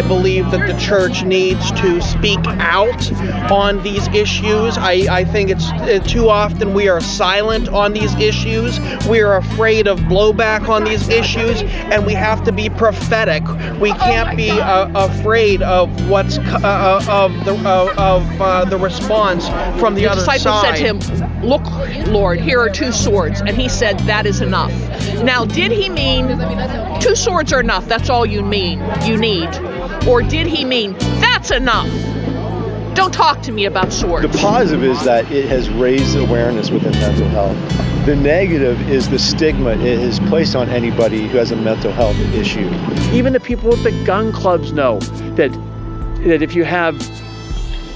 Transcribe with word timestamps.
I 0.00 0.08
believe 0.08 0.50
that 0.50 0.66
the 0.66 0.80
church 0.80 1.24
needs 1.24 1.70
to 1.72 2.00
speak 2.00 2.38
out 2.46 3.12
on 3.52 3.82
these 3.82 4.08
issues. 4.08 4.78
I, 4.78 5.06
I 5.10 5.24
think 5.24 5.50
it's 5.50 5.70
uh, 5.72 6.02
too 6.06 6.30
often 6.30 6.72
we 6.72 6.88
are 6.88 7.02
silent 7.02 7.68
on 7.68 7.92
these 7.92 8.14
issues. 8.14 8.80
We 9.06 9.20
are 9.20 9.36
afraid 9.36 9.86
of 9.86 9.98
blowback 10.00 10.70
on 10.70 10.84
these 10.84 11.10
issues, 11.10 11.60
and 11.92 12.06
we 12.06 12.14
have 12.14 12.42
to 12.44 12.52
be 12.52 12.70
prophetic. 12.70 13.42
We 13.78 13.92
can't 13.92 14.38
be 14.38 14.50
uh, 14.50 14.90
afraid 14.94 15.60
of 15.60 16.08
what's 16.08 16.38
uh, 16.38 16.60
uh 16.64 17.04
of 17.06 17.44
the 17.44 17.56
uh, 17.56 17.94
of 17.98 18.40
uh, 18.40 18.64
the 18.64 18.78
response 18.78 19.50
from 19.78 19.94
the, 19.94 20.00
the 20.00 20.06
other 20.06 20.20
disciple 20.20 20.62
side. 20.62 20.76
Disciples 20.76 21.04
said 21.04 21.18
to 21.18 21.26
him, 21.26 21.42
"Look, 21.46 22.06
Lord, 22.06 22.40
here 22.40 22.58
are 22.58 22.70
two 22.70 22.90
swords," 22.90 23.42
and 23.42 23.50
he 23.50 23.68
said, 23.68 23.98
"That 24.00 24.24
is 24.24 24.40
enough." 24.40 24.72
Now, 25.22 25.44
did 25.44 25.72
he 25.72 25.90
mean 25.90 26.28
two 27.00 27.14
swords 27.14 27.52
are 27.52 27.60
enough? 27.60 27.86
That's 27.86 28.08
all 28.08 28.24
you 28.24 28.42
mean 28.42 28.78
you 29.02 29.18
need, 29.18 29.48
or 30.06 30.22
did 30.22 30.46
he 30.46 30.64
mean 30.64 30.94
that's 31.20 31.50
enough? 31.50 31.88
Don't 32.94 33.14
talk 33.14 33.42
to 33.42 33.52
me 33.52 33.64
about 33.64 33.92
swords. 33.92 34.30
The 34.30 34.38
positive 34.38 34.82
is 34.82 35.02
that 35.04 35.30
it 35.30 35.46
has 35.46 35.70
raised 35.70 36.16
awareness 36.16 36.70
within 36.70 36.92
mental 36.92 37.28
health. 37.28 37.56
The 38.06 38.16
negative 38.16 38.90
is 38.90 39.08
the 39.08 39.18
stigma 39.18 39.70
it 39.70 39.98
has 40.00 40.18
placed 40.20 40.56
on 40.56 40.68
anybody 40.68 41.28
who 41.28 41.38
has 41.38 41.52
a 41.52 41.56
mental 41.56 41.92
health 41.92 42.18
issue. 42.34 42.68
Even 43.12 43.32
the 43.32 43.40
people 43.40 43.70
with 43.70 43.82
the 43.84 44.04
gun 44.04 44.32
clubs 44.32 44.72
know 44.72 44.98
that 45.36 45.50
that 46.24 46.42
if 46.42 46.54
you 46.54 46.64
have 46.64 46.98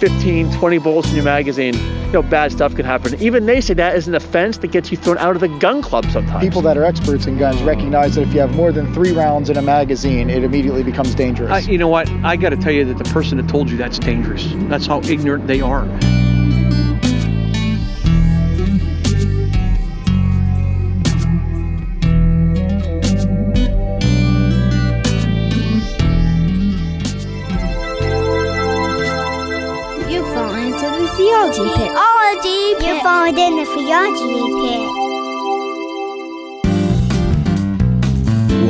15, 0.05 0.53
20 0.53 0.79
bullets 0.81 1.09
in 1.09 1.15
your 1.15 1.25
magazine, 1.25 1.73
you 1.73 2.13
know, 2.13 2.21
bad 2.21 2.53
stuff 2.53 2.75
can 2.75 2.85
happen. 2.85 3.19
Even 3.23 3.47
they 3.47 3.59
say 3.63 3.73
that 3.73 3.97
is 3.97 4.07
an 4.07 4.15
offense 4.15 4.59
that 4.59 4.71
gets 4.71 4.91
you 4.91 4.99
thrown 4.99 5.17
out 5.17 5.35
of 5.35 5.41
the 5.41 5.49
gun 5.49 5.81
club 5.81 6.05
sometimes. 6.11 6.45
People 6.45 6.61
that 6.61 6.77
are 6.77 6.85
experts 6.85 7.25
in 7.25 7.39
guns 7.39 7.63
recognize 7.63 8.15
that 8.17 8.21
if 8.21 8.35
you 8.35 8.41
have 8.41 8.55
more 8.55 8.71
than 8.71 8.93
three 8.93 9.13
rounds 9.13 9.49
in 9.49 9.57
a 9.57 9.63
magazine, 9.63 10.29
it 10.29 10.45
immediately 10.45 10.83
becomes 10.83 11.15
dangerous. 11.15 11.51
I, 11.51 11.61
you 11.61 11.79
know 11.79 11.89
what? 11.89 12.07
I 12.23 12.37
got 12.37 12.51
to 12.51 12.57
tell 12.59 12.73
you 12.73 12.85
that 12.85 12.99
the 12.99 13.11
person 13.13 13.39
that 13.39 13.49
told 13.49 13.71
you 13.71 13.79
that's 13.79 13.99
dangerous. 13.99 14.47
That's 14.69 14.87
how 14.87 15.01
ignorant 15.05 15.47
they 15.47 15.63
are. 15.63 15.89
Theology 31.53 31.77
pit. 31.77 31.93
Theology 31.93 32.75
pit. 32.75 32.87
You've 32.87 33.03
fallen 33.03 33.39
in 33.39 33.57
the 33.57 33.65
theology 33.65 34.97
pit. 34.97 35.04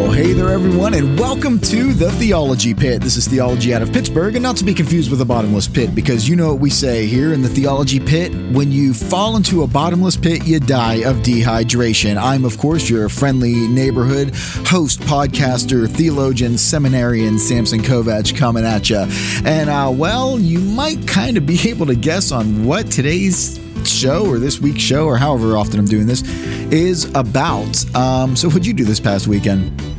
Well, 0.05 0.13
hey 0.13 0.35
there, 0.35 0.51
everyone, 0.51 0.93
and 0.93 1.19
welcome 1.19 1.59
to 1.61 1.95
the 1.95 2.13
Theology 2.13 2.75
Pit. 2.75 3.01
This 3.01 3.17
is 3.17 3.27
Theology 3.27 3.73
out 3.73 3.81
of 3.81 3.91
Pittsburgh, 3.91 4.37
and 4.37 4.43
not 4.43 4.55
to 4.59 4.65
be 4.65 4.75
confused 4.75 5.11
with 5.11 5.23
a 5.23 5.25
bottomless 5.25 5.67
pit, 5.67 5.95
because 5.95 6.29
you 6.29 6.37
know 6.37 6.53
what 6.53 6.61
we 6.61 6.69
say 6.69 7.07
here 7.07 7.33
in 7.33 7.41
the 7.41 7.49
Theology 7.49 7.99
Pit 7.99 8.31
when 8.53 8.71
you 8.71 8.93
fall 8.93 9.35
into 9.35 9.63
a 9.63 9.67
bottomless 9.67 10.15
pit, 10.15 10.47
you 10.47 10.61
die 10.61 10.97
of 11.09 11.17
dehydration. 11.23 12.19
I'm, 12.23 12.45
of 12.45 12.59
course, 12.59 12.91
your 12.91 13.09
friendly 13.09 13.55
neighborhood 13.67 14.35
host, 14.67 15.01
podcaster, 15.01 15.89
theologian, 15.89 16.59
seminarian, 16.59 17.39
Samson 17.39 17.81
Kovac 17.81 18.37
coming 18.37 18.67
at 18.67 18.91
you. 18.91 19.07
And, 19.47 19.71
uh, 19.71 19.91
well, 19.91 20.39
you 20.39 20.61
might 20.61 21.09
kind 21.09 21.39
of 21.39 21.47
be 21.47 21.59
able 21.71 21.87
to 21.87 21.97
guess 21.97 22.31
on 22.31 22.67
what 22.67 22.91
today's 22.91 23.59
show 23.89 24.27
or 24.27 24.39
this 24.39 24.61
week's 24.61 24.83
show 24.83 25.07
or 25.07 25.17
however 25.17 25.57
often 25.57 25.81
I'm 25.81 25.87
doing 25.87 26.07
this 26.07 26.23
is 26.71 27.07
about. 27.15 27.95
Um, 27.95 28.37
so, 28.37 28.49
what'd 28.49 28.67
you 28.67 28.75
do 28.75 28.85
this 28.85 29.01
past 29.01 29.27
weekend? 29.27 29.94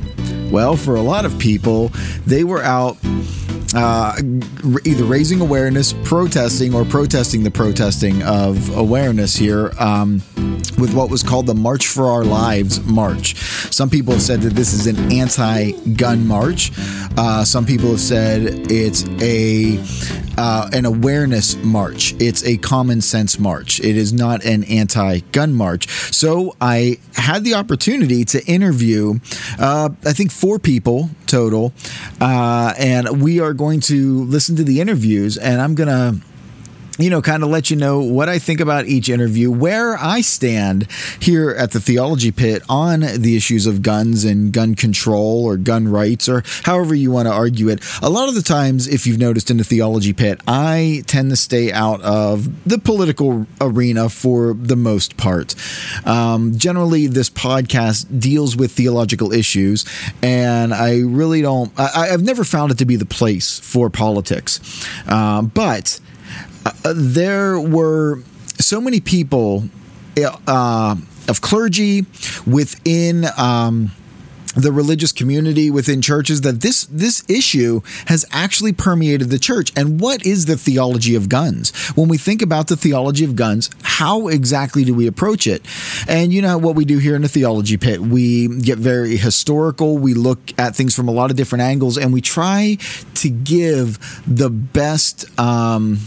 Well, 0.51 0.75
for 0.77 0.95
a 0.95 1.01
lot 1.01 1.25
of 1.25 1.37
people, 1.39 1.89
they 2.25 2.43
were 2.43 2.61
out 2.61 2.97
uh, 3.75 4.15
either 4.85 5.03
raising 5.03 5.41
awareness, 5.41 5.93
protesting, 6.03 6.73
or 6.73 6.85
protesting 6.85 7.43
the 7.43 7.51
protesting 7.51 8.23
of 8.23 8.75
awareness 8.75 9.35
here 9.35 9.71
um, 9.79 10.21
with 10.77 10.93
what 10.93 11.09
was 11.09 11.23
called 11.23 11.47
the 11.47 11.53
March 11.53 11.87
for 11.87 12.05
Our 12.05 12.23
Lives 12.23 12.83
March. 12.85 13.35
Some 13.73 13.89
people 13.89 14.13
have 14.13 14.21
said 14.21 14.41
that 14.41 14.53
this 14.53 14.73
is 14.73 14.87
an 14.87 15.11
anti 15.11 15.71
gun 15.93 16.25
march. 16.25 16.71
Uh, 17.17 17.43
some 17.43 17.65
people 17.65 17.89
have 17.89 17.99
said 17.99 18.71
it's 18.71 19.05
a 19.21 19.77
uh, 20.37 20.69
an 20.73 20.85
awareness 20.85 21.55
march. 21.57 22.13
It's 22.19 22.43
a 22.45 22.57
common 22.57 23.01
sense 23.01 23.39
march. 23.39 23.79
It 23.79 23.95
is 23.95 24.13
not 24.13 24.43
an 24.43 24.63
anti 24.65 25.19
gun 25.31 25.53
march. 25.53 25.87
So 26.13 26.55
I 26.59 26.99
had 27.13 27.43
the 27.43 27.53
opportunity 27.55 28.25
to 28.25 28.45
interview, 28.45 29.19
uh, 29.59 29.89
I 30.05 30.13
think, 30.13 30.31
four 30.31 30.59
people 30.59 31.09
total. 31.27 31.73
Uh, 32.21 32.73
and 32.77 33.21
we 33.21 33.39
are 33.39 33.53
going 33.53 33.64
to 33.81 34.23
listen 34.25 34.55
to 34.55 34.63
the 34.63 34.79
interviews, 34.79 35.37
and 35.37 35.61
I'm 35.61 35.75
going 35.75 35.89
to 35.89 36.21
you 36.97 37.09
know, 37.09 37.21
kind 37.21 37.43
of 37.43 37.49
let 37.49 37.69
you 37.69 37.75
know 37.75 37.99
what 37.99 38.29
I 38.29 38.39
think 38.39 38.59
about 38.59 38.85
each 38.85 39.09
interview, 39.09 39.51
where 39.51 39.97
I 39.97 40.21
stand 40.21 40.87
here 41.19 41.51
at 41.51 41.71
the 41.71 41.79
Theology 41.79 42.31
Pit 42.31 42.63
on 42.69 43.01
the 43.01 43.35
issues 43.35 43.65
of 43.65 43.81
guns 43.81 44.23
and 44.23 44.53
gun 44.53 44.75
control 44.75 45.45
or 45.45 45.57
gun 45.57 45.87
rights 45.87 46.29
or 46.29 46.43
however 46.63 46.95
you 46.95 47.11
want 47.11 47.27
to 47.27 47.33
argue 47.33 47.69
it. 47.69 47.83
A 48.01 48.09
lot 48.09 48.29
of 48.29 48.35
the 48.35 48.41
times, 48.41 48.87
if 48.87 49.05
you've 49.05 49.17
noticed 49.17 49.51
in 49.51 49.57
the 49.57 49.63
Theology 49.63 50.13
Pit, 50.13 50.41
I 50.47 51.03
tend 51.07 51.29
to 51.31 51.35
stay 51.35 51.71
out 51.71 52.01
of 52.01 52.63
the 52.67 52.77
political 52.77 53.45
arena 53.59 54.09
for 54.09 54.53
the 54.53 54.75
most 54.75 55.17
part. 55.17 55.55
Um, 56.05 56.57
generally, 56.57 57.07
this 57.07 57.29
podcast 57.29 58.19
deals 58.19 58.55
with 58.55 58.71
theological 58.71 59.33
issues, 59.33 59.85
and 60.21 60.73
I 60.73 60.99
really 60.99 61.41
don't, 61.41 61.71
I, 61.77 62.09
I've 62.11 62.23
never 62.23 62.43
found 62.43 62.71
it 62.71 62.77
to 62.77 62.85
be 62.85 62.95
the 62.95 63.05
place 63.05 63.59
for 63.59 63.89
politics. 63.89 64.59
Um, 65.07 65.47
but 65.47 65.99
there 66.83 67.59
were 67.59 68.21
so 68.59 68.79
many 68.81 68.99
people 68.99 69.65
uh, 70.47 70.95
of 71.27 71.41
clergy 71.41 72.05
within. 72.45 73.25
Um, 73.37 73.91
the 74.55 74.71
religious 74.71 75.11
community 75.11 75.69
within 75.69 76.01
churches 76.01 76.39
that 76.39 76.61
this 76.61 76.85
this 76.85 77.25
issue 77.29 77.81
has 78.05 78.25
actually 78.31 78.71
permeated 78.71 79.29
the 79.29 79.37
church. 79.37 79.73
And 79.75 79.99
what 79.99 80.25
is 80.25 80.45
the 80.45 80.55
theology 80.55 81.13
of 81.13 81.27
guns? 81.27 81.75
When 81.89 82.07
we 82.07 82.17
think 82.17 82.41
about 82.41 82.69
the 82.69 82.77
theology 82.77 83.25
of 83.25 83.35
guns 83.35 83.69
how 83.95 84.27
exactly 84.27 84.83
do 84.83 84.93
we 84.93 85.07
approach 85.07 85.47
it? 85.47 85.65
And 86.05 86.33
you 86.33 86.41
know 86.41 86.57
what 86.57 86.75
we 86.75 86.83
do 86.83 86.97
here 86.97 87.15
in 87.15 87.21
the 87.21 87.29
theology 87.29 87.77
pit? 87.77 88.01
We 88.01 88.49
get 88.59 88.77
very 88.77 89.15
historical. 89.15 89.97
We 89.97 90.13
look 90.13 90.39
at 90.59 90.75
things 90.75 90.93
from 90.93 91.07
a 91.07 91.11
lot 91.11 91.31
of 91.31 91.37
different 91.37 91.61
angles 91.61 91.97
and 91.97 92.11
we 92.11 92.19
try 92.19 92.77
to 93.15 93.29
give 93.29 93.97
the 94.27 94.49
best 94.49 95.39
um, 95.39 95.99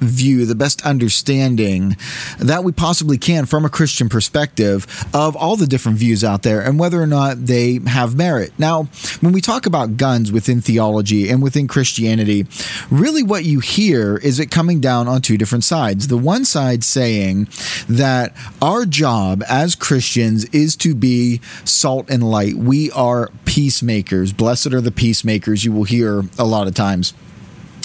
view, 0.00 0.46
the 0.46 0.54
best 0.54 0.84
understanding 0.84 1.96
that 2.38 2.64
we 2.64 2.72
possibly 2.72 3.18
can 3.18 3.46
from 3.46 3.64
a 3.64 3.68
Christian 3.68 4.08
perspective 4.08 4.86
of 5.14 5.36
all 5.36 5.56
the 5.56 5.66
different 5.66 5.98
views 5.98 6.24
out 6.24 6.42
there 6.42 6.60
and 6.60 6.78
whether 6.78 7.00
or 7.00 7.06
not 7.06 7.46
they 7.46 7.80
have 7.86 8.16
merit. 8.16 8.52
Now, 8.58 8.84
when 9.20 9.32
we 9.32 9.40
talk 9.40 9.66
about 9.66 9.96
guns 9.96 10.32
within 10.32 10.60
theology 10.60 11.28
and 11.28 11.42
within 11.42 11.68
Christianity, 11.68 12.46
really 12.90 13.22
what 13.22 13.44
you 13.44 13.60
hear 13.60 14.16
is 14.16 14.40
it 14.40 14.50
coming 14.50 14.80
down 14.80 15.08
on 15.08 15.22
two 15.22 15.36
different 15.36 15.64
sides. 15.64 16.08
The 16.08 16.16
one 16.16 16.44
side 16.44 16.82
saying 16.82 17.48
that 17.88 18.34
our 18.60 18.86
job 18.86 19.42
as 19.48 19.74
Christians 19.74 20.44
is 20.46 20.76
to 20.76 20.94
be 20.94 21.40
salt 21.64 22.10
and 22.10 22.28
light. 22.28 22.54
We 22.54 22.90
are 22.92 23.30
peacemakers. 23.44 24.32
Blessed 24.32 24.72
are 24.72 24.80
the 24.80 24.90
peacemakers, 24.90 25.64
you 25.64 25.72
will 25.72 25.84
hear 25.84 26.24
a 26.38 26.44
lot 26.44 26.66
of 26.66 26.74
times. 26.74 27.14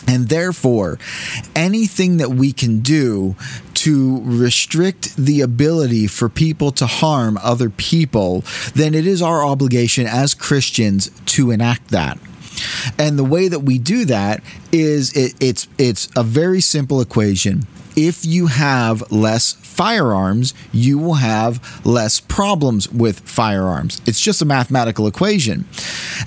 And 0.08 0.30
therefore, 0.30 1.00
anything 1.56 2.18
that 2.18 2.30
we 2.30 2.52
can 2.52 2.82
do 2.82 3.36
to 3.76 4.22
restrict 4.24 5.16
the 5.16 5.42
ability 5.42 6.08
for 6.08 6.30
people 6.30 6.72
to 6.72 6.86
harm 6.86 7.38
other 7.44 7.70
people, 7.70 8.44
then 8.74 8.94
it 8.94 9.06
is 9.06 9.22
our 9.22 9.44
obligation 9.44 10.08
as 10.08 10.34
Christians 10.34 11.12
to 11.26 11.52
enact 11.52 11.90
that. 11.90 12.18
And 12.98 13.20
the 13.20 13.24
way 13.24 13.48
that 13.48 13.60
we 13.60 13.78
do 13.78 14.06
that 14.06 14.42
is 14.72 15.16
it, 15.16 15.36
it's 15.42 15.68
it's 15.78 16.08
a 16.16 16.24
very 16.24 16.62
simple 16.62 17.02
equation. 17.02 17.68
If 17.98 18.26
you 18.26 18.48
have 18.48 19.10
less 19.12 19.54
firearms, 19.54 20.54
you 20.72 20.98
will 20.98 21.16
have 21.16 21.86
less 21.86 22.20
problems 22.20 22.90
with 22.92 23.22
firearms. 23.22 24.02
It's 24.06 24.20
just 24.20 24.42
a 24.42 24.46
mathematical 24.46 25.08
equation. 25.08 25.66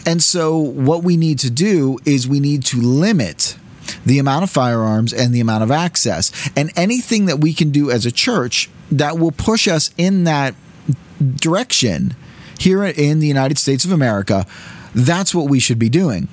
And 0.06 0.22
so 0.22 0.56
what 0.56 1.02
we 1.02 1.16
need 1.16 1.38
to 1.40 1.50
do 1.50 1.98
is 2.04 2.26
we 2.26 2.40
need 2.40 2.64
to 2.66 2.80
limit 2.80 3.56
the 4.04 4.18
amount 4.18 4.44
of 4.44 4.50
firearms 4.50 5.12
and 5.12 5.34
the 5.34 5.40
amount 5.40 5.62
of 5.62 5.70
access. 5.70 6.50
And 6.56 6.72
anything 6.76 7.26
that 7.26 7.38
we 7.38 7.52
can 7.52 7.70
do 7.70 7.90
as 7.90 8.06
a 8.06 8.12
church 8.12 8.70
that 8.90 9.18
will 9.18 9.32
push 9.32 9.68
us 9.68 9.90
in 9.98 10.24
that 10.24 10.54
direction 11.36 12.14
here 12.58 12.84
in 12.84 13.20
the 13.20 13.26
United 13.26 13.58
States 13.58 13.84
of 13.84 13.92
America, 13.92 14.46
that's 14.94 15.34
what 15.34 15.48
we 15.48 15.60
should 15.60 15.78
be 15.78 15.88
doing. 15.88 16.28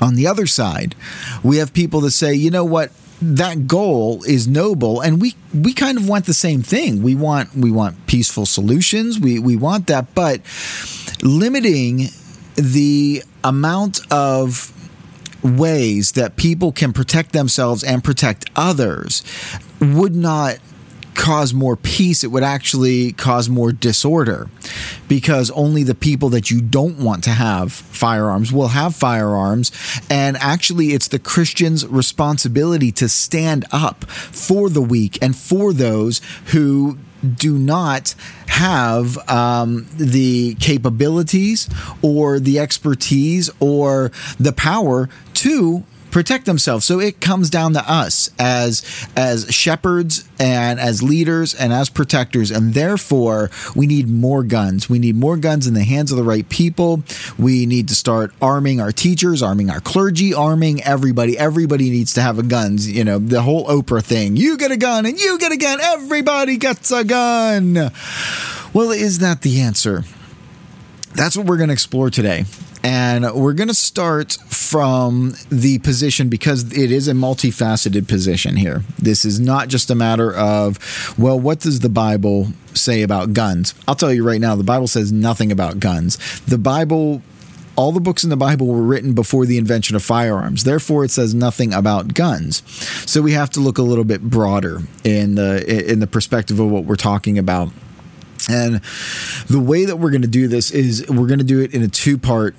On 0.00 0.14
the 0.14 0.26
other 0.26 0.46
side, 0.46 0.94
we 1.42 1.58
have 1.58 1.72
people 1.72 2.00
that 2.02 2.12
say, 2.12 2.34
you 2.34 2.50
know 2.50 2.64
what, 2.64 2.90
that 3.22 3.66
goal 3.66 4.22
is 4.24 4.48
noble 4.48 5.00
and 5.02 5.20
we 5.20 5.34
we 5.52 5.74
kind 5.74 5.98
of 5.98 6.08
want 6.08 6.24
the 6.24 6.32
same 6.32 6.62
thing 6.62 7.02
we 7.02 7.14
want 7.14 7.54
we 7.54 7.70
want 7.70 8.06
peaceful 8.06 8.46
solutions 8.46 9.20
we 9.20 9.38
we 9.38 9.56
want 9.56 9.88
that 9.88 10.14
but 10.14 10.40
limiting 11.22 12.08
the 12.54 13.22
amount 13.44 14.00
of 14.10 14.72
ways 15.42 16.12
that 16.12 16.36
people 16.36 16.72
can 16.72 16.92
protect 16.92 17.32
themselves 17.32 17.82
and 17.82 18.04
protect 18.04 18.48
others 18.56 19.22
would 19.80 20.14
not 20.14 20.58
cause 21.14 21.52
more 21.52 21.76
peace, 21.76 22.24
it 22.24 22.28
would 22.28 22.42
actually 22.42 23.12
cause 23.12 23.48
more 23.48 23.72
disorder 23.72 24.48
because 25.06 25.50
only 25.50 25.82
the 25.82 25.94
people 25.94 26.30
that 26.30 26.50
you 26.50 26.62
don't 26.62 26.96
want 26.96 27.22
to 27.24 27.30
have 27.30 27.72
firearms 27.72 28.50
will 28.50 28.68
have 28.68 28.94
firearms. 28.94 29.70
And 30.08 30.38
actually, 30.38 30.94
it's 30.94 31.08
the 31.08 31.18
Christian's 31.18 31.86
responsibility 31.86 32.90
to 32.92 33.08
stand 33.08 33.66
up 33.70 34.04
for 34.10 34.70
the 34.70 34.80
weak 34.80 35.18
and 35.20 35.36
for 35.36 35.74
those 35.74 36.22
who 36.46 36.96
do 37.20 37.58
not 37.58 38.14
have 38.46 39.16
um, 39.28 39.86
the 39.96 40.54
capabilities 40.56 41.68
or 42.02 42.38
the 42.38 42.58
expertise 42.58 43.50
or 43.60 44.10
the 44.38 44.52
power 44.52 45.08
to 45.34 45.84
protect 46.10 46.46
themselves. 46.46 46.84
So 46.84 47.00
it 47.00 47.20
comes 47.20 47.50
down 47.50 47.74
to 47.74 47.90
us 47.90 48.30
as 48.38 48.84
as 49.16 49.52
shepherds 49.54 50.28
and 50.38 50.80
as 50.80 51.02
leaders 51.02 51.54
and 51.54 51.72
as 51.72 51.90
protectors 51.90 52.50
and 52.50 52.74
therefore 52.74 53.50
we 53.74 53.86
need 53.86 54.08
more 54.08 54.42
guns. 54.42 54.88
We 54.88 54.98
need 54.98 55.16
more 55.16 55.36
guns 55.36 55.66
in 55.66 55.74
the 55.74 55.84
hands 55.84 56.10
of 56.10 56.18
the 56.18 56.24
right 56.24 56.48
people. 56.48 57.02
We 57.38 57.66
need 57.66 57.88
to 57.88 57.94
start 57.94 58.32
arming 58.42 58.80
our 58.80 58.92
teachers, 58.92 59.42
arming 59.42 59.70
our 59.70 59.80
clergy, 59.80 60.34
arming 60.34 60.82
everybody. 60.82 61.38
Everybody 61.38 61.90
needs 61.90 62.14
to 62.14 62.22
have 62.22 62.38
a 62.38 62.42
guns, 62.42 62.90
you 62.90 63.04
know, 63.04 63.18
the 63.18 63.42
whole 63.42 63.66
Oprah 63.66 64.04
thing. 64.04 64.36
You 64.36 64.56
get 64.56 64.70
a 64.70 64.76
gun 64.76 65.06
and 65.06 65.18
you 65.18 65.38
get 65.38 65.52
a 65.52 65.56
gun. 65.56 65.80
Everybody 65.80 66.56
gets 66.56 66.90
a 66.90 67.04
gun. 67.04 67.74
Well, 68.72 68.90
is 68.90 69.18
that 69.20 69.42
the 69.42 69.60
answer? 69.60 70.04
That's 71.14 71.36
what 71.36 71.46
we're 71.46 71.56
going 71.56 71.68
to 71.68 71.72
explore 71.72 72.10
today. 72.10 72.44
And 72.82 73.30
we're 73.34 73.52
going 73.52 73.68
to 73.68 73.74
start 73.74 74.32
from 74.32 75.34
the 75.50 75.78
position 75.80 76.28
because 76.28 76.72
it 76.72 76.90
is 76.90 77.08
a 77.08 77.12
multifaceted 77.12 78.08
position 78.08 78.56
here. 78.56 78.82
This 78.98 79.24
is 79.24 79.38
not 79.38 79.68
just 79.68 79.90
a 79.90 79.94
matter 79.94 80.34
of, 80.34 80.78
well, 81.18 81.38
what 81.38 81.60
does 81.60 81.80
the 81.80 81.88
Bible 81.88 82.48
say 82.72 83.02
about 83.02 83.32
guns? 83.32 83.74
I'll 83.86 83.94
tell 83.94 84.12
you 84.12 84.26
right 84.26 84.40
now, 84.40 84.56
the 84.56 84.64
Bible 84.64 84.86
says 84.86 85.12
nothing 85.12 85.52
about 85.52 85.80
guns. 85.80 86.16
The 86.42 86.58
Bible 86.58 87.22
all 87.76 87.92
the 87.92 88.00
books 88.00 88.24
in 88.24 88.28
the 88.28 88.36
Bible 88.36 88.66
were 88.66 88.82
written 88.82 89.14
before 89.14 89.46
the 89.46 89.56
invention 89.56 89.96
of 89.96 90.02
firearms. 90.02 90.64
Therefore, 90.64 91.02
it 91.02 91.10
says 91.10 91.34
nothing 91.34 91.72
about 91.72 92.12
guns. 92.12 92.62
So 93.10 93.22
we 93.22 93.32
have 93.32 93.48
to 93.50 93.60
look 93.60 93.78
a 93.78 93.82
little 93.82 94.04
bit 94.04 94.20
broader 94.20 94.82
in 95.02 95.36
the 95.36 95.90
in 95.90 96.00
the 96.00 96.06
perspective 96.06 96.60
of 96.60 96.70
what 96.70 96.84
we're 96.84 96.96
talking 96.96 97.38
about. 97.38 97.70
And 98.50 98.82
the 99.48 99.60
way 99.60 99.86
that 99.86 99.96
we're 99.96 100.10
going 100.10 100.22
to 100.22 100.28
do 100.28 100.46
this 100.46 100.70
is 100.72 101.08
we're 101.08 101.26
going 101.26 101.38
to 101.38 101.44
do 101.44 101.60
it 101.60 101.72
in 101.72 101.82
a 101.82 101.88
two 101.88 102.18
part 102.18 102.54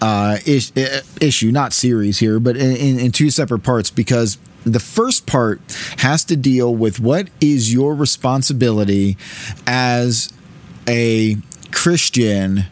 uh, 0.00 0.38
is, 0.44 0.72
issue, 1.20 1.50
not 1.50 1.72
series 1.72 2.18
here, 2.18 2.38
but 2.38 2.56
in, 2.56 2.76
in, 2.76 3.00
in 3.00 3.12
two 3.12 3.30
separate 3.30 3.60
parts 3.60 3.90
because 3.90 4.38
the 4.64 4.80
first 4.80 5.26
part 5.26 5.60
has 5.98 6.24
to 6.24 6.36
deal 6.36 6.74
with 6.74 6.98
what 6.98 7.28
is 7.40 7.72
your 7.72 7.94
responsibility 7.94 9.16
as 9.66 10.32
a 10.88 11.36
Christian 11.70 12.64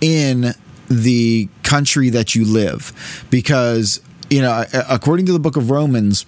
in 0.00 0.54
the 0.88 1.48
country 1.62 2.08
that 2.10 2.34
you 2.34 2.44
live. 2.44 3.26
Because, 3.30 4.00
you 4.30 4.40
know, 4.40 4.64
according 4.88 5.26
to 5.26 5.32
the 5.32 5.38
book 5.38 5.56
of 5.56 5.70
Romans, 5.70 6.24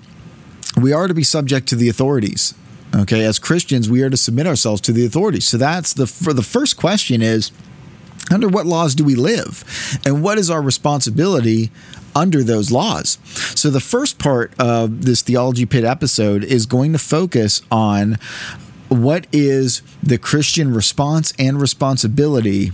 we 0.77 0.93
are 0.93 1.09
to 1.09 1.15
be 1.15 1.25
subject 1.25 1.69
to 1.69 1.77
the 1.77 1.89
authorities. 1.89 2.55
Okay, 2.95 3.25
as 3.25 3.39
Christians, 3.39 3.89
we 3.89 4.03
are 4.03 4.11
to 4.11 4.17
submit 4.17 4.47
ourselves 4.47 4.81
to 4.83 4.93
the 4.93 5.07
authorities. 5.07 5.47
So 5.47 5.57
that's 5.57 5.95
the 5.95 6.07
for 6.09 6.33
the 6.33 6.43
first 6.43 6.77
question 6.77 7.23
is 7.23 7.53
under 8.31 8.49
what 8.49 8.67
laws 8.67 8.95
do 8.95 9.05
we 9.05 9.15
live? 9.15 9.65
And 10.05 10.23
what 10.23 10.39
is 10.39 10.51
our 10.51 10.63
responsibility 10.63 11.71
under 12.15 12.43
those 12.43 12.71
laws? 12.71 13.19
So, 13.55 13.71
the 13.71 13.81
first 13.81 14.19
part 14.19 14.53
of 14.59 15.05
this 15.05 15.23
Theology 15.23 15.67
Pit 15.67 15.85
episode 15.85 16.45
is 16.45 16.67
going 16.67 16.93
to 16.93 16.99
focus 16.99 17.63
on 17.71 18.19
what 18.89 19.27
is 19.33 19.83
the 20.03 20.19
Christian 20.19 20.75
response 20.75 21.33
and 21.39 21.61
responsibility 21.61 22.73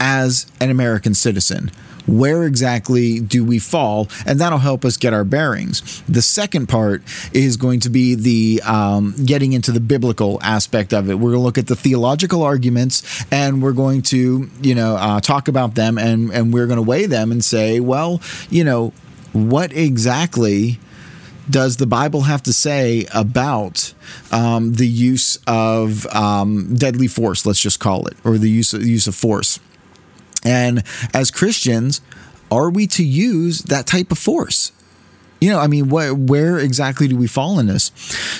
as 0.00 0.46
an 0.60 0.70
American 0.70 1.14
citizen 1.14 1.70
where 2.06 2.44
exactly 2.44 3.20
do 3.20 3.44
we 3.44 3.58
fall 3.58 4.08
and 4.26 4.40
that'll 4.40 4.58
help 4.58 4.84
us 4.84 4.96
get 4.96 5.12
our 5.12 5.24
bearings 5.24 6.02
the 6.08 6.22
second 6.22 6.68
part 6.68 7.02
is 7.32 7.56
going 7.56 7.80
to 7.80 7.90
be 7.90 8.14
the 8.14 8.60
um, 8.64 9.14
getting 9.24 9.52
into 9.52 9.72
the 9.72 9.80
biblical 9.80 10.38
aspect 10.42 10.92
of 10.92 11.08
it 11.08 11.14
we're 11.14 11.30
going 11.30 11.40
to 11.40 11.44
look 11.44 11.58
at 11.58 11.66
the 11.66 11.76
theological 11.76 12.42
arguments 12.42 13.24
and 13.30 13.62
we're 13.62 13.72
going 13.72 14.02
to 14.02 14.48
you 14.60 14.74
know 14.74 14.96
uh, 14.96 15.20
talk 15.20 15.48
about 15.48 15.74
them 15.74 15.98
and 15.98 16.30
and 16.30 16.52
we're 16.52 16.66
going 16.66 16.76
to 16.76 16.82
weigh 16.82 17.06
them 17.06 17.30
and 17.32 17.44
say 17.44 17.80
well 17.80 18.20
you 18.50 18.64
know 18.64 18.92
what 19.32 19.72
exactly 19.72 20.78
does 21.48 21.76
the 21.76 21.86
Bible 21.86 22.22
have 22.22 22.42
to 22.44 22.52
say 22.52 23.06
about 23.12 23.92
um, 24.32 24.74
the 24.74 24.86
use 24.86 25.38
of 25.46 26.06
um, 26.06 26.74
deadly 26.74 27.06
force? 27.06 27.44
Let's 27.44 27.60
just 27.60 27.80
call 27.80 28.06
it, 28.06 28.16
or 28.24 28.38
the 28.38 28.50
use 28.50 28.72
of, 28.72 28.84
use 28.84 29.06
of 29.06 29.14
force. 29.14 29.60
And 30.44 30.82
as 31.12 31.30
Christians, 31.30 32.00
are 32.50 32.70
we 32.70 32.86
to 32.88 33.04
use 33.04 33.60
that 33.62 33.86
type 33.86 34.12
of 34.12 34.18
force? 34.18 34.72
You 35.40 35.50
know, 35.50 35.58
I 35.58 35.66
mean, 35.66 35.88
what, 35.88 36.16
where 36.16 36.58
exactly 36.58 37.08
do 37.08 37.16
we 37.16 37.26
fall 37.26 37.58
in 37.58 37.66
this? 37.66 37.90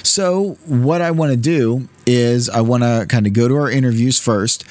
So, 0.02 0.56
what 0.64 1.02
I 1.02 1.10
want 1.10 1.32
to 1.32 1.36
do 1.36 1.88
is 2.06 2.48
I 2.48 2.62
want 2.62 2.82
to 2.82 3.06
kind 3.08 3.26
of 3.26 3.32
go 3.32 3.48
to 3.48 3.54
our 3.56 3.70
interviews 3.70 4.18
first. 4.18 4.64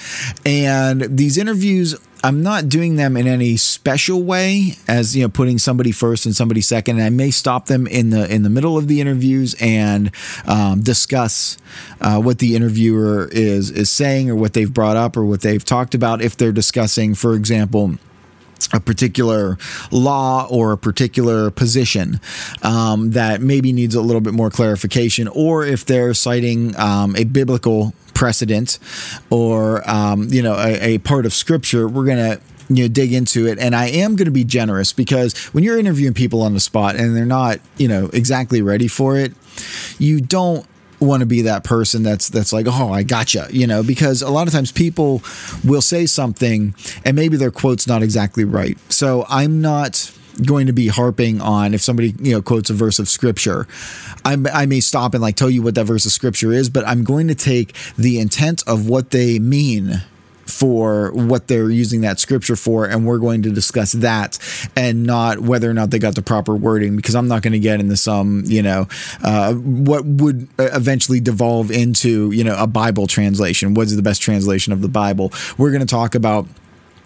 And 0.45 1.01
these 1.01 1.37
interviews, 1.37 1.95
I'm 2.23 2.41
not 2.41 2.69
doing 2.69 2.95
them 2.95 3.17
in 3.17 3.27
any 3.27 3.57
special 3.57 4.23
way 4.23 4.77
as, 4.87 5.13
you 5.13 5.23
know, 5.23 5.29
putting 5.29 5.57
somebody 5.57 5.91
first 5.91 6.25
and 6.25 6.33
somebody 6.33 6.61
second. 6.61 6.95
And 6.97 7.05
I 7.05 7.09
may 7.09 7.31
stop 7.31 7.65
them 7.65 7.85
in 7.85 8.11
the 8.11 8.33
in 8.33 8.43
the 8.43 8.49
middle 8.49 8.77
of 8.77 8.87
the 8.87 9.01
interviews 9.01 9.55
and 9.59 10.09
um, 10.45 10.79
discuss 10.81 11.57
uh, 11.99 12.21
what 12.21 12.39
the 12.39 12.55
interviewer 12.55 13.27
is 13.31 13.69
is 13.69 13.91
saying 13.91 14.29
or 14.29 14.35
what 14.35 14.53
they've 14.53 14.73
brought 14.73 14.95
up 14.95 15.17
or 15.17 15.25
what 15.25 15.41
they've 15.41 15.63
talked 15.63 15.93
about 15.93 16.21
if 16.21 16.37
they're 16.37 16.53
discussing, 16.53 17.13
for 17.13 17.33
example, 17.33 17.97
a 18.71 18.79
particular 18.79 19.57
law 19.91 20.47
or 20.49 20.71
a 20.71 20.77
particular 20.77 21.51
position 21.51 22.19
um, 22.61 23.11
that 23.11 23.41
maybe 23.41 23.73
needs 23.73 23.95
a 23.95 24.01
little 24.01 24.21
bit 24.21 24.33
more 24.33 24.49
clarification, 24.49 25.27
or 25.27 25.65
if 25.65 25.85
they're 25.85 26.13
citing 26.13 26.75
um, 26.77 27.15
a 27.15 27.23
biblical 27.23 27.93
precedent 28.13 28.79
or 29.29 29.87
um, 29.89 30.27
you 30.29 30.41
know 30.41 30.53
a, 30.53 30.95
a 30.95 30.97
part 30.99 31.25
of 31.25 31.33
scripture, 31.33 31.87
we're 31.87 32.05
gonna 32.05 32.39
you 32.69 32.83
know 32.83 32.87
dig 32.87 33.13
into 33.13 33.47
it. 33.47 33.59
And 33.59 33.75
i 33.75 33.87
am 33.87 34.15
going 34.15 34.25
to 34.25 34.31
be 34.31 34.43
generous 34.43 34.93
because 34.93 35.35
when 35.53 35.63
you're 35.63 35.77
interviewing 35.77 36.13
people 36.13 36.41
on 36.41 36.53
the 36.53 36.59
spot 36.59 36.95
and 36.95 37.15
they're 37.15 37.25
not 37.25 37.59
you 37.77 37.87
know 37.87 38.09
exactly 38.13 38.61
ready 38.61 38.87
for 38.87 39.17
it 39.17 39.33
you 39.99 40.21
don't 40.21 40.65
want 41.03 41.21
to 41.21 41.25
be 41.25 41.43
that 41.43 41.63
person 41.63 42.03
that's 42.03 42.29
that's 42.29 42.53
like 42.53 42.65
oh 42.67 42.91
i 42.91 43.03
gotcha 43.03 43.47
you 43.51 43.67
know 43.67 43.83
because 43.83 44.21
a 44.21 44.29
lot 44.29 44.47
of 44.47 44.53
times 44.53 44.71
people 44.71 45.21
will 45.63 45.81
say 45.81 46.05
something 46.05 46.73
and 47.05 47.15
maybe 47.15 47.37
their 47.37 47.51
quote's 47.51 47.87
not 47.87 48.03
exactly 48.03 48.43
right. 48.45 48.77
So 48.89 49.25
i'm 49.29 49.61
not 49.61 50.11
going 50.45 50.65
to 50.67 50.73
be 50.73 50.87
harping 50.87 51.39
on 51.41 51.73
if 51.73 51.81
somebody 51.81 52.15
you 52.19 52.31
know 52.33 52.41
quotes 52.41 52.69
a 52.71 52.73
verse 52.73 52.97
of 52.97 53.07
scripture. 53.07 53.67
I'm, 54.25 54.47
i 54.47 54.65
may 54.65 54.79
stop 54.79 55.13
and 55.13 55.21
like 55.21 55.35
tell 55.35 55.49
you 55.49 55.61
what 55.61 55.75
that 55.75 55.85
verse 55.85 56.05
of 56.05 56.11
scripture 56.11 56.51
is 56.53 56.69
but 56.69 56.87
i'm 56.87 57.03
going 57.03 57.27
to 57.27 57.35
take 57.35 57.75
the 57.97 58.19
intent 58.19 58.63
of 58.67 58.87
what 58.87 59.11
they 59.11 59.37
mean 59.37 60.01
for 60.45 61.11
what 61.13 61.47
they're 61.47 61.69
using 61.69 62.01
that 62.01 62.19
scripture 62.19 62.55
for 62.55 62.85
and 62.85 63.05
we're 63.05 63.17
going 63.17 63.41
to 63.41 63.49
discuss 63.49 63.93
that 63.93 64.37
and 64.75 65.03
not 65.03 65.39
whether 65.39 65.69
or 65.69 65.73
not 65.73 65.91
they 65.91 65.99
got 65.99 66.15
the 66.15 66.21
proper 66.21 66.55
wording 66.55 66.95
because 66.95 67.15
i'm 67.15 67.27
not 67.27 67.41
going 67.41 67.53
to 67.53 67.59
get 67.59 67.79
into 67.79 67.95
some 67.97 68.43
you 68.45 68.61
know 68.61 68.87
uh, 69.23 69.53
what 69.53 70.05
would 70.05 70.47
eventually 70.59 71.19
devolve 71.19 71.71
into 71.71 72.31
you 72.31 72.43
know 72.43 72.55
a 72.57 72.67
bible 72.67 73.07
translation. 73.07 73.73
What's 73.73 73.95
the 73.95 74.01
best 74.01 74.21
translation 74.21 74.73
of 74.73 74.81
the 74.81 74.87
bible? 74.87 75.31
We're 75.57 75.71
going 75.71 75.81
to 75.81 75.87
talk 75.87 76.15
about 76.15 76.47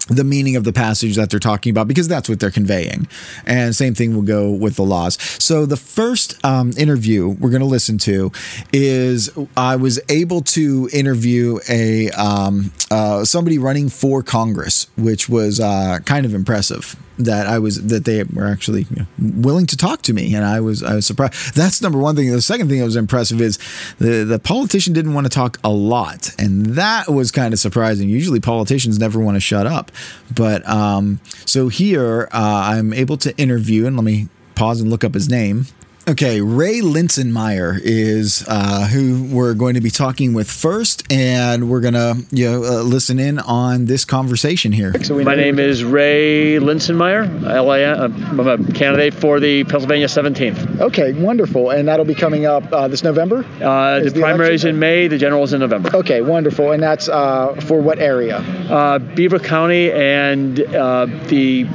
the 0.08 0.24
meaning 0.24 0.56
of 0.56 0.64
the 0.64 0.72
passage 0.72 1.16
that 1.16 1.30
they're 1.30 1.38
talking 1.38 1.70
about 1.70 1.88
because 1.88 2.08
that's 2.08 2.28
what 2.28 2.40
they're 2.40 2.50
conveying. 2.50 3.06
And 3.46 3.74
same 3.74 3.94
thing 3.94 4.14
will 4.14 4.22
go 4.22 4.50
with 4.50 4.76
the 4.76 4.82
laws. 4.82 5.18
So 5.42 5.66
the 5.66 5.76
first 5.76 6.42
um, 6.44 6.72
interview 6.76 7.28
we're 7.28 7.50
going 7.50 7.60
to 7.60 7.66
listen 7.66 7.98
to 7.98 8.32
is 8.72 9.30
I 9.56 9.76
was 9.76 10.00
able 10.08 10.42
to 10.42 10.88
interview 10.92 11.58
a 11.68 12.10
um, 12.10 12.72
uh, 12.90 13.24
somebody 13.24 13.58
running 13.58 13.88
for 13.88 14.22
Congress, 14.22 14.88
which 14.96 15.28
was 15.28 15.60
uh, 15.60 15.98
kind 16.04 16.26
of 16.26 16.34
impressive 16.34 16.96
that 17.18 17.46
I 17.46 17.58
was 17.58 17.86
that 17.88 18.04
they 18.04 18.22
were 18.22 18.46
actually 18.46 18.86
you 18.90 18.96
know, 18.96 19.06
willing 19.18 19.66
to 19.66 19.76
talk 19.76 20.02
to 20.02 20.12
me, 20.12 20.34
and 20.34 20.44
I 20.44 20.60
was 20.60 20.82
I 20.82 20.94
was 20.94 21.06
surprised. 21.06 21.54
That's 21.54 21.82
number 21.82 21.98
one 21.98 22.16
thing. 22.16 22.30
The 22.30 22.40
second 22.40 22.68
thing 22.68 22.78
that 22.78 22.84
was 22.84 22.96
impressive 22.96 23.40
is 23.40 23.58
the 23.98 24.24
the 24.24 24.38
politician 24.38 24.92
didn't 24.92 25.14
want 25.14 25.26
to 25.26 25.30
talk 25.30 25.58
a 25.64 25.70
lot, 25.70 26.34
and 26.38 26.66
that 26.66 27.08
was 27.08 27.30
kind 27.30 27.52
of 27.52 27.60
surprising. 27.60 28.08
Usually, 28.08 28.40
politicians 28.40 28.98
never 28.98 29.20
want 29.20 29.36
to 29.36 29.40
shut 29.40 29.66
up, 29.66 29.90
but 30.34 30.66
um, 30.68 31.20
so 31.44 31.68
here 31.68 32.28
uh, 32.32 32.72
I'm 32.72 32.92
able 32.92 33.16
to 33.18 33.36
interview, 33.36 33.86
and 33.86 33.96
let 33.96 34.04
me 34.04 34.28
pause 34.54 34.80
and 34.80 34.90
look 34.90 35.04
up 35.04 35.14
his 35.14 35.28
name. 35.28 35.66
Okay, 36.08 36.40
Ray 36.40 36.80
Linsenmayer 36.80 37.78
is 37.82 38.42
uh, 38.48 38.88
who 38.88 39.24
we're 39.24 39.52
going 39.52 39.74
to 39.74 39.82
be 39.82 39.90
talking 39.90 40.32
with 40.32 40.50
first, 40.50 41.04
and 41.12 41.68
we're 41.68 41.82
gonna 41.82 42.14
you 42.30 42.50
know 42.50 42.64
uh, 42.64 42.82
listen 42.82 43.18
in 43.18 43.38
on 43.38 43.84
this 43.84 44.06
conversation 44.06 44.72
here. 44.72 44.94
My 45.10 45.34
name 45.34 45.58
is 45.58 45.84
Ray 45.84 46.56
Linsenmayer. 46.60 47.28
I'm 47.46 48.40
a 48.40 48.72
candidate 48.72 49.12
for 49.12 49.38
the 49.38 49.64
Pennsylvania 49.64 50.06
17th. 50.06 50.80
Okay, 50.80 51.12
wonderful. 51.12 51.68
And 51.68 51.88
that'll 51.88 52.06
be 52.06 52.14
coming 52.14 52.46
up 52.46 52.72
uh, 52.72 52.88
this 52.88 53.02
November? 53.02 53.44
Uh, 53.60 54.00
the, 54.00 54.06
Is 54.06 54.14
the 54.14 54.20
primaries 54.20 54.64
election- 54.64 54.70
in 54.70 54.78
May, 54.78 55.08
the 55.08 55.18
general's 55.18 55.52
in 55.52 55.60
November. 55.60 55.94
Okay, 55.94 56.22
wonderful. 56.22 56.72
And 56.72 56.82
that's 56.82 57.10
uh, 57.10 57.54
for 57.66 57.82
what 57.82 57.98
area? 57.98 58.38
Uh, 58.38 58.98
Beaver 58.98 59.40
County 59.40 59.92
and 59.92 60.58
uh, 60.74 61.04
the 61.26 61.66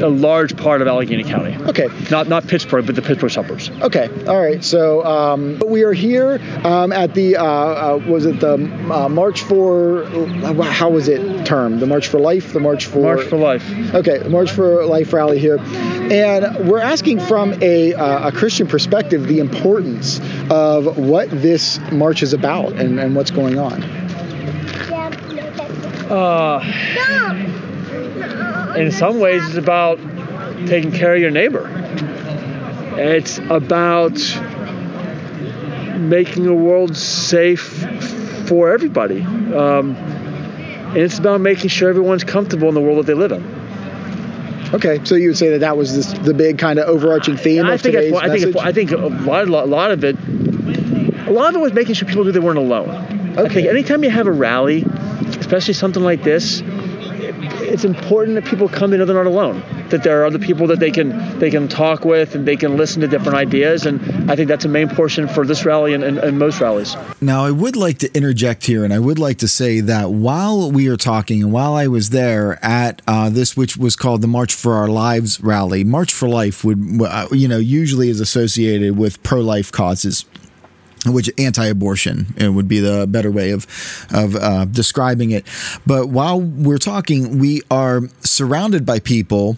a 0.00 0.08
large 0.08 0.56
part 0.56 0.82
of 0.82 0.88
Allegheny 0.88 1.24
County. 1.24 1.56
Okay. 1.56 1.88
Not 2.10 2.28
not 2.28 2.46
Pittsburgh, 2.46 2.86
but 2.86 2.94
the 2.94 3.02
Pittsburgh 3.02 3.30
suburbs. 3.30 3.70
Okay, 3.70 4.08
all 4.26 4.40
right. 4.40 4.62
So 4.62 5.04
um, 5.04 5.60
we 5.66 5.82
are 5.82 5.92
here 5.92 6.40
um, 6.64 6.92
at 6.92 7.14
the 7.14 7.36
uh, 7.36 7.44
uh, 7.44 8.02
was 8.06 8.26
it 8.26 8.40
the 8.40 8.54
uh, 8.54 9.08
March 9.08 9.42
for 9.42 10.04
how 10.62 10.90
was 10.90 11.08
it 11.08 11.46
termed? 11.46 11.80
The 11.80 11.86
March 11.86 12.08
for 12.08 12.18
Life, 12.18 12.52
the 12.52 12.60
March 12.60 12.86
for 12.86 13.00
March 13.00 13.26
for 13.26 13.36
Life. 13.36 13.68
Okay, 13.94 14.18
the 14.18 14.30
March 14.30 14.50
for 14.50 14.84
Life 14.84 15.12
rally 15.12 15.38
here, 15.38 15.58
and 15.58 16.68
we're 16.68 16.80
asking 16.80 17.20
from 17.20 17.54
a, 17.62 17.94
uh, 17.94 18.28
a 18.28 18.32
Christian 18.32 18.66
perspective 18.66 19.26
the 19.26 19.38
importance 19.38 20.20
of 20.50 20.98
what 20.98 21.30
this 21.30 21.78
march 21.92 22.22
is 22.22 22.32
about 22.32 22.72
and, 22.72 22.98
and 22.98 23.14
what's 23.14 23.30
going 23.30 23.58
on. 23.58 23.82
Uh, 26.10 26.58
in 28.76 28.92
some 28.92 29.18
ways, 29.20 29.46
it's 29.46 29.56
about 29.56 29.98
taking 30.66 30.92
care 30.92 31.14
of 31.14 31.20
your 31.20 31.30
neighbor. 31.30 31.68
It's 32.96 33.38
about 33.38 34.18
making 35.98 36.46
a 36.46 36.54
world 36.54 36.96
safe 36.96 37.86
for 38.48 38.72
everybody. 38.72 39.22
Um, 39.22 39.94
and 39.94 40.96
it's 40.96 41.18
about 41.18 41.40
making 41.40 41.68
sure 41.68 41.88
everyone's 41.88 42.24
comfortable 42.24 42.68
in 42.68 42.74
the 42.74 42.80
world 42.80 42.98
that 42.98 43.06
they 43.06 43.14
live 43.14 43.32
in. 43.32 43.60
Okay, 44.74 45.00
so 45.04 45.14
you 45.14 45.28
would 45.28 45.38
say 45.38 45.50
that 45.50 45.60
that 45.60 45.76
was 45.76 45.94
this, 45.94 46.12
the 46.20 46.34
big 46.34 46.58
kind 46.58 46.78
of 46.78 46.88
overarching 46.88 47.36
theme 47.36 47.64
I 47.64 47.74
of 47.74 47.80
think, 47.80 47.94
today's 47.94 48.12
I, 48.12 48.28
think 48.28 48.32
message. 48.32 48.48
it's, 48.48 48.58
I 48.58 48.72
think 48.72 48.90
a 48.92 48.96
lot, 48.96 49.48
a 49.48 49.66
lot 49.66 49.90
of 49.90 50.04
it, 50.04 50.16
a 51.26 51.32
lot 51.32 51.50
of 51.50 51.56
it 51.56 51.60
was 51.60 51.72
making 51.72 51.94
sure 51.94 52.08
people 52.08 52.24
knew 52.24 52.32
they 52.32 52.38
weren't 52.38 52.58
alone. 52.58 52.88
I 53.36 53.48
think 53.48 53.66
anytime 53.66 54.04
you 54.04 54.10
have 54.10 54.26
a 54.26 54.32
rally, 54.32 54.84
especially 55.38 55.74
something 55.74 56.02
like 56.02 56.22
this, 56.22 56.60
it's 57.62 57.84
important 57.84 58.34
that 58.36 58.44
people 58.44 58.68
come 58.68 58.90
to 58.90 58.96
know 58.96 59.04
they're 59.04 59.14
not 59.14 59.26
alone. 59.26 59.62
That 59.90 60.02
there 60.02 60.20
are 60.20 60.24
other 60.24 60.38
people 60.38 60.66
that 60.68 60.78
they 60.78 60.90
can 60.90 61.38
they 61.38 61.50
can 61.50 61.68
talk 61.68 62.04
with 62.04 62.34
and 62.34 62.46
they 62.46 62.56
can 62.56 62.76
listen 62.76 63.00
to 63.02 63.08
different 63.08 63.36
ideas. 63.36 63.86
And 63.86 64.30
I 64.30 64.36
think 64.36 64.48
that's 64.48 64.64
a 64.64 64.68
main 64.68 64.88
portion 64.88 65.28
for 65.28 65.46
this 65.46 65.64
rally 65.64 65.94
and, 65.94 66.04
and, 66.04 66.18
and 66.18 66.38
most 66.38 66.60
rallies. 66.60 66.96
Now, 67.20 67.44
I 67.44 67.50
would 67.50 67.76
like 67.76 67.98
to 67.98 68.14
interject 68.14 68.66
here, 68.66 68.84
and 68.84 68.92
I 68.92 68.98
would 68.98 69.18
like 69.18 69.38
to 69.38 69.48
say 69.48 69.80
that 69.80 70.10
while 70.10 70.70
we 70.70 70.88
are 70.88 70.96
talking 70.96 71.42
and 71.42 71.52
while 71.52 71.74
I 71.74 71.86
was 71.86 72.10
there 72.10 72.58
at 72.64 73.02
uh, 73.06 73.30
this, 73.30 73.56
which 73.56 73.76
was 73.76 73.96
called 73.96 74.22
the 74.22 74.28
March 74.28 74.54
for 74.54 74.74
Our 74.74 74.88
Lives 74.88 75.40
rally, 75.40 75.84
March 75.84 76.12
for 76.12 76.28
Life 76.28 76.64
would, 76.64 77.02
uh, 77.02 77.26
you 77.32 77.48
know, 77.48 77.58
usually 77.58 78.08
is 78.08 78.20
associated 78.20 78.96
with 78.96 79.22
pro 79.22 79.40
life 79.40 79.70
causes. 79.72 80.24
Which 81.06 81.30
anti-abortion 81.38 82.34
would 82.38 82.68
be 82.68 82.78
the 82.78 83.06
better 83.06 83.30
way 83.30 83.52
of 83.52 83.66
of 84.12 84.36
uh, 84.36 84.66
describing 84.66 85.30
it. 85.30 85.46
But 85.86 86.08
while 86.08 86.38
we're 86.40 86.78
talking, 86.78 87.38
we 87.38 87.62
are 87.70 88.02
surrounded 88.20 88.84
by 88.84 88.98
people. 88.98 89.56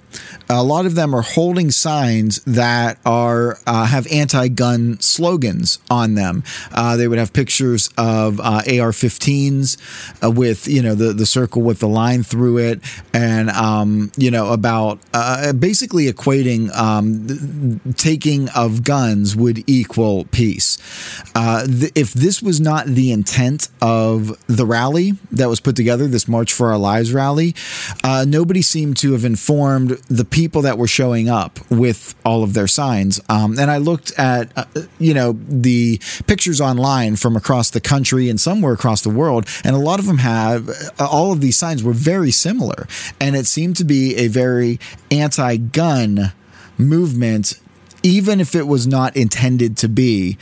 A 0.48 0.62
lot 0.62 0.86
of 0.86 0.94
them 0.94 1.14
are 1.14 1.22
holding 1.22 1.70
signs 1.70 2.40
that 2.44 2.98
are 3.04 3.58
uh, 3.66 3.86
have 3.86 4.06
anti-gun 4.12 5.00
slogans 5.00 5.78
on 5.90 6.14
them. 6.14 6.44
Uh, 6.72 6.96
they 6.96 7.08
would 7.08 7.18
have 7.18 7.32
pictures 7.32 7.88
of 7.98 8.38
uh, 8.40 8.62
AR-15s 8.66 9.76
uh, 10.22 10.30
with 10.30 10.68
you 10.68 10.82
know 10.82 10.94
the 10.94 11.12
the 11.12 11.26
circle 11.26 11.62
with 11.62 11.80
the 11.80 11.88
line 11.88 12.22
through 12.22 12.58
it, 12.58 12.80
and 13.12 13.50
um, 13.50 14.12
you 14.16 14.30
know 14.30 14.52
about 14.52 15.00
uh, 15.12 15.52
basically 15.52 16.06
equating 16.06 16.74
um, 16.76 17.80
taking 17.96 18.48
of 18.50 18.84
guns 18.84 19.34
would 19.34 19.64
equal 19.68 20.24
peace. 20.26 20.78
Uh, 21.34 21.66
th- 21.66 21.92
if 21.94 22.12
this 22.12 22.42
was 22.42 22.60
not 22.60 22.86
the 22.86 23.12
intent 23.12 23.68
of 23.80 24.36
the 24.46 24.66
rally 24.66 25.12
that 25.30 25.48
was 25.48 25.60
put 25.60 25.76
together, 25.76 26.06
this 26.06 26.28
March 26.28 26.52
for 26.52 26.70
Our 26.70 26.78
Lives 26.78 27.12
rally, 27.12 27.54
uh, 28.04 28.24
nobody 28.28 28.62
seemed 28.62 28.96
to 28.98 29.12
have 29.12 29.24
informed 29.24 29.90
the 30.08 30.24
people 30.24 30.62
that 30.62 30.78
were 30.78 30.86
showing 30.86 31.28
up 31.28 31.58
with 31.70 32.14
all 32.24 32.42
of 32.42 32.54
their 32.54 32.66
signs. 32.66 33.20
Um, 33.28 33.58
and 33.58 33.70
I 33.70 33.78
looked 33.78 34.12
at, 34.18 34.52
uh, 34.56 34.64
you 34.98 35.14
know, 35.14 35.38
the 35.48 36.00
pictures 36.26 36.60
online 36.60 37.16
from 37.16 37.36
across 37.36 37.70
the 37.70 37.80
country 37.80 38.28
and 38.28 38.40
somewhere 38.40 38.72
across 38.72 39.02
the 39.02 39.10
world, 39.10 39.46
and 39.64 39.74
a 39.74 39.78
lot 39.78 39.98
of 39.98 40.06
them 40.06 40.18
have 40.18 40.68
uh, 40.68 41.08
all 41.10 41.32
of 41.32 41.40
these 41.40 41.56
signs 41.56 41.82
were 41.82 41.92
very 41.92 42.30
similar, 42.30 42.86
and 43.20 43.36
it 43.36 43.46
seemed 43.46 43.76
to 43.76 43.84
be 43.84 44.16
a 44.16 44.28
very 44.28 44.78
anti-gun 45.10 46.32
movement 46.78 47.58
even 48.02 48.40
if 48.40 48.54
it 48.54 48.66
was 48.66 48.86
not 48.86 49.16
intended 49.16 49.76
to 49.76 49.88
be, 49.88 50.36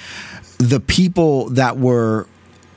the 0.61 0.79
people 0.79 1.49
that 1.51 1.79
were 1.79 2.27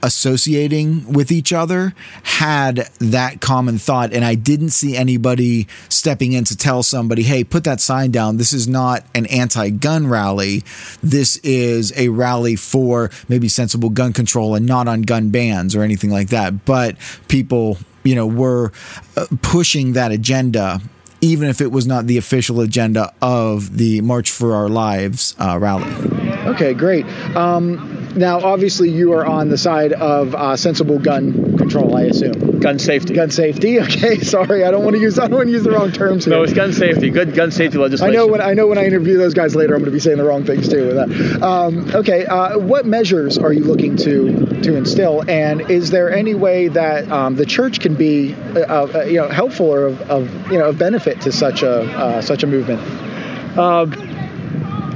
associating 0.02 1.12
with 1.12 1.32
each 1.32 1.52
other 1.54 1.94
had 2.24 2.90
that 3.00 3.42
common 3.42 3.78
thought. 3.78 4.14
And 4.14 4.24
I 4.24 4.36
didn't 4.36 4.70
see 4.70 4.96
anybody 4.96 5.68
stepping 5.90 6.34
in 6.34 6.46
to 6.46 6.58
tell 6.58 6.82
somebody, 6.82 7.24
hey, 7.24 7.44
put 7.44 7.66
that 7.66 7.82
sign 7.82 8.12
down. 8.12 8.38
This 8.38 8.54
is 8.54 8.68
not 8.68 9.06
an 9.14 9.26
anti 9.28 9.70
gun 9.70 10.08
rally. 10.08 10.64
This 11.02 11.38
is 11.38 11.94
a 11.98 12.10
rally 12.10 12.56
for 12.56 13.12
maybe 13.28 13.50
sensible 13.50 13.90
gun 13.90 14.14
control 14.14 14.56
and 14.56 14.66
not 14.66 14.88
on 14.88 15.02
gun 15.02 15.30
bans 15.30 15.76
or 15.76 15.84
anything 15.84 16.10
like 16.10 16.30
that. 16.30 16.66
But 16.66 16.98
people, 17.28 17.78
you 18.04 18.16
know, 18.16 18.28
were 18.28 18.72
uh, 19.18 19.28
pushing 19.42 19.94
that 19.94 20.12
agenda 20.12 20.82
even 21.22 21.48
if 21.48 21.62
it 21.62 21.72
was 21.72 21.88
not 21.88 22.06
the 22.06 22.18
official 22.18 22.60
agenda 22.60 23.14
of 23.22 23.78
the 23.78 24.02
March 24.02 24.30
for 24.30 24.54
Our 24.54 24.68
Lives 24.68 25.38
uh, 25.40 25.58
rally. 25.58 26.33
Okay, 26.46 26.74
great. 26.74 27.06
Um, 27.36 28.14
now, 28.16 28.42
obviously, 28.42 28.90
you 28.90 29.14
are 29.14 29.26
on 29.26 29.50
the 29.50 29.58
side 29.58 29.92
of 29.92 30.36
uh, 30.36 30.56
sensible 30.56 31.00
gun 31.00 31.58
control, 31.58 31.96
I 31.96 32.04
assume. 32.04 32.60
Gun 32.60 32.78
safety. 32.78 33.14
Gun 33.16 33.32
safety. 33.32 33.80
Okay, 33.84 34.20
sorry, 34.20 34.64
I 34.64 34.72
don't 34.72 34.84
want 34.84 34.96
to 34.96 35.02
use 35.02 35.18
I 35.20 35.28
don't 35.28 35.38
want 35.38 35.48
to 35.48 35.52
use 35.54 35.64
the 35.64 35.72
wrong 35.72 35.92
terms 35.92 36.26
here. 36.26 36.34
No, 36.34 36.44
it's 36.44 36.54
gun 36.54 36.74
safety. 36.74 37.10
Good 37.10 37.34
gun 37.34 37.52
safety 37.52 37.78
I 37.78 37.82
legislation. 37.82 38.14
know 38.14 38.28
when 38.28 38.42
I 38.42 38.54
know 38.54 38.68
when 38.68 38.78
I 38.78 38.86
interview 38.86 39.18
those 39.18 39.34
guys 39.34 39.56
later, 39.56 39.74
I'm 39.74 39.80
going 39.80 39.92
to 39.92 39.96
be 39.96 40.00
saying 40.00 40.18
the 40.18 40.24
wrong 40.24 40.44
things 40.46 40.68
too 40.68 40.88
with 40.88 40.96
that. 40.96 41.42
Um, 41.44 41.90
okay, 41.94 42.26
uh, 42.26 42.58
what 42.60 42.86
measures 42.86 43.38
are 43.38 43.52
you 43.52 43.64
looking 43.64 43.98
to 43.98 44.62
to 44.64 44.76
instill, 44.76 45.24
and 45.30 45.70
is 45.70 45.90
there 45.92 46.12
any 46.12 46.34
way 46.36 46.68
that 46.70 47.12
um, 47.12 47.36
the 47.36 47.46
church 47.46 47.80
can 47.80 47.96
be, 47.96 48.34
uh, 48.34 48.60
uh, 48.60 49.04
you 49.04 49.18
know, 49.18 49.28
helpful 49.28 49.68
or 49.68 49.86
of, 49.88 50.02
of 50.10 50.52
you 50.52 50.58
know 50.60 50.70
of 50.70 50.78
benefit 50.78 51.22
to 51.22 51.32
such 51.32 51.64
a 51.64 51.82
uh, 51.82 52.22
such 52.22 52.44
a 52.44 52.48
movement? 52.48 52.82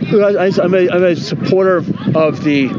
I, 0.09 0.51
am 0.63 0.73
a, 0.73 0.89
I'm 0.89 1.03
a 1.03 1.15
supporter 1.15 1.77
of 1.77 2.43
the 2.43 2.69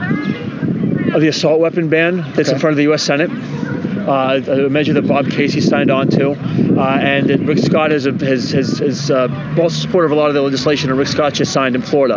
of 1.14 1.20
the 1.20 1.28
assault 1.28 1.60
weapon 1.60 1.88
ban 1.88 2.32
that's 2.34 2.48
in 2.48 2.58
front 2.58 2.72
of 2.72 2.76
the 2.76 2.84
U.S. 2.84 3.02
Senate. 3.02 3.30
Uh, 3.30 4.40
a 4.66 4.70
measure 4.70 4.94
that 4.94 5.06
Bob 5.06 5.30
Casey 5.30 5.60
signed 5.60 5.90
on 5.90 6.08
to, 6.08 6.30
uh, 6.30 6.98
and 6.98 7.28
that 7.28 7.40
Rick 7.40 7.58
Scott 7.58 7.90
has 7.90 8.04
has 8.04 8.52
has, 8.52 8.78
has 8.78 9.10
uh, 9.10 9.28
also 9.60 9.76
supporter 9.76 10.06
of 10.06 10.12
a 10.12 10.14
lot 10.14 10.28
of 10.28 10.34
the 10.34 10.40
legislation 10.40 10.88
that 10.88 10.96
Rick 10.96 11.08
Scott 11.08 11.34
just 11.34 11.52
signed 11.52 11.74
in 11.74 11.82
Florida. 11.82 12.16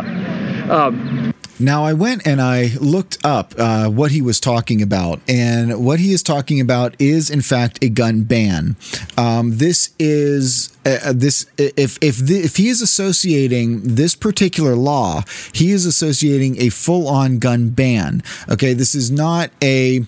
Um, 0.69 1.30
Now, 1.61 1.85
I 1.85 1.93
went 1.93 2.25
and 2.25 2.41
I 2.41 2.71
looked 2.79 3.23
up 3.23 3.53
uh, 3.57 3.87
what 3.89 4.11
he 4.11 4.21
was 4.21 4.39
talking 4.39 4.81
about, 4.81 5.21
and 5.27 5.85
what 5.85 5.99
he 5.99 6.11
is 6.11 6.23
talking 6.23 6.59
about 6.59 6.99
is, 6.99 7.29
in 7.29 7.41
fact, 7.41 7.83
a 7.83 7.89
gun 7.89 8.23
ban. 8.23 8.75
Um, 9.17 9.57
this 9.57 9.93
is 9.99 10.75
uh, 10.85 11.13
this 11.13 11.45
if 11.57 11.99
if 12.01 12.17
the, 12.17 12.39
if 12.39 12.57
he 12.57 12.69
is 12.69 12.81
associating 12.81 13.81
this 13.83 14.15
particular 14.15 14.75
law, 14.75 15.23
he 15.53 15.71
is 15.71 15.85
associating 15.85 16.59
a 16.59 16.69
full 16.69 17.07
on 17.07 17.37
gun 17.37 17.69
ban. 17.69 18.23
Okay, 18.49 18.73
this 18.73 18.95
is 18.95 19.11
not 19.11 19.51
a 19.61 20.05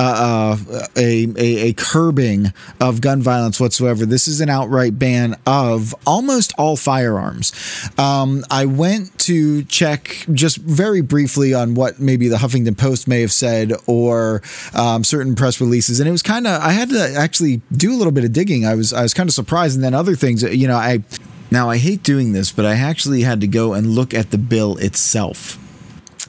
uh, 0.00 0.56
uh, 0.72 0.86
a, 0.96 1.26
a 1.36 1.68
a 1.68 1.72
curbing 1.74 2.54
of 2.80 3.02
gun 3.02 3.20
violence 3.20 3.60
whatsoever. 3.60 4.06
This 4.06 4.26
is 4.26 4.40
an 4.40 4.48
outright 4.48 4.98
ban 4.98 5.36
of 5.46 5.94
almost 6.06 6.54
all 6.56 6.78
firearms. 6.78 7.52
Um, 7.98 8.42
I 8.50 8.64
went 8.64 9.18
to 9.20 9.62
check 9.64 10.24
just 10.32 10.56
very 10.56 11.02
briefly 11.02 11.52
on 11.52 11.74
what 11.74 12.00
maybe 12.00 12.28
the 12.28 12.36
Huffington 12.36 12.78
Post 12.78 13.08
may 13.08 13.20
have 13.20 13.30
said 13.30 13.74
or 13.86 14.40
um, 14.72 15.04
certain 15.04 15.34
press 15.34 15.60
releases, 15.60 16.00
and 16.00 16.08
it 16.08 16.12
was 16.12 16.22
kind 16.22 16.46
of 16.46 16.62
I 16.62 16.72
had 16.72 16.88
to 16.90 17.14
actually 17.14 17.60
do 17.70 17.92
a 17.92 17.96
little 17.96 18.12
bit 18.12 18.24
of 18.24 18.32
digging. 18.32 18.64
I 18.64 18.76
was 18.76 18.94
I 18.94 19.02
was 19.02 19.12
kind 19.12 19.28
of 19.28 19.34
surprised, 19.34 19.74
and 19.74 19.84
then 19.84 19.92
other 19.92 20.16
things. 20.16 20.42
You 20.42 20.66
know, 20.66 20.76
I 20.76 21.04
now 21.50 21.68
I 21.68 21.76
hate 21.76 22.02
doing 22.02 22.32
this, 22.32 22.52
but 22.52 22.64
I 22.64 22.72
actually 22.72 23.20
had 23.20 23.42
to 23.42 23.46
go 23.46 23.74
and 23.74 23.88
look 23.88 24.14
at 24.14 24.30
the 24.30 24.38
bill 24.38 24.78
itself. 24.78 25.58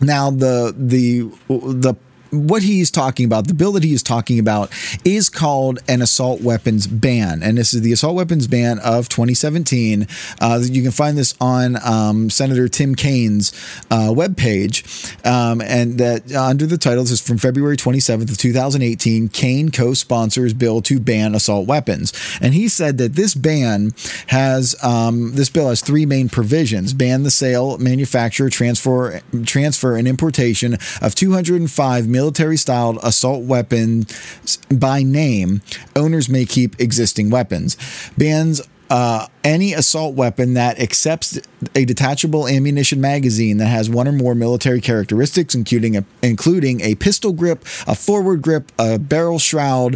Now 0.01 0.29
the 0.29 0.75
the 0.77 1.31
the 1.47 1.95
what 2.31 2.63
he 2.63 2.79
is 2.79 2.89
talking 2.89 3.25
about, 3.25 3.47
the 3.47 3.53
bill 3.53 3.73
that 3.73 3.83
he 3.83 3.93
is 3.93 4.03
talking 4.03 4.39
about, 4.39 4.71
is 5.03 5.29
called 5.29 5.79
an 5.87 6.01
assault 6.01 6.41
weapons 6.41 6.87
ban, 6.87 7.43
and 7.43 7.57
this 7.57 7.73
is 7.73 7.81
the 7.81 7.91
assault 7.91 8.15
weapons 8.15 8.47
ban 8.47 8.79
of 8.79 9.09
2017. 9.09 10.07
Uh, 10.39 10.59
you 10.63 10.81
can 10.81 10.91
find 10.91 11.17
this 11.17 11.35
on 11.41 11.77
um, 11.85 12.29
Senator 12.29 12.67
Tim 12.67 12.95
Kaine's 12.95 13.51
uh, 13.91 14.09
webpage, 14.09 15.15
um, 15.25 15.61
and 15.61 15.97
that 15.97 16.31
uh, 16.33 16.43
under 16.43 16.65
the 16.65 16.77
title, 16.77 17.03
this 17.03 17.11
is 17.11 17.21
from 17.21 17.37
February 17.37 17.77
27th 17.77 18.31
of 18.31 18.37
2018. 18.37 19.27
Kaine 19.29 19.69
co-sponsors 19.69 20.53
bill 20.53 20.81
to 20.81 20.99
ban 20.99 21.35
assault 21.35 21.67
weapons, 21.67 22.13
and 22.41 22.53
he 22.53 22.67
said 22.67 22.97
that 22.97 23.13
this 23.13 23.35
ban 23.35 23.91
has 24.27 24.75
um, 24.83 25.33
this 25.33 25.49
bill 25.49 25.69
has 25.69 25.81
three 25.81 26.05
main 26.05 26.29
provisions: 26.29 26.93
ban 26.93 27.23
the 27.23 27.31
sale, 27.31 27.77
manufacture, 27.77 28.49
transfer, 28.49 29.21
transfer, 29.45 29.95
and 29.95 30.07
importation 30.07 30.77
of 31.01 31.13
205 31.15 32.07
military 32.21 32.55
styled 32.55 32.99
assault 33.01 33.43
weapons 33.45 34.57
by 34.69 35.01
name. 35.01 35.59
Owners 35.95 36.29
may 36.29 36.45
keep 36.45 36.79
existing 36.79 37.31
weapons. 37.31 37.75
Bans 38.15 38.61
uh, 38.91 39.25
any 39.43 39.73
assault 39.73 40.13
weapon 40.13 40.53
that 40.53 40.79
accepts 40.79 41.39
a 41.73 41.85
detachable 41.85 42.47
ammunition 42.47 43.01
magazine 43.01 43.57
that 43.57 43.67
has 43.67 43.89
one 43.89 44.07
or 44.07 44.11
more 44.11 44.35
military 44.35 44.81
characteristics, 44.81 45.55
including 45.55 45.97
a, 45.97 46.03
including 46.21 46.81
a 46.81 46.93
pistol 46.95 47.31
grip, 47.31 47.63
a 47.87 47.95
forward 47.95 48.43
grip, 48.43 48.71
a 48.77 48.99
barrel 48.99 49.39
shroud, 49.39 49.95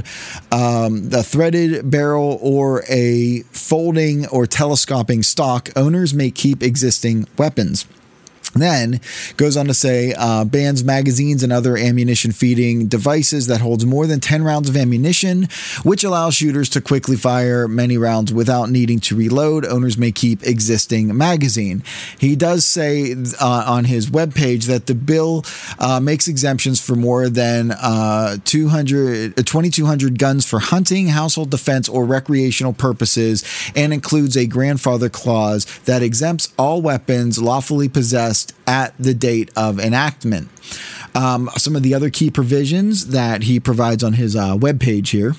um, 0.51 1.09
a 1.13 1.21
threaded 1.21 1.91
barrel, 1.91 2.39
or 2.41 2.83
a 2.89 3.41
folding 3.51 4.25
or 4.29 4.47
telescoping 4.47 5.21
stock, 5.21 5.69
owners 5.75 6.13
may 6.13 6.31
keep 6.31 6.63
existing 6.63 7.27
weapons. 7.37 7.85
Then 8.55 9.01
goes 9.35 9.57
on 9.57 9.65
to 9.65 9.73
say 9.73 10.13
uh, 10.17 10.45
bans 10.45 10.81
magazines 10.81 11.43
and 11.43 11.51
other 11.51 11.75
ammunition 11.75 12.31
feeding 12.31 12.87
devices 12.87 13.47
that 13.47 13.59
holds 13.59 13.85
more 13.85 14.07
than 14.07 14.21
10 14.21 14.43
rounds 14.43 14.69
of 14.69 14.77
ammunition, 14.77 15.49
which 15.83 16.05
allows 16.05 16.35
shooters 16.35 16.69
to 16.69 16.79
quickly 16.79 17.17
fire 17.17 17.67
many 17.67 17.97
rounds 17.97 18.33
without 18.33 18.69
needing 18.69 19.01
to 19.01 19.15
reload. 19.15 19.65
Owners 19.65 19.97
may 19.97 20.13
keep 20.13 20.41
existing 20.43 21.15
magazine. 21.17 21.83
He 22.17 22.37
does 22.37 22.65
say 22.65 23.13
uh, 23.41 23.65
on 23.67 23.85
his 23.85 24.09
webpage 24.09 24.67
that 24.67 24.87
the 24.87 24.95
bill 24.95 25.43
uh, 25.77 25.99
makes 25.99 26.29
exemptions 26.29 26.79
for 26.79 26.95
more 26.95 27.27
than 27.27 27.71
uh, 27.71 28.37
200, 28.45 29.35
2,200 29.35 30.17
guns 30.17 30.45
for 30.45 30.59
hunting, 30.59 31.07
household 31.07 31.49
defense, 31.49 31.89
or 31.89 32.05
recreational 32.05 32.71
purposes, 32.71 33.43
and 33.75 33.91
includes 33.93 34.37
a 34.37 34.47
grandfather 34.47 35.09
clause 35.09 35.65
that 35.83 36.01
exempts 36.01 36.53
all 36.57 36.81
weapons 36.81 37.41
lawfully 37.41 37.89
possessed 37.89 38.44
at 38.67 38.93
the 38.97 39.13
date 39.13 39.51
of 39.55 39.79
enactment. 39.79 40.49
Um, 41.13 41.49
some 41.57 41.75
of 41.75 41.83
the 41.83 41.93
other 41.93 42.09
key 42.09 42.29
provisions 42.29 43.07
that 43.07 43.43
he 43.43 43.59
provides 43.59 44.03
on 44.03 44.13
his 44.13 44.35
uh, 44.35 44.55
webpage 44.55 45.09
here 45.09 45.33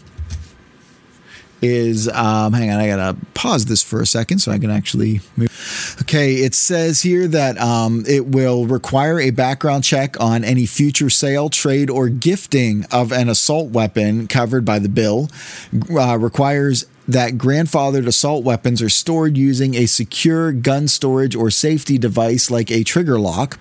is 1.62 2.08
um, 2.08 2.52
hang 2.52 2.70
on, 2.70 2.78
I 2.78 2.86
gotta 2.86 3.16
pause 3.34 3.66
this 3.66 3.82
for 3.82 4.00
a 4.00 4.06
second 4.06 4.38
so 4.38 4.52
I 4.52 4.58
can 4.58 4.70
actually 4.70 5.20
move. 5.36 5.96
Okay, 6.02 6.34
it 6.34 6.54
says 6.54 7.02
here 7.02 7.26
that 7.28 7.58
um, 7.58 8.04
it 8.06 8.26
will 8.26 8.66
require 8.66 9.18
a 9.20 9.30
background 9.30 9.84
check 9.84 10.20
on 10.20 10.44
any 10.44 10.66
future 10.66 11.10
sale, 11.10 11.48
trade, 11.48 11.90
or 11.90 12.08
gifting 12.08 12.84
of 12.92 13.12
an 13.12 13.28
assault 13.28 13.70
weapon 13.70 14.28
covered 14.28 14.64
by 14.64 14.78
the 14.78 14.88
bill. 14.88 15.28
Uh, 15.90 16.18
requires 16.18 16.86
that 17.08 17.32
grandfathered 17.32 18.06
assault 18.06 18.44
weapons 18.44 18.82
are 18.82 18.88
stored 18.88 19.36
using 19.36 19.75
a 19.75 19.86
secure 19.86 20.52
gun 20.52 20.88
storage 20.88 21.36
or 21.36 21.50
safety 21.50 21.98
device 21.98 22.50
like 22.50 22.70
a 22.70 22.84
trigger 22.84 23.18
lock, 23.18 23.58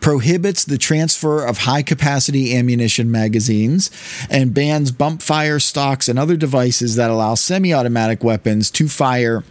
prohibits 0.00 0.64
the 0.64 0.78
transfer 0.78 1.44
of 1.44 1.58
high 1.58 1.82
capacity 1.82 2.56
ammunition 2.56 3.10
magazines, 3.10 3.90
and 4.30 4.54
bans 4.54 4.92
bump 4.92 5.22
fire 5.22 5.58
stocks 5.58 6.08
and 6.08 6.18
other 6.18 6.36
devices 6.36 6.96
that 6.96 7.10
allow 7.10 7.34
semi 7.34 7.72
automatic 7.72 8.22
weapons 8.22 8.70
to 8.70 8.88
fire 8.88 9.42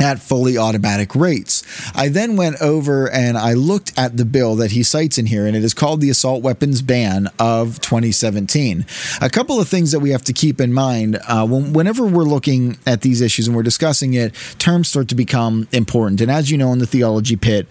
at 0.00 0.18
fully 0.18 0.56
automatic 0.56 1.14
rates. 1.14 1.62
I 1.94 2.08
then 2.08 2.36
went 2.36 2.60
over 2.60 3.10
and 3.10 3.36
I 3.36 3.54
looked 3.54 3.92
at 3.98 4.16
the 4.16 4.24
bill 4.24 4.56
that 4.56 4.72
he 4.72 4.82
cites 4.82 5.18
in 5.18 5.26
here, 5.26 5.46
and 5.46 5.56
it 5.56 5.64
is 5.64 5.74
called 5.74 6.00
the 6.00 6.10
Assault 6.10 6.42
Weapons 6.42 6.82
Ban 6.82 7.28
of 7.38 7.80
2017. 7.80 8.86
A 9.20 9.30
couple 9.30 9.60
of 9.60 9.68
things 9.68 9.92
that 9.92 10.00
we 10.00 10.10
have 10.10 10.22
to 10.22 10.32
keep 10.32 10.60
in 10.60 10.72
mind 10.72 11.18
uh, 11.28 11.46
when, 11.46 11.72
whenever 11.72 12.04
we're 12.04 12.22
looking 12.22 12.78
at 12.86 13.02
these 13.02 13.20
issues 13.20 13.46
and 13.46 13.56
we're 13.56 13.62
discussing 13.62 14.14
it, 14.14 14.34
terms 14.58 14.88
start 14.88 15.08
to 15.08 15.14
become 15.14 15.68
important. 15.72 16.20
And 16.20 16.30
as 16.30 16.50
you 16.50 16.58
know, 16.58 16.72
in 16.72 16.78
the 16.78 16.86
theology 16.86 17.36
pit, 17.36 17.66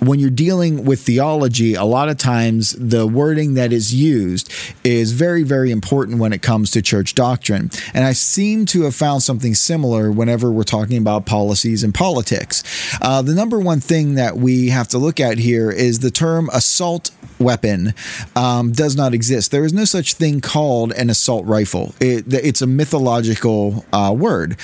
when 0.00 0.18
you're 0.18 0.30
dealing 0.30 0.84
with 0.84 1.00
theology, 1.00 1.74
a 1.74 1.84
lot 1.84 2.08
of 2.08 2.16
times 2.16 2.72
the 2.72 3.06
wording 3.06 3.54
that 3.54 3.72
is 3.72 3.94
used 3.94 4.52
is 4.84 5.12
very, 5.12 5.42
very 5.42 5.70
important 5.70 6.18
when 6.18 6.32
it 6.32 6.42
comes 6.42 6.70
to 6.72 6.82
church 6.82 7.14
doctrine. 7.14 7.70
And 7.94 8.04
I 8.04 8.12
seem 8.12 8.66
to 8.66 8.82
have 8.82 8.94
found 8.94 9.22
something 9.22 9.54
similar 9.54 10.10
whenever 10.10 10.50
we're 10.50 10.64
talking 10.64 10.98
about 10.98 11.26
policies 11.66 11.82
and 11.82 11.94
politics. 11.94 12.62
Uh, 13.02 13.22
the 13.22 13.34
number 13.34 13.58
one 13.58 13.80
thing 13.80 14.14
that 14.14 14.36
we 14.36 14.68
have 14.68 14.88
to 14.88 14.98
look 14.98 15.18
at 15.18 15.38
here 15.38 15.70
is 15.70 15.98
the 15.98 16.10
term 16.10 16.48
assault 16.52 17.10
weapon 17.38 17.92
um, 18.36 18.72
does 18.72 18.94
not 18.96 19.12
exist. 19.12 19.50
There 19.50 19.64
is 19.64 19.72
no 19.72 19.84
such 19.84 20.14
thing 20.14 20.40
called 20.40 20.92
an 20.92 21.10
assault 21.10 21.44
rifle. 21.46 21.94
It, 22.00 22.32
it's 22.32 22.62
a 22.62 22.66
mythological 22.66 23.84
uh, 23.92 24.14
word. 24.16 24.56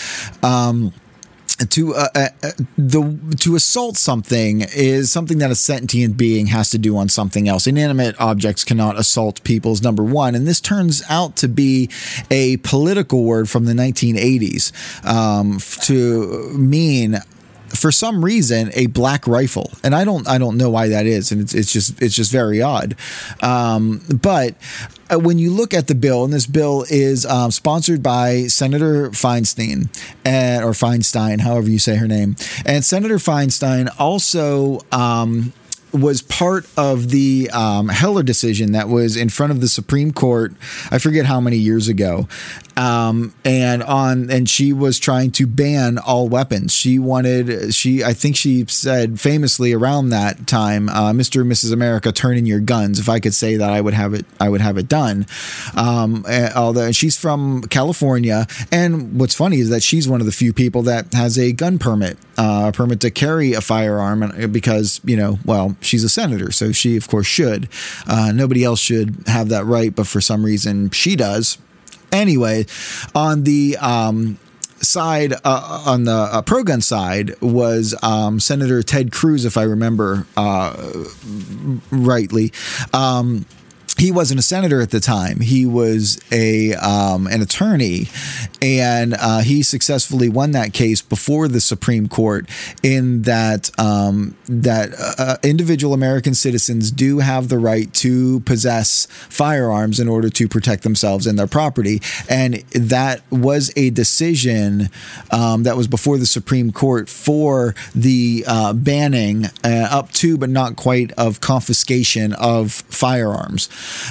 Um, 0.42 0.92
to 1.70 1.94
uh, 1.94 2.08
uh, 2.14 2.28
the 2.76 3.36
to 3.40 3.56
assault 3.56 3.96
something 3.96 4.62
is 4.74 5.10
something 5.10 5.38
that 5.38 5.50
a 5.50 5.54
sentient 5.54 6.16
being 6.16 6.46
has 6.46 6.70
to 6.70 6.78
do 6.78 6.96
on 6.96 7.08
something 7.08 7.48
else. 7.48 7.66
Inanimate 7.66 8.20
objects 8.20 8.64
cannot 8.64 8.98
assault 8.98 9.42
people's 9.44 9.82
number 9.82 10.04
one, 10.04 10.34
and 10.34 10.46
this 10.46 10.60
turns 10.60 11.02
out 11.08 11.36
to 11.36 11.48
be 11.48 11.90
a 12.30 12.56
political 12.58 13.24
word 13.24 13.48
from 13.48 13.64
the 13.64 13.72
1980s 13.72 14.72
um, 15.06 15.58
to 15.84 16.56
mean 16.56 17.18
for 17.74 17.90
some 17.90 18.24
reason 18.24 18.70
a 18.74 18.86
black 18.86 19.26
rifle 19.26 19.70
and 19.82 19.94
i 19.94 20.04
don't 20.04 20.28
i 20.28 20.38
don't 20.38 20.56
know 20.56 20.70
why 20.70 20.88
that 20.88 21.06
is 21.06 21.32
and 21.32 21.40
it's, 21.40 21.54
it's 21.54 21.72
just 21.72 22.00
it's 22.02 22.14
just 22.14 22.30
very 22.30 22.60
odd 22.60 22.94
um, 23.42 24.02
but 24.22 24.54
uh, 25.12 25.18
when 25.18 25.38
you 25.38 25.50
look 25.50 25.74
at 25.74 25.88
the 25.88 25.94
bill, 25.94 26.24
and 26.24 26.32
this 26.32 26.46
bill 26.46 26.84
is 26.88 27.26
um, 27.26 27.50
sponsored 27.50 28.02
by 28.02 28.46
Senator 28.46 29.10
Feinstein, 29.10 29.88
and, 30.24 30.64
or 30.64 30.70
Feinstein, 30.70 31.40
however 31.40 31.68
you 31.68 31.78
say 31.78 31.96
her 31.96 32.08
name, 32.08 32.36
and 32.64 32.84
Senator 32.84 33.16
Feinstein 33.16 33.88
also. 33.98 34.80
Um, 34.90 35.52
was 35.92 36.22
part 36.22 36.66
of 36.78 37.10
the 37.10 37.50
um, 37.52 37.90
Heller 37.90 38.22
decision 38.22 38.72
that 38.72 38.88
was 38.88 39.14
in 39.14 39.28
front 39.28 39.52
of 39.52 39.60
the 39.60 39.68
Supreme 39.68 40.10
Court. 40.10 40.54
I 40.90 40.96
forget 40.96 41.26
how 41.26 41.38
many 41.38 41.58
years 41.58 41.86
ago, 41.86 42.28
um, 42.76 43.34
and 43.44 43.82
on 43.82 44.30
and 44.30 44.48
she 44.48 44.72
was 44.72 44.98
trying 44.98 45.30
to 45.32 45.46
ban 45.46 45.98
all 45.98 46.28
weapons. 46.28 46.74
She 46.74 46.98
wanted 46.98 47.74
she 47.74 48.02
I 48.04 48.12
think 48.12 48.36
she 48.36 48.64
said 48.66 49.20
famously 49.20 49.72
around 49.72 50.10
that 50.10 50.46
time, 50.46 50.88
uh, 50.88 51.12
Mr. 51.12 51.42
and 51.42 51.50
Mrs. 51.50 51.72
America, 51.72 52.12
turn 52.12 52.36
in 52.36 52.46
your 52.46 52.60
guns. 52.60 52.98
If 52.98 53.08
I 53.08 53.20
could 53.20 53.34
say 53.34 53.56
that, 53.56 53.70
I 53.70 53.80
would 53.80 53.94
have 53.94 54.14
it. 54.14 54.26
I 54.40 54.48
would 54.48 54.60
have 54.60 54.78
it 54.78 54.88
done. 54.88 55.26
Um, 55.76 56.24
although 56.54 56.92
she's 56.92 57.18
from 57.18 57.62
California, 57.62 58.46
and 58.70 59.18
what's 59.18 59.34
funny 59.34 59.58
is 59.58 59.68
that 59.70 59.82
she's 59.82 60.08
one 60.08 60.20
of 60.20 60.26
the 60.26 60.32
few 60.32 60.52
people 60.52 60.82
that 60.82 61.12
has 61.12 61.38
a 61.38 61.52
gun 61.52 61.78
permit, 61.78 62.18
uh, 62.38 62.66
a 62.68 62.72
permit 62.72 63.00
to 63.00 63.10
carry 63.10 63.52
a 63.52 63.60
firearm, 63.60 64.50
because 64.50 65.00
you 65.04 65.16
know, 65.16 65.38
well, 65.44 65.76
she's 65.80 66.04
a 66.04 66.08
senator, 66.08 66.50
so 66.50 66.72
she 66.72 66.96
of 66.96 67.08
course 67.08 67.26
should. 67.26 67.68
Uh, 68.06 68.32
nobody 68.34 68.64
else 68.64 68.80
should 68.80 69.16
have 69.26 69.48
that 69.50 69.64
right, 69.64 69.94
but 69.94 70.06
for 70.06 70.20
some 70.20 70.44
reason 70.44 70.90
she 70.90 71.16
does. 71.16 71.58
Anyway, 72.12 72.66
on 73.14 73.44
the 73.44 73.76
um, 73.78 74.38
side 74.82 75.32
uh, 75.44 75.82
on 75.86 76.04
the 76.04 76.12
uh, 76.12 76.42
pro 76.42 76.62
gun 76.62 76.80
side 76.80 77.40
was 77.40 77.94
um, 78.02 78.38
Senator 78.38 78.82
Ted 78.82 79.12
Cruz, 79.12 79.44
if 79.44 79.56
I 79.56 79.62
remember 79.62 80.26
uh, 80.36 81.04
rightly. 81.90 82.52
Um, 82.92 83.46
he 84.02 84.10
wasn't 84.10 84.40
a 84.40 84.42
senator 84.42 84.80
at 84.80 84.90
the 84.90 84.98
time. 84.98 85.38
He 85.38 85.64
was 85.64 86.20
a 86.32 86.74
um, 86.74 87.28
an 87.28 87.40
attorney, 87.40 88.08
and 88.60 89.14
uh, 89.14 89.42
he 89.42 89.62
successfully 89.62 90.28
won 90.28 90.50
that 90.50 90.72
case 90.72 91.00
before 91.00 91.46
the 91.46 91.60
Supreme 91.60 92.08
Court. 92.08 92.50
In 92.82 93.22
that 93.22 93.70
um, 93.78 94.36
that 94.46 94.90
uh, 95.18 95.36
individual 95.44 95.94
American 95.94 96.34
citizens 96.34 96.90
do 96.90 97.20
have 97.20 97.48
the 97.48 97.60
right 97.60 97.94
to 97.94 98.40
possess 98.40 99.06
firearms 99.28 100.00
in 100.00 100.08
order 100.08 100.28
to 100.30 100.48
protect 100.48 100.82
themselves 100.82 101.24
and 101.28 101.38
their 101.38 101.46
property, 101.46 102.02
and 102.28 102.54
that 102.72 103.22
was 103.30 103.72
a 103.76 103.90
decision 103.90 104.90
um, 105.30 105.62
that 105.62 105.76
was 105.76 105.86
before 105.86 106.18
the 106.18 106.26
Supreme 106.26 106.72
Court 106.72 107.08
for 107.08 107.76
the 107.94 108.44
uh, 108.48 108.72
banning 108.72 109.44
uh, 109.62 109.86
up 109.92 110.10
to 110.14 110.36
but 110.36 110.50
not 110.50 110.74
quite 110.74 111.12
of 111.12 111.40
confiscation 111.40 112.32
of 112.32 112.72
firearms. 112.72 113.68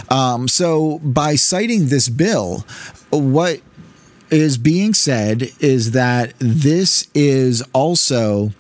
Um, 0.10 0.48
so, 0.48 1.00
by 1.00 1.36
citing 1.36 1.88
this 1.88 2.10
bill, 2.10 2.66
what 3.10 3.62
is 4.30 4.58
being 4.58 4.94
said 4.94 5.52
is 5.60 5.92
that 5.92 6.34
this 6.40 7.08
is 7.14 7.62
also 7.74 8.52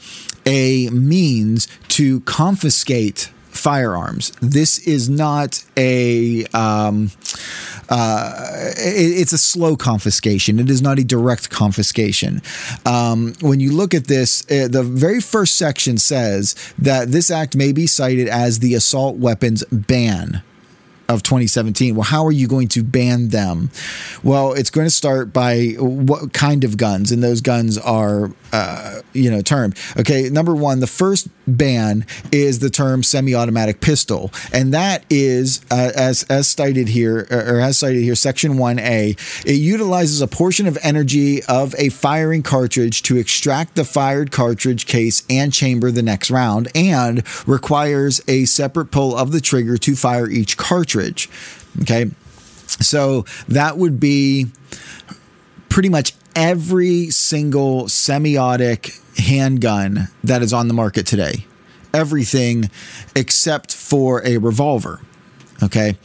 a 0.45 0.89
means 0.89 1.67
to 1.87 2.19
confiscate 2.21 3.31
firearms. 3.49 4.31
This 4.41 4.79
is 4.87 5.09
not 5.09 5.63
a. 5.77 6.45
Um, 6.47 7.11
uh, 7.89 8.71
it, 8.77 9.19
it's 9.19 9.33
a 9.33 9.37
slow 9.37 9.75
confiscation. 9.75 10.59
It 10.59 10.69
is 10.69 10.81
not 10.81 10.97
a 10.97 11.03
direct 11.03 11.49
confiscation. 11.49 12.41
Um, 12.85 13.33
when 13.41 13.59
you 13.59 13.73
look 13.73 13.93
at 13.93 14.07
this, 14.07 14.49
uh, 14.49 14.69
the 14.69 14.81
very 14.81 15.19
first 15.19 15.57
section 15.57 15.97
says 15.97 16.55
that 16.79 17.11
this 17.11 17.29
act 17.29 17.55
may 17.55 17.73
be 17.73 17.87
cited 17.87 18.29
as 18.29 18.59
the 18.59 18.75
assault 18.75 19.17
weapons 19.17 19.63
ban 19.71 20.41
of 21.13 21.23
2017. 21.23 21.95
Well, 21.95 22.03
how 22.03 22.25
are 22.25 22.31
you 22.31 22.47
going 22.47 22.67
to 22.69 22.83
ban 22.83 23.29
them? 23.29 23.69
Well, 24.23 24.53
it's 24.53 24.69
going 24.69 24.85
to 24.85 24.91
start 24.91 25.33
by 25.33 25.69
what 25.77 26.33
kind 26.33 26.63
of 26.63 26.77
guns, 26.77 27.11
and 27.11 27.23
those 27.23 27.41
guns 27.41 27.77
are, 27.77 28.31
uh, 28.53 29.01
you 29.13 29.29
know, 29.29 29.41
termed. 29.41 29.77
Okay, 29.97 30.29
number 30.29 30.55
one, 30.55 30.79
the 30.79 30.87
first 30.87 31.27
ban 31.47 32.05
is 32.31 32.59
the 32.59 32.69
term 32.69 33.03
semi-automatic 33.03 33.81
pistol, 33.81 34.31
and 34.53 34.73
that 34.73 35.05
is 35.09 35.61
uh, 35.71 35.91
as 35.95 36.23
as 36.23 36.47
cited 36.47 36.87
here 36.87 37.27
or 37.29 37.59
as 37.59 37.77
cited 37.77 38.03
here, 38.03 38.15
section 38.15 38.57
one 38.57 38.79
A. 38.79 39.15
It 39.45 39.55
utilizes 39.55 40.21
a 40.21 40.27
portion 40.27 40.67
of 40.67 40.77
energy 40.81 41.43
of 41.43 41.75
a 41.77 41.89
firing 41.89 42.43
cartridge 42.43 43.01
to 43.03 43.17
extract 43.17 43.75
the 43.75 43.83
fired 43.83 44.31
cartridge 44.31 44.85
case 44.85 45.23
and 45.29 45.51
chamber 45.51 45.91
the 45.91 46.03
next 46.03 46.31
round, 46.31 46.69
and 46.75 47.23
requires 47.47 48.21
a 48.27 48.45
separate 48.45 48.91
pull 48.91 49.15
of 49.15 49.31
the 49.31 49.41
trigger 49.41 49.77
to 49.77 49.95
fire 49.95 50.29
each 50.29 50.57
cartridge. 50.57 51.00
Okay. 51.81 52.09
So 52.67 53.25
that 53.47 53.77
would 53.77 53.99
be 53.99 54.47
pretty 55.69 55.89
much 55.89 56.13
every 56.35 57.09
single 57.09 57.87
semi-automatic 57.87 58.93
handgun 59.17 60.07
that 60.23 60.41
is 60.41 60.53
on 60.53 60.67
the 60.67 60.73
market 60.73 61.05
today. 61.05 61.45
Everything 61.93 62.69
except 63.15 63.73
for 63.73 64.25
a 64.25 64.37
revolver. 64.37 65.01
Okay. 65.63 65.97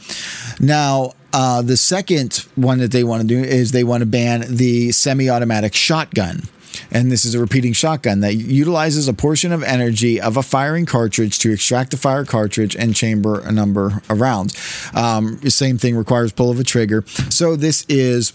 Now, 0.59 1.13
uh, 1.33 1.61
the 1.61 1.77
second 1.77 2.45
one 2.55 2.79
that 2.79 2.91
they 2.91 3.03
want 3.03 3.21
to 3.21 3.27
do 3.27 3.39
is 3.39 3.71
they 3.71 3.83
want 3.83 4.01
to 4.01 4.05
ban 4.05 4.45
the 4.47 4.91
semi 4.91 5.29
automatic 5.29 5.73
shotgun. 5.73 6.43
And 6.91 7.11
this 7.11 7.25
is 7.25 7.35
a 7.35 7.39
repeating 7.39 7.73
shotgun 7.73 8.21
that 8.21 8.35
utilizes 8.35 9.07
a 9.07 9.13
portion 9.13 9.51
of 9.51 9.63
energy 9.63 10.19
of 10.19 10.37
a 10.37 10.43
firing 10.43 10.85
cartridge 10.85 11.39
to 11.39 11.51
extract 11.51 11.91
the 11.91 11.97
fire 11.97 12.25
cartridge 12.25 12.75
and 12.75 12.95
chamber 12.95 13.39
a 13.39 13.51
number 13.51 14.01
of 14.09 14.21
rounds. 14.21 14.55
Um, 14.93 15.39
same 15.49 15.77
thing 15.77 15.95
requires 15.95 16.31
pull 16.31 16.49
of 16.49 16.59
a 16.59 16.63
trigger. 16.63 17.03
So 17.29 17.55
this 17.55 17.85
is 17.89 18.33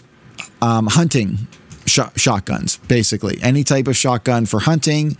um, 0.61 0.87
hunting 0.87 1.47
shotguns, 1.85 2.77
basically 2.87 3.39
any 3.41 3.63
type 3.63 3.87
of 3.87 3.95
shotgun 3.95 4.45
for 4.45 4.59
hunting, 4.59 5.17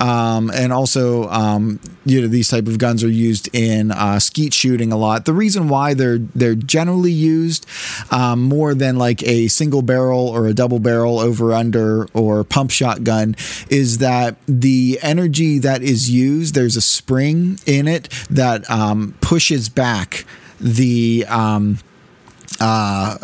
um, 0.00 0.50
and 0.54 0.72
also 0.72 1.28
um, 1.28 1.80
you 2.04 2.20
know 2.20 2.28
these 2.28 2.48
type 2.48 2.66
of 2.66 2.78
guns 2.78 3.02
are 3.04 3.08
used 3.08 3.48
in 3.54 3.90
uh, 3.90 4.18
skeet 4.18 4.54
shooting 4.54 4.92
a 4.92 4.96
lot. 4.96 5.24
The 5.24 5.32
reason 5.32 5.68
why 5.68 5.94
they're 5.94 6.18
they're 6.18 6.54
generally 6.54 7.12
used 7.12 7.66
um, 8.10 8.42
more 8.42 8.74
than 8.74 8.96
like 8.96 9.22
a 9.24 9.48
single 9.48 9.82
barrel 9.82 10.28
or 10.28 10.46
a 10.46 10.54
double 10.54 10.78
barrel 10.78 11.18
over 11.18 11.52
under 11.52 12.06
or 12.12 12.44
pump 12.44 12.70
shotgun 12.70 13.36
is 13.68 13.98
that 13.98 14.36
the 14.46 14.98
energy 15.02 15.58
that 15.58 15.82
is 15.82 16.10
used 16.10 16.54
there's 16.54 16.76
a 16.76 16.80
spring 16.80 17.58
in 17.66 17.88
it 17.88 18.08
that 18.30 18.68
um, 18.70 19.14
pushes 19.20 19.68
back 19.68 20.24
the 20.60 21.24
um, 21.28 21.78
uh, 22.60 23.16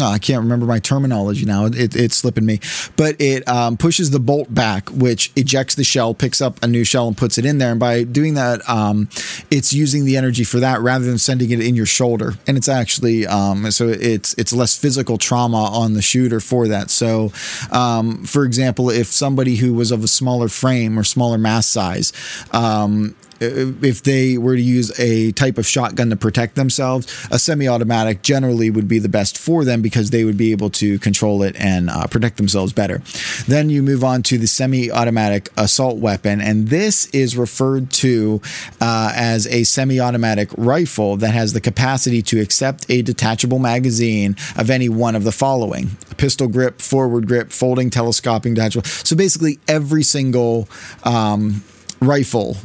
oh, 0.00 0.10
I 0.10 0.18
can't 0.18 0.42
remember 0.42 0.66
my 0.66 0.78
terminology 0.78 1.44
now. 1.44 1.66
It, 1.66 1.96
it's 1.96 2.16
slipping 2.16 2.46
me, 2.46 2.60
but 2.96 3.16
it 3.20 3.46
um, 3.48 3.76
pushes 3.76 4.10
the 4.10 4.20
bolt 4.20 4.52
back, 4.52 4.88
which 4.90 5.32
ejects 5.36 5.74
the 5.74 5.84
shell, 5.84 6.14
picks 6.14 6.40
up 6.40 6.62
a 6.62 6.66
new 6.66 6.84
shell, 6.84 7.08
and 7.08 7.16
puts 7.16 7.38
it 7.38 7.44
in 7.44 7.58
there. 7.58 7.70
And 7.70 7.80
by 7.80 8.04
doing 8.04 8.34
that, 8.34 8.68
um, 8.68 9.08
it's 9.50 9.72
using 9.72 10.04
the 10.04 10.16
energy 10.16 10.44
for 10.44 10.60
that 10.60 10.80
rather 10.80 11.04
than 11.04 11.18
sending 11.18 11.50
it 11.50 11.60
in 11.60 11.74
your 11.74 11.86
shoulder. 11.86 12.34
And 12.46 12.56
it's 12.56 12.68
actually 12.68 13.26
um, 13.26 13.70
so 13.70 13.88
it's 13.88 14.34
it's 14.34 14.52
less 14.52 14.76
physical 14.76 15.18
trauma 15.18 15.64
on 15.64 15.94
the 15.94 16.02
shooter 16.02 16.40
for 16.40 16.68
that. 16.68 16.90
So, 16.90 17.32
um, 17.70 18.24
for 18.24 18.44
example, 18.44 18.90
if 18.90 19.06
somebody 19.06 19.56
who 19.56 19.74
was 19.74 19.90
of 19.90 20.04
a 20.04 20.08
smaller 20.08 20.48
frame 20.48 20.98
or 20.98 21.04
smaller 21.04 21.38
mass 21.38 21.66
size 21.66 22.12
um, 22.52 23.14
if 23.40 24.02
they 24.02 24.38
were 24.38 24.56
to 24.56 24.62
use 24.62 24.98
a 24.98 25.32
type 25.32 25.58
of 25.58 25.66
shotgun 25.66 26.10
to 26.10 26.16
protect 26.16 26.54
themselves, 26.54 27.06
a 27.30 27.38
semi-automatic 27.38 28.22
generally 28.22 28.70
would 28.70 28.88
be 28.88 28.98
the 28.98 29.08
best 29.08 29.38
for 29.38 29.64
them 29.64 29.82
because 29.82 30.10
they 30.10 30.24
would 30.24 30.36
be 30.36 30.52
able 30.52 30.70
to 30.70 30.98
control 30.98 31.42
it 31.42 31.56
and 31.56 31.90
uh, 31.90 32.06
protect 32.06 32.36
themselves 32.36 32.72
better. 32.72 33.02
Then 33.46 33.70
you 33.70 33.82
move 33.82 34.04
on 34.04 34.22
to 34.24 34.38
the 34.38 34.46
semi-automatic 34.46 35.50
assault 35.56 35.98
weapon, 35.98 36.40
and 36.40 36.68
this 36.68 37.06
is 37.06 37.36
referred 37.36 37.90
to 37.92 38.40
uh, 38.80 39.12
as 39.14 39.46
a 39.46 39.64
semi-automatic 39.64 40.50
rifle 40.56 41.16
that 41.16 41.30
has 41.30 41.52
the 41.52 41.60
capacity 41.60 42.22
to 42.22 42.40
accept 42.40 42.86
a 42.88 43.02
detachable 43.02 43.58
magazine 43.58 44.36
of 44.56 44.70
any 44.70 44.88
one 44.88 45.14
of 45.14 45.24
the 45.24 45.32
following: 45.32 45.90
pistol 46.16 46.48
grip, 46.48 46.80
forward 46.80 47.26
grip, 47.26 47.52
folding, 47.52 47.90
telescoping, 47.90 48.54
detachable. 48.54 48.84
So 48.84 49.16
basically, 49.16 49.58
every 49.68 50.02
single 50.02 50.68
um, 51.04 51.62
rifle 52.00 52.56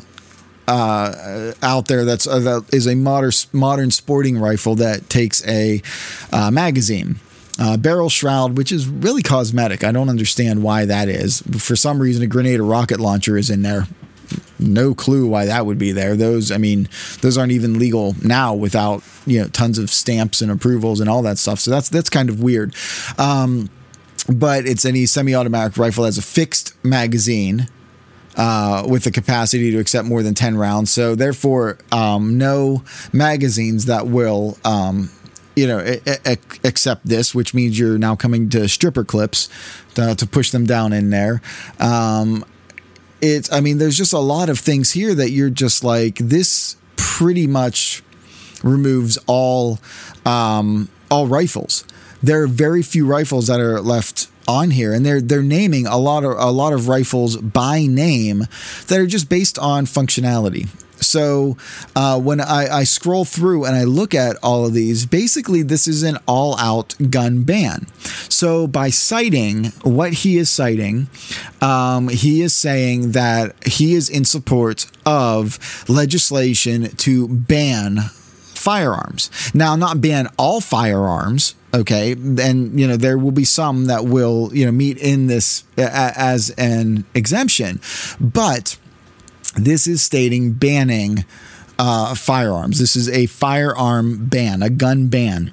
uh, 0.68 1.54
out 1.62 1.88
there 1.88 2.06
that's 2.06 2.28
uh, 2.28 2.40
that 2.40 2.74
is 2.74 2.88
a 2.88 2.96
modern 2.96 3.32
modern 3.52 3.92
sporting 3.92 4.38
rifle 4.38 4.76
that 4.76 5.10
takes 5.10 5.46
a 5.48 5.82
uh, 6.32 6.52
magazine. 6.52 7.20
Uh, 7.60 7.78
barrel 7.78 8.10
shroud, 8.10 8.58
which 8.58 8.72
is 8.72 8.88
really 8.88 9.22
cosmetic. 9.22 9.84
I 9.84 9.92
don't 9.92 10.10
understand 10.10 10.64
why 10.64 10.86
that 10.86 11.08
is. 11.08 11.44
For 11.60 11.76
some 11.76 12.00
reason, 12.00 12.24
a 12.24 12.28
grenade 12.28 12.60
or 12.60 12.64
rocket 12.64 13.00
launcher 13.00 13.38
is 13.38 13.52
in 13.52 13.62
there. 13.62 13.88
No 14.58 14.96
clue 14.96 15.28
why 15.28 15.46
that 15.46 15.68
would 15.68 15.78
be 15.78 15.92
there. 15.92 16.16
Those, 16.16 16.52
I 16.52 16.58
mean, 16.58 16.90
those 17.22 17.38
aren't 17.38 17.52
even 17.52 17.78
legal 17.78 18.16
now 18.24 18.56
without 18.56 19.04
you 19.28 19.42
know 19.42 19.48
tons 19.50 19.78
of 19.78 19.92
stamps 19.92 20.42
and 20.42 20.52
approvals 20.52 21.00
and 21.00 21.08
all 21.08 21.22
that 21.24 21.38
stuff. 21.38 21.60
So 21.60 21.70
that's 21.70 21.90
that's 21.90 22.10
kind 22.10 22.30
of 22.30 22.42
weird. 22.42 22.74
Um, 23.20 23.70
but 24.28 24.66
it's 24.66 24.86
any 24.86 25.06
semi-automatic 25.06 25.78
rifle 25.78 26.04
that 26.04 26.08
has 26.08 26.18
a 26.18 26.24
fixed 26.24 26.74
magazine 26.84 27.68
uh, 28.36 28.86
with 28.88 29.04
the 29.04 29.12
capacity 29.12 29.72
to 29.72 29.80
accept 29.80 30.08
more 30.08 30.24
than 30.24 30.34
10 30.34 30.58
rounds. 30.58 30.92
So, 30.92 31.16
therefore, 31.16 31.78
um, 31.92 32.38
no 32.38 32.84
magazines 33.12 33.86
that 33.86 34.08
will. 34.08 34.58
Um, 34.66 35.10
you 35.56 35.68
know, 35.68 35.78
accept 36.64 37.06
this, 37.06 37.36
which 37.36 37.54
means 37.54 37.78
you're 37.78 38.00
now 38.00 38.16
coming 38.16 38.50
to 38.50 38.68
stripper 38.68 39.04
clips 39.04 39.50
to, 39.94 40.16
to 40.16 40.26
push 40.26 40.50
them 40.50 40.66
down 40.66 40.94
in 40.94 41.12
there. 41.12 41.44
Um, 41.80 42.44
it's, 43.22 43.52
I 43.54 43.62
mean, 43.62 43.78
there's 43.78 43.96
just 43.96 44.14
a 44.14 44.20
lot 44.20 44.50
of 44.50 44.60
things 44.60 44.92
here 44.92 45.14
that 45.14 45.30
you're 45.30 45.52
just 45.52 45.84
like, 45.84 46.16
this 46.16 46.76
pretty 46.96 47.46
much 47.46 48.02
removes 48.64 49.18
all, 49.28 49.80
um, 50.26 50.90
all 51.12 51.28
rifles. 51.28 51.86
There 52.24 52.42
are 52.42 52.48
very 52.48 52.82
few 52.82 53.06
rifles 53.06 53.48
that 53.48 53.60
are 53.60 53.80
left 53.80 54.30
on 54.48 54.72
here, 54.72 54.94
and 54.94 55.06
they're 55.06 55.22
they're 55.22 55.44
naming 55.44 55.88
a 55.88 55.98
lot 55.98 56.24
of 56.24 56.38
a 56.38 56.52
lot 56.52 56.74
of 56.74 56.88
rifles 56.88 57.38
by 57.38 57.86
name 57.86 58.48
that 58.88 59.00
are 59.00 59.08
just 59.08 59.30
based 59.30 59.58
on 59.60 59.86
functionality. 59.86 60.68
So 61.04 61.58
uh, 61.96 62.20
when 62.20 62.42
I, 62.42 62.78
I, 62.78 62.84
scroll 62.86 63.26
through 63.26 63.66
and 63.66 63.76
I 63.76 63.84
look 63.84 64.14
at 64.16 64.38
all 64.42 64.66
of 64.66 64.74
these, 64.74 65.06
basically 65.06 65.62
this 65.62 65.88
is 65.88 66.02
an 66.04 66.18
all-out 66.28 66.96
gun 67.10 67.44
ban. 67.44 67.88
So 68.30 68.68
by 68.68 68.90
citing 68.90 69.66
what 69.84 70.14
he 70.14 70.38
is 70.38 70.50
citing, 70.50 71.08
um, 71.62 72.08
he 72.08 72.42
is 72.42 72.56
saying 72.56 73.12
that 73.12 73.56
he 73.68 73.96
is 73.96 74.10
in 74.10 74.26
support 74.26 74.88
of 75.06 75.86
legislation 75.90 76.96
to 76.98 77.28
ban 77.28 78.00
firearms. 78.64 79.30
Now, 79.54 79.76
not 79.76 80.02
ban 80.02 80.28
all 80.38 80.62
firearms 80.62 81.56
okay? 81.74 82.12
And 82.12 82.80
you 82.80 82.88
know 82.88 82.98
there 82.98 83.18
will 83.18 83.32
be 83.32 83.46
some 83.46 83.86
that 83.86 84.06
will 84.06 84.52
you 84.54 84.66
know 84.66 84.72
meet 84.72 84.98
in 84.98 85.28
this 85.28 85.64
as 85.78 86.52
an 86.52 87.06
exemption. 87.14 87.82
But 88.20 88.78
this 89.56 89.88
is 89.88 90.02
stating 90.02 90.54
banning 90.54 91.26
uh, 91.80 92.16
firearms. 92.16 92.80
This 92.80 92.96
is 92.96 93.10
a 93.10 93.26
firearm 93.26 94.26
ban 94.28 94.62
a 94.62 94.70
gun 94.70 95.08
ban 95.08 95.52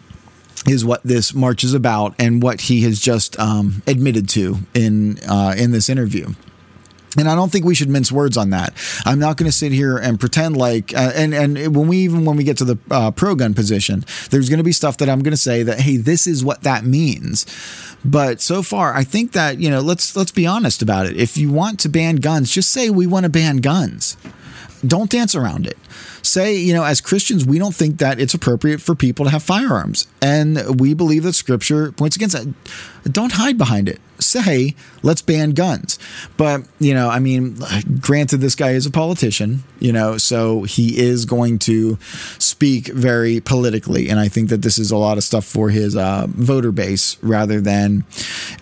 is 0.67 0.85
what 0.85 1.03
this 1.03 1.33
march 1.33 1.65
is 1.65 1.73
about 1.73 2.15
and 2.19 2.43
what 2.43 2.61
he 2.63 2.83
has 2.83 3.01
just 3.01 3.39
um, 3.41 3.83
admitted 3.87 4.29
to 4.29 4.59
in 4.75 5.19
uh, 5.27 5.55
in 5.57 5.71
this 5.71 5.89
interview 5.89 6.29
and 7.19 7.29
I 7.29 7.35
don't 7.35 7.51
think 7.51 7.65
we 7.65 7.75
should 7.75 7.89
mince 7.89 8.13
words 8.13 8.37
on 8.37 8.51
that. 8.51 8.75
I'm 9.05 9.19
not 9.19 9.37
going 9.37 9.51
to 9.51 9.57
sit 9.57 9.73
here 9.73 9.97
and 9.97 10.19
pretend 10.21 10.57
like, 10.57 10.95
uh, 10.95 11.13
and 11.15 11.35
and 11.35 11.75
when 11.75 11.89
we 11.89 11.99
even 11.99 12.25
when 12.25 12.37
we 12.37 12.45
get 12.45 12.57
to 12.59 12.65
the 12.65 12.79
uh, 12.91 13.11
pro 13.11 13.35
gun 13.35 13.55
position, 13.55 14.05
there's 14.31 14.49
going 14.49 14.59
to 14.59 14.65
be 14.65 14.73
stuff 14.73 14.97
that 14.99 15.09
I'm 15.09 15.21
going 15.21 15.33
to 15.33 15.37
say 15.37 15.63
that 15.63 15.81
hey, 15.81 15.97
this 15.97 16.27
is 16.27 16.45
what 16.45 16.63
that 16.63 16.85
means. 16.85 17.47
But 18.05 18.41
so 18.41 18.63
far, 18.63 18.95
I 18.95 19.05
think 19.05 19.33
that 19.33 19.59
you 19.59 19.71
know, 19.71 19.81
let's 19.81 20.17
let's 20.17 20.33
be 20.33 20.47
honest 20.47 20.83
about 20.83 21.07
it. 21.07 21.17
If 21.17 21.37
you 21.37 21.51
want 21.51 21.81
to 21.81 21.89
ban 21.89 22.17
guns, 22.17 22.51
just 22.51 22.71
say 22.71 22.91
we 22.91 23.07
want 23.07 23.25
to 23.25 23.31
ban 23.31 23.59
guns. 23.59 24.17
Don't 24.87 25.11
dance 25.11 25.35
around 25.35 25.67
it. 25.67 25.79
Say, 26.23 26.57
you 26.57 26.75
know, 26.75 26.85
as 26.85 27.01
Christians, 27.01 27.45
we 27.45 27.59
don't 27.59 27.75
think 27.75 27.99
that 27.99 28.21
it's 28.21 28.35
appropriate 28.35 28.81
for 28.81 28.95
people 28.95 29.25
to 29.25 29.31
have 29.31 29.43
firearms. 29.43 30.07
And 30.21 30.79
we 30.79 30.95
believe 30.95 31.23
that 31.23 31.33
scripture 31.33 31.93
points 31.93 32.17
against 32.17 32.37
that. 32.37 32.55
Don't 33.05 33.33
hide 33.33 33.57
behind 33.57 33.89
it. 33.89 34.01
Say, 34.19 34.75
let's 35.03 35.23
ban 35.23 35.53
guns. 35.53 35.99
But, 36.37 36.65
you 36.79 36.93
know, 36.93 37.09
I 37.09 37.19
mean, 37.19 37.59
granted, 38.01 38.39
this 38.39 38.55
guy 38.55 38.73
is 38.73 38.85
a 38.85 38.91
politician, 38.91 39.65
you 39.79 39.93
know, 39.93 40.19
so 40.19 40.65
he 40.65 40.99
is 40.99 41.25
going 41.25 41.59
to 41.61 41.99
speak 42.39 42.89
very 42.89 43.41
politically. 43.41 44.11
And 44.11 44.21
I 44.21 44.29
think 44.29 44.51
that 44.51 44.61
this 44.61 44.79
is 44.79 44.91
a 44.91 44.99
lot 44.99 45.17
of 45.17 45.25
stuff 45.25 45.47
for 45.47 45.71
his 45.71 45.97
uh, 45.97 46.27
voter 46.29 46.71
base 46.71 47.17
rather 47.23 47.63
than 47.63 48.05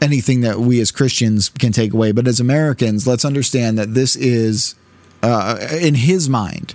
anything 0.00 0.42
that 0.42 0.60
we 0.60 0.80
as 0.80 0.92
Christians 0.92 1.48
can 1.48 1.72
take 1.72 1.92
away. 1.92 2.12
But 2.12 2.28
as 2.28 2.38
Americans, 2.38 3.08
let's 3.08 3.24
understand 3.24 3.76
that 3.78 3.94
this 3.94 4.14
is, 4.14 4.76
uh, 5.22 5.58
in 5.80 5.94
his 5.94 6.28
mind, 6.28 6.74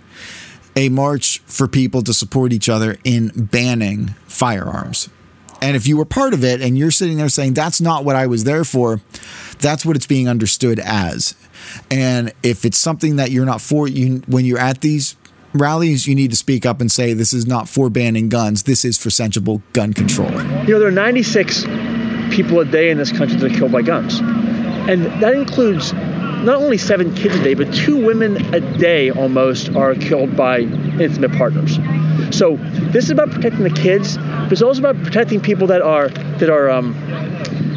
a 0.75 0.89
march 0.89 1.39
for 1.45 1.67
people 1.67 2.01
to 2.03 2.13
support 2.13 2.51
each 2.51 2.69
other 2.69 2.97
in 3.03 3.29
banning 3.35 4.09
firearms. 4.27 5.09
And 5.61 5.77
if 5.77 5.87
you 5.87 5.95
were 5.95 6.05
part 6.05 6.33
of 6.33 6.43
it 6.43 6.61
and 6.61 6.77
you're 6.77 6.91
sitting 6.91 7.17
there 7.17 7.29
saying, 7.29 7.53
that's 7.53 7.79
not 7.79 8.03
what 8.03 8.15
I 8.15 8.27
was 8.27 8.43
there 8.43 8.65
for, 8.65 8.99
that's 9.59 9.85
what 9.85 9.95
it's 9.95 10.07
being 10.07 10.27
understood 10.27 10.79
as. 10.79 11.35
And 11.89 12.33
if 12.43 12.65
it's 12.65 12.77
something 12.77 13.15
that 13.15 13.31
you're 13.31 13.45
not 13.45 13.61
for, 13.61 13.87
you 13.87 14.21
when 14.27 14.43
you're 14.43 14.59
at 14.59 14.81
these 14.81 15.15
rallies, 15.53 16.05
you 16.05 16.15
need 16.15 16.31
to 16.31 16.35
speak 16.35 16.65
up 16.65 16.81
and 16.81 16.91
say, 16.91 17.13
this 17.13 17.33
is 17.33 17.45
not 17.45 17.69
for 17.69 17.89
banning 17.89 18.27
guns, 18.27 18.63
this 18.63 18.83
is 18.83 18.97
for 18.97 19.09
sensible 19.09 19.61
gun 19.71 19.93
control. 19.93 20.31
You 20.65 20.73
know, 20.73 20.79
there 20.79 20.87
are 20.89 20.91
96 20.91 21.63
people 22.35 22.59
a 22.59 22.65
day 22.65 22.89
in 22.89 22.97
this 22.97 23.11
country 23.11 23.37
that 23.37 23.51
are 23.51 23.55
killed 23.55 23.71
by 23.71 23.83
guns. 23.83 24.19
And 24.19 25.05
that 25.21 25.33
includes 25.33 25.93
not 26.43 26.57
only 26.57 26.77
seven 26.77 27.13
kids 27.15 27.35
a 27.35 27.43
day, 27.43 27.53
but 27.53 27.73
two 27.73 28.03
women 28.05 28.53
a 28.53 28.59
day 28.77 29.09
almost 29.11 29.75
are 29.75 29.95
killed 29.95 30.35
by 30.35 30.59
intimate 30.59 31.31
partners. 31.33 31.79
So 32.35 32.57
this 32.91 33.05
is 33.05 33.11
about 33.11 33.31
protecting 33.31 33.63
the 33.63 33.69
kids, 33.69 34.17
but 34.17 34.51
it's 34.51 34.61
also 34.61 34.79
about 34.81 35.01
protecting 35.03 35.39
people 35.39 35.67
that 35.67 35.81
are 35.81 36.09
that 36.09 36.49
are 36.49 36.69
um, 36.69 36.95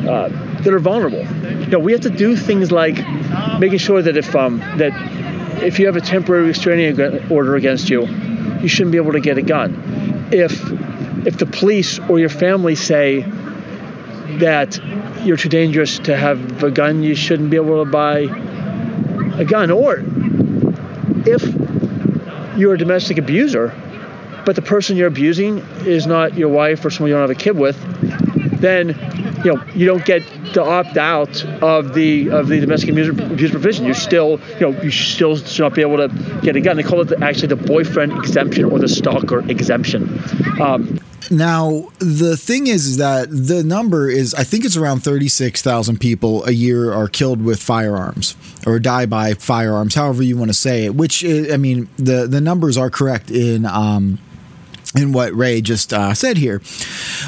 uh, 0.09 0.29
that 0.63 0.73
are 0.73 0.79
vulnerable. 0.79 1.23
You 1.23 1.67
know, 1.67 1.79
we 1.79 1.93
have 1.93 2.03
to 2.03 2.11
do 2.11 2.37
things 2.37 2.73
like 2.73 2.97
making 3.59 3.79
sure 3.79 4.03
that 4.03 4.17
if 4.17 4.35
um, 4.35 4.59
that 4.79 4.93
if 5.63 5.79
you 5.79 5.87
have 5.87 5.97
a 5.97 6.01
temporary 6.01 6.47
restraining 6.47 7.31
order 7.31 7.57
against 7.57 7.89
you, 7.89 8.07
you 8.61 8.69
shouldn't 8.69 8.93
be 8.93 8.99
able 8.99 9.13
to 9.13 9.21
get 9.21 9.39
a 9.39 9.43
gun. 9.43 10.29
If 10.33 10.61
if 11.27 11.39
the 11.39 11.47
police 11.47 11.99
or 11.99 12.19
your 12.19 12.29
family 12.29 12.75
say 12.75 13.25
that 14.39 14.79
you're 15.25 15.37
too 15.37 15.49
dangerous 15.49 15.99
to 16.01 16.17
have 16.17 16.63
a 16.63 16.71
gun, 16.71 17.03
you 17.03 17.15
shouldn't 17.15 17.51
be 17.51 17.57
able 17.57 17.85
to 17.85 17.91
buy 17.91 18.27
a 19.39 19.45
gun. 19.45 19.71
Or 19.71 20.03
if 21.27 21.43
you're 22.59 22.75
a 22.75 22.79
domestic 22.79 23.19
abuser, 23.19 23.75
but 24.45 24.57
the 24.57 24.63
person 24.63 24.97
you're 24.97 25.09
abusing 25.09 25.59
is 25.85 26.07
not 26.07 26.37
your 26.37 26.49
wife 26.49 26.85
or 26.85 26.91
someone 26.91 27.09
you 27.11 27.15
don't 27.15 27.29
have 27.29 27.37
a 27.37 27.41
kid 27.41 27.57
with, 27.57 27.77
then 28.61 28.89
you 29.45 29.55
know 29.55 29.65
you 29.75 29.87
don't 29.87 30.05
get 30.05 30.23
to 30.55 30.63
opt 30.63 30.97
out 30.97 31.45
of 31.63 31.95
the 31.95 32.31
of 32.31 32.49
the 32.49 32.61
domestic 32.61 32.91
abuse, 32.91 33.09
abuse 33.09 33.51
provision. 33.51 33.87
You 33.87 33.95
still 33.95 34.41
you 34.55 34.61
know 34.61 34.83
you 34.83 34.91
still 34.91 35.37
should 35.37 35.63
not 35.63 35.75
be 35.75 35.83
able 35.83 35.97
to 35.97 36.09
get 36.43 36.57
a 36.57 36.61
gun. 36.61 36.77
They 36.77 36.83
call 36.83 37.01
it 37.01 37.09
the, 37.09 37.23
actually 37.23 37.49
the 37.49 37.57
boyfriend 37.57 38.13
exemption 38.13 38.65
or 38.65 38.79
the 38.79 38.89
stalker 38.89 39.41
exemption. 39.51 40.23
Um, 40.61 40.99
now, 41.31 41.89
the 41.99 42.37
thing 42.37 42.67
is, 42.67 42.87
is 42.87 42.97
that 42.99 43.29
the 43.31 43.63
number 43.65 44.09
is, 44.09 44.35
I 44.35 44.45
think 44.45 44.65
it's 44.65 44.77
around 44.77 45.01
36,000 45.01 45.99
people 46.01 46.45
a 46.45 46.53
year 46.53 46.93
are 46.93 47.09
killed 47.09 47.43
with 47.43 47.63
firearms 47.63 48.37
or 48.67 48.79
die 48.79 49.07
by 49.07 49.35
firearms, 49.35 49.95
however 49.95 50.23
you 50.23 50.37
want 50.37 50.51
to 50.51 50.55
say 50.55 50.85
it, 50.85 50.95
which, 50.95 51.25
I 51.25 51.57
mean, 51.57 51.89
the, 51.97 52.27
the 52.27 52.41
numbers 52.41 52.77
are 52.77 52.91
correct 52.91 53.31
in, 53.31 53.67
um, 53.67 54.19
in 54.97 55.13
what 55.13 55.33
Ray 55.35 55.61
just 55.61 55.93
uh, 55.93 56.15
said 56.15 56.37
here. 56.37 56.61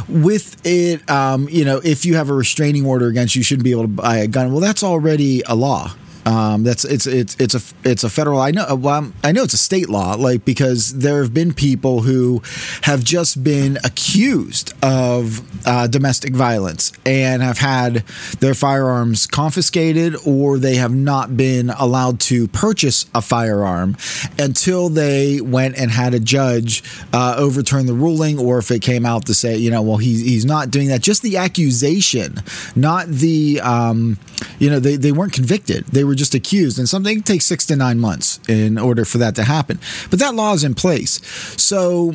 With 0.08 0.60
it, 0.64 1.08
um, 1.10 1.48
you 1.50 1.64
know, 1.64 1.80
if 1.84 2.04
you 2.04 2.14
have 2.16 2.30
a 2.30 2.34
restraining 2.34 2.86
order 2.86 3.08
against 3.08 3.34
you, 3.34 3.40
you 3.40 3.44
shouldn't 3.44 3.64
be 3.64 3.72
able 3.72 3.82
to 3.82 3.88
buy 3.88 4.18
a 4.18 4.26
gun. 4.26 4.52
Well, 4.52 4.60
that's 4.60 4.82
already 4.82 5.42
a 5.46 5.54
law. 5.54 5.92
Um, 6.28 6.62
that's 6.62 6.84
it's 6.84 7.06
it's 7.06 7.34
it's 7.40 7.54
a 7.54 7.88
it's 7.88 8.04
a 8.04 8.10
federal. 8.10 8.38
I 8.38 8.50
know. 8.50 8.74
Well, 8.74 9.12
I 9.24 9.32
know 9.32 9.44
it's 9.44 9.54
a 9.54 9.58
state 9.58 9.88
law, 9.88 10.14
like 10.14 10.44
because 10.44 10.98
there 10.98 11.22
have 11.22 11.32
been 11.32 11.54
people 11.54 12.02
who 12.02 12.42
have 12.82 13.02
just 13.02 13.42
been 13.42 13.78
accused 13.82 14.74
of 14.82 15.40
uh, 15.66 15.86
domestic 15.86 16.34
violence 16.34 16.92
and 17.06 17.40
have 17.40 17.56
had 17.56 18.04
their 18.40 18.52
firearms 18.52 19.26
confiscated, 19.26 20.16
or 20.26 20.58
they 20.58 20.76
have 20.76 20.94
not 20.94 21.34
been 21.34 21.70
allowed 21.70 22.20
to 22.20 22.46
purchase 22.48 23.06
a 23.14 23.22
firearm 23.22 23.96
until 24.38 24.90
they 24.90 25.40
went 25.40 25.78
and 25.78 25.90
had 25.90 26.12
a 26.12 26.20
judge 26.20 26.82
uh, 27.14 27.36
overturn 27.38 27.86
the 27.86 27.94
ruling, 27.94 28.38
or 28.38 28.58
if 28.58 28.70
it 28.70 28.82
came 28.82 29.06
out 29.06 29.24
to 29.24 29.32
say, 29.32 29.56
you 29.56 29.70
know, 29.70 29.80
well, 29.80 29.96
he's 29.96 30.20
he's 30.20 30.44
not 30.44 30.70
doing 30.70 30.88
that. 30.88 31.00
Just 31.00 31.22
the 31.22 31.38
accusation, 31.38 32.34
not 32.76 33.06
the, 33.08 33.62
um, 33.62 34.18
you 34.58 34.68
know, 34.68 34.78
they 34.78 34.96
they 34.96 35.10
weren't 35.10 35.32
convicted. 35.32 35.86
They 35.86 36.04
were 36.04 36.17
just 36.18 36.34
accused, 36.34 36.78
and 36.78 36.88
something 36.88 37.22
takes 37.22 37.46
six 37.46 37.64
to 37.66 37.76
nine 37.76 37.98
months 37.98 38.40
in 38.48 38.78
order 38.78 39.04
for 39.04 39.18
that 39.18 39.34
to 39.36 39.44
happen. 39.44 39.78
But 40.10 40.18
that 40.18 40.34
law 40.34 40.52
is 40.52 40.64
in 40.64 40.74
place, 40.74 41.20
so 41.60 42.14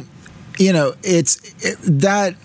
you 0.60 0.74
know 0.74 0.94
it's 1.04 1.38
it, 1.66 1.78
that 2.02 2.36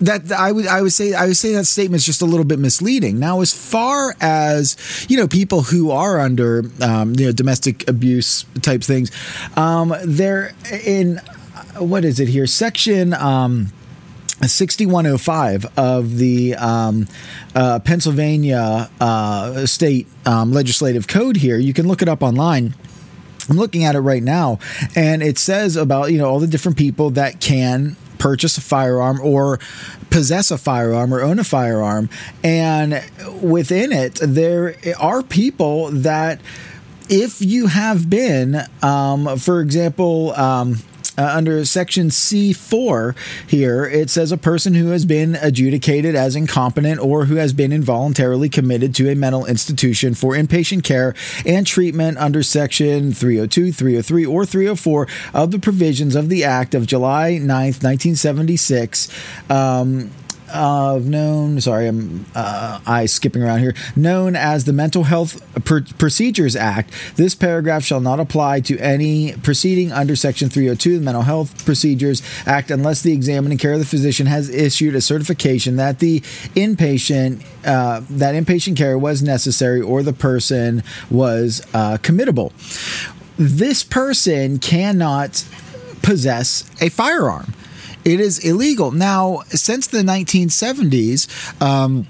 that 0.00 0.32
I 0.32 0.52
would 0.52 0.66
I 0.66 0.82
would 0.82 0.92
say 0.92 1.14
I 1.14 1.26
would 1.26 1.36
say 1.36 1.52
that 1.52 1.64
statement 1.64 2.00
is 2.00 2.06
just 2.06 2.22
a 2.22 2.26
little 2.26 2.44
bit 2.44 2.58
misleading. 2.58 3.18
Now, 3.18 3.40
as 3.40 3.52
far 3.52 4.14
as 4.20 4.76
you 5.08 5.16
know, 5.16 5.28
people 5.28 5.62
who 5.62 5.90
are 5.90 6.20
under 6.20 6.64
um, 6.82 7.14
you 7.14 7.26
know 7.26 7.32
domestic 7.32 7.88
abuse 7.88 8.44
type 8.62 8.82
things, 8.82 9.10
um, 9.56 9.94
they're 10.04 10.54
in 10.84 11.20
what 11.78 12.04
is 12.04 12.20
it 12.20 12.28
here? 12.28 12.46
Section. 12.46 13.14
Um, 13.14 13.72
6105 14.42 15.78
of 15.78 16.16
the 16.16 16.54
um, 16.56 17.06
uh, 17.54 17.78
Pennsylvania 17.78 18.90
uh, 19.00 19.66
state 19.66 20.06
um, 20.26 20.52
legislative 20.52 21.06
code 21.06 21.36
here. 21.36 21.56
You 21.56 21.72
can 21.72 21.86
look 21.86 22.02
it 22.02 22.08
up 22.08 22.22
online. 22.22 22.74
I'm 23.48 23.56
looking 23.56 23.84
at 23.84 23.94
it 23.94 24.00
right 24.00 24.22
now, 24.22 24.58
and 24.96 25.22
it 25.22 25.38
says 25.38 25.76
about 25.76 26.10
you 26.10 26.18
know 26.18 26.28
all 26.28 26.40
the 26.40 26.46
different 26.46 26.78
people 26.78 27.10
that 27.10 27.40
can 27.40 27.96
purchase 28.18 28.56
a 28.56 28.60
firearm 28.60 29.20
or 29.20 29.60
possess 30.10 30.50
a 30.50 30.56
firearm 30.56 31.12
or 31.12 31.20
own 31.20 31.38
a 31.38 31.44
firearm, 31.44 32.08
and 32.42 33.02
within 33.42 33.92
it 33.92 34.18
there 34.22 34.76
are 34.98 35.22
people 35.22 35.90
that 35.90 36.40
if 37.10 37.42
you 37.42 37.66
have 37.66 38.08
been, 38.08 38.62
um, 38.82 39.36
for 39.38 39.60
example. 39.60 40.32
Um, 40.32 40.78
uh, 41.16 41.32
under 41.36 41.64
section 41.64 42.08
C4 42.08 43.16
here, 43.48 43.84
it 43.84 44.10
says 44.10 44.32
a 44.32 44.36
person 44.36 44.74
who 44.74 44.88
has 44.88 45.04
been 45.04 45.36
adjudicated 45.36 46.14
as 46.14 46.36
incompetent 46.36 47.00
or 47.00 47.26
who 47.26 47.36
has 47.36 47.52
been 47.52 47.72
involuntarily 47.72 48.48
committed 48.48 48.94
to 48.96 49.08
a 49.08 49.14
mental 49.14 49.46
institution 49.46 50.14
for 50.14 50.32
inpatient 50.32 50.84
care 50.84 51.14
and 51.46 51.66
treatment 51.66 52.18
under 52.18 52.42
section 52.42 53.12
302, 53.12 53.72
303, 53.72 54.26
or 54.26 54.44
304 54.44 55.06
of 55.32 55.50
the 55.50 55.58
provisions 55.58 56.14
of 56.14 56.28
the 56.28 56.44
Act 56.44 56.74
of 56.74 56.86
July 56.86 57.38
9th, 57.40 57.82
1976. 57.82 59.08
Um, 59.50 60.10
of 60.52 61.06
known, 61.06 61.60
sorry, 61.60 61.88
I'm 61.88 62.26
uh, 62.34 62.80
I 62.86 63.06
skipping 63.06 63.42
around 63.42 63.60
here, 63.60 63.74
known 63.96 64.36
as 64.36 64.64
the 64.64 64.72
Mental 64.72 65.04
Health 65.04 65.42
Procedures 65.64 66.56
Act. 66.56 66.92
This 67.16 67.34
paragraph 67.34 67.84
shall 67.84 68.00
not 68.00 68.20
apply 68.20 68.60
to 68.60 68.78
any 68.78 69.32
proceeding 69.42 69.92
under 69.92 70.16
Section 70.16 70.48
302 70.48 70.94
of 70.94 71.00
the 71.00 71.04
Mental 71.04 71.22
Health 71.22 71.64
Procedures 71.64 72.22
Act 72.46 72.70
unless 72.70 73.02
the 73.02 73.12
examining 73.12 73.58
care 73.58 73.72
of 73.72 73.78
the 73.78 73.84
physician 73.84 74.26
has 74.26 74.48
issued 74.48 74.94
a 74.94 75.00
certification 75.00 75.76
that 75.76 75.98
the 75.98 76.20
inpatient 76.54 77.44
uh, 77.64 78.02
that 78.10 78.34
inpatient 78.34 78.76
care 78.76 78.98
was 78.98 79.22
necessary 79.22 79.80
or 79.80 80.02
the 80.02 80.12
person 80.12 80.82
was 81.10 81.66
uh, 81.72 81.96
committable. 81.98 82.52
This 83.36 83.82
person 83.82 84.58
cannot 84.58 85.44
possess 86.02 86.70
a 86.82 86.90
firearm 86.90 87.54
it 88.04 88.20
is 88.20 88.38
illegal. 88.38 88.90
Now, 88.90 89.42
since 89.48 89.86
the 89.86 89.98
1970s, 89.98 91.62
um, 91.62 92.06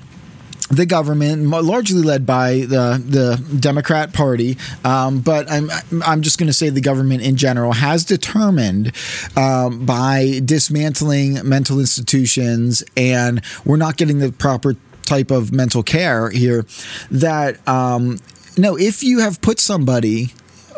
the 0.71 0.87
government, 0.87 1.47
largely 1.47 2.03
led 2.03 2.25
by 2.27 2.61
the 2.61 3.03
the 3.07 3.43
Democrat 3.59 4.13
Party, 4.13 4.57
um, 4.85 5.21
but 5.21 5.51
I'm 5.51 5.71
I'm 6.05 6.23
just 6.23 6.39
going 6.39 6.47
to 6.47 6.53
say 6.53 6.71
the 6.71 6.81
government 6.81 7.23
in 7.23 7.37
general 7.37 7.73
has 7.73 8.05
determined 8.05 8.93
um, 9.37 9.85
by 9.85 10.41
dismantling 10.45 11.47
mental 11.47 11.79
institutions 11.79 12.83
and 12.97 13.43
we're 13.65 13.77
not 13.77 13.97
getting 13.97 14.19
the 14.19 14.33
proper 14.33 14.75
type 15.05 15.31
of 15.31 15.53
mental 15.53 15.83
care 15.83 16.31
here 16.31 16.65
that 17.11 17.67
um, 17.69 18.19
no, 18.57 18.77
if 18.77 19.03
you 19.03 19.19
have 19.21 19.41
put 19.43 19.61
somebody 19.61 20.33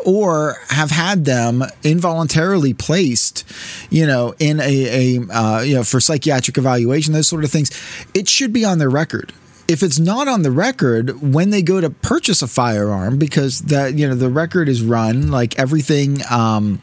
or 0.07 0.55
have 0.69 0.89
had 0.89 1.25
them 1.25 1.61
involuntarily 1.83 2.73
placed, 2.73 3.43
you 3.89 4.07
know, 4.07 4.33
in 4.39 4.61
a, 4.61 5.17
a 5.19 5.27
uh, 5.29 5.61
you 5.61 5.75
know, 5.75 5.83
for 5.83 5.99
psychiatric 5.99 6.57
evaluation, 6.57 7.11
those 7.11 7.27
sort 7.27 7.43
of 7.43 7.51
things, 7.51 7.69
it 8.13 8.29
should 8.29 8.53
be 8.53 8.63
on 8.63 8.77
their 8.79 8.89
record. 8.89 9.33
if 9.67 9.83
it's 9.83 9.99
not 9.99 10.29
on 10.29 10.43
the 10.43 10.51
record 10.51 11.21
when 11.21 11.49
they 11.49 11.61
go 11.61 11.81
to 11.81 11.89
purchase 11.89 12.41
a 12.41 12.47
firearm 12.47 13.17
because 13.17 13.59
that 13.63 13.95
you 13.95 14.07
know 14.07 14.15
the 14.15 14.29
record 14.29 14.69
is 14.69 14.81
run 14.81 15.29
like 15.29 15.59
everything 15.59 16.21
um 16.31 16.81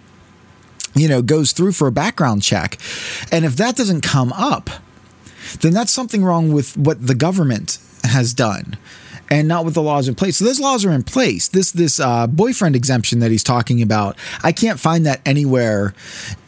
you 0.94 1.08
know 1.08 1.22
goes 1.22 1.52
through 1.52 1.72
for 1.72 1.88
a 1.88 1.92
background 1.92 2.42
check 2.42 2.76
and 3.32 3.46
if 3.46 3.56
that 3.56 3.74
doesn't 3.74 4.02
come 4.02 4.34
up 4.34 4.68
then 5.60 5.72
that's 5.72 5.92
something 5.92 6.22
wrong 6.22 6.52
with 6.52 6.76
what 6.76 7.06
the 7.06 7.14
government 7.14 7.78
has 8.04 8.34
done 8.34 8.76
and 9.30 9.48
not 9.48 9.64
with 9.64 9.74
the 9.74 9.82
laws 9.82 10.08
in 10.08 10.14
place. 10.14 10.36
So 10.36 10.44
those 10.44 10.60
laws 10.60 10.84
are 10.84 10.92
in 10.92 11.02
place. 11.02 11.48
This 11.48 11.72
this 11.72 12.00
uh, 12.00 12.26
boyfriend 12.26 12.76
exemption 12.76 13.20
that 13.20 13.30
he's 13.30 13.42
talking 13.42 13.82
about, 13.82 14.16
I 14.42 14.52
can't 14.52 14.78
find 14.78 15.06
that 15.06 15.20
anywhere 15.26 15.94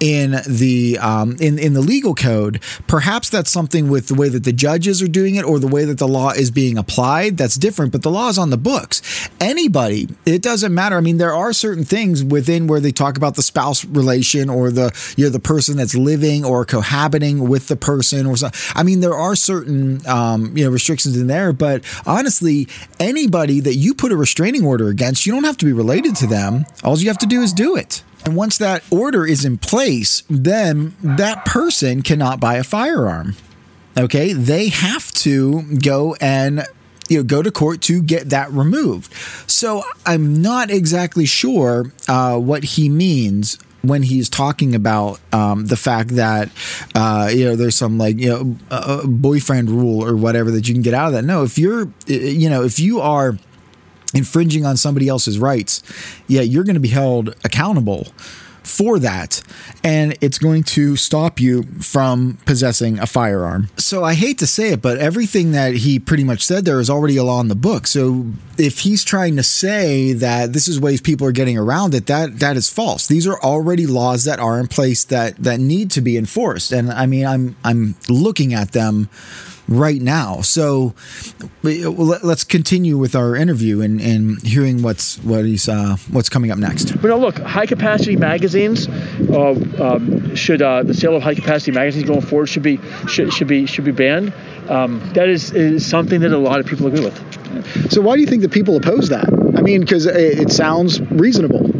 in 0.00 0.36
the 0.46 0.98
um, 1.00 1.36
in 1.40 1.58
in 1.58 1.72
the 1.72 1.80
legal 1.80 2.14
code. 2.14 2.60
Perhaps 2.86 3.30
that's 3.30 3.50
something 3.50 3.88
with 3.88 4.08
the 4.08 4.14
way 4.14 4.28
that 4.28 4.44
the 4.44 4.52
judges 4.52 5.02
are 5.02 5.08
doing 5.08 5.36
it 5.36 5.44
or 5.44 5.58
the 5.58 5.68
way 5.68 5.84
that 5.84 5.98
the 5.98 6.08
law 6.08 6.30
is 6.30 6.50
being 6.50 6.78
applied. 6.78 7.36
That's 7.36 7.56
different. 7.56 7.92
But 7.92 8.02
the 8.02 8.10
law 8.10 8.28
is 8.28 8.38
on 8.38 8.50
the 8.50 8.56
books. 8.56 9.28
Anybody, 9.40 10.08
it 10.24 10.42
doesn't 10.42 10.74
matter. 10.74 10.96
I 10.96 11.00
mean, 11.00 11.18
there 11.18 11.34
are 11.34 11.52
certain 11.52 11.84
things 11.84 12.24
within 12.24 12.66
where 12.66 12.80
they 12.80 12.92
talk 12.92 13.16
about 13.16 13.34
the 13.36 13.42
spouse 13.42 13.84
relation 13.84 14.50
or 14.50 14.70
the 14.70 14.92
you 15.16 15.24
know 15.24 15.30
the 15.30 15.40
person 15.40 15.76
that's 15.76 15.94
living 15.94 16.44
or 16.44 16.64
cohabiting 16.64 17.48
with 17.48 17.68
the 17.68 17.76
person 17.76 18.26
or 18.26 18.36
something. 18.36 18.58
I 18.74 18.82
mean, 18.82 19.00
there 19.00 19.14
are 19.14 19.36
certain 19.36 20.06
um, 20.06 20.56
you 20.56 20.64
know 20.64 20.70
restrictions 20.70 21.16
in 21.16 21.26
there. 21.26 21.52
But 21.52 21.84
honestly, 22.06 22.65
anybody 22.98 23.60
that 23.60 23.74
you 23.76 23.94
put 23.94 24.12
a 24.12 24.16
restraining 24.16 24.64
order 24.64 24.88
against, 24.88 25.26
you 25.26 25.32
don't 25.32 25.44
have 25.44 25.56
to 25.58 25.64
be 25.64 25.72
related 25.72 26.16
to 26.16 26.26
them. 26.26 26.66
All 26.84 26.98
you 26.98 27.08
have 27.08 27.18
to 27.18 27.26
do 27.26 27.42
is 27.42 27.52
do 27.52 27.76
it. 27.76 28.02
And 28.24 28.34
once 28.34 28.58
that 28.58 28.82
order 28.90 29.24
is 29.24 29.44
in 29.44 29.58
place, 29.58 30.24
then 30.28 30.96
that 31.02 31.44
person 31.44 32.02
cannot 32.02 32.40
buy 32.40 32.56
a 32.56 32.64
firearm. 32.64 33.36
Okay, 33.96 34.32
they 34.32 34.68
have 34.68 35.12
to 35.12 35.62
go 35.76 36.16
and 36.20 36.66
you 37.08 37.18
know 37.18 37.24
go 37.24 37.42
to 37.42 37.50
court 37.50 37.80
to 37.82 38.02
get 38.02 38.30
that 38.30 38.50
removed. 38.50 39.12
So 39.48 39.84
I'm 40.04 40.42
not 40.42 40.70
exactly 40.70 41.24
sure 41.24 41.92
uh, 42.08 42.36
what 42.38 42.64
he 42.64 42.88
means 42.88 43.58
when 43.82 44.02
he's 44.02 44.28
talking 44.28 44.74
about 44.74 45.20
um, 45.32 45.66
the 45.66 45.76
fact 45.76 46.10
that 46.16 46.50
uh, 46.94 47.30
you 47.32 47.44
know 47.44 47.56
there's 47.56 47.76
some 47.76 47.98
like 47.98 48.18
you 48.18 48.28
know 48.28 49.02
boyfriend 49.06 49.70
rule 49.70 50.04
or 50.04 50.16
whatever 50.16 50.50
that 50.50 50.68
you 50.68 50.74
can 50.74 50.82
get 50.82 50.94
out 50.94 51.08
of 51.08 51.12
that. 51.12 51.24
No, 51.24 51.42
if 51.42 51.58
you're 51.58 51.88
you 52.06 52.48
know 52.50 52.62
if 52.62 52.78
you 52.78 53.00
are 53.00 53.38
infringing 54.14 54.64
on 54.64 54.76
somebody 54.76 55.08
else's 55.08 55.38
rights, 55.38 55.82
yeah, 56.26 56.42
you're 56.42 56.64
going 56.64 56.74
to 56.74 56.80
be 56.80 56.88
held 56.88 57.34
accountable 57.44 58.08
for 58.66 58.98
that 58.98 59.40
and 59.84 60.16
it's 60.20 60.38
going 60.38 60.64
to 60.64 60.96
stop 60.96 61.38
you 61.40 61.62
from 61.80 62.38
possessing 62.44 62.98
a 62.98 63.06
firearm. 63.06 63.68
So 63.76 64.02
I 64.02 64.14
hate 64.14 64.38
to 64.38 64.46
say 64.46 64.70
it, 64.70 64.82
but 64.82 64.98
everything 64.98 65.52
that 65.52 65.74
he 65.74 65.98
pretty 65.98 66.24
much 66.24 66.44
said 66.44 66.64
there 66.64 66.80
is 66.80 66.90
already 66.90 67.16
a 67.16 67.24
law 67.24 67.40
in 67.40 67.48
the 67.48 67.54
book. 67.54 67.86
So 67.86 68.26
if 68.58 68.80
he's 68.80 69.04
trying 69.04 69.36
to 69.36 69.42
say 69.42 70.12
that 70.14 70.52
this 70.52 70.66
is 70.66 70.80
ways 70.80 71.00
people 71.00 71.26
are 71.26 71.32
getting 71.32 71.56
around 71.56 71.94
it, 71.94 72.06
that 72.06 72.40
that 72.40 72.56
is 72.56 72.68
false. 72.68 73.06
These 73.06 73.26
are 73.26 73.38
already 73.40 73.86
laws 73.86 74.24
that 74.24 74.40
are 74.40 74.58
in 74.58 74.66
place 74.66 75.04
that 75.04 75.36
that 75.36 75.60
need 75.60 75.90
to 75.92 76.00
be 76.00 76.16
enforced. 76.16 76.72
And 76.72 76.90
I 76.90 77.06
mean, 77.06 77.26
I'm 77.26 77.56
I'm 77.64 77.94
looking 78.08 78.54
at 78.54 78.72
them 78.72 79.08
right 79.68 80.00
now. 80.00 80.40
So 80.40 80.94
let's 81.62 82.44
continue 82.44 82.96
with 82.98 83.14
our 83.14 83.34
interview 83.34 83.80
and, 83.80 84.00
and 84.00 84.40
hearing 84.42 84.82
what's 84.82 85.18
what 85.18 85.44
he's 85.44 85.68
uh, 85.68 85.96
what's 86.10 86.28
coming 86.28 86.50
up 86.50 86.58
next. 86.58 86.92
But 87.00 87.08
no, 87.08 87.18
look, 87.18 87.38
high 87.38 87.66
capacity 87.66 88.16
magazines 88.16 88.88
uh, 88.88 89.50
um, 89.80 90.34
should 90.34 90.62
uh, 90.62 90.82
the 90.82 90.94
sale 90.94 91.16
of 91.16 91.22
high 91.22 91.34
capacity 91.34 91.72
magazines 91.72 92.06
going 92.06 92.20
forward 92.20 92.46
should 92.46 92.62
be 92.62 92.78
should, 93.08 93.32
should 93.32 93.48
be 93.48 93.66
should 93.66 93.84
be 93.84 93.92
banned. 93.92 94.32
Um, 94.68 95.00
that 95.14 95.28
is, 95.28 95.52
is 95.52 95.86
something 95.86 96.20
that 96.20 96.32
a 96.32 96.38
lot 96.38 96.58
of 96.58 96.66
people 96.66 96.88
agree 96.88 97.04
with. 97.04 97.92
So 97.92 98.00
why 98.02 98.16
do 98.16 98.20
you 98.20 98.26
think 98.26 98.42
that 98.42 98.50
people 98.50 98.76
oppose 98.76 99.10
that? 99.10 99.28
I 99.56 99.62
mean, 99.62 99.80
because 99.80 100.06
it, 100.06 100.40
it 100.40 100.50
sounds 100.50 101.00
reasonable. 101.00 101.70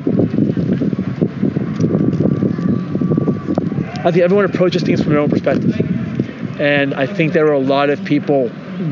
I 4.07 4.13
think 4.13 4.23
everyone 4.23 4.45
approaches 4.45 4.85
things 4.85 5.03
from 5.03 5.11
their 5.11 5.19
own 5.19 5.31
perspective 5.31 5.96
and 6.61 6.95
I 6.95 7.07
think 7.07 7.33
there 7.33 7.47
are 7.47 7.53
a 7.53 7.59
lot 7.59 7.91
of 7.91 8.05
people 8.05 8.51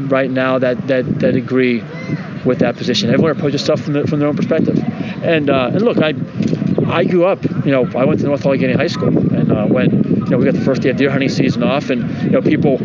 right 0.09 0.31
now 0.31 0.59
that 0.59 0.87
that, 0.87 1.21
that 1.21 1.37
agree 1.37 1.83
with 2.45 2.59
that 2.59 2.77
position. 2.77 3.11
Everyone 3.11 3.33
approaches 3.37 3.63
stuff 3.63 3.81
from, 3.81 3.95
the, 3.95 4.07
from 4.07 4.19
their 4.19 4.29
own 4.29 4.37
perspective. 4.37 4.79
And 5.23 5.49
uh, 5.51 5.71
and 5.73 5.83
look, 5.83 5.99
I 5.99 6.15
I 6.87 7.05
grew 7.05 7.25
up, 7.25 7.43
you 7.65 7.73
know, 7.73 7.89
I 7.97 8.05
went 8.05 8.21
to 8.21 8.27
North 8.27 8.45
Allegheny 8.45 8.75
High 8.75 8.89
School, 8.89 9.17
and 9.35 9.51
uh, 9.51 9.67
when 9.67 10.05
you 10.05 10.31
know 10.31 10.39
we 10.39 10.45
got 10.45 10.55
the 10.55 10.61
first 10.61 10.83
day 10.83 10.91
of 10.91 10.97
deer 10.97 11.11
hunting 11.11 11.29
season 11.29 11.63
off, 11.63 11.91
and 11.91 12.03
you 12.23 12.31
know 12.31 12.43
people, 12.43 12.81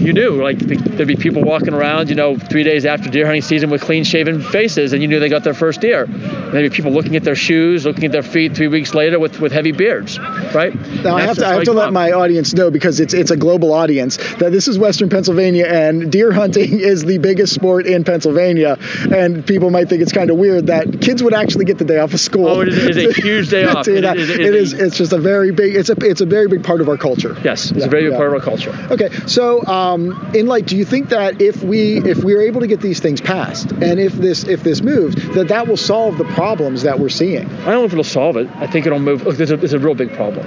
you 0.00 0.12
knew 0.12 0.42
like 0.42 0.58
there'd 0.58 1.08
be 1.08 1.16
people 1.16 1.42
walking 1.42 1.74
around, 1.74 2.08
you 2.08 2.14
know, 2.14 2.38
three 2.38 2.64
days 2.64 2.86
after 2.86 3.10
deer 3.10 3.26
hunting 3.26 3.42
season 3.42 3.70
with 3.70 3.82
clean-shaven 3.82 4.40
faces, 4.40 4.92
and 4.92 5.02
you 5.02 5.08
knew 5.08 5.20
they 5.20 5.28
got 5.28 5.44
their 5.44 5.54
first 5.54 5.80
deer. 5.80 6.06
Maybe 6.54 6.70
people 6.70 6.92
looking 6.92 7.16
at 7.16 7.24
their 7.24 7.34
shoes, 7.34 7.84
looking 7.84 8.04
at 8.04 8.12
their 8.12 8.22
feet 8.22 8.54
three 8.54 8.68
weeks 8.68 8.94
later 8.94 9.18
with, 9.18 9.40
with 9.40 9.50
heavy 9.50 9.72
beards, 9.72 10.20
right? 10.20 10.72
Now 11.02 11.16
I 11.16 11.22
have 11.22 11.36
to 11.38 11.46
I 11.46 11.54
have 11.54 11.64
to 11.64 11.72
let 11.72 11.92
my 11.92 12.12
audience 12.12 12.54
know 12.54 12.70
because 12.70 13.00
it's 13.00 13.12
it's 13.12 13.32
a 13.32 13.36
global 13.36 13.72
audience 13.72 14.18
that 14.36 14.52
this 14.52 14.68
is 14.68 14.78
Western 14.78 15.08
Pennsylvania 15.08 15.66
and 15.66 16.12
deer 16.12 16.30
hunting 16.30 16.78
is 16.78 17.04
the 17.04 17.18
biggest 17.18 17.54
sport 17.54 17.86
in 17.86 18.04
Pennsylvania, 18.04 18.78
and 19.10 19.44
people 19.44 19.70
might 19.70 19.88
think 19.88 20.00
it's 20.02 20.12
kind 20.12 20.30
of 20.30 20.36
weird 20.36 20.68
that 20.68 21.00
kids 21.00 21.24
would 21.24 21.34
actually 21.34 21.64
get 21.64 21.78
the 21.78 21.84
day 21.84 21.98
off 21.98 22.14
of 22.14 22.20
school. 22.20 22.46
Oh, 22.46 22.60
it 22.60 22.68
is, 22.68 22.84
it 22.84 22.96
is 22.98 23.18
a 23.18 23.20
huge 23.20 23.50
day 23.50 23.64
off. 23.64 23.88
It, 23.88 24.04
it, 24.04 24.16
is, 24.16 24.30
it, 24.30 24.40
it 24.40 24.54
is. 24.54 24.72
It's 24.74 24.96
just 24.96 25.12
a 25.12 25.18
very 25.18 25.50
big. 25.50 25.74
It's 25.74 25.90
a 25.90 25.96
it's 26.02 26.20
a 26.20 26.26
very 26.26 26.46
big 26.46 26.62
part 26.62 26.80
of 26.80 26.88
our 26.88 26.96
culture. 26.96 27.36
Yes, 27.42 27.72
it's 27.72 27.80
yeah, 27.80 27.86
a 27.86 27.88
very 27.88 28.04
big 28.04 28.12
yeah. 28.12 28.18
part 28.18 28.28
of 28.28 28.34
our 28.34 28.40
culture. 28.40 28.70
Okay, 28.92 29.10
so 29.26 29.66
um, 29.66 30.30
in 30.36 30.46
light, 30.46 30.66
do 30.66 30.76
you 30.76 30.84
think 30.84 31.08
that 31.08 31.42
if 31.42 31.64
we 31.64 31.96
if 31.96 32.22
we 32.22 32.34
are 32.34 32.42
able 32.42 32.60
to 32.60 32.68
get 32.68 32.80
these 32.80 33.00
things 33.00 33.20
passed, 33.20 33.72
and 33.72 33.98
if 33.98 34.12
this 34.12 34.44
if 34.44 34.62
this 34.62 34.82
moves, 34.82 35.16
that 35.34 35.48
that 35.48 35.66
will 35.66 35.76
solve 35.76 36.16
the 36.16 36.24
problems 36.44 36.82
that 36.82 36.98
we're 36.98 37.08
seeing? 37.08 37.46
I 37.46 37.70
don't 37.70 37.80
know 37.80 37.84
if 37.84 37.92
it'll 37.92 38.04
solve 38.04 38.36
it. 38.36 38.50
I 38.56 38.66
think 38.66 38.84
it'll 38.84 38.98
move. 38.98 39.24
Look, 39.24 39.38
there's 39.38 39.50
a, 39.50 39.56
there's 39.56 39.72
a 39.72 39.78
real 39.78 39.94
big 39.94 40.12
problem 40.12 40.44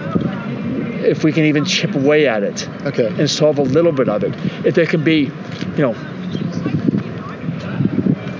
if 1.04 1.24
we 1.24 1.32
can 1.32 1.46
even 1.46 1.66
chip 1.66 1.96
away 1.96 2.28
at 2.28 2.44
it 2.44 2.70
okay. 2.86 3.08
and 3.08 3.28
solve 3.28 3.58
a 3.58 3.64
little 3.64 3.92
bit 3.92 4.08
of 4.08 4.24
it. 4.24 4.36
If 4.64 4.76
there 4.76 4.86
can 4.86 5.04
be, 5.04 5.22
you 5.22 5.78
know, 5.78 5.94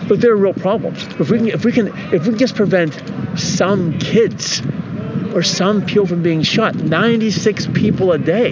but 0.08 0.22
there 0.22 0.34
are 0.34 0.38
real 0.38 0.54
problems. 0.54 1.04
If 1.20 1.32
we 1.32 1.38
can, 1.40 1.48
if 1.48 1.66
we 1.66 1.72
can, 1.72 1.88
if 2.14 2.26
we 2.26 2.30
can 2.30 2.38
just 2.38 2.56
prevent 2.56 2.94
some 3.40 3.98
kids 3.98 4.62
or 5.34 5.42
some 5.42 5.84
people 5.84 6.06
from 6.06 6.22
being 6.22 6.44
shot, 6.44 6.76
96 6.76 7.70
people 7.74 8.12
a 8.12 8.20
day. 8.20 8.52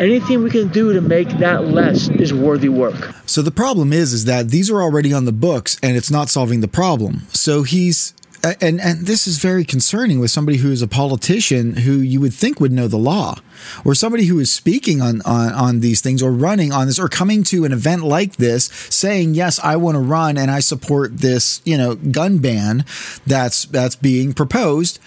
Anything 0.00 0.42
we 0.42 0.50
can 0.50 0.68
do 0.68 0.92
to 0.92 1.00
make 1.00 1.28
that 1.38 1.64
less 1.64 2.08
is 2.08 2.32
worthy 2.32 2.68
work. 2.68 3.14
So 3.26 3.42
the 3.42 3.50
problem 3.50 3.92
is, 3.92 4.12
is 4.12 4.24
that 4.26 4.48
these 4.48 4.70
are 4.70 4.82
already 4.82 5.12
on 5.12 5.24
the 5.24 5.32
books, 5.32 5.78
and 5.82 5.96
it's 5.96 6.10
not 6.10 6.28
solving 6.28 6.60
the 6.60 6.68
problem. 6.68 7.22
So 7.32 7.62
he's 7.62 8.14
and 8.60 8.80
and 8.80 9.06
this 9.06 9.26
is 9.26 9.38
very 9.38 9.64
concerning 9.64 10.20
with 10.20 10.30
somebody 10.30 10.58
who 10.58 10.70
is 10.70 10.82
a 10.82 10.88
politician 10.88 11.76
who 11.78 11.94
you 11.98 12.20
would 12.20 12.34
think 12.34 12.60
would 12.60 12.72
know 12.72 12.88
the 12.88 12.96
law 12.96 13.36
or 13.84 13.94
somebody 13.94 14.26
who 14.26 14.38
is 14.38 14.52
speaking 14.52 15.00
on, 15.00 15.22
on 15.22 15.52
on 15.52 15.80
these 15.80 16.00
things 16.00 16.22
or 16.22 16.30
running 16.30 16.72
on 16.72 16.86
this 16.86 16.98
or 16.98 17.08
coming 17.08 17.42
to 17.44 17.64
an 17.64 17.72
event 17.72 18.04
like 18.04 18.36
this 18.36 18.66
saying 18.90 19.34
yes 19.34 19.58
I 19.62 19.76
want 19.76 19.96
to 19.96 20.00
run 20.00 20.36
and 20.36 20.50
I 20.50 20.60
support 20.60 21.18
this 21.18 21.60
you 21.64 21.76
know 21.76 21.94
gun 21.96 22.38
ban 22.38 22.84
that's 23.26 23.64
that's 23.66 23.96
being 23.96 24.32
proposed 24.32 24.98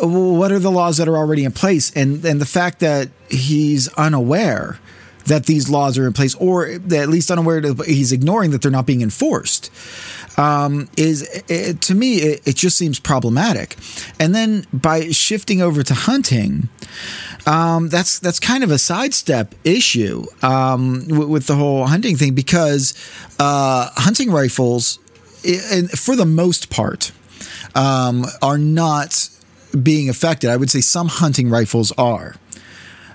what 0.00 0.52
are 0.52 0.58
the 0.58 0.70
laws 0.70 0.96
that 0.98 1.08
are 1.08 1.16
already 1.16 1.44
in 1.44 1.52
place 1.52 1.90
and 1.96 2.24
and 2.24 2.40
the 2.40 2.46
fact 2.46 2.80
that 2.80 3.08
he's 3.28 3.88
unaware 3.94 4.78
that 5.26 5.46
these 5.46 5.68
laws 5.68 5.98
are 5.98 6.06
in 6.06 6.12
place 6.12 6.34
or 6.36 6.66
at 6.66 7.08
least 7.08 7.30
unaware 7.30 7.60
that 7.60 7.86
he's 7.86 8.12
ignoring 8.12 8.50
that 8.50 8.62
they're 8.62 8.70
not 8.70 8.86
being 8.86 9.02
enforced 9.02 9.70
um, 10.38 10.88
is 10.96 11.22
it, 11.48 11.80
to 11.82 11.94
me 11.94 12.18
it, 12.18 12.46
it, 12.46 12.56
just 12.56 12.78
seems 12.78 13.00
problematic. 13.00 13.76
And 14.20 14.34
then 14.34 14.66
by 14.72 15.10
shifting 15.10 15.60
over 15.60 15.82
to 15.82 15.94
hunting, 15.94 16.68
um, 17.44 17.88
that's 17.88 18.20
that's 18.20 18.38
kind 18.38 18.62
of 18.62 18.70
a 18.70 18.78
sidestep 18.78 19.54
issue 19.64 20.26
um, 20.42 21.04
with, 21.08 21.28
with, 21.28 21.46
the 21.48 21.56
whole 21.56 21.86
hunting 21.86 22.16
thing 22.16 22.34
because 22.34 22.94
uh, 23.40 23.90
hunting 23.94 24.30
rifles, 24.30 25.00
and 25.44 25.90
for 25.90 26.14
the 26.14 26.26
most 26.26 26.70
part, 26.70 27.10
um, 27.74 28.24
are 28.40 28.58
not 28.58 29.28
being 29.82 30.08
affected. 30.08 30.50
I 30.50 30.56
would 30.56 30.70
say 30.70 30.80
some 30.80 31.08
hunting 31.08 31.50
rifles 31.50 31.92
are, 31.92 32.36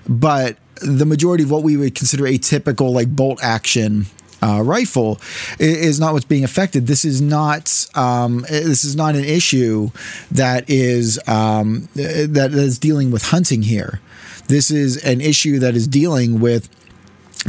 but 0.08 0.56
the 0.80 1.06
majority 1.06 1.44
of 1.44 1.50
what 1.50 1.62
we 1.62 1.76
would 1.76 1.94
consider 1.94 2.26
a 2.26 2.36
typical 2.36 2.92
like 2.92 3.14
bolt 3.14 3.38
action 3.42 4.06
uh, 4.42 4.60
rifle 4.62 5.20
is 5.58 5.98
not 5.98 6.12
what's 6.12 6.24
being 6.26 6.44
affected. 6.44 6.86
This 6.86 7.04
is 7.04 7.20
not 7.20 7.86
um, 7.94 8.44
this 8.48 8.84
is 8.84 8.94
not 8.94 9.14
an 9.14 9.24
issue 9.24 9.90
that 10.30 10.68
is 10.68 11.18
um, 11.26 11.88
that 11.94 12.50
is 12.52 12.78
dealing 12.78 13.10
with 13.10 13.22
hunting 13.30 13.62
here. 13.62 14.00
This 14.48 14.70
is 14.70 15.02
an 15.02 15.20
issue 15.20 15.58
that 15.60 15.74
is 15.74 15.88
dealing 15.88 16.40
with 16.40 16.68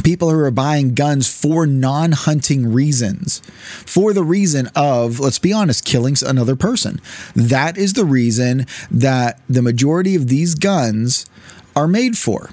people 0.02 0.30
who 0.30 0.38
are 0.38 0.50
buying 0.50 0.94
guns 0.94 1.28
for 1.28 1.66
non 1.66 2.12
hunting 2.12 2.72
reasons, 2.72 3.40
for 3.86 4.12
the 4.12 4.24
reason 4.24 4.68
of, 4.74 5.20
let's 5.20 5.38
be 5.38 5.52
honest, 5.52 5.84
killing 5.84 6.16
another 6.24 6.56
person. 6.56 7.00
That 7.34 7.76
is 7.76 7.94
the 7.94 8.04
reason 8.04 8.66
that 8.90 9.40
the 9.48 9.62
majority 9.62 10.14
of 10.14 10.28
these 10.28 10.54
guns 10.54 11.26
are 11.74 11.88
made 11.88 12.16
for. 12.16 12.50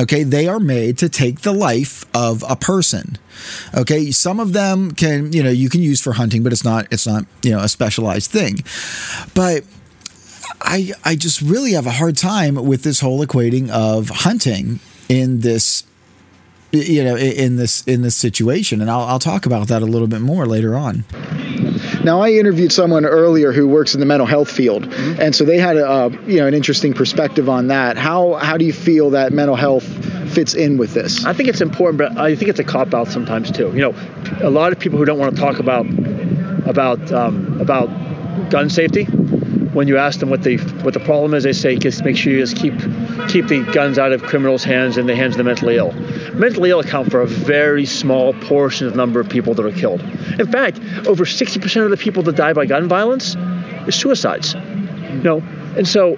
Okay, 0.00 0.24
they 0.24 0.48
are 0.48 0.58
made 0.58 0.98
to 0.98 1.08
take 1.08 1.42
the 1.42 1.52
life 1.52 2.04
of 2.12 2.44
a 2.48 2.56
person. 2.56 3.16
Okay, 3.74 4.10
some 4.10 4.40
of 4.40 4.52
them 4.52 4.90
can, 4.90 5.32
you 5.32 5.42
know, 5.42 5.50
you 5.50 5.68
can 5.68 5.82
use 5.82 6.00
for 6.00 6.14
hunting, 6.14 6.42
but 6.42 6.52
it's 6.52 6.64
not 6.64 6.88
it's 6.90 7.06
not, 7.06 7.26
you 7.42 7.52
know, 7.52 7.60
a 7.60 7.68
specialized 7.68 8.30
thing. 8.30 8.58
But 9.34 9.62
I 10.60 10.92
I 11.04 11.14
just 11.14 11.40
really 11.40 11.72
have 11.72 11.86
a 11.86 11.92
hard 11.92 12.16
time 12.16 12.56
with 12.56 12.82
this 12.82 13.00
whole 13.00 13.24
equating 13.24 13.70
of 13.70 14.08
hunting 14.08 14.80
in 15.08 15.40
this 15.40 15.84
you 16.78 17.04
know 17.04 17.16
in 17.16 17.56
this 17.56 17.82
in 17.86 18.02
this 18.02 18.14
situation 18.16 18.80
and 18.80 18.90
I'll, 18.90 19.02
I'll 19.02 19.18
talk 19.18 19.46
about 19.46 19.68
that 19.68 19.82
a 19.82 19.86
little 19.86 20.08
bit 20.08 20.20
more 20.20 20.46
later 20.46 20.76
on 20.76 21.04
Now, 22.04 22.20
I 22.20 22.32
interviewed 22.32 22.70
someone 22.70 23.06
earlier 23.06 23.50
who 23.52 23.66
works 23.66 23.94
in 23.94 24.00
the 24.00 24.06
mental 24.06 24.26
health 24.26 24.50
field, 24.50 24.84
Mm-hmm. 24.84 25.20
and 25.22 25.34
so 25.34 25.44
they 25.44 25.58
had 25.58 25.76
a 25.76 25.88
uh, 25.88 26.08
you 26.26 26.38
know 26.38 26.46
an 26.46 26.52
interesting 26.54 26.92
perspective 26.92 27.48
on 27.48 27.68
that. 27.68 27.96
How 27.96 28.34
how 28.34 28.58
do 28.58 28.64
you 28.66 28.72
feel 28.74 29.10
that 29.10 29.32
mental 29.32 29.56
health 29.56 29.84
fits 30.34 30.54
in 30.54 30.76
with 30.76 30.92
this? 30.92 31.24
I 31.24 31.32
think 31.32 31.48
it's 31.48 31.60
important, 31.62 31.98
but 31.98 32.18
I 32.18 32.36
think 32.36 32.50
it's 32.50 32.60
a 32.60 32.64
cop 32.64 32.92
out 32.92 33.08
sometimes 33.08 33.50
too. 33.50 33.70
You 33.74 33.80
know, 33.80 33.94
a 34.42 34.50
lot 34.50 34.72
of 34.72 34.78
people 34.78 34.98
who 34.98 35.04
don't 35.06 35.18
want 35.18 35.34
to 35.34 35.40
talk 35.40 35.58
about 35.60 35.86
about 36.66 37.10
um, 37.12 37.58
about 37.60 37.88
gun 38.50 38.68
safety. 38.68 39.06
When 39.74 39.88
you 39.88 39.98
ask 39.98 40.20
them 40.20 40.30
what 40.30 40.44
the 40.44 40.56
what 40.82 40.94
the 40.94 41.00
problem 41.00 41.34
is, 41.34 41.42
they 41.42 41.52
say 41.52 41.76
just 41.76 42.04
make 42.04 42.16
sure 42.16 42.32
you 42.32 42.38
just 42.38 42.56
keep 42.56 42.74
keep 43.28 43.48
the 43.48 43.68
guns 43.72 43.98
out 43.98 44.12
of 44.12 44.22
criminals' 44.22 44.62
hands 44.62 44.96
and 44.96 45.08
the 45.08 45.16
hands 45.16 45.34
of 45.34 45.38
the 45.38 45.44
mentally 45.44 45.76
ill. 45.76 45.92
Mentally 46.34 46.70
ill 46.70 46.78
account 46.78 47.10
for 47.10 47.20
a 47.20 47.26
very 47.26 47.84
small 47.84 48.34
portion 48.34 48.86
of 48.86 48.92
the 48.92 48.96
number 48.96 49.18
of 49.18 49.28
people 49.28 49.52
that 49.54 49.66
are 49.66 49.72
killed. 49.72 50.00
In 50.38 50.46
fact, 50.46 50.78
over 51.06 51.24
60% 51.24 51.84
of 51.84 51.90
the 51.90 51.96
people 51.96 52.22
that 52.22 52.36
die 52.36 52.52
by 52.52 52.66
gun 52.66 52.88
violence 52.88 53.36
is 53.88 53.96
suicides. 53.96 54.54
Know, 54.54 55.42
and 55.76 55.88
so 55.88 56.14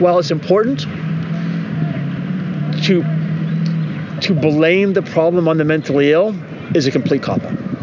while 0.00 0.18
it's 0.18 0.30
important 0.30 0.80
to 2.84 3.02
to 4.22 4.34
blame 4.34 4.94
the 4.94 5.02
problem 5.02 5.46
on 5.46 5.58
the 5.58 5.64
mentally 5.64 6.12
ill 6.12 6.34
is 6.74 6.86
a 6.86 6.90
complete 6.90 7.22
cop 7.22 7.42
out. 7.42 7.79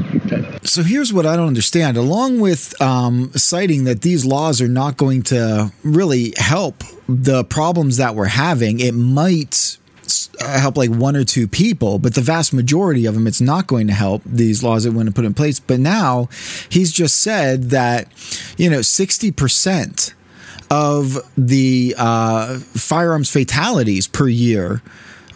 So 0.63 0.83
here's 0.83 1.13
what 1.13 1.25
I 1.25 1.35
don't 1.35 1.47
understand. 1.47 1.97
Along 1.97 2.39
with 2.39 2.79
um, 2.81 3.31
citing 3.33 3.85
that 3.85 4.01
these 4.01 4.25
laws 4.25 4.61
are 4.61 4.67
not 4.67 4.97
going 4.97 5.23
to 5.23 5.71
really 5.83 6.33
help 6.37 6.83
the 7.07 7.43
problems 7.43 7.97
that 7.97 8.15
we're 8.15 8.25
having, 8.25 8.79
it 8.79 8.93
might 8.93 9.77
uh, 10.39 10.59
help 10.59 10.77
like 10.77 10.89
one 10.89 11.15
or 11.15 11.23
two 11.23 11.47
people, 11.47 11.99
but 11.99 12.15
the 12.15 12.21
vast 12.21 12.53
majority 12.53 13.05
of 13.05 13.13
them, 13.13 13.27
it's 13.27 13.41
not 13.41 13.67
going 13.67 13.87
to 13.87 13.93
help 13.93 14.21
these 14.25 14.63
laws 14.63 14.83
that 14.83 14.91
we're 14.91 14.95
going 14.95 15.07
to 15.07 15.11
put 15.11 15.25
in 15.25 15.33
place. 15.33 15.59
But 15.59 15.79
now 15.79 16.29
he's 16.69 16.91
just 16.91 17.17
said 17.17 17.71
that, 17.71 18.07
you 18.57 18.69
know, 18.69 18.79
60% 18.79 20.13
of 20.69 21.17
the 21.37 21.95
uh, 21.97 22.59
firearms 22.59 23.31
fatalities 23.31 24.07
per 24.07 24.27
year 24.27 24.81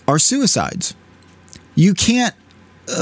are 0.07 0.19
suicides. 0.19 0.93
You 1.76 1.93
can't 1.93 2.36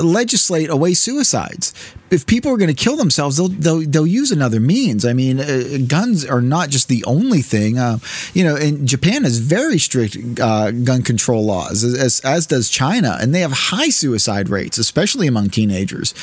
legislate 0.03 0.69
away 0.69 0.93
suicides. 0.93 1.73
If 2.11 2.25
people 2.25 2.51
are 2.51 2.57
going 2.57 2.73
to 2.75 2.83
kill 2.83 2.97
themselves, 2.97 3.37
they'll, 3.37 3.49
they'll 3.49 3.81
they'll 3.81 4.07
use 4.07 4.31
another 4.31 4.59
means. 4.59 5.05
I 5.05 5.13
mean, 5.13 5.39
uh, 5.39 5.77
guns 5.87 6.25
are 6.25 6.41
not 6.41 6.69
just 6.69 6.87
the 6.87 7.03
only 7.05 7.43
thing. 7.43 7.77
Uh, 7.77 7.99
you 8.33 8.43
know, 8.43 8.55
and 8.55 8.87
Japan 8.87 9.23
has 9.25 9.37
very 9.37 9.77
strict 9.77 10.17
uh, 10.39 10.71
gun 10.71 11.03
control 11.03 11.45
laws, 11.45 11.83
as 11.83 12.19
as 12.21 12.47
does 12.47 12.69
China, 12.69 13.17
and 13.21 13.33
they 13.33 13.41
have 13.41 13.51
high 13.51 13.89
suicide 13.89 14.49
rates, 14.49 14.79
especially 14.79 15.27
among 15.27 15.49
teenagers. 15.49 16.15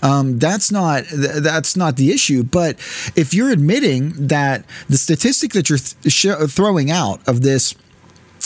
Um, 0.00 0.38
that's 0.38 0.70
not 0.70 1.06
th- 1.06 1.42
that's 1.42 1.76
not 1.76 1.96
the 1.96 2.12
issue. 2.12 2.44
But 2.44 2.76
if 3.16 3.34
you're 3.34 3.50
admitting 3.50 4.28
that 4.28 4.64
the 4.88 4.96
statistic 4.96 5.54
that 5.54 5.68
you're 5.68 5.78
th- 5.78 6.12
sh- 6.12 6.46
throwing 6.50 6.92
out 6.92 7.26
of 7.26 7.42
this 7.42 7.74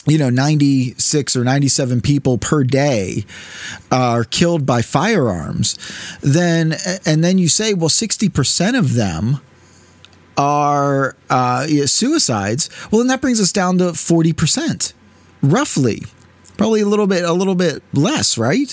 you 0.07 0.19
know 0.19 0.31
96 0.31 1.37
or 1.37 1.45
97 1.45 2.01
people 2.01 2.39
per 2.39 2.65
day 2.65 3.25
are 3.91 4.25
killed 4.25 4.65
by 4.65 4.83
firearms 4.83 5.77
then 6.21 6.75
and 7.05 7.25
then 7.25 7.39
you 7.39 7.49
say 7.49 7.75
well 7.75 7.89
60% 7.89 8.79
of 8.79 8.95
them 8.95 9.41
are 10.39 11.17
uh, 11.31 11.67
suicides 11.67 12.69
well 12.91 12.99
then 13.01 13.09
that 13.09 13.21
brings 13.21 13.41
us 13.41 13.53
down 13.53 13.79
to 13.79 13.85
40% 13.85 14.93
roughly. 15.43 16.03
Probably 16.57 16.81
a 16.81 16.87
little 16.87 17.07
bit 17.07 17.23
a 17.23 17.33
little 17.33 17.55
bit 17.55 17.83
less 17.93 18.39
right? 18.39 18.71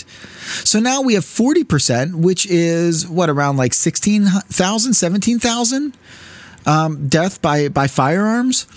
So 0.64 0.80
now 0.80 1.02
we 1.02 1.16
have 1.16 1.26
40% 1.26 2.16
which 2.16 2.46
is 2.46 3.08
what 3.08 3.30
around 3.30 3.58
like 3.58 3.74
16,000 3.74 4.94
17,000 4.94 5.98
um, 6.66 7.08
death 7.10 7.42
by 7.42 7.68
by 7.68 7.88
firearms 7.88 8.68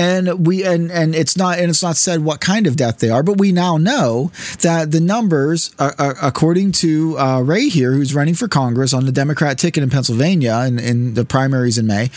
and 0.00 0.46
we 0.46 0.64
and 0.64 0.90
and 0.90 1.14
it's 1.14 1.36
not 1.36 1.58
and 1.58 1.68
it's 1.68 1.82
not 1.82 1.96
said 1.96 2.24
what 2.24 2.40
kind 2.40 2.66
of 2.66 2.76
death 2.76 2.98
they 2.98 3.10
are 3.10 3.22
but 3.22 3.38
we 3.38 3.52
now 3.52 3.76
know 3.76 4.32
that 4.60 4.90
the 4.90 5.00
numbers 5.00 5.74
are, 5.78 5.94
are, 5.98 6.16
according 6.22 6.72
to 6.72 7.18
uh, 7.18 7.40
ray 7.40 7.68
here 7.68 7.92
who's 7.92 8.14
running 8.14 8.34
for 8.34 8.48
congress 8.48 8.94
on 8.94 9.04
the 9.04 9.12
democrat 9.12 9.58
ticket 9.58 9.82
in 9.82 9.90
pennsylvania 9.90 10.64
in, 10.66 10.78
in 10.78 11.14
the 11.14 11.24
primaries 11.24 11.76
in 11.76 11.86
may 11.86 12.10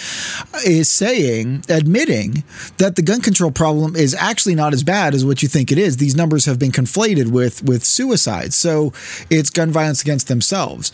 is 0.65 0.89
saying 0.89 1.63
admitting 1.69 2.43
that 2.77 2.95
the 2.95 3.01
gun 3.01 3.21
control 3.21 3.51
problem 3.51 3.95
is 3.95 4.13
actually 4.13 4.55
not 4.55 4.73
as 4.73 4.83
bad 4.83 5.13
as 5.13 5.25
what 5.25 5.41
you 5.41 5.49
think 5.49 5.71
it 5.71 5.77
is. 5.77 5.97
These 5.97 6.15
numbers 6.15 6.45
have 6.45 6.59
been 6.59 6.71
conflated 6.71 7.31
with 7.31 7.63
with 7.63 7.83
suicides. 7.83 8.55
So 8.55 8.93
it's 9.29 9.49
gun 9.49 9.71
violence 9.71 10.01
against 10.01 10.27
themselves. 10.27 10.91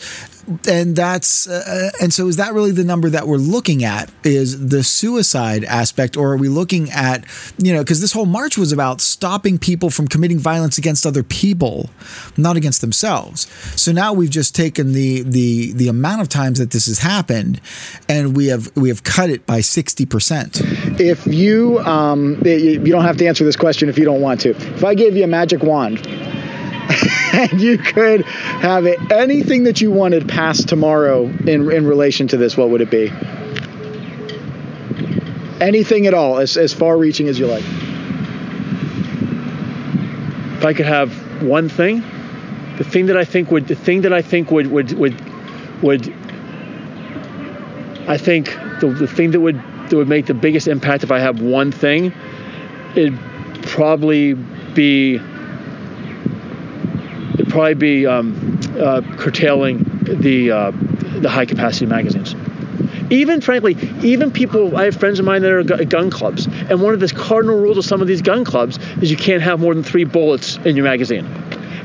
And 0.66 0.96
that's 0.96 1.46
uh, 1.48 1.90
and 2.00 2.12
so 2.12 2.26
is 2.28 2.36
that 2.36 2.54
really 2.54 2.72
the 2.72 2.84
number 2.84 3.10
that 3.10 3.26
we're 3.26 3.36
looking 3.36 3.84
at 3.84 4.10
is 4.24 4.68
the 4.68 4.82
suicide 4.82 5.64
aspect 5.64 6.16
or 6.16 6.32
are 6.32 6.36
we 6.36 6.48
looking 6.48 6.79
at 6.90 7.24
you 7.58 7.72
know 7.72 7.82
because 7.82 8.00
this 8.00 8.12
whole 8.12 8.26
march 8.26 8.56
was 8.56 8.72
about 8.72 9.00
stopping 9.00 9.58
people 9.58 9.90
from 9.90 10.06
committing 10.06 10.38
violence 10.38 10.78
against 10.78 11.04
other 11.04 11.22
people 11.22 11.90
not 12.36 12.56
against 12.56 12.80
themselves 12.80 13.46
so 13.78 13.92
now 13.92 14.12
we've 14.12 14.30
just 14.30 14.54
taken 14.54 14.92
the 14.92 15.22
the 15.22 15.72
the 15.72 15.88
amount 15.88 16.20
of 16.22 16.28
times 16.28 16.58
that 16.58 16.70
this 16.70 16.86
has 16.86 17.00
happened 17.00 17.60
and 18.08 18.36
we 18.36 18.46
have 18.46 18.74
we 18.76 18.88
have 18.88 19.02
cut 19.02 19.28
it 19.28 19.44
by 19.46 19.58
60% 19.58 21.00
If 21.00 21.26
you 21.26 21.78
um, 21.80 22.40
you 22.44 22.92
don't 22.92 23.04
have 23.04 23.16
to 23.18 23.26
answer 23.26 23.44
this 23.44 23.56
question 23.56 23.88
if 23.88 23.98
you 23.98 24.04
don't 24.04 24.20
want 24.20 24.40
to. 24.42 24.50
If 24.50 24.84
I 24.84 24.94
gave 24.94 25.16
you 25.16 25.24
a 25.24 25.26
magic 25.26 25.62
wand 25.62 26.06
and 27.32 27.60
you 27.60 27.78
could 27.78 28.22
have 28.24 28.86
it, 28.86 28.98
anything 29.10 29.64
that 29.64 29.80
you 29.80 29.90
wanted 29.90 30.28
passed 30.28 30.68
tomorrow 30.68 31.24
in 31.24 31.70
in 31.70 31.86
relation 31.86 32.28
to 32.28 32.36
this, 32.36 32.56
what 32.56 32.70
would 32.70 32.80
it 32.80 32.90
be? 32.90 33.12
Anything 35.60 36.06
at 36.06 36.14
all, 36.14 36.38
as 36.38 36.56
as 36.56 36.72
far 36.72 36.96
reaching 36.96 37.28
as 37.28 37.38
you 37.38 37.46
like. 37.46 37.64
If 40.58 40.64
I 40.64 40.72
could 40.74 40.86
have 40.86 41.42
one 41.42 41.68
thing, 41.68 42.02
the 42.78 42.84
thing 42.84 43.06
that 43.06 43.16
I 43.16 43.24
think 43.24 43.50
would 43.50 43.68
the 43.68 43.74
thing 43.74 44.02
that 44.02 44.12
I 44.12 44.22
think 44.22 44.50
would 44.50 44.66
would 44.68 44.92
would 44.92 45.82
would 45.82 46.14
I 48.08 48.16
think 48.16 48.46
the, 48.80 48.88
the 48.88 49.06
thing 49.06 49.32
that 49.32 49.40
would 49.40 49.60
that 49.88 49.96
would 49.96 50.08
make 50.08 50.26
the 50.26 50.34
biggest 50.34 50.68
impact 50.68 51.04
if 51.04 51.10
I 51.10 51.18
have 51.18 51.40
one 51.40 51.72
thing, 51.72 52.12
it'd 52.94 53.18
probably 53.62 54.34
be 54.34 55.16
it'd 57.34 57.48
probably 57.48 57.74
be 57.74 58.06
um, 58.06 58.58
uh, 58.78 59.02
curtailing 59.16 59.84
the 60.04 60.50
uh, 60.50 60.72
the 61.20 61.28
high 61.28 61.46
capacity 61.46 61.86
magazines. 61.86 62.34
Even 63.10 63.40
frankly, 63.40 63.76
even 64.02 64.30
people, 64.30 64.76
I 64.76 64.84
have 64.84 64.96
friends 64.96 65.18
of 65.18 65.24
mine 65.24 65.42
that 65.42 65.52
are 65.52 65.62
gu- 65.62 65.84
gun 65.84 66.10
clubs, 66.10 66.46
and 66.46 66.80
one 66.80 66.94
of 66.94 67.00
the 67.00 67.08
cardinal 67.08 67.58
rules 67.58 67.78
of 67.78 67.84
some 67.84 68.00
of 68.00 68.08
these 68.08 68.22
gun 68.22 68.44
clubs 68.44 68.78
is 69.00 69.10
you 69.10 69.16
can't 69.16 69.42
have 69.42 69.60
more 69.60 69.74
than 69.74 69.82
three 69.82 70.04
bullets 70.04 70.56
in 70.64 70.76
your 70.76 70.84
magazine. 70.84 71.26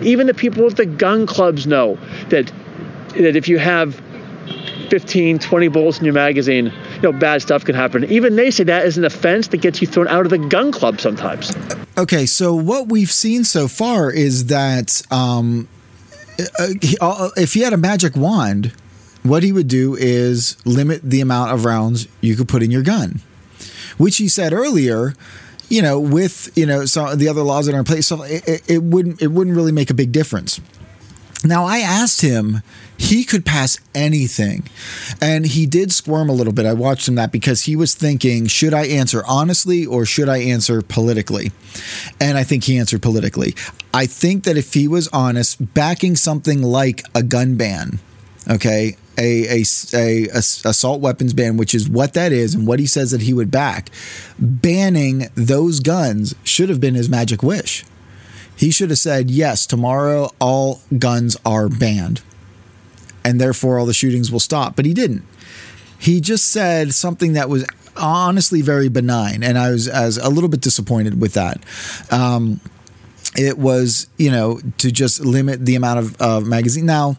Even 0.02 0.28
the 0.28 0.34
people 0.34 0.66
at 0.66 0.76
the 0.76 0.86
gun 0.86 1.26
clubs 1.26 1.66
know 1.66 1.98
that 2.30 2.52
that 3.16 3.36
if 3.36 3.48
you 3.48 3.58
have 3.58 4.02
15, 4.90 5.40
20 5.40 5.68
bullets 5.70 6.00
in 6.00 6.06
your 6.06 6.14
magazine, 6.14 6.66
you 6.96 7.02
know, 7.02 7.12
bad 7.12 7.42
stuff 7.42 7.66
can 7.66 7.76
happen. 7.76 8.04
Even 8.06 8.36
they 8.36 8.52
say 8.52 8.66
that 8.66 8.86
is 8.86 8.98
an 8.98 9.06
offense 9.06 9.48
that 9.48 9.58
gets 9.58 9.82
you 9.82 9.88
thrown 9.88 10.08
out 10.08 10.26
of 10.26 10.30
the 10.30 10.38
gun 10.38 10.72
club 10.72 11.00
sometimes. 11.00 11.52
Okay, 11.98 12.26
so 12.26 12.54
what 12.54 12.90
we've 12.90 13.12
seen 13.12 13.44
so 13.44 13.68
far 13.68 14.12
is 14.12 14.48
that 14.48 15.02
um, 15.12 15.68
uh, 16.60 16.68
uh, 17.02 17.30
if 17.38 17.54
he 17.54 17.62
had 17.62 17.74
a 17.74 17.78
magic 17.78 18.16
wand, 18.16 18.74
what 19.26 19.44
he 19.44 19.52
would 19.52 19.68
do 19.68 19.96
is 19.96 20.56
limit 20.66 21.02
the 21.04 21.22
amount 21.22 21.52
of 21.52 21.66
rounds 21.66 22.08
you 22.22 22.36
could 22.36 22.48
put 22.48 22.62
in 22.64 22.72
your 22.72 22.84
gun, 22.84 23.22
which 23.98 24.18
he 24.18 24.28
said 24.28 24.54
earlier. 24.54 25.14
You 25.68 25.82
know, 25.82 26.00
with 26.00 26.52
you 26.56 26.68
know 26.68 26.86
some 26.86 27.08
of 27.08 27.18
the 27.18 27.28
other 27.28 27.42
laws 27.42 27.66
that 27.66 27.74
are 27.74 27.80
in 27.80 27.86
place, 27.86 28.06
so 28.06 28.22
it- 28.22 28.62
it 28.68 28.84
wouldn't 28.84 29.20
it 29.22 29.32
wouldn't 29.32 29.56
really 29.56 29.72
make 29.72 29.90
a 29.90 29.96
big 29.96 30.12
difference. 30.12 30.60
Now, 31.44 31.66
I 31.66 31.80
asked 31.80 32.22
him, 32.22 32.62
he 32.98 33.24
could 33.24 33.46
pass 33.46 33.78
anything. 33.94 34.64
And 35.22 35.46
he 35.46 35.66
did 35.68 35.92
squirm 35.92 36.28
a 36.30 36.34
little 36.34 36.54
bit. 36.54 36.66
I 36.66 36.74
watched 36.74 37.08
him 37.08 37.16
that 37.16 37.32
because 37.32 37.64
he 37.64 37.76
was 37.76 37.94
thinking, 37.94 38.48
should 38.48 38.74
I 38.74 38.86
answer 38.86 39.24
honestly 39.28 39.86
or 39.86 40.06
should 40.06 40.28
I 40.28 40.38
answer 40.38 40.82
politically? 40.82 41.52
And 42.20 42.38
I 42.38 42.44
think 42.44 42.64
he 42.64 42.80
answered 42.80 43.02
politically. 43.04 43.54
I 43.94 44.08
think 44.08 44.44
that 44.46 44.58
if 44.58 44.74
he 44.74 44.88
was 44.88 45.08
honest, 45.10 45.74
backing 45.76 46.16
something 46.16 46.64
like 46.64 47.04
a 47.14 47.22
gun 47.22 47.58
ban, 47.58 48.00
okay, 48.50 48.98
a, 49.18 49.62
a, 49.62 49.64
a, 49.94 50.26
a 50.28 50.38
assault 50.38 51.02
weapons 51.02 51.34
ban, 51.34 51.58
which 51.58 51.74
is 51.74 51.90
what 51.90 52.14
that 52.14 52.32
is 52.32 52.56
and 52.56 52.68
what 52.68 52.80
he 52.80 52.86
says 52.86 53.12
that 53.12 53.22
he 53.22 53.34
would 53.34 53.52
back, 53.52 53.90
banning 54.40 55.30
those 55.36 55.80
guns 55.80 56.36
should 56.44 56.70
have 56.70 56.80
been 56.80 56.96
his 56.96 57.10
magic 57.10 57.42
wish. 57.42 57.84
He 58.58 58.72
should 58.72 58.90
have 58.90 59.00
said, 59.00 59.30
yes, 59.30 59.66
tomorrow 59.66 60.32
all 60.40 60.82
guns 60.98 61.38
are 61.46 61.68
banned 61.68 62.22
and 63.26 63.42
therefore 63.42 63.80
all 63.80 63.86
the 63.86 63.94
shootings 63.94 64.32
will 64.32 64.40
stop. 64.40 64.76
But 64.76 64.86
he 64.86 64.94
didn't. 64.94 65.24
He 65.98 66.22
just 66.22 66.52
said 66.52 66.94
something 66.94 67.34
that 67.34 67.50
was 67.50 67.66
honestly 67.98 68.62
very 68.62 68.90
benign, 68.90 69.44
and 69.44 69.58
I 69.58 69.72
was, 69.72 69.90
I 69.90 70.06
was 70.06 70.18
a 70.18 70.30
little 70.30 70.50
bit 70.50 70.62
disappointed 70.62 71.20
with 71.20 71.34
that. 71.34 71.60
Um, 72.12 72.60
it 73.36 73.58
was, 73.58 74.08
you 74.18 74.30
know, 74.30 74.60
to 74.78 74.92
just 74.92 75.20
limit 75.22 75.66
the 75.66 75.76
amount 75.76 76.22
of 76.22 76.48
magazine. 76.48 76.86
Now, 76.86 77.18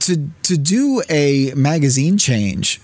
to 0.00 0.30
to 0.42 0.56
do 0.56 1.02
a 1.08 1.52
magazine 1.54 2.18
change 2.18 2.80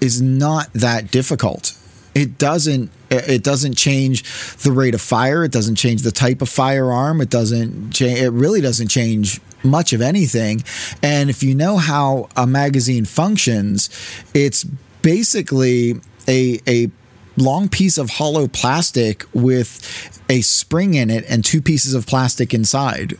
is 0.00 0.20
not 0.20 0.72
that 0.72 1.10
difficult. 1.10 1.76
It 2.14 2.38
doesn't 2.38 2.90
it 3.10 3.42
doesn't 3.42 3.74
change 3.74 4.22
the 4.58 4.72
rate 4.72 4.94
of 4.94 5.00
fire. 5.00 5.44
It 5.44 5.52
doesn't 5.52 5.76
change 5.76 6.02
the 6.02 6.10
type 6.10 6.42
of 6.42 6.48
firearm. 6.48 7.20
It 7.20 7.30
doesn't 7.30 7.92
change. 7.92 8.18
It 8.18 8.30
really 8.30 8.60
doesn't 8.60 8.88
change 8.88 9.40
much 9.62 9.92
of 9.92 10.00
anything. 10.00 10.62
And 11.02 11.30
if 11.30 11.42
you 11.42 11.54
know 11.54 11.76
how 11.76 12.28
a 12.36 12.46
magazine 12.46 13.04
functions, 13.04 13.88
it's 14.34 14.64
basically 15.02 16.00
a 16.28 16.60
a 16.66 16.90
long 17.36 17.68
piece 17.68 17.96
of 17.96 18.10
hollow 18.10 18.46
plastic 18.46 19.24
with 19.32 20.20
a 20.28 20.40
spring 20.42 20.94
in 20.94 21.10
it 21.10 21.24
and 21.28 21.44
two 21.44 21.62
pieces 21.62 21.94
of 21.94 22.06
plastic 22.06 22.52
inside. 22.52 23.16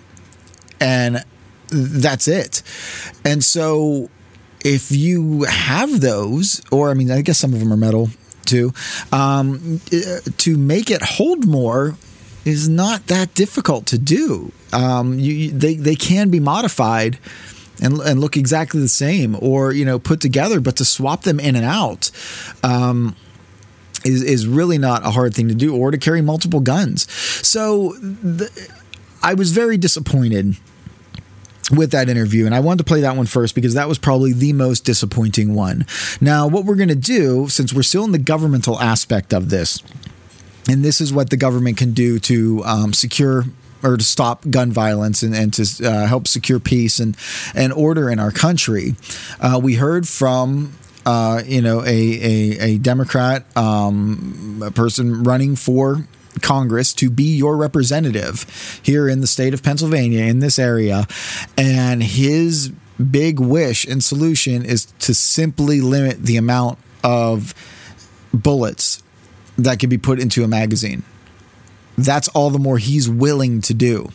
And 0.80 1.24
that's 1.72 2.28
it. 2.28 2.62
And 3.24 3.42
so 3.42 4.10
if 4.64 4.92
you 4.92 5.42
have 5.44 6.00
those, 6.00 6.62
or 6.70 6.90
I 6.90 6.94
mean, 6.94 7.10
I 7.10 7.22
guess 7.22 7.38
some 7.38 7.52
of 7.52 7.60
them 7.60 7.72
are 7.72 7.76
metal 7.76 8.10
too, 8.44 8.72
um, 9.10 9.80
to 10.36 10.56
make 10.56 10.90
it 10.90 11.02
hold 11.02 11.46
more 11.46 11.96
is 12.44 12.68
not 12.68 13.06
that 13.06 13.34
difficult 13.34 13.86
to 13.86 13.98
do. 13.98 14.52
Um, 14.72 15.18
you, 15.18 15.50
they, 15.50 15.74
they 15.74 15.94
can 15.94 16.28
be 16.28 16.40
modified 16.40 17.18
and, 17.80 17.98
and 18.00 18.20
look 18.20 18.36
exactly 18.36 18.80
the 18.80 18.88
same 18.88 19.36
or, 19.40 19.72
you 19.72 19.84
know, 19.84 19.98
put 19.98 20.20
together, 20.20 20.60
but 20.60 20.76
to 20.76 20.84
swap 20.84 21.22
them 21.22 21.40
in 21.40 21.56
and 21.56 21.64
out, 21.64 22.10
um, 22.62 23.16
is, 24.04 24.22
is 24.22 24.46
really 24.46 24.78
not 24.78 25.06
a 25.06 25.10
hard 25.10 25.34
thing 25.34 25.48
to 25.48 25.54
do 25.54 25.76
or 25.76 25.90
to 25.90 25.98
carry 25.98 26.22
multiple 26.22 26.60
guns. 26.60 27.10
So 27.46 27.96
I 29.22 29.34
was 29.34 29.52
very 29.52 29.76
disappointed 29.76 30.56
with 31.70 31.92
that 31.92 32.08
interview. 32.08 32.46
And 32.46 32.54
I 32.54 32.60
wanted 32.60 32.78
to 32.78 32.84
play 32.84 33.00
that 33.02 33.16
one 33.16 33.26
first 33.26 33.54
because 33.54 33.74
that 33.74 33.88
was 33.88 33.98
probably 33.98 34.32
the 34.32 34.52
most 34.52 34.84
disappointing 34.84 35.54
one. 35.54 35.86
Now, 36.20 36.46
what 36.46 36.64
we're 36.64 36.76
going 36.76 36.88
to 36.88 36.94
do, 36.94 37.48
since 37.48 37.72
we're 37.72 37.82
still 37.82 38.04
in 38.04 38.12
the 38.12 38.18
governmental 38.18 38.80
aspect 38.80 39.32
of 39.32 39.50
this, 39.50 39.82
and 40.68 40.84
this 40.84 41.00
is 41.00 41.12
what 41.12 41.30
the 41.30 41.36
government 41.36 41.76
can 41.76 41.92
do 41.92 42.18
to 42.20 42.62
um, 42.64 42.92
secure 42.92 43.44
or 43.82 43.96
to 43.96 44.04
stop 44.04 44.48
gun 44.48 44.70
violence 44.70 45.22
and, 45.22 45.34
and 45.34 45.52
to 45.54 45.88
uh, 45.88 46.06
help 46.06 46.28
secure 46.28 46.60
peace 46.60 47.00
and, 47.00 47.16
and 47.54 47.72
order 47.72 48.10
in 48.10 48.20
our 48.20 48.30
country. 48.30 48.94
Uh, 49.40 49.58
we 49.62 49.74
heard 49.74 50.06
from 50.06 50.72
uh, 51.04 51.42
you 51.44 51.60
know, 51.60 51.80
a 51.82 51.86
a, 51.86 52.58
a 52.60 52.78
Democrat, 52.78 53.44
um, 53.56 54.62
a 54.64 54.70
person 54.70 55.24
running 55.24 55.56
for 55.56 56.06
Congress 56.40 56.92
to 56.94 57.10
be 57.10 57.36
your 57.36 57.56
representative 57.56 58.80
here 58.82 59.08
in 59.08 59.20
the 59.20 59.26
state 59.26 59.52
of 59.52 59.62
Pennsylvania 59.62 60.24
in 60.24 60.38
this 60.38 60.58
area. 60.58 61.06
And 61.56 62.02
his 62.02 62.72
big 63.10 63.40
wish 63.40 63.86
and 63.86 64.02
solution 64.02 64.64
is 64.64 64.86
to 65.00 65.14
simply 65.14 65.80
limit 65.80 66.22
the 66.22 66.36
amount 66.36 66.78
of 67.04 67.54
bullets 68.32 69.02
that 69.58 69.78
can 69.78 69.90
be 69.90 69.98
put 69.98 70.18
into 70.18 70.44
a 70.44 70.48
magazine. 70.48 71.02
That's 71.98 72.28
all 72.28 72.50
the 72.50 72.58
more 72.58 72.78
he's 72.78 73.08
willing 73.08 73.60
to 73.62 73.74
do. 73.74 74.10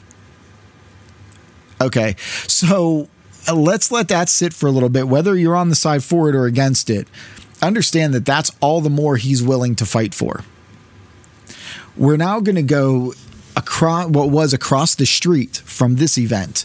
Okay, 1.79 2.15
so 2.47 3.07
uh, 3.47 3.53
let's 3.53 3.91
let 3.91 4.07
that 4.07 4.29
sit 4.29 4.53
for 4.53 4.65
a 4.65 4.71
little 4.71 4.89
bit, 4.89 5.07
whether 5.07 5.35
you're 5.35 5.55
on 5.55 5.69
the 5.69 5.75
side 5.75 6.03
for 6.03 6.27
it 6.29 6.35
or 6.35 6.45
against 6.45 6.89
it. 6.89 7.07
Understand 7.61 8.13
that 8.13 8.25
that's 8.25 8.51
all 8.61 8.81
the 8.81 8.89
more 8.89 9.17
he's 9.17 9.43
willing 9.43 9.75
to 9.75 9.85
fight 9.85 10.15
for. 10.15 10.43
We're 11.97 12.17
now 12.17 12.39
going 12.39 12.55
to 12.55 12.63
go 12.63 13.13
across 13.55 14.09
what 14.09 14.29
was 14.29 14.53
across 14.53 14.95
the 14.95 15.05
street 15.05 15.57
from 15.65 15.95
this 15.95 16.17
event, 16.17 16.63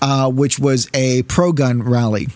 uh, 0.00 0.30
which 0.30 0.58
was 0.60 0.88
a 0.94 1.22
pro 1.24 1.52
gun 1.52 1.82
rally 1.82 2.28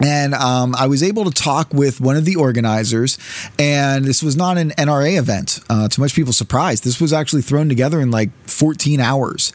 and 0.00 0.34
um, 0.34 0.74
I 0.76 0.86
was 0.86 1.02
able 1.02 1.24
to 1.24 1.30
talk 1.30 1.72
with 1.72 2.00
one 2.00 2.16
of 2.16 2.24
the 2.24 2.36
organizers, 2.36 3.18
and 3.58 4.04
this 4.04 4.22
was 4.22 4.36
not 4.36 4.58
an 4.58 4.70
NRA 4.70 5.18
event. 5.18 5.60
Uh, 5.68 5.88
to 5.88 6.00
much 6.00 6.14
people's 6.14 6.36
surprise, 6.36 6.80
this 6.82 7.00
was 7.00 7.12
actually 7.12 7.42
thrown 7.42 7.68
together 7.68 8.00
in 8.00 8.10
like 8.10 8.30
14 8.48 9.00
hours. 9.00 9.52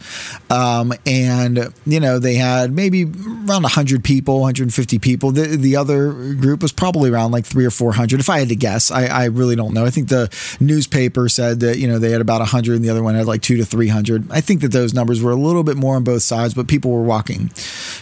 Um, 0.50 0.94
and 1.06 1.74
you 1.86 2.00
know, 2.00 2.20
they 2.20 2.36
had 2.36 2.72
maybe 2.72 3.04
around 3.04 3.64
100 3.64 4.04
people, 4.04 4.41
150 4.41 5.00
people. 5.00 5.32
The, 5.32 5.58
the 5.58 5.76
other 5.76 6.12
group 6.34 6.62
was 6.62 6.72
probably 6.72 7.10
around 7.10 7.32
like 7.32 7.46
three 7.46 7.66
or 7.66 7.72
400. 7.72 8.20
If 8.20 8.30
I 8.30 8.39
had 8.39 8.50
to 8.50 8.56
guess, 8.56 8.91
I, 8.91 9.06
I 9.06 9.26
really 9.26 9.56
don't 9.56 9.74
know. 9.74 9.86
I 9.86 9.89
think 9.89 10.10
the 10.10 10.30
newspaper 10.60 11.30
said 11.30 11.62
that 11.62 11.78
you 11.78 11.88
know 11.88 12.00
they 12.00 12.12
had 12.12 12.22
about 12.22 12.39
100, 12.39 12.76
and 12.76 12.84
the 12.84 12.89
other 12.89 13.04
one 13.04 13.16
had 13.16 13.26
like 13.26 13.41
two 13.41 13.58
to 13.58 13.66
300. 13.66 14.32
I 14.32 14.41
think 14.41 14.62
that 14.62 14.72
those 14.72 14.94
numbers 14.94 15.22
were 15.22 15.32
a 15.32 15.36
little 15.36 15.64
bit 15.64 15.78
more 15.78 15.96
on 15.96 16.04
both 16.04 16.24
sides, 16.24 16.54
but 16.54 16.68
people 16.68 16.91
were 16.91 17.04
walking 17.04 17.52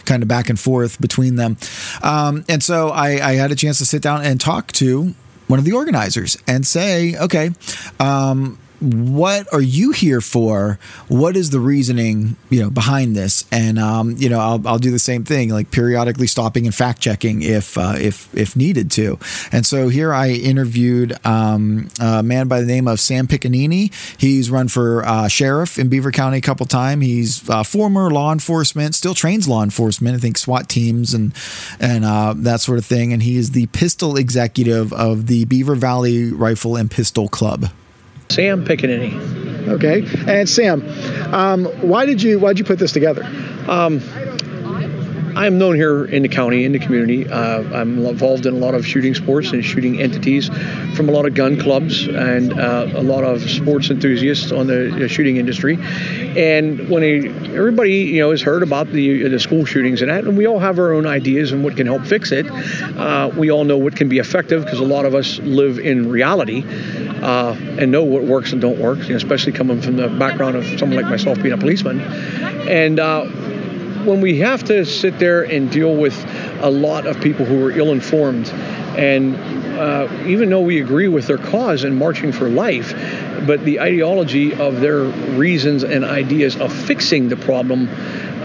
kind 0.06 0.24
of 0.24 0.28
back 0.28 0.50
and 0.50 0.60
forth 0.60 1.00
between 1.00 1.36
them. 1.36 1.58
Um, 2.02 2.31
um, 2.32 2.46
and 2.48 2.64
so 2.64 2.90
I, 2.90 3.30
I, 3.30 3.34
had 3.34 3.52
a 3.52 3.56
chance 3.56 3.78
to 3.80 3.86
sit 3.86 4.02
down 4.02 4.24
and 4.24 4.40
talk 4.40 4.72
to 4.74 5.14
one 5.48 5.60
of 5.60 5.66
the 5.66 5.74
organizers 5.74 6.38
and 6.48 6.66
say, 6.66 7.16
okay, 7.18 7.52
um, 8.00 8.58
what 8.82 9.52
are 9.54 9.62
you 9.62 9.92
here 9.92 10.22
for? 10.22 10.80
What 11.08 11.38
is 11.38 11.52
the 11.52 11.60
reasoning, 11.60 12.36
you 12.50 12.62
know, 12.62 12.70
behind 12.72 13.16
this? 13.16 13.46
And 13.52 13.78
um, 13.78 14.16
you 14.18 14.28
know, 14.28 14.40
I'll, 14.40 14.68
I'll 14.68 14.80
do 14.80 14.90
the 14.90 15.00
same 15.00 15.24
thing, 15.24 15.50
like 15.50 15.70
periodically 15.70 16.26
stopping 16.28 16.66
and 16.66 16.74
fact 16.74 17.00
checking 17.00 17.44
if 17.44 17.78
uh, 17.78 17.96
if 17.98 18.34
if 18.36 18.56
needed 18.56 18.90
to. 18.92 19.20
And 19.52 19.66
so 19.66 19.90
here 19.90 20.12
I 20.14 20.32
interviewed 20.32 21.14
um, 21.26 21.90
a 22.00 22.24
man 22.24 22.48
by 22.48 22.60
the 22.60 22.66
name 22.66 22.88
of 22.88 23.00
Sam 23.00 23.28
Piccinini. 23.28 23.94
He's 24.20 24.50
run 24.50 24.68
for 24.68 25.06
uh, 25.06 25.28
sheriff 25.28 25.78
in 25.78 25.90
Beaver 25.90 26.12
County 26.12 26.40
a 26.40 26.42
couple 26.42 26.66
times. 26.66 27.06
He's 27.06 27.48
uh, 27.50 27.64
former 27.64 28.10
law 28.10 28.34
enforcement, 28.34 28.96
still 28.96 29.14
trains 29.14 29.48
law 29.48 29.64
enforcement. 29.64 30.16
I 30.16 30.20
think 30.20 30.38
SWAT 30.38 30.68
teams 30.68 31.14
and 31.14 31.34
and 31.80 32.04
uh, 32.04 32.34
that 32.38 32.62
sort 32.62 32.80
of 32.80 32.86
thing. 32.86 33.14
And 33.14 33.22
he 33.22 33.38
is 33.38 33.52
the 33.52 33.68
pistol 33.68 34.18
executive 34.18 34.92
of 34.92 35.28
the 35.28 35.46
Beaver 35.46 35.76
Valley 35.76 36.32
Rifle 36.32 36.76
and 36.76 36.90
Pistol 36.90 37.28
Club. 37.28 37.70
Sam 38.32 38.66
Piccinini. 38.66 39.68
Okay, 39.68 40.06
and 40.28 40.50
Sam, 40.50 40.82
um, 41.34 41.66
why 41.66 42.06
did 42.06 42.22
you 42.22 42.40
why 42.40 42.50
did 42.50 42.60
you 42.60 42.66
put 42.66 42.80
this 42.80 42.92
together? 42.92 43.24
Um, 43.68 44.02
I'm 45.36 45.58
known 45.58 45.76
here 45.76 46.06
in 46.06 46.24
the 46.24 46.30
county, 46.30 46.66
in 46.66 46.72
the 46.72 46.80
community. 46.80 47.28
Uh, 47.30 47.64
I'm 47.74 48.06
involved 48.06 48.46
in 48.46 48.54
a 48.54 48.58
lot 48.58 48.76
of 48.76 48.86
shooting 48.86 49.14
sports 49.14 49.52
and 49.52 49.64
shooting 49.64 50.02
entities 50.02 50.50
from 50.96 51.10
a 51.10 51.12
lot 51.12 51.26
of 51.26 51.34
gun 51.34 51.60
clubs 51.60 52.08
and 52.08 52.54
uh, 52.60 52.88
a 52.94 53.04
lot 53.04 53.24
of 53.24 53.42
sports 53.50 53.90
enthusiasts 53.90 54.52
on 54.52 54.68
the, 54.68 55.08
shooting 55.08 55.38
industry. 55.38 55.78
And 56.38 56.90
when 56.90 57.04
a, 57.04 57.28
everybody 57.56 57.96
you 57.96 58.20
know 58.20 58.32
has 58.32 58.42
heard 58.42 58.64
about 58.64 58.88
the 58.92 59.28
the 59.28 59.40
school 59.40 59.66
shootings 59.66 60.02
and 60.02 60.12
that, 60.12 60.24
and 60.26 60.38
we 60.38 60.48
all 60.48 60.60
have 60.60 60.80
our 60.80 60.94
own 60.94 61.06
ideas 61.06 61.52
and 61.52 61.64
what 61.64 61.76
can 61.76 61.88
help 61.88 62.06
fix 62.06 62.32
it. 62.32 62.46
Uh, 62.50 63.32
we 63.36 63.52
all 63.52 63.64
know 63.64 63.78
what 63.78 63.96
can 63.96 64.10
be 64.10 64.20
effective 64.20 64.64
because 64.64 64.80
a 64.80 64.86
lot 64.86 65.06
of 65.06 65.16
us 65.16 65.40
live 65.40 65.80
in 65.80 66.10
reality 66.10 66.64
uh, 67.22 67.56
and 67.78 67.92
know 67.92 68.04
what 68.04 68.24
works 68.24 68.52
and 68.52 68.62
don't 68.62 68.80
work, 68.80 69.00
you 69.00 69.10
know, 69.10 69.16
especially 69.16 69.52
coming 69.52 69.82
from 69.82 69.98
the 69.98 70.08
background 70.08 70.56
of 70.56 70.66
someone 70.80 71.02
like 71.02 71.10
myself 71.10 71.42
being 71.42 71.54
a 71.54 71.58
policeman. 71.58 72.00
And 72.70 73.00
uh, 73.00 73.26
when 74.06 74.22
we 74.22 74.40
have 74.40 74.64
to 74.66 74.86
sit 74.86 75.20
there 75.20 75.44
and 75.44 75.72
deal 75.72 75.96
with 75.96 76.26
a 76.62 76.70
lot 76.70 77.06
of 77.06 77.20
people 77.22 77.46
who 77.46 77.66
are 77.66 77.72
ill 77.72 77.92
informed, 77.92 78.50
and 78.98 79.36
uh, 79.78 80.08
even 80.28 80.50
though 80.50 80.62
we 80.62 80.82
agree 80.82 81.08
with 81.08 81.28
their 81.28 81.38
cause 81.38 81.84
and 81.84 81.98
marching 81.98 82.32
for 82.32 82.50
life, 82.50 82.94
but 83.48 83.64
the 83.64 83.80
ideology 83.80 84.54
of 84.54 84.82
their 84.82 85.04
reasons 85.04 85.84
and 85.84 86.06
ideas 86.06 86.56
of 86.58 86.72
fixing 86.72 87.30
the 87.30 87.38
problem 87.38 87.88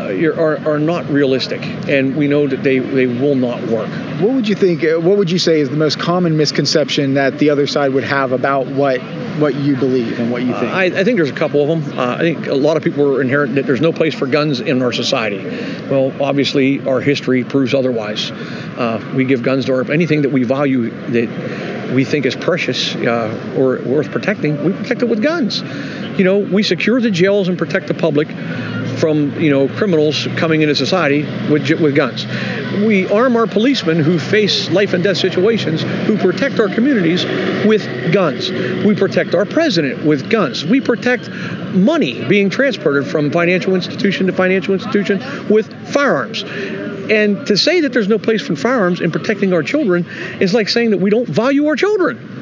are, 0.07 0.59
are 0.69 0.79
not 0.79 1.09
realistic, 1.09 1.63
and 1.89 2.17
we 2.17 2.29
know 2.29 2.47
that 2.47 2.63
they, 2.63 2.79
they 2.79 3.07
will 3.07 3.35
not 3.35 3.63
work. 3.65 3.89
What 4.21 4.35
would 4.35 4.49
you 4.49 4.55
think? 4.55 4.83
Uh, 4.85 5.01
what 5.01 5.19
would 5.19 5.31
you 5.31 5.39
say 5.39 5.61
is 5.61 5.71
the 5.71 5.77
most 5.77 5.99
common 5.99 6.37
misconception 6.37 7.15
that 7.15 7.39
the 7.39 7.51
other 7.51 7.67
side 7.67 7.93
would 7.93 8.05
have 8.05 8.33
about 8.33 8.67
what 8.67 9.01
what 9.39 9.55
you 9.55 9.77
believe 9.77 10.19
and 10.19 10.31
what 10.31 10.43
you 10.43 10.53
think? 10.53 10.73
Uh, 10.73 10.77
I, 10.77 10.85
I, 10.85 11.05
think 11.05 11.17
there's 11.17 11.31
a 11.31 11.35
couple 11.35 11.63
of 11.63 11.69
them. 11.69 11.99
Uh, 11.99 12.17
I 12.17 12.21
think 12.21 12.47
a 12.47 12.55
lot 12.55 12.77
of 12.77 12.83
people 12.83 13.17
are 13.17 13.21
inherent 13.21 13.57
that 13.57 13.67
there's 13.67 13.81
no 13.81 13.93
place 13.93 14.15
for 14.15 14.27
guns 14.27 14.61
in 14.61 14.83
our 14.83 14.93
society. 14.93 15.45
Well, 15.89 16.13
obviously, 16.23 16.87
our 16.87 17.01
history 17.01 17.45
proves 17.45 17.75
otherwise. 17.75 18.31
Uh, 18.31 19.13
we 19.15 19.25
give 19.25 19.43
guns 19.43 19.67
to 19.67 19.75
our 19.75 19.93
anything 19.93 20.23
that 20.23 20.33
we 20.33 20.45
value 20.45 20.91
that 20.91 21.93
we 21.93 22.05
think 22.05 22.27
is 22.27 22.35
precious 22.35 22.95
uh, 22.95 23.55
or 23.57 23.81
worth 23.83 24.11
protecting. 24.11 24.63
We 24.65 24.73
protect 24.73 25.03
it 25.03 25.09
with 25.09 25.23
guns. 25.23 25.63
You 26.19 26.25
know, 26.25 26.39
we 26.39 26.63
secure 26.63 27.01
the 27.01 27.11
jails 27.11 27.49
and 27.49 27.59
protect 27.59 27.89
the 27.89 27.95
public 27.95 28.29
from 28.97 29.39
you 29.41 29.51
know 29.51 29.69
criminals 29.69 30.27
coming 30.37 30.63
into 30.63 30.75
society 30.75 31.23
with 31.51 31.69
with 31.81 31.95
guns. 31.95 32.27
we 32.85 33.09
arm 33.09 33.37
our 33.37 33.47
policemen 33.47 33.99
who 33.99 34.19
face 34.19 34.71
life 34.71 34.93
and 34.93 35.05
death 35.05 35.17
situations, 35.17 35.83
who 36.07 36.17
protect 36.17 36.59
our 36.59 36.69
communities 36.69 37.25
with 37.65 38.13
guns. 38.13 38.51
We 38.51 38.95
protect 38.95 39.35
our 39.35 39.45
president 39.45 40.05
with 40.05 40.31
guns. 40.31 40.65
We 40.65 40.81
protect 40.81 41.31
money 41.75 42.25
being 42.25 42.51
transported 42.51 43.07
from 43.07 43.31
financial 43.31 43.75
institution 43.75 44.27
to 44.27 44.33
financial 44.33 44.75
institution 44.75 45.19
with 45.49 45.73
firearms. 45.93 46.43
And 47.11 47.47
to 47.47 47.57
say 47.57 47.81
that 47.83 47.93
there's 47.93 48.09
no 48.09 48.19
place 48.19 48.43
for 48.43 48.57
firearms 48.57 49.01
in 49.01 49.13
protecting 49.13 49.53
our 49.53 49.63
children 49.63 50.07
is 50.41 50.53
like 50.55 50.69
saying 50.69 50.91
that 50.91 50.99
we 50.99 51.11
don't 51.11 51.29
value 51.29 51.67
our 51.69 51.77
children. 51.77 52.36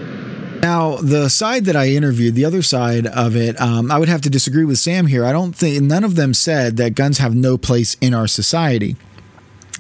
Now, 0.65 0.97
the 0.97 1.29
side 1.29 1.67
that 1.67 1.77
I 1.77 1.89
interviewed, 1.89 2.37
the 2.37 2.47
other 2.47 2.63
side 2.63 3.07
of 3.07 3.37
it, 3.37 3.61
um, 3.61 3.91
I 3.91 3.99
would 3.99 4.09
have 4.09 4.23
to 4.23 4.31
disagree 4.31 4.65
with 4.65 4.79
Sam 4.79 5.09
here. 5.09 5.23
I 5.23 5.31
don't 5.31 5.55
think 5.55 5.83
none 5.83 6.05
of 6.05 6.15
them 6.15 6.33
said 6.33 6.79
that 6.79 6.95
guns 6.95 7.19
have 7.19 7.35
no 7.35 7.59
place 7.59 7.99
in 8.01 8.15
our 8.15 8.27
society. 8.27 8.97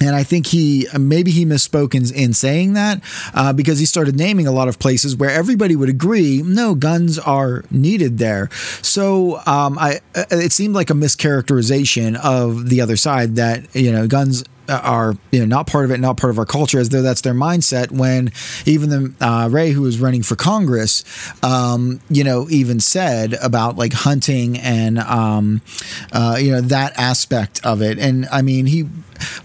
And 0.02 0.14
I 0.14 0.24
think 0.24 0.48
he 0.48 0.86
maybe 0.98 1.30
he 1.30 1.46
misspoke 1.46 1.94
in, 1.94 2.14
in 2.14 2.34
saying 2.34 2.74
that 2.74 3.00
uh, 3.32 3.54
because 3.54 3.78
he 3.78 3.86
started 3.86 4.16
naming 4.16 4.46
a 4.46 4.52
lot 4.52 4.68
of 4.68 4.78
places 4.78 5.16
where 5.16 5.30
everybody 5.30 5.74
would 5.74 5.88
agree, 5.88 6.42
no, 6.44 6.74
guns 6.74 7.18
are 7.18 7.64
needed 7.70 8.18
there. 8.18 8.50
So 8.82 9.40
um, 9.46 9.78
I 9.78 10.00
it 10.14 10.52
seemed 10.52 10.74
like 10.74 10.90
a 10.90 10.94
mischaracterization 10.94 12.16
of 12.16 12.68
the 12.68 12.82
other 12.82 12.96
side 12.96 13.36
that 13.36 13.74
you 13.74 13.90
know 13.90 14.06
guns 14.06 14.44
are 14.68 15.16
you 15.30 15.40
know 15.40 15.46
not 15.46 15.66
part 15.66 15.84
of 15.84 15.90
it, 15.90 16.00
not 16.00 16.16
part 16.16 16.30
of 16.30 16.38
our 16.38 16.46
culture, 16.46 16.78
as 16.78 16.88
though 16.88 17.02
that's 17.02 17.20
their 17.20 17.34
mindset. 17.34 17.90
When 17.90 18.32
even 18.66 18.90
the 18.90 19.24
uh, 19.24 19.48
Ray, 19.48 19.70
who 19.70 19.82
was 19.82 19.98
running 19.98 20.22
for 20.22 20.36
Congress, 20.36 21.04
um, 21.42 22.00
you 22.08 22.24
know, 22.24 22.46
even 22.50 22.80
said 22.80 23.34
about 23.42 23.76
like 23.76 23.92
hunting 23.92 24.58
and 24.58 24.98
um, 24.98 25.62
uh, 26.12 26.36
you 26.40 26.52
know 26.52 26.60
that 26.60 26.98
aspect 26.98 27.64
of 27.64 27.82
it. 27.82 27.98
And 27.98 28.26
I 28.30 28.42
mean, 28.42 28.66
he 28.66 28.88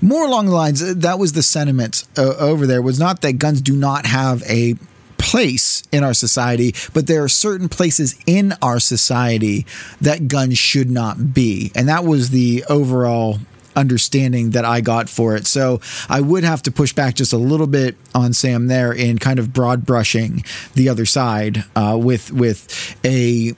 more 0.02 0.26
along 0.26 0.48
the 0.48 0.56
lines 0.56 0.96
that 0.96 1.20
was 1.20 1.34
the 1.34 1.44
sentiment 1.44 2.06
uh, 2.18 2.36
over 2.38 2.66
there 2.66 2.82
was 2.82 3.00
not 3.00 3.22
that 3.22 3.34
guns 3.34 3.62
do 3.62 3.76
not 3.76 4.06
have 4.06 4.44
a 4.44 4.76
place 5.20 5.84
in 5.92 6.04
our 6.04 6.14
society, 6.14 6.74
but 6.94 7.06
there 7.06 7.24
are 7.24 7.30
certain 7.30 7.70
places 7.70 8.16
in 8.26 8.54
our 8.62 8.80
society 8.80 9.66
that 10.02 10.28
guns 10.28 10.58
should 10.58 10.90
not 10.90 11.34
be. 11.34 11.72
And 11.76 11.88
that 11.90 12.04
was 12.06 12.32
the 12.32 12.64
overall 12.70 13.40
understanding 13.80 14.52
that 14.52 14.66
I 14.66 14.82
got 14.82 15.10
for 15.10 15.36
it. 15.36 15.48
So 15.48 15.80
I 16.10 16.22
would 16.22 16.44
have 16.44 16.62
to 16.64 16.72
push 16.72 16.94
back 16.94 17.16
just 17.16 17.34
a 17.34 17.38
little 17.38 17.68
bit 17.68 17.96
on 18.14 18.34
Sam 18.34 18.68
there 18.68 18.92
in 18.92 19.18
kind 19.18 19.40
of 19.40 19.54
broad 19.54 19.86
brushing 19.86 20.44
the 20.76 20.90
other 20.90 21.06
side 21.06 21.64
uh, 21.76 21.98
with 22.02 22.32
with 22.32 22.98
a 23.06 23.56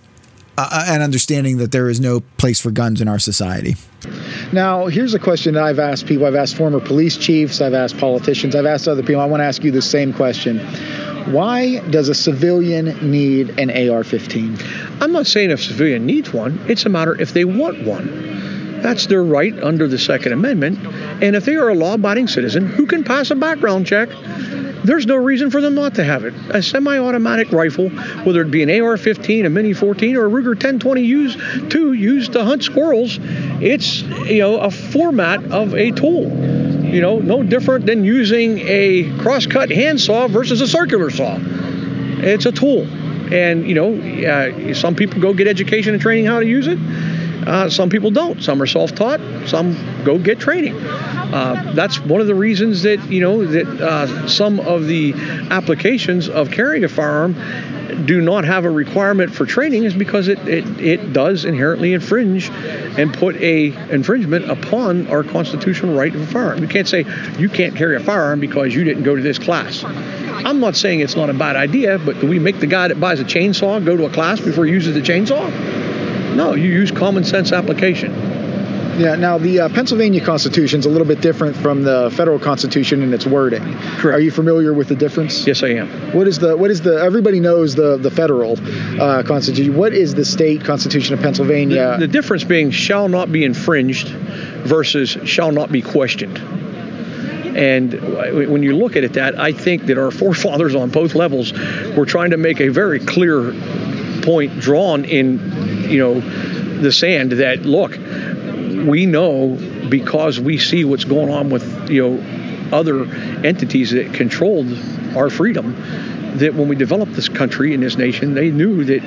uh, 0.58 0.86
an 0.90 1.02
understanding 1.02 1.58
that 1.58 1.72
there 1.72 1.90
is 1.90 2.00
no 2.00 2.20
place 2.38 2.62
for 2.62 2.72
guns 2.72 3.02
in 3.02 3.08
our 3.08 3.20
society. 3.20 3.76
Now, 4.52 4.88
here's 4.88 5.14
a 5.14 5.20
question 5.20 5.54
that 5.54 5.64
I've 5.64 5.80
asked 5.80 6.06
people. 6.08 6.26
I've 6.26 6.36
asked 6.36 6.56
former 6.56 6.80
police 6.80 7.18
chiefs, 7.18 7.62
I've 7.62 7.74
asked 7.74 7.98
politicians, 7.98 8.56
I've 8.56 8.66
asked 8.66 8.88
other 8.88 9.02
people. 9.02 9.22
I 9.22 9.26
want 9.26 9.42
to 9.42 9.46
ask 9.46 9.64
you 9.64 9.72
the 9.72 9.82
same 9.82 10.14
question. 10.14 10.60
Why 11.32 11.80
does 11.90 12.10
a 12.10 12.16
civilian 12.16 13.12
need 13.12 13.60
an 13.60 13.70
AR 13.90 14.04
15? 14.04 14.58
I'm 15.00 15.12
not 15.12 15.28
saying 15.28 15.52
if 15.52 15.60
a 15.60 15.64
civilian 15.64 16.06
needs 16.06 16.34
one, 16.34 16.60
it's 16.68 16.86
a 16.86 16.90
matter 16.90 17.20
if 17.20 17.34
they 17.34 17.46
want 17.46 17.86
one. 17.86 18.51
That's 18.82 19.08
their 19.08 19.24
right 19.24 19.58
under 19.64 19.88
the 19.88 19.98
Second 19.98 20.34
Amendment. 20.34 20.80
And 21.24 21.36
if 21.36 21.46
they 21.46 21.56
are 21.56 21.70
a 21.70 21.76
law 21.76 21.94
abiding 21.94 22.28
citizen 22.28 22.68
who 22.68 22.86
can 22.86 23.04
pass 23.04 23.32
a 23.32 23.36
background 23.36 23.88
check, 23.88 24.10
there's 24.84 25.06
no 25.06 25.16
reason 25.16 25.52
for 25.52 25.62
them 25.62 25.76
not 25.76 25.96
to 25.96 26.04
have 26.04 26.26
it. 26.26 26.34
A 26.50 26.64
semi 26.64 26.98
automatic 26.98 27.52
rifle, 27.52 27.90
whether 27.90 28.42
it 28.42 28.50
be 28.50 28.64
an 28.64 28.82
AR 28.82 28.98
15, 28.98 29.46
a 29.46 29.50
Mini 29.50 29.74
14, 29.74 30.16
or 30.16 30.26
a 30.26 30.30
Ruger 30.30 30.56
1020 30.56 31.02
used 31.04 31.72
to 31.72 31.94
used 31.94 32.34
to 32.34 32.44
hunt 32.44 32.64
squirrels, 32.64 33.20
it's 33.62 34.02
you 34.02 34.40
know 34.40 34.58
a 34.58 34.72
format 34.72 35.44
of 35.52 35.76
a 35.76 35.92
tool. 35.92 36.32
You 36.92 37.00
know, 37.00 37.20
no 37.20 37.42
different 37.42 37.86
than 37.86 38.04
using 38.04 38.60
a 38.60 39.18
cross-cut 39.20 39.70
handsaw 39.70 40.28
versus 40.28 40.60
a 40.60 40.68
circular 40.68 41.10
saw. 41.10 41.38
It's 41.40 42.46
a 42.46 42.52
tool, 42.52 42.82
and 43.32 43.66
you 43.68 43.76
know, 43.76 43.94
uh, 44.28 44.74
some 44.74 44.96
people 44.96 45.22
go 45.22 45.34
get 45.34 45.48
education 45.48 45.94
and 45.94 46.02
training 46.02 46.26
how 46.26 46.40
to 46.40 46.46
use 46.46 46.68
it. 46.68 46.78
Uh, 47.46 47.70
some 47.70 47.90
people 47.90 48.12
don't. 48.12 48.42
Some 48.44 48.62
are 48.62 48.68
self-taught. 48.68 49.20
Some 49.48 50.04
go 50.04 50.18
get 50.18 50.40
training. 50.40 50.76
Uh, 50.76 51.72
that's 51.74 52.00
one 52.00 52.22
of 52.22 52.28
the 52.28 52.36
reasons 52.36 52.84
that 52.84 53.12
you 53.12 53.22
know 53.22 53.46
that 53.46 53.68
uh, 53.82 54.28
some 54.28 54.60
of 54.60 54.88
the 54.88 55.14
applications 55.50 56.30
of 56.30 56.52
carrying 56.52 56.84
a 56.84 56.90
firearm 56.90 57.36
do 58.06 58.22
not 58.22 58.46
have 58.46 58.66
a 58.66 58.70
requirement 58.70 59.34
for 59.34 59.46
training 59.46 59.84
is 59.84 59.94
because 59.94 60.28
it, 60.28 60.40
it, 60.48 60.66
it 60.80 61.14
does 61.14 61.46
inherently 61.46 61.94
infringe 61.94 62.50
and 62.50 63.14
put 63.14 63.36
a 63.38 63.68
infringement 63.92 64.50
upon 64.50 65.08
our 65.08 65.24
constitutional 65.24 65.96
right 65.96 66.14
of 66.14 66.22
a 66.22 66.28
firearm. 66.28 66.60
You 66.60 66.68
can't 66.68 66.88
say 66.88 67.06
you 67.38 67.50
can't 67.50 67.76
carry 67.76 67.96
a 67.96 68.00
firearm 68.00 68.40
because 68.40 68.74
you 68.74 68.84
didn't 68.84 69.04
go 69.04 69.16
to 69.16 69.22
this 69.22 69.40
class. 69.40 69.84
I'm 69.84 70.60
not 70.60 70.76
saying 70.76 71.02
it's 71.02 71.16
not 71.16 71.30
a 71.30 71.34
bad 71.34 71.56
idea, 71.56 72.00
but 72.00 72.20
do 72.20 72.28
we 72.28 72.40
make 72.40 72.60
the 72.60 72.68
guy 72.68 72.88
that 72.88 73.00
buys 73.00 73.20
a 73.20 73.24
chainsaw 73.24 73.84
go 73.84 73.96
to 73.96 74.06
a 74.06 74.10
class 74.10 74.40
before 74.40 74.66
he 74.66 74.72
uses 74.72 74.96
the 74.96 75.02
chainsaw? 75.02 75.91
No, 76.36 76.54
you 76.56 76.70
use 76.70 76.92
common 76.92 77.24
sense 77.24 77.52
application. 77.52 78.14
Yeah. 79.00 79.16
Now 79.16 79.38
the 79.38 79.62
uh, 79.62 79.70
Pennsylvania 79.70 80.24
Constitution 80.24 80.80
is 80.80 80.86
a 80.86 80.90
little 80.90 81.08
bit 81.08 81.22
different 81.22 81.56
from 81.56 81.84
the 81.84 82.12
federal 82.16 82.40
Constitution 82.40 83.02
in 83.02 83.14
its 83.14 83.26
wording. 83.26 83.64
Correct. 83.64 84.18
Are 84.18 84.20
you 84.20 84.32
familiar 84.32 84.74
with 84.74 84.90
the 84.90 84.96
difference? 84.96 85.48
Yes, 85.48 85.64
I 85.64 85.70
am. 85.70 85.88
What 86.14 86.28
is 86.28 86.40
the 86.40 86.56
what 86.56 86.72
is 86.72 86.82
the 86.82 86.98
everybody 86.98 87.40
knows 87.40 87.74
the 87.76 87.98
the 87.98 88.12
federal 88.12 88.58
uh, 89.02 89.24
Constitution. 89.24 89.76
What 89.76 89.94
is 89.94 90.14
the 90.14 90.26
state 90.26 90.64
Constitution 90.64 91.16
of 91.16 91.22
Pennsylvania? 91.22 91.92
The, 91.92 92.08
the 92.08 92.08
difference 92.08 92.44
being 92.44 92.72
shall 92.72 93.08
not 93.08 93.32
be 93.32 93.44
infringed 93.44 94.10
versus 94.10 95.10
shall 95.26 95.52
not 95.52 95.72
be 95.72 95.82
questioned. 95.82 96.38
And 97.56 97.94
when 98.50 98.64
you 98.64 98.78
look 98.78 98.96
at 98.96 99.04
it, 99.04 99.14
that 99.14 99.38
I 99.38 99.52
think 99.52 99.88
that 99.88 99.98
our 99.98 100.12
forefathers 100.12 100.74
on 100.74 100.90
both 100.90 101.16
levels 101.16 101.52
were 101.98 102.06
trying 102.06 102.32
to 102.32 102.38
make 102.38 102.62
a 102.62 102.70
very 102.70 103.00
clear 103.00 103.52
point 104.22 104.60
drawn 104.60 105.06
in, 105.06 105.90
you 105.90 106.00
know, 106.00 106.20
the 106.82 106.92
sand 106.92 107.34
that 107.34 107.62
look, 107.62 107.92
we 107.92 109.06
know 109.06 109.58
because 109.90 110.40
we 110.40 110.58
see 110.58 110.84
what's 110.84 111.04
going 111.04 111.30
on 111.30 111.50
with 111.50 111.90
you 111.90 112.02
know 112.02 112.76
other 112.76 113.06
entities 113.46 113.92
that 113.92 114.14
controlled 114.14 114.68
our 115.16 115.30
freedom 115.30 115.76
that 116.38 116.54
when 116.56 116.68
we 116.68 116.76
developed 116.76 117.14
this 117.14 117.30
country 117.30 117.74
and 117.74 117.84
this 117.84 117.98
nation, 117.98 118.34
they 118.34 118.50
knew 118.50 118.86
that 118.86 119.04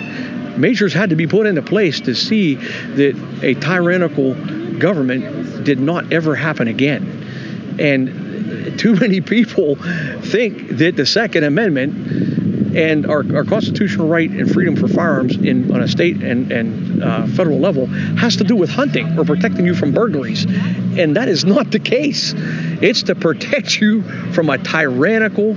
measures 0.58 0.92
had 0.92 1.10
to 1.10 1.16
be 1.16 1.26
put 1.26 1.46
into 1.46 1.62
place 1.62 2.00
to 2.00 2.14
see 2.14 2.54
that 2.54 3.40
a 3.42 3.54
tyrannical 3.54 4.34
government 4.78 5.64
did 5.64 5.80
not 5.80 6.12
ever 6.12 6.34
happen 6.34 6.68
again. 6.68 7.76
And 7.78 8.78
too 8.78 8.94
many 8.94 9.20
people 9.20 9.76
think 10.20 10.68
that 10.76 10.96
the 10.96 11.06
Second 11.06 11.44
Amendment 11.44 12.43
and 12.76 13.06
our, 13.06 13.24
our 13.36 13.44
constitutional 13.44 14.08
right 14.08 14.30
and 14.30 14.50
freedom 14.50 14.76
for 14.76 14.88
firearms 14.88 15.36
in 15.36 15.72
on 15.72 15.82
a 15.82 15.88
state 15.88 16.22
and, 16.22 16.50
and 16.50 17.02
uh, 17.02 17.26
federal 17.28 17.58
level 17.58 17.86
has 17.86 18.36
to 18.36 18.44
do 18.44 18.56
with 18.56 18.70
hunting 18.70 19.18
or 19.18 19.24
protecting 19.24 19.66
you 19.66 19.74
from 19.74 19.92
burglaries. 19.92 20.44
And 20.44 21.16
that 21.16 21.28
is 21.28 21.44
not 21.44 21.70
the 21.70 21.78
case. 21.78 22.32
It's 22.36 23.04
to 23.04 23.14
protect 23.14 23.80
you 23.80 24.02
from 24.32 24.50
a 24.50 24.58
tyrannical 24.58 25.54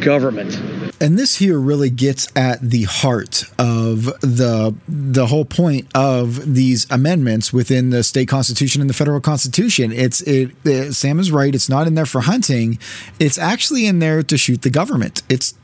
government 0.00 0.56
and 1.00 1.18
this 1.18 1.36
here 1.36 1.58
really 1.58 1.90
gets 1.90 2.28
at 2.36 2.60
the 2.60 2.84
heart 2.84 3.44
of 3.58 4.04
the 4.20 4.74
the 4.88 5.26
whole 5.26 5.44
point 5.44 5.88
of 5.94 6.54
these 6.54 6.90
amendments 6.90 7.52
within 7.52 7.90
the 7.90 8.02
state 8.02 8.28
constitution 8.28 8.80
and 8.80 8.88
the 8.88 8.94
federal 8.94 9.20
constitution. 9.20 9.92
It's 9.92 10.20
it, 10.22 10.52
it, 10.64 10.92
Sam 10.94 11.18
is 11.20 11.30
right. 11.30 11.54
It's 11.54 11.68
not 11.68 11.86
in 11.86 11.94
there 11.94 12.06
for 12.06 12.22
hunting. 12.22 12.78
It's 13.20 13.38
actually 13.38 13.86
in 13.86 13.98
there 13.98 14.22
to 14.22 14.38
shoot 14.38 14.62
the 14.62 14.70
government. 14.70 15.22
It's 15.28 15.54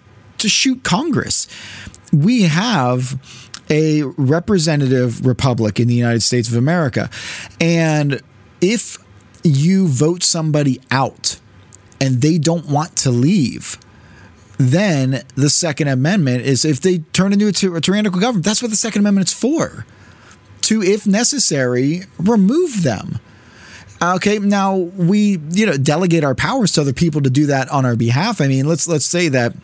to 0.43 0.49
shoot 0.49 0.85
Congress. 0.85 1.49
We 2.13 2.43
have 2.43 3.19
a 3.71 4.03
representative 4.03 5.25
republic 5.25 5.81
in 5.81 5.89
the 5.89 5.95
United 5.95 6.21
States 6.21 6.49
of 6.49 6.57
America. 6.57 7.09
And 7.61 8.21
if 8.61 8.99
you 9.43 9.89
vote 9.89 10.23
somebody 10.23 10.81
out 10.91 11.41
and 12.01 12.21
they 12.21 12.39
don't 12.39 12.67
want 12.67 12.97
to 12.99 13.11
leave, 13.11 13.79
then 14.59 15.23
the 15.35 15.51
Second 15.51 15.89
Amendment 15.89 16.43
is 16.43 16.65
if 16.65 16.81
they 16.81 16.99
turn 16.99 17.33
into 17.33 17.49
a, 17.49 17.81
tyrannical 17.81 18.21
government, 18.21 18.45
that's 18.45 18.63
what 18.63 18.71
the 18.71 18.77
Second 18.77 19.01
Amendment 19.01 19.29
is 19.29 19.35
for. 19.35 19.87
To, 20.63 20.83
if 20.83 21.07
necessary, 21.07 22.03
remove 22.19 22.83
them. 22.83 23.19
Okay, 24.01 24.39
now 24.39 24.77
we 24.77 25.39
you 25.51 25.67
know 25.67 25.77
delegate 25.77 26.25
our 26.25 26.35
powers 26.35 26.73
to 26.73 26.81
other 26.81 26.93
people 26.93 27.21
to 27.23 27.31
do 27.31 27.47
that 27.47 27.69
on 27.71 27.85
our 27.85 27.97
behalf. 27.97 28.41
I 28.41 28.49
mean, 28.49 28.67
let's 28.67 28.89
let's 28.89 29.05
say 29.05 29.29
that 29.29 29.55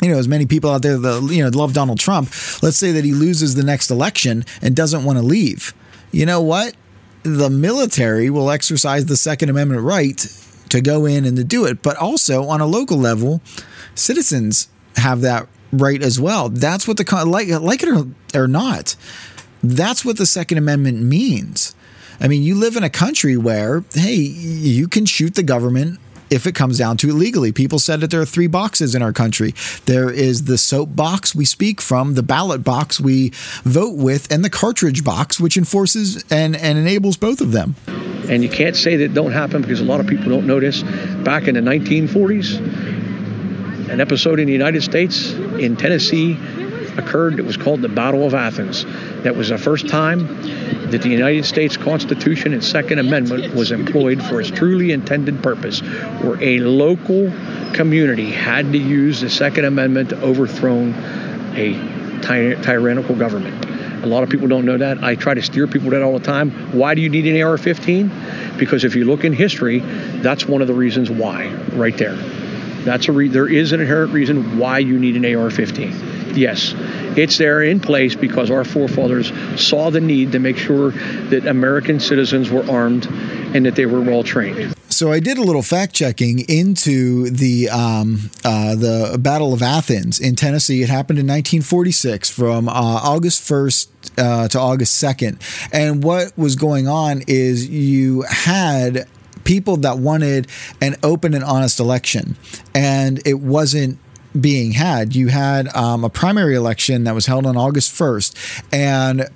you 0.00 0.08
know, 0.08 0.18
as 0.18 0.28
many 0.28 0.46
people 0.46 0.70
out 0.70 0.82
there 0.82 0.98
that 0.98 1.28
you 1.32 1.42
know 1.42 1.50
love 1.50 1.72
Donald 1.72 1.98
Trump, 1.98 2.28
let's 2.62 2.76
say 2.76 2.92
that 2.92 3.04
he 3.04 3.12
loses 3.12 3.54
the 3.54 3.64
next 3.64 3.90
election 3.90 4.44
and 4.62 4.74
doesn't 4.74 5.04
want 5.04 5.18
to 5.18 5.24
leave. 5.24 5.74
You 6.10 6.26
know 6.26 6.40
what? 6.40 6.74
The 7.22 7.50
military 7.50 8.30
will 8.30 8.50
exercise 8.50 9.06
the 9.06 9.16
Second 9.16 9.50
Amendment 9.50 9.82
right 9.82 10.18
to 10.70 10.80
go 10.80 11.06
in 11.06 11.24
and 11.24 11.36
to 11.36 11.44
do 11.44 11.64
it, 11.64 11.82
but 11.82 11.96
also 11.96 12.44
on 12.44 12.60
a 12.60 12.66
local 12.66 12.98
level, 12.98 13.40
citizens 13.94 14.68
have 14.96 15.20
that 15.22 15.48
right 15.72 16.02
as 16.02 16.20
well. 16.20 16.48
That's 16.48 16.86
what 16.86 16.96
the 16.96 17.24
like 17.26 17.48
like 17.48 17.82
it 17.82 17.88
or, 17.88 18.06
or 18.34 18.48
not. 18.48 18.96
That's 19.62 20.04
what 20.04 20.16
the 20.16 20.26
Second 20.26 20.58
Amendment 20.58 21.02
means. 21.02 21.74
I 22.20 22.28
mean, 22.28 22.42
you 22.42 22.54
live 22.54 22.76
in 22.76 22.82
a 22.82 22.90
country 22.90 23.36
where 23.36 23.84
hey, 23.92 24.14
you 24.14 24.88
can 24.88 25.06
shoot 25.06 25.34
the 25.34 25.42
government 25.42 26.00
if 26.30 26.46
it 26.46 26.54
comes 26.54 26.78
down 26.78 26.96
to 26.98 27.10
it 27.10 27.14
legally. 27.14 27.52
People 27.52 27.78
said 27.78 28.00
that 28.00 28.10
there 28.10 28.20
are 28.20 28.26
three 28.26 28.46
boxes 28.46 28.94
in 28.94 29.02
our 29.02 29.12
country. 29.12 29.54
There 29.86 30.10
is 30.10 30.44
the 30.44 30.58
soap 30.58 30.94
box 30.94 31.34
we 31.34 31.44
speak 31.44 31.80
from, 31.80 32.14
the 32.14 32.22
ballot 32.22 32.64
box 32.64 33.00
we 33.00 33.30
vote 33.64 33.96
with, 33.96 34.30
and 34.32 34.44
the 34.44 34.50
cartridge 34.50 35.04
box, 35.04 35.40
which 35.40 35.56
enforces 35.56 36.24
and, 36.30 36.56
and 36.56 36.78
enables 36.78 37.16
both 37.16 37.40
of 37.40 37.52
them. 37.52 37.76
And 38.28 38.42
you 38.42 38.48
can't 38.48 38.76
say 38.76 38.96
that 38.96 39.14
don't 39.14 39.32
happen 39.32 39.62
because 39.62 39.80
a 39.80 39.84
lot 39.84 40.00
of 40.00 40.06
people 40.06 40.28
don't 40.28 40.46
notice. 40.46 40.82
Back 40.82 41.48
in 41.48 41.54
the 41.54 41.60
1940s, 41.60 42.58
an 43.88 44.00
episode 44.00 44.38
in 44.38 44.46
the 44.46 44.52
United 44.52 44.82
States 44.82 45.32
in 45.32 45.76
Tennessee 45.76 46.36
occurred 46.98 47.36
that 47.36 47.44
was 47.44 47.56
called 47.56 47.82
the 47.82 47.88
Battle 47.88 48.26
of 48.26 48.34
Athens. 48.34 48.84
That 49.22 49.36
was 49.36 49.48
the 49.48 49.58
first 49.58 49.88
time 49.88 50.26
that 50.90 51.02
the 51.02 51.08
United 51.08 51.44
States 51.44 51.76
Constitution 51.76 52.52
and 52.52 52.64
Second 52.64 52.98
Amendment 52.98 53.54
was 53.54 53.72
employed 53.72 54.22
for 54.22 54.40
its 54.40 54.50
truly 54.50 54.92
intended 54.92 55.42
purpose, 55.42 55.80
where 55.80 56.42
a 56.42 56.60
local 56.60 57.30
community 57.72 58.30
had 58.30 58.72
to 58.72 58.78
use 58.78 59.20
the 59.20 59.30
Second 59.30 59.64
Amendment 59.64 60.10
to 60.10 60.20
overthrow 60.20 60.92
a 61.54 61.74
ty- 62.22 62.54
tyrannical 62.62 63.14
government. 63.14 63.64
A 64.02 64.06
lot 64.06 64.22
of 64.22 64.30
people 64.30 64.46
don't 64.46 64.64
know 64.64 64.78
that. 64.78 65.02
I 65.02 65.16
try 65.16 65.34
to 65.34 65.42
steer 65.42 65.66
people 65.66 65.90
that 65.90 66.02
all 66.02 66.16
the 66.18 66.24
time. 66.24 66.50
Why 66.72 66.94
do 66.94 67.02
you 67.02 67.08
need 67.08 67.26
an 67.26 67.42
AR 67.42 67.58
15? 67.58 68.10
Because 68.56 68.84
if 68.84 68.94
you 68.94 69.04
look 69.04 69.24
in 69.24 69.32
history, 69.32 69.80
that's 69.80 70.46
one 70.46 70.62
of 70.62 70.68
the 70.68 70.74
reasons 70.74 71.10
why, 71.10 71.48
right 71.72 71.96
there. 71.96 72.14
That's 72.84 73.08
a 73.08 73.12
re- 73.12 73.28
there 73.28 73.48
is 73.48 73.72
an 73.72 73.80
inherent 73.80 74.12
reason 74.12 74.58
why 74.58 74.78
you 74.78 74.98
need 74.98 75.16
an 75.16 75.36
AR 75.36 75.50
15. 75.50 76.17
Yes, 76.38 76.72
it's 77.16 77.36
there 77.36 77.62
in 77.62 77.80
place 77.80 78.14
because 78.14 78.48
our 78.48 78.64
forefathers 78.64 79.32
saw 79.60 79.90
the 79.90 80.00
need 80.00 80.30
to 80.32 80.38
make 80.38 80.56
sure 80.56 80.92
that 80.92 81.46
American 81.46 81.98
citizens 81.98 82.48
were 82.48 82.64
armed 82.70 83.06
and 83.06 83.66
that 83.66 83.74
they 83.74 83.86
were 83.86 84.00
well 84.00 84.22
trained. 84.22 84.72
So 84.88 85.10
I 85.10 85.18
did 85.18 85.38
a 85.38 85.42
little 85.42 85.62
fact 85.62 85.94
checking 85.94 86.48
into 86.48 87.28
the 87.30 87.68
um, 87.70 88.30
uh, 88.44 88.76
the 88.76 89.18
Battle 89.18 89.52
of 89.52 89.62
Athens 89.62 90.20
in 90.20 90.36
Tennessee. 90.36 90.82
It 90.82 90.88
happened 90.88 91.18
in 91.18 91.26
1946, 91.26 92.30
from 92.30 92.68
uh, 92.68 92.72
August 92.72 93.42
1st 93.42 93.88
uh, 94.18 94.48
to 94.48 94.58
August 94.60 95.02
2nd. 95.02 95.40
And 95.72 96.02
what 96.02 96.36
was 96.38 96.54
going 96.54 96.86
on 96.86 97.22
is 97.26 97.68
you 97.68 98.22
had 98.22 99.08
people 99.44 99.78
that 99.78 99.98
wanted 99.98 100.46
an 100.80 100.96
open 101.02 101.34
and 101.34 101.42
honest 101.42 101.80
election, 101.80 102.36
and 102.74 103.20
it 103.26 103.40
wasn't 103.40 103.98
being 104.40 104.72
had. 104.72 105.14
You 105.14 105.28
had 105.28 105.74
um, 105.74 106.04
a 106.04 106.10
primary 106.10 106.54
election 106.54 107.04
that 107.04 107.14
was 107.14 107.26
held 107.26 107.46
on 107.46 107.56
August 107.56 107.92
1st, 107.92 108.62
and 108.72 109.26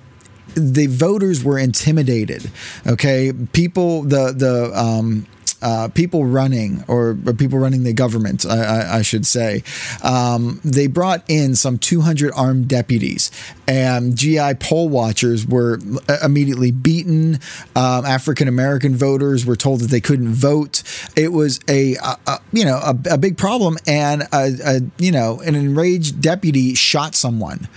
the 0.55 0.87
voters 0.87 1.43
were 1.43 1.57
intimidated. 1.57 2.49
Okay, 2.85 3.33
people, 3.53 4.03
the 4.03 4.33
the 4.33 4.71
um, 4.77 5.25
uh, 5.63 5.87
people 5.87 6.25
running 6.25 6.83
or, 6.87 7.17
or, 7.25 7.33
people 7.33 7.57
running 7.57 7.83
the 7.83 7.93
government, 7.93 8.45
I, 8.45 8.57
I, 8.57 8.97
I 8.97 9.01
should 9.01 9.25
say, 9.25 9.63
um, 10.03 10.59
they 10.63 10.87
brought 10.87 11.23
in 11.29 11.55
some 11.55 11.77
200 11.77 12.33
armed 12.35 12.67
deputies, 12.67 13.31
and 13.65 14.15
GI 14.15 14.55
poll 14.55 14.89
watchers 14.89 15.47
were 15.47 15.79
immediately 16.23 16.71
beaten. 16.71 17.39
Um, 17.75 18.05
African 18.05 18.49
American 18.49 18.95
voters 18.95 19.45
were 19.45 19.55
told 19.55 19.79
that 19.79 19.89
they 19.89 20.01
couldn't 20.01 20.33
vote. 20.33 20.83
It 21.15 21.31
was 21.31 21.61
a, 21.69 21.95
a, 21.95 22.17
a 22.27 22.39
you 22.51 22.65
know 22.65 22.77
a, 22.83 22.97
a, 23.11 23.17
big 23.17 23.37
problem, 23.37 23.77
and 23.87 24.23
a, 24.33 24.81
you 24.97 25.11
know 25.11 25.39
an 25.39 25.55
enraged 25.55 26.21
deputy 26.21 26.75
shot 26.75 27.15
someone, 27.15 27.69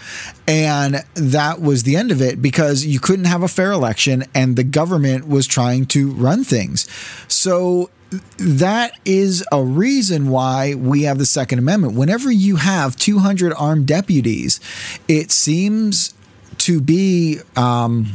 and 0.46 1.04
that 1.14 1.60
was 1.60 1.82
the 1.82 1.96
end 1.96 2.12
of 2.12 2.22
it 2.22 2.40
because 2.40 2.84
you 2.84 3.00
couldn't 3.00 3.24
have 3.24 3.42
a 3.42 3.48
fair 3.48 3.72
election, 3.72 4.24
and 4.34 4.56
the 4.56 4.64
government 4.64 5.26
was 5.28 5.46
trying 5.46 5.86
to 5.86 6.12
run 6.12 6.44
things. 6.44 6.88
So 7.28 7.90
that 8.38 8.92
is 9.04 9.44
a 9.50 9.62
reason 9.62 10.28
why 10.28 10.74
we 10.74 11.02
have 11.02 11.18
the 11.18 11.26
Second 11.26 11.58
Amendment. 11.58 11.94
Whenever 11.94 12.30
you 12.30 12.56
have 12.56 12.96
200 12.96 13.52
armed 13.54 13.86
deputies, 13.86 14.60
it 15.08 15.30
seems 15.30 16.14
to 16.58 16.80
be 16.80 17.40
um, 17.56 18.12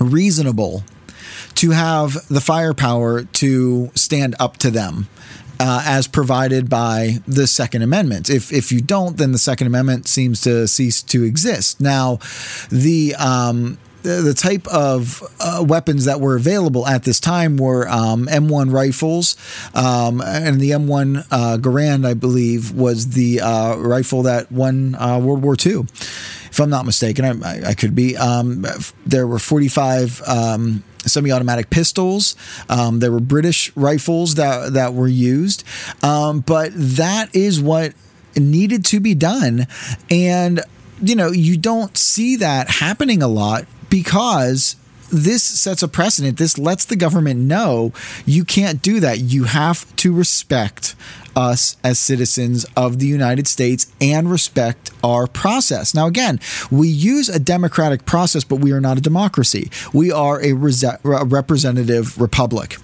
reasonable 0.00 0.82
to 1.56 1.70
have 1.70 2.26
the 2.28 2.40
firepower 2.40 3.24
to 3.24 3.90
stand 3.94 4.34
up 4.40 4.56
to 4.58 4.70
them. 4.70 5.08
Uh, 5.62 5.82
as 5.84 6.08
provided 6.08 6.70
by 6.70 7.18
the 7.28 7.46
Second 7.46 7.82
Amendment. 7.82 8.30
If 8.30 8.50
if 8.50 8.72
you 8.72 8.80
don't, 8.80 9.18
then 9.18 9.32
the 9.32 9.38
Second 9.38 9.66
Amendment 9.66 10.08
seems 10.08 10.40
to 10.40 10.66
cease 10.66 11.02
to 11.02 11.22
exist. 11.22 11.82
Now, 11.82 12.18
the 12.70 13.14
um, 13.16 13.76
the 14.02 14.34
type 14.34 14.66
of 14.68 15.22
uh, 15.40 15.64
weapons 15.66 16.06
that 16.06 16.20
were 16.20 16.36
available 16.36 16.86
at 16.86 17.04
this 17.04 17.20
time 17.20 17.56
were 17.56 17.88
um, 17.88 18.26
M1 18.26 18.72
rifles, 18.72 19.36
um, 19.74 20.20
and 20.20 20.60
the 20.60 20.70
M1 20.70 21.26
uh, 21.30 21.58
Garand, 21.58 22.06
I 22.06 22.14
believe, 22.14 22.72
was 22.72 23.10
the 23.10 23.40
uh, 23.40 23.76
rifle 23.76 24.22
that 24.22 24.50
won 24.50 24.94
uh, 24.94 25.18
World 25.18 25.42
War 25.42 25.56
II. 25.64 25.80
If 26.50 26.58
I'm 26.58 26.70
not 26.70 26.84
mistaken, 26.84 27.44
I, 27.44 27.68
I 27.68 27.74
could 27.74 27.94
be. 27.94 28.16
Um, 28.16 28.66
there 29.06 29.26
were 29.26 29.38
45 29.38 30.22
um, 30.26 30.82
semi-automatic 31.08 31.70
pistols. 31.70 32.36
Um, 32.68 33.00
there 33.00 33.12
were 33.12 33.20
British 33.20 33.74
rifles 33.76 34.34
that 34.36 34.74
that 34.74 34.94
were 34.94 35.08
used, 35.08 35.64
um, 36.02 36.40
but 36.40 36.72
that 36.74 37.34
is 37.34 37.60
what 37.60 37.94
needed 38.36 38.84
to 38.86 39.00
be 39.00 39.14
done, 39.14 39.66
and 40.10 40.60
you 41.02 41.14
know 41.14 41.30
you 41.30 41.56
don't 41.56 41.96
see 41.96 42.36
that 42.36 42.68
happening 42.68 43.22
a 43.22 43.28
lot 43.28 43.64
because 43.88 44.76
this 45.12 45.42
sets 45.42 45.82
a 45.82 45.88
precedent. 45.88 46.38
This 46.38 46.56
lets 46.58 46.84
the 46.84 46.96
government 46.96 47.40
know 47.40 47.92
you 48.24 48.44
can't 48.44 48.80
do 48.80 49.00
that. 49.00 49.18
You 49.18 49.44
have 49.44 49.94
to 49.96 50.12
respect 50.12 50.94
us 51.36 51.76
as 51.82 51.98
citizens 51.98 52.66
of 52.76 52.98
the 52.98 53.06
United 53.06 53.46
States 53.46 53.92
and 54.00 54.30
respect 54.30 54.90
our 55.02 55.26
process. 55.26 55.94
Now, 55.94 56.06
again, 56.06 56.40
we 56.70 56.88
use 56.88 57.28
a 57.28 57.38
democratic 57.38 58.04
process, 58.06 58.44
but 58.44 58.56
we 58.56 58.72
are 58.72 58.80
not 58.80 58.98
a 58.98 59.00
democracy. 59.00 59.70
We 59.92 60.12
are 60.12 60.42
a, 60.42 60.52
representative 60.52 62.20
republic. 62.20 62.76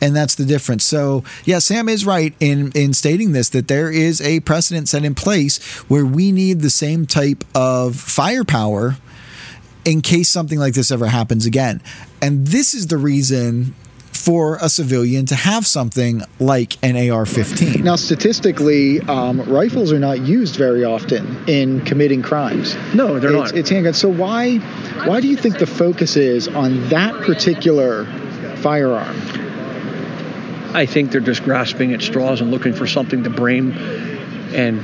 And 0.00 0.14
that's 0.14 0.34
the 0.34 0.44
difference. 0.44 0.84
So, 0.84 1.24
yeah, 1.44 1.58
Sam 1.58 1.88
is 1.88 2.06
right 2.06 2.34
in, 2.40 2.72
in 2.72 2.94
stating 2.94 3.32
this 3.32 3.48
that 3.50 3.68
there 3.68 3.90
is 3.90 4.20
a 4.20 4.40
precedent 4.40 4.88
set 4.88 5.04
in 5.04 5.14
place 5.14 5.58
where 5.88 6.06
we 6.06 6.32
need 6.32 6.60
the 6.60 6.70
same 6.70 7.06
type 7.06 7.44
of 7.54 7.96
firepower 7.96 8.96
in 9.84 10.02
case 10.02 10.28
something 10.28 10.58
like 10.58 10.74
this 10.74 10.90
ever 10.90 11.06
happens 11.06 11.46
again. 11.46 11.80
And 12.20 12.46
this 12.46 12.74
is 12.74 12.88
the 12.88 12.98
reason 12.98 13.74
for 14.18 14.58
a 14.60 14.68
civilian 14.68 15.26
to 15.26 15.34
have 15.34 15.66
something 15.66 16.22
like 16.40 16.76
an 16.82 17.10
AR 17.10 17.24
15. 17.24 17.84
Now, 17.84 17.96
statistically, 17.96 19.00
um, 19.00 19.40
rifles 19.42 19.92
are 19.92 19.98
not 19.98 20.20
used 20.20 20.56
very 20.56 20.84
often 20.84 21.48
in 21.48 21.84
committing 21.84 22.22
crimes. 22.22 22.76
No, 22.94 23.18
they're 23.18 23.30
it's, 23.30 23.52
not. 23.52 23.56
It's 23.56 23.70
handguns. 23.70 23.94
So, 23.94 24.08
why, 24.08 24.56
why 25.06 25.20
do 25.20 25.28
you 25.28 25.36
think 25.36 25.58
the 25.58 25.66
focus 25.66 26.16
is 26.16 26.48
on 26.48 26.88
that 26.88 27.14
particular 27.24 28.04
firearm? 28.56 29.16
I 30.74 30.84
think 30.84 31.12
they're 31.12 31.20
just 31.20 31.44
grasping 31.44 31.94
at 31.94 32.02
straws 32.02 32.40
and 32.40 32.50
looking 32.50 32.74
for 32.74 32.86
something 32.86 33.24
to 33.24 33.30
blame 33.30 33.72
and 34.52 34.80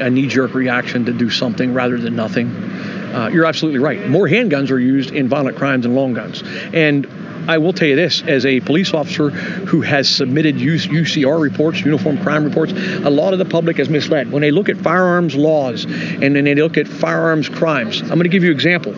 a 0.00 0.10
knee 0.10 0.26
jerk 0.26 0.54
reaction 0.54 1.06
to 1.06 1.12
do 1.12 1.30
something 1.30 1.72
rather 1.72 1.98
than 1.98 2.16
nothing. 2.16 2.48
Uh, 2.48 3.28
you're 3.32 3.44
absolutely 3.44 3.80
right. 3.80 4.08
More 4.08 4.28
handguns 4.28 4.70
are 4.70 4.78
used 4.78 5.10
in 5.10 5.28
violent 5.28 5.56
crimes 5.56 5.82
than 5.84 5.94
long 5.94 6.14
guns. 6.14 6.42
And 6.72 7.06
I 7.48 7.58
will 7.58 7.72
tell 7.72 7.88
you 7.88 7.96
this 7.96 8.22
as 8.22 8.46
a 8.46 8.60
police 8.60 8.94
officer 8.94 9.30
who 9.30 9.80
has 9.80 10.08
submitted 10.08 10.56
UCR 10.56 11.40
reports, 11.40 11.80
uniform 11.80 12.22
crime 12.22 12.44
reports, 12.44 12.72
a 12.72 13.10
lot 13.10 13.32
of 13.32 13.38
the 13.38 13.44
public 13.44 13.78
is 13.78 13.88
misled. 13.88 14.30
When 14.30 14.42
they 14.42 14.50
look 14.50 14.68
at 14.68 14.76
firearms 14.76 15.34
laws 15.34 15.84
and 15.84 16.36
then 16.36 16.44
they 16.44 16.54
look 16.54 16.76
at 16.76 16.86
firearms 16.86 17.48
crimes, 17.48 18.02
I'm 18.02 18.08
going 18.08 18.22
to 18.22 18.28
give 18.28 18.44
you 18.44 18.50
an 18.50 18.56
example. 18.56 18.94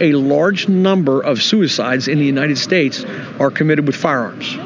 A 0.00 0.12
large 0.12 0.68
number 0.68 1.20
of 1.20 1.42
suicides 1.42 2.08
in 2.08 2.18
the 2.18 2.26
United 2.26 2.58
States 2.58 3.04
are 3.38 3.50
committed 3.50 3.86
with 3.86 3.96
firearms. 3.96 4.56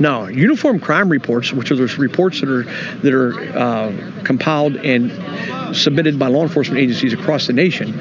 Now, 0.00 0.28
uniform 0.28 0.80
crime 0.80 1.10
reports, 1.10 1.52
which 1.52 1.70
are 1.70 1.76
those 1.76 1.98
reports 1.98 2.40
that 2.40 2.48
are 2.48 2.62
that 2.62 3.12
are 3.12 3.38
uh, 3.56 4.22
compiled 4.24 4.76
and 4.76 5.76
submitted 5.76 6.18
by 6.18 6.28
law 6.28 6.42
enforcement 6.42 6.80
agencies 6.80 7.12
across 7.12 7.46
the 7.46 7.52
nation, 7.52 7.94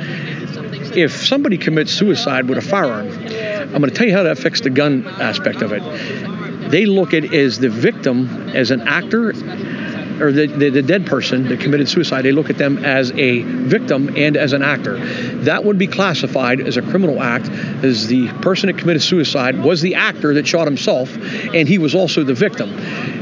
if 0.95 1.26
somebody 1.26 1.57
commits 1.57 1.91
suicide 1.91 2.47
with 2.47 2.57
a 2.57 2.61
firearm, 2.61 3.09
I'm 3.74 3.82
going 3.82 3.91
to 3.91 3.95
tell 3.95 4.07
you 4.07 4.13
how 4.13 4.24
that 4.24 4.32
affects 4.32 4.61
the 4.61 4.72
gun 4.72 5.05
aspect 5.05 5.61
of 5.61 5.72
it. 5.72 6.72
They 6.72 6.86
look 6.86 7.13
at 7.13 7.34
as 7.34 7.59
the 7.59 7.70
victim 7.70 8.49
as 8.49 8.72
an 8.72 8.82
actor 8.82 9.30
or 10.20 10.32
the, 10.32 10.47
the, 10.47 10.70
the, 10.70 10.82
dead 10.82 11.05
person 11.05 11.47
that 11.47 11.59
committed 11.59 11.88
suicide, 11.88 12.24
they 12.24 12.32
look 12.32 12.49
at 12.49 12.57
them 12.57 12.84
as 12.84 13.11
a 13.11 13.41
victim 13.43 14.15
and 14.17 14.36
as 14.36 14.53
an 14.53 14.61
actor. 14.61 14.97
That 15.43 15.63
would 15.63 15.78
be 15.78 15.88
classified 15.88 16.59
as 16.59 16.78
a 16.78 16.82
criminal 16.82 17.22
act, 17.22 17.47
as 17.84 18.07
the 18.07 18.28
person 18.41 18.67
that 18.67 18.78
committed 18.78 19.01
suicide 19.01 19.63
was 19.63 19.82
the 19.82 19.95
actor 19.95 20.34
that 20.34 20.47
shot 20.47 20.67
himself, 20.67 21.15
and 21.53 21.67
he 21.67 21.78
was 21.78 21.95
also 21.95 22.24
the 22.24 22.34
victim. 22.34 22.70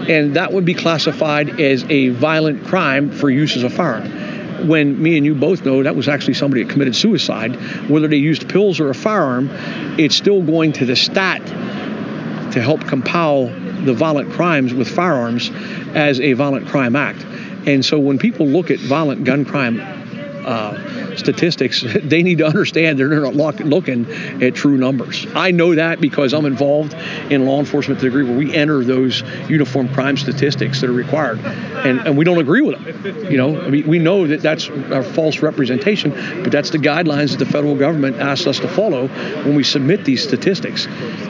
And 0.09 0.35
that 0.35 0.53
would 0.53 0.65
be 0.65 0.73
classified 0.73 1.59
as 1.59 1.83
a 1.89 2.09
violent 2.09 2.65
crime 2.65 3.11
for 3.11 3.29
use 3.29 3.55
as 3.55 3.63
a 3.63 3.69
firearm 3.69 4.16
when 4.65 5.01
me 5.01 5.17
and 5.17 5.25
you 5.25 5.35
both 5.35 5.65
know 5.65 5.83
that 5.83 5.95
was 5.95 6.07
actually 6.07 6.33
somebody 6.33 6.63
that 6.63 6.71
committed 6.71 6.95
suicide, 6.95 7.55
whether 7.89 8.07
they 8.07 8.17
used 8.17 8.49
pills 8.49 8.79
or 8.79 8.89
a 8.89 8.95
firearm, 8.95 9.49
it's 9.99 10.15
still 10.15 10.41
going 10.41 10.73
to 10.73 10.85
the 10.85 10.95
stat 10.95 11.45
to 12.53 12.61
help 12.61 12.85
compile 12.87 13.47
the 13.85 13.93
violent 13.93 14.31
crimes 14.31 14.73
with 14.73 14.89
firearms 14.89 15.51
as 15.93 16.19
a 16.19 16.33
violent 16.33 16.67
crime 16.67 16.95
act. 16.95 17.23
And 17.67 17.85
so 17.85 17.99
when 17.99 18.17
people 18.17 18.47
look 18.47 18.71
at 18.71 18.79
violent 18.79 19.23
gun 19.25 19.45
crime 19.45 19.79
uh, 20.45 20.96
statistics, 21.17 21.83
they 22.03 22.23
need 22.23 22.39
to 22.39 22.45
understand 22.45 22.99
they're 22.99 23.09
not 23.09 23.35
look, 23.35 23.59
looking 23.59 24.09
at 24.41 24.55
true 24.55 24.77
numbers. 24.77 25.25
I 25.35 25.51
know 25.51 25.75
that 25.75 26.01
because 26.01 26.33
I'm 26.33 26.45
involved 26.45 26.93
in 27.31 27.45
law 27.45 27.59
enforcement 27.59 27.99
to 27.99 28.05
the 28.05 28.09
degree 28.09 28.23
where 28.23 28.37
we 28.37 28.55
enter 28.55 28.83
those 28.83 29.21
uniform 29.49 29.93
crime 29.93 30.17
statistics 30.17 30.81
that 30.81 30.89
are 30.89 30.93
required, 30.93 31.39
and, 31.39 31.99
and 32.01 32.17
we 32.17 32.25
don't 32.25 32.39
agree 32.39 32.61
with 32.61 32.83
them. 32.83 33.31
You 33.31 33.37
know, 33.37 33.61
I 33.61 33.69
mean, 33.69 33.87
we 33.87 33.99
know 33.99 34.27
that 34.27 34.41
that's 34.41 34.67
a 34.67 35.03
false 35.03 35.39
representation, 35.39 36.11
but 36.43 36.51
that's 36.51 36.69
the 36.69 36.77
guidelines 36.77 37.31
that 37.31 37.39
the 37.39 37.45
federal 37.45 37.75
government 37.75 38.17
asks 38.17 38.47
us 38.47 38.59
to 38.59 38.67
follow 38.67 39.07
when 39.07 39.55
we 39.55 39.63
submit 39.63 40.05
these 40.05 40.23
statistics. 40.23 40.87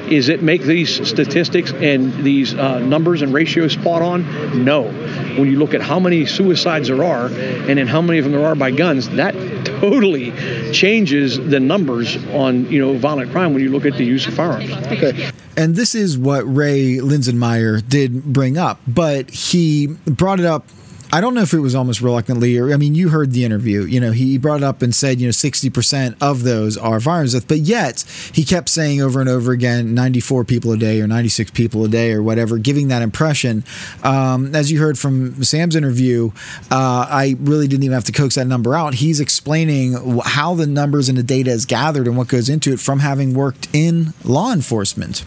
Is 0.10 0.30
it 0.30 0.42
make 0.42 0.62
these 0.62 1.08
statistics 1.08 1.72
and 1.74 2.14
these 2.24 2.54
uh, 2.54 2.80
numbers 2.80 3.22
and 3.22 3.34
ratios 3.34 3.74
spot 3.74 4.02
on? 4.02 4.64
No. 4.64 4.84
When 4.84 5.50
you 5.52 5.60
look 5.60 5.74
at 5.74 5.82
how 5.82 6.00
many 6.00 6.26
suicides 6.26 6.88
there 6.88 7.04
are, 7.04 7.28
and 7.28 7.78
then 7.78 7.88
how 7.88 8.02
many 8.02 8.20
of 8.20 8.26
them 8.26 8.34
there 8.34 8.46
are 8.46 8.56
by 8.56 8.72
guns, 8.72 9.10
that 9.10 9.36
totally 9.80 10.32
changes 10.72 11.38
the 11.38 11.60
numbers 11.60 12.18
on 12.28 12.70
you 12.72 12.80
know 12.80 12.98
violent 12.98 13.32
crime 13.32 13.54
when 13.54 13.64
you 13.64 13.70
look 13.70 13.86
at 13.86 13.94
the 13.94 14.06
use 14.06 14.28
of 14.28 14.34
firearms. 14.34 14.72
Okay. 14.88 15.30
And 15.56 15.76
this 15.76 15.96
is 15.96 16.18
what 16.18 16.42
Ray 16.44 16.98
Linsenmayer 16.98 17.88
did 17.88 18.24
bring 18.24 18.58
up, 18.58 18.80
but 18.88 19.32
he 19.32 19.88
brought 20.06 20.40
it 20.40 20.46
up 20.46 20.68
I 21.12 21.22
don't 21.22 21.34
know 21.34 21.42
if 21.42 21.54
it 21.54 21.60
was 21.60 21.74
almost 21.74 22.02
reluctantly 22.02 22.58
or 22.58 22.74
I 22.74 22.78
mean 22.78 22.94
you 22.94 23.10
heard 23.10 23.32
the 23.32 23.46
interview. 23.46 23.84
You 23.84 24.00
know 24.00 24.12
he 24.12 24.38
brought 24.38 24.64
up 24.64 24.82
and 24.82 24.94
said 24.94 25.20
you 25.20 25.28
know 25.28 25.32
60% 25.32 26.18
of 26.22 26.44
those 26.44 26.78
are 26.78 27.00
firearms 27.00 27.34
deaths. 27.34 27.46
But 27.46 27.60
yet 27.60 28.04
he 28.34 28.44
kept 28.44 28.70
saying 28.70 29.02
over 29.02 29.20
and 29.20 29.30
over 29.30 29.52
again 29.52 29.94
94 29.94 30.44
people 30.44 30.72
a 30.72 30.78
day 30.78 31.02
or 31.02 31.08
96 31.08 31.52
people 31.52 31.86
a 31.86 31.88
day 31.88 32.12
or 32.12 32.22
whatever 32.22 32.58
giving 32.58 32.90
that 32.90 33.02
impression. 33.02 33.64
Um, 34.04 34.54
as 34.54 34.72
you 34.72 34.80
heard 34.80 35.00
from 35.00 35.44
Sam's 35.44 35.76
interview 35.76 36.32
uh, 36.72 37.08
I 37.10 37.36
really 37.40 37.68
didn't 37.68 37.84
even 37.84 37.94
have 37.94 38.06
to 38.06 38.12
coax 38.12 38.36
that 38.36 38.48
number 38.48 38.76
out. 38.76 38.96
He's 38.96 39.20
explaining 39.20 40.20
how 40.26 40.56
the 40.56 40.68
numbers 40.68 41.10
and 41.10 41.18
the 41.18 41.24
data 41.24 41.52
is 41.52 41.66
gathered 41.66 42.08
and 42.08 42.18
what 42.18 42.28
goes 42.28 42.50
into 42.50 42.74
it 42.74 42.80
from 42.80 43.00
having 43.00 43.34
worked 43.34 43.68
in 43.74 44.14
law 44.24 44.52
enforcement 44.52 45.24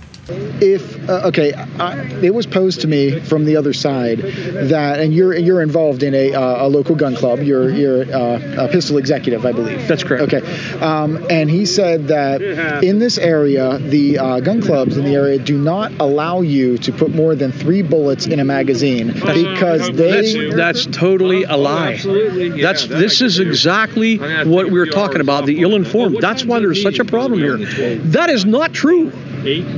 if 0.63 1.09
uh, 1.09 1.29
okay, 1.29 1.53
I, 1.53 2.03
it 2.23 2.35
was 2.35 2.47
posed 2.47 2.83
to 2.83 2.89
me 2.89 3.21
from 3.21 3.45
the 3.45 3.57
other 3.57 3.73
side 3.73 4.19
that, 4.19 5.01
and 5.01 5.15
you're 5.15 5.37
you're 5.37 5.63
involved 5.63 6.03
in 6.03 6.15
a, 6.15 6.35
uh, 6.35 6.67
a 6.67 6.69
local 6.69 6.95
gun 6.95 7.15
club. 7.17 7.41
You're 7.41 7.71
you're 7.71 8.03
uh, 8.03 8.67
a 8.67 8.69
pistol 8.69 8.99
executive, 8.99 9.45
I 9.45 9.53
believe. 9.53 9.87
That's 9.89 10.05
correct. 10.05 10.33
Okay, 10.33 10.79
um, 10.81 11.27
and 11.31 11.51
he 11.51 11.67
said 11.67 12.09
that 12.09 12.43
in 12.83 12.99
this 12.99 13.19
area, 13.19 13.79
the 13.79 14.19
uh, 14.19 14.41
gun 14.41 14.63
clubs 14.63 14.97
in 14.97 15.05
the 15.05 15.15
area 15.15 15.39
do 15.39 15.59
not 15.59 15.93
allow 16.01 16.41
you 16.41 16.79
to 16.79 16.93
put 16.93 17.15
more 17.15 17.35
than 17.35 17.53
three 17.53 17.83
bullets 17.83 18.27
in 18.27 18.41
a 18.41 18.45
magazine 18.45 19.09
because 19.13 19.91
they. 19.93 20.49
That's, 20.51 20.85
that's 20.85 20.97
totally 20.97 21.45
a 21.45 21.57
lie. 21.57 21.97
That's 21.97 22.87
this 22.87 23.21
is 23.21 23.39
exactly 23.39 24.19
what 24.45 24.67
we 24.71 24.79
were 24.79 24.87
talking 24.87 25.21
about. 25.21 25.47
The 25.47 25.61
ill-informed. 25.63 26.19
That's 26.21 26.45
why 26.45 26.61
there's 26.61 26.83
such 26.83 26.99
a 26.99 27.05
problem 27.05 27.41
here. 27.41 27.57
That 27.57 28.31
is 28.31 28.45
not 28.45 28.73
true. 28.73 29.13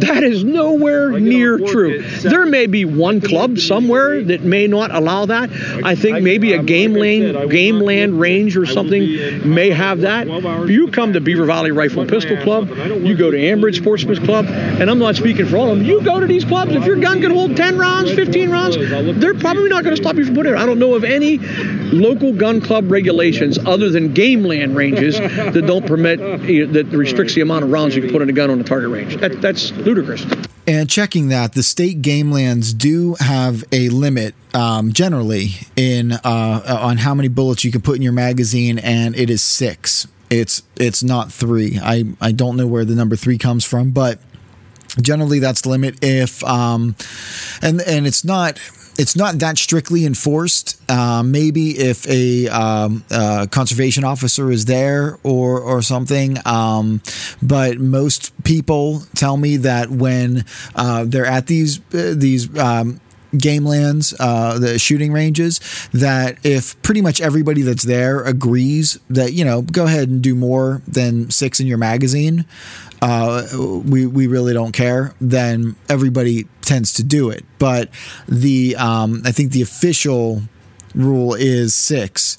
That 0.00 0.22
is 0.24 0.44
nowhere 0.44 1.18
near 1.18 1.58
true. 1.58 2.02
There 2.02 2.46
may 2.46 2.66
be 2.66 2.84
one 2.84 3.20
club 3.20 3.58
somewhere 3.58 4.22
that 4.22 4.42
may 4.42 4.66
not 4.66 4.94
allow 4.94 5.26
that. 5.26 5.50
I 5.84 5.94
think 5.94 6.22
maybe 6.22 6.52
a 6.52 6.62
game 6.62 6.94
lane, 6.94 7.48
game 7.48 7.78
land 7.80 8.18
range 8.20 8.56
or 8.56 8.66
something 8.66 9.02
may 9.54 9.70
have 9.70 10.00
that. 10.02 10.26
You 10.68 10.88
come 10.88 11.12
to 11.12 11.20
Beaver 11.20 11.44
Valley 11.44 11.70
Rifle 11.70 12.02
and 12.02 12.10
Pistol 12.10 12.36
Club, 12.38 12.68
you 12.68 13.16
go 13.16 13.30
to 13.30 13.36
Ambridge 13.36 13.76
Sportsman's 13.76 14.18
Club, 14.18 14.46
and 14.46 14.90
I'm 14.90 14.98
not 14.98 15.16
speaking 15.16 15.46
for 15.46 15.56
all 15.56 15.70
of 15.70 15.78
them. 15.78 15.86
You 15.86 16.02
go 16.02 16.20
to 16.20 16.26
these 16.26 16.44
clubs, 16.44 16.72
if 16.74 16.84
your 16.84 16.96
gun 16.96 17.20
can 17.20 17.30
hold 17.30 17.56
10 17.56 17.78
rounds, 17.78 18.12
15 18.12 18.50
rounds, 18.50 18.76
they're 19.20 19.34
probably 19.34 19.68
not 19.68 19.84
going 19.84 19.96
to 19.96 20.02
stop 20.02 20.16
you 20.16 20.24
from 20.24 20.34
putting 20.34 20.52
it. 20.54 20.58
I 20.58 20.66
don't 20.66 20.78
know 20.78 20.94
of 20.94 21.04
any 21.04 21.38
local 21.38 22.32
gun 22.32 22.60
club 22.60 22.90
regulations 22.90 23.58
other 23.58 23.90
than 23.90 24.12
game 24.12 24.42
land 24.42 24.76
ranges 24.76 25.18
that 25.18 25.64
don't 25.66 25.86
permit, 25.86 26.18
that 26.72 26.86
restricts 26.90 27.34
the 27.34 27.40
amount 27.40 27.64
of 27.64 27.70
rounds 27.70 27.94
you 27.94 28.02
can 28.02 28.10
put 28.10 28.22
in 28.22 28.28
a 28.28 28.32
gun 28.32 28.50
on 28.50 28.60
a 28.60 28.64
target 28.64 28.90
range. 28.90 29.16
That, 29.16 29.51
that's 29.52 29.70
ludicrous. 29.72 30.24
And 30.66 30.88
checking 30.88 31.28
that, 31.28 31.54
the 31.54 31.62
state 31.62 32.02
game 32.02 32.30
lands 32.30 32.72
do 32.72 33.16
have 33.18 33.64
a 33.72 33.88
limit 33.88 34.34
um, 34.54 34.92
generally 34.92 35.50
in 35.76 36.12
uh, 36.12 36.78
on 36.82 36.98
how 36.98 37.14
many 37.14 37.28
bullets 37.28 37.64
you 37.64 37.72
can 37.72 37.80
put 37.80 37.96
in 37.96 38.02
your 38.02 38.12
magazine, 38.12 38.78
and 38.78 39.14
it 39.16 39.28
is 39.28 39.42
six. 39.42 40.06
It's 40.30 40.62
it's 40.76 41.02
not 41.02 41.32
three. 41.32 41.78
I 41.82 42.04
I 42.20 42.32
don't 42.32 42.56
know 42.56 42.66
where 42.66 42.84
the 42.84 42.94
number 42.94 43.16
three 43.16 43.38
comes 43.38 43.64
from, 43.64 43.90
but 43.90 44.20
generally 45.00 45.40
that's 45.40 45.62
the 45.62 45.68
limit. 45.68 45.96
If 46.02 46.42
um, 46.44 46.96
and 47.60 47.80
and 47.82 48.06
it's 48.06 48.24
not 48.24 48.58
it's 48.98 49.16
not 49.16 49.38
that 49.38 49.58
strictly 49.58 50.04
enforced. 50.04 50.80
Uh, 50.90 51.22
maybe 51.22 51.70
if 51.70 52.08
a 52.08 52.48
um, 52.48 53.04
uh, 53.10 53.46
conservation 53.50 54.04
officer 54.04 54.50
is 54.50 54.66
there 54.66 55.18
or 55.22 55.60
or 55.60 55.82
something, 55.82 56.36
um, 56.44 57.00
but 57.42 57.78
most 57.78 58.32
people 58.44 59.02
tell 59.16 59.36
me 59.36 59.56
that 59.58 59.90
when 59.90 60.44
uh, 60.74 61.04
they're 61.06 61.26
at 61.26 61.46
these 61.46 61.80
uh, 61.94 62.14
these 62.16 62.56
um, 62.58 63.00
game 63.36 63.64
lands, 63.64 64.14
uh, 64.20 64.58
the 64.58 64.78
shooting 64.78 65.12
ranges, 65.12 65.60
that 65.92 66.38
if 66.44 66.80
pretty 66.82 67.00
much 67.00 67.20
everybody 67.20 67.62
that's 67.62 67.84
there 67.84 68.22
agrees 68.22 68.98
that, 69.08 69.32
you 69.32 69.44
know, 69.44 69.62
go 69.62 69.84
ahead 69.86 70.08
and 70.08 70.22
do 70.22 70.34
more 70.34 70.82
than 70.86 71.30
six 71.30 71.60
in 71.60 71.66
your 71.66 71.78
magazine, 71.78 72.44
uh, 73.02 73.46
we, 73.84 74.06
we 74.06 74.28
really 74.28 74.54
don't 74.54 74.72
care, 74.72 75.12
then 75.20 75.74
everybody 75.88 76.44
tends 76.62 76.94
to 76.94 77.02
do 77.02 77.30
it. 77.30 77.44
But 77.58 77.90
the, 78.28 78.76
um, 78.76 79.22
I 79.24 79.32
think 79.32 79.50
the 79.50 79.60
official 79.60 80.42
rule 80.94 81.34
is 81.34 81.74
six. 81.74 82.38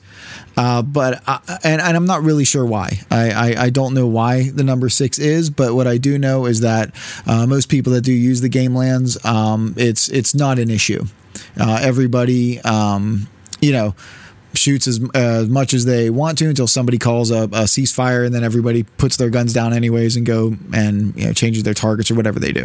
Uh, 0.55 0.82
but 0.82 1.22
I, 1.28 1.59
and, 1.64 1.82
and 1.82 1.97
I'm 1.97 2.05
not 2.05 2.24
really 2.24 2.45
sure 2.45 2.66
why. 2.66 3.01
I, 3.11 3.32
I, 3.32 3.64
I, 3.64 3.70
don't 3.72 3.93
know 3.93 4.07
why 4.07 4.49
the 4.51 4.64
number 4.64 4.88
six 4.88 5.20
is, 5.20 5.49
but 5.49 5.74
what 5.74 5.88
I 5.88 5.97
do 5.97 6.18
know 6.18 6.45
is 6.45 6.61
that 6.61 6.93
uh, 7.26 7.45
most 7.45 7.70
people 7.70 7.91
that 7.93 8.01
do 8.01 8.14
use 8.14 8.39
the 8.39 8.49
game 8.49 8.76
lands, 8.76 9.24
um, 9.26 9.74
it's 9.78 10.09
it's 10.09 10.36
not 10.36 10.59
an 10.59 10.70
issue. 10.70 11.05
Uh, 11.59 11.80
everybody, 11.82 12.61
um, 12.61 13.28
you 13.61 13.72
know 13.72 13.95
shoots 14.54 14.88
as, 14.88 15.01
as 15.14 15.49
much 15.49 15.74
as 15.74 15.86
they 15.86 16.10
want 16.10 16.38
to 16.38 16.47
until 16.47 16.68
somebody 16.68 16.97
calls 16.97 17.32
a, 17.32 17.43
a, 17.43 17.66
ceasefire, 17.66 18.26
and 18.26 18.34
then 18.34 18.43
everybody 18.43 18.84
puts 18.84 19.18
their 19.18 19.30
guns 19.30 19.54
down 19.54 19.74
anyways 19.74 20.16
and 20.16 20.26
go 20.26 20.56
and 20.74 21.16
you 21.16 21.26
know 21.26 21.34
changes 21.34 21.64
their 21.64 21.74
targets 21.74 22.12
or 22.12 22.16
whatever 22.16 22.39
they 22.39 22.51
do. 22.51 22.64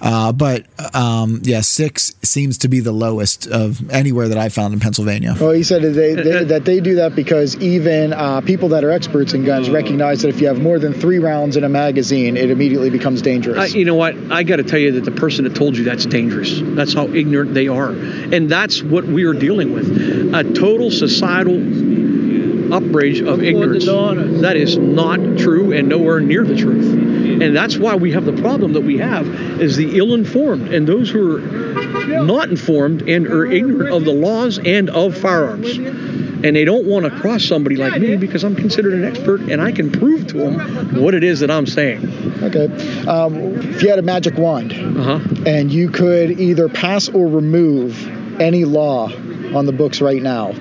Uh, 0.00 0.32
but 0.32 0.66
um, 0.94 1.40
yeah, 1.42 1.60
six 1.60 2.14
seems 2.22 2.58
to 2.58 2.68
be 2.68 2.80
the 2.80 2.92
lowest 2.92 3.46
of 3.46 3.90
anywhere 3.90 4.28
that 4.28 4.38
I 4.38 4.48
found 4.48 4.74
in 4.74 4.80
Pennsylvania. 4.80 5.34
Well, 5.38 5.50
he 5.50 5.62
said 5.62 5.82
that 5.82 5.90
they, 5.90 6.14
they 6.14 6.44
that 6.44 6.64
they 6.64 6.80
do 6.80 6.96
that 6.96 7.16
because 7.16 7.56
even 7.56 8.12
uh, 8.12 8.40
people 8.40 8.68
that 8.70 8.84
are 8.84 8.90
experts 8.90 9.34
in 9.34 9.44
guns 9.44 9.68
recognize 9.68 10.22
that 10.22 10.28
if 10.28 10.40
you 10.40 10.46
have 10.46 10.60
more 10.60 10.78
than 10.78 10.92
three 10.92 11.18
rounds 11.18 11.56
in 11.56 11.64
a 11.64 11.68
magazine, 11.68 12.36
it 12.36 12.50
immediately 12.50 12.90
becomes 12.90 13.22
dangerous. 13.22 13.58
Uh, 13.58 13.76
you 13.76 13.84
know 13.84 13.94
what? 13.94 14.14
I 14.30 14.44
got 14.44 14.56
to 14.56 14.64
tell 14.64 14.78
you 14.78 14.92
that 14.92 15.04
the 15.04 15.10
person 15.10 15.44
that 15.44 15.56
told 15.56 15.76
you 15.76 15.84
that's 15.84 16.06
dangerous. 16.06 16.60
That's 16.62 16.94
how 16.94 17.08
ignorant 17.08 17.54
they 17.54 17.68
are, 17.68 17.90
and 17.90 18.48
that's 18.48 18.82
what 18.82 19.04
we 19.04 19.24
are 19.24 19.34
dealing 19.34 19.72
with. 19.72 20.34
A 20.34 20.44
total 20.54 20.90
society 20.90 21.23
societal 21.24 22.74
upgrade 22.74 23.26
of 23.26 23.42
ignorance. 23.42 23.86
That 23.86 24.56
is 24.56 24.76
not 24.76 25.38
true 25.38 25.72
and 25.72 25.88
nowhere 25.88 26.20
near 26.20 26.44
the 26.44 26.56
truth. 26.56 26.92
And 27.40 27.56
that's 27.56 27.76
why 27.76 27.94
we 27.94 28.12
have 28.12 28.24
the 28.24 28.32
problem 28.32 28.74
that 28.74 28.82
we 28.82 28.98
have 28.98 29.26
is 29.60 29.76
the 29.76 29.98
ill-informed 29.98 30.72
and 30.72 30.86
those 30.86 31.10
who 31.10 31.36
are 31.36 32.24
not 32.24 32.50
informed 32.50 33.08
and 33.08 33.26
are 33.26 33.46
ignorant 33.46 33.94
of 33.94 34.04
the 34.04 34.12
laws 34.12 34.58
and 34.58 34.90
of 34.90 35.16
firearms. 35.16 35.76
And 35.76 36.54
they 36.54 36.66
don't 36.66 36.86
want 36.86 37.06
to 37.06 37.10
cross 37.10 37.44
somebody 37.44 37.76
like 37.76 37.98
me 38.00 38.16
because 38.16 38.44
I'm 38.44 38.54
considered 38.54 38.92
an 38.92 39.04
expert 39.04 39.40
and 39.42 39.62
I 39.62 39.72
can 39.72 39.90
prove 39.90 40.26
to 40.28 40.36
them 40.36 41.02
what 41.02 41.14
it 41.14 41.24
is 41.24 41.40
that 41.40 41.50
I'm 41.50 41.66
saying. 41.66 42.42
Okay. 42.42 43.06
Um, 43.06 43.36
if 43.56 43.82
you 43.82 43.88
had 43.88 43.98
a 43.98 44.02
magic 44.02 44.36
wand 44.36 44.72
uh-huh. 44.72 45.20
and 45.46 45.72
you 45.72 45.88
could 45.88 46.38
either 46.38 46.68
pass 46.68 47.08
or 47.08 47.26
remove 47.26 48.06
any 48.40 48.66
law 48.66 49.10
on 49.54 49.64
the 49.64 49.72
books 49.72 50.02
right 50.02 50.20
now, 50.20 50.52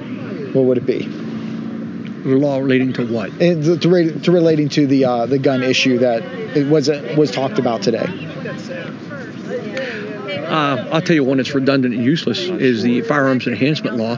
what 0.54 0.66
would 0.66 0.78
it 0.78 0.86
be? 0.86 1.04
Law 2.26 2.60
relating 2.60 2.94
to 2.94 3.06
what? 3.06 3.32
To, 3.40 3.78
to, 3.78 4.20
to 4.20 4.32
relating 4.32 4.70
to 4.70 4.88
the 4.88 5.06
uh, 5.06 5.26
the 5.26 5.40
gun 5.40 5.62
issue 5.62 5.98
that 6.00 6.24
it 6.24 6.68
was 6.68 6.90
was 7.18 7.32
talked 7.32 7.60
about 7.60 7.82
today. 7.82 8.06
Uh, 10.48 10.88
I'll 10.92 11.02
tell 11.02 11.16
you 11.16 11.24
one 11.24 11.38
that's 11.38 11.54
redundant 11.54 11.96
and 11.96 12.04
useless 12.04 12.40
is 12.40 12.84
the 12.84 13.02
firearms 13.02 13.48
enhancement 13.48 13.98
law 13.98 14.18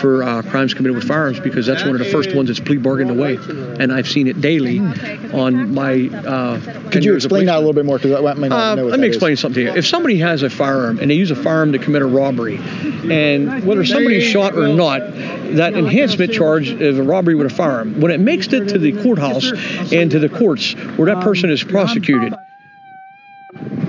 for 0.00 0.22
uh, 0.22 0.42
crimes 0.42 0.74
committed 0.74 0.96
with 0.96 1.06
firearms 1.06 1.40
because 1.40 1.66
that's 1.66 1.84
one 1.84 1.92
of 1.92 1.98
the 1.98 2.06
first 2.06 2.34
ones 2.34 2.48
that's 2.48 2.60
plea 2.60 2.78
bargained 2.78 3.10
away, 3.10 3.36
and 3.78 3.92
I've 3.92 4.08
seen 4.08 4.26
it 4.26 4.40
daily 4.40 4.78
on 4.78 5.74
my. 5.74 6.08
Uh, 6.08 6.90
Could 6.90 7.04
you 7.04 7.14
explain 7.14 7.46
that 7.46 7.56
a 7.56 7.58
little 7.58 7.72
bit 7.72 7.84
more? 7.84 7.98
Because 7.98 8.12
I 8.12 8.34
might 8.34 8.48
not 8.48 8.76
know. 8.76 8.86
Uh, 8.86 8.90
let 8.90 9.00
me 9.00 9.06
explain 9.06 9.34
is. 9.34 9.40
something. 9.40 9.66
If 9.66 9.86
somebody 9.86 10.18
has 10.18 10.42
a 10.42 10.50
firearm 10.50 10.98
and 10.98 11.10
they 11.10 11.14
use 11.14 11.30
a 11.30 11.36
firearm 11.36 11.72
to 11.72 11.78
commit 11.78 12.02
a 12.02 12.06
robbery, 12.06 12.56
and 12.58 13.64
whether 13.64 13.84
somebody's 13.84 14.24
shot 14.24 14.56
or 14.56 14.68
not, 14.68 15.00
that 15.00 15.74
enhancement 15.74 16.32
charge 16.32 16.68
is 16.68 16.98
a 16.98 17.02
robbery 17.02 17.34
with 17.34 17.46
a 17.46 17.54
firearm. 17.54 18.00
When 18.00 18.10
it 18.10 18.20
makes 18.20 18.48
it 18.52 18.68
to 18.70 18.78
the 18.78 18.92
courthouse 19.02 19.52
and 19.92 20.10
to 20.10 20.18
the 20.18 20.28
courts 20.28 20.72
where 20.96 21.14
that 21.14 21.22
person 21.22 21.50
is 21.50 21.62
prosecuted 21.62 22.34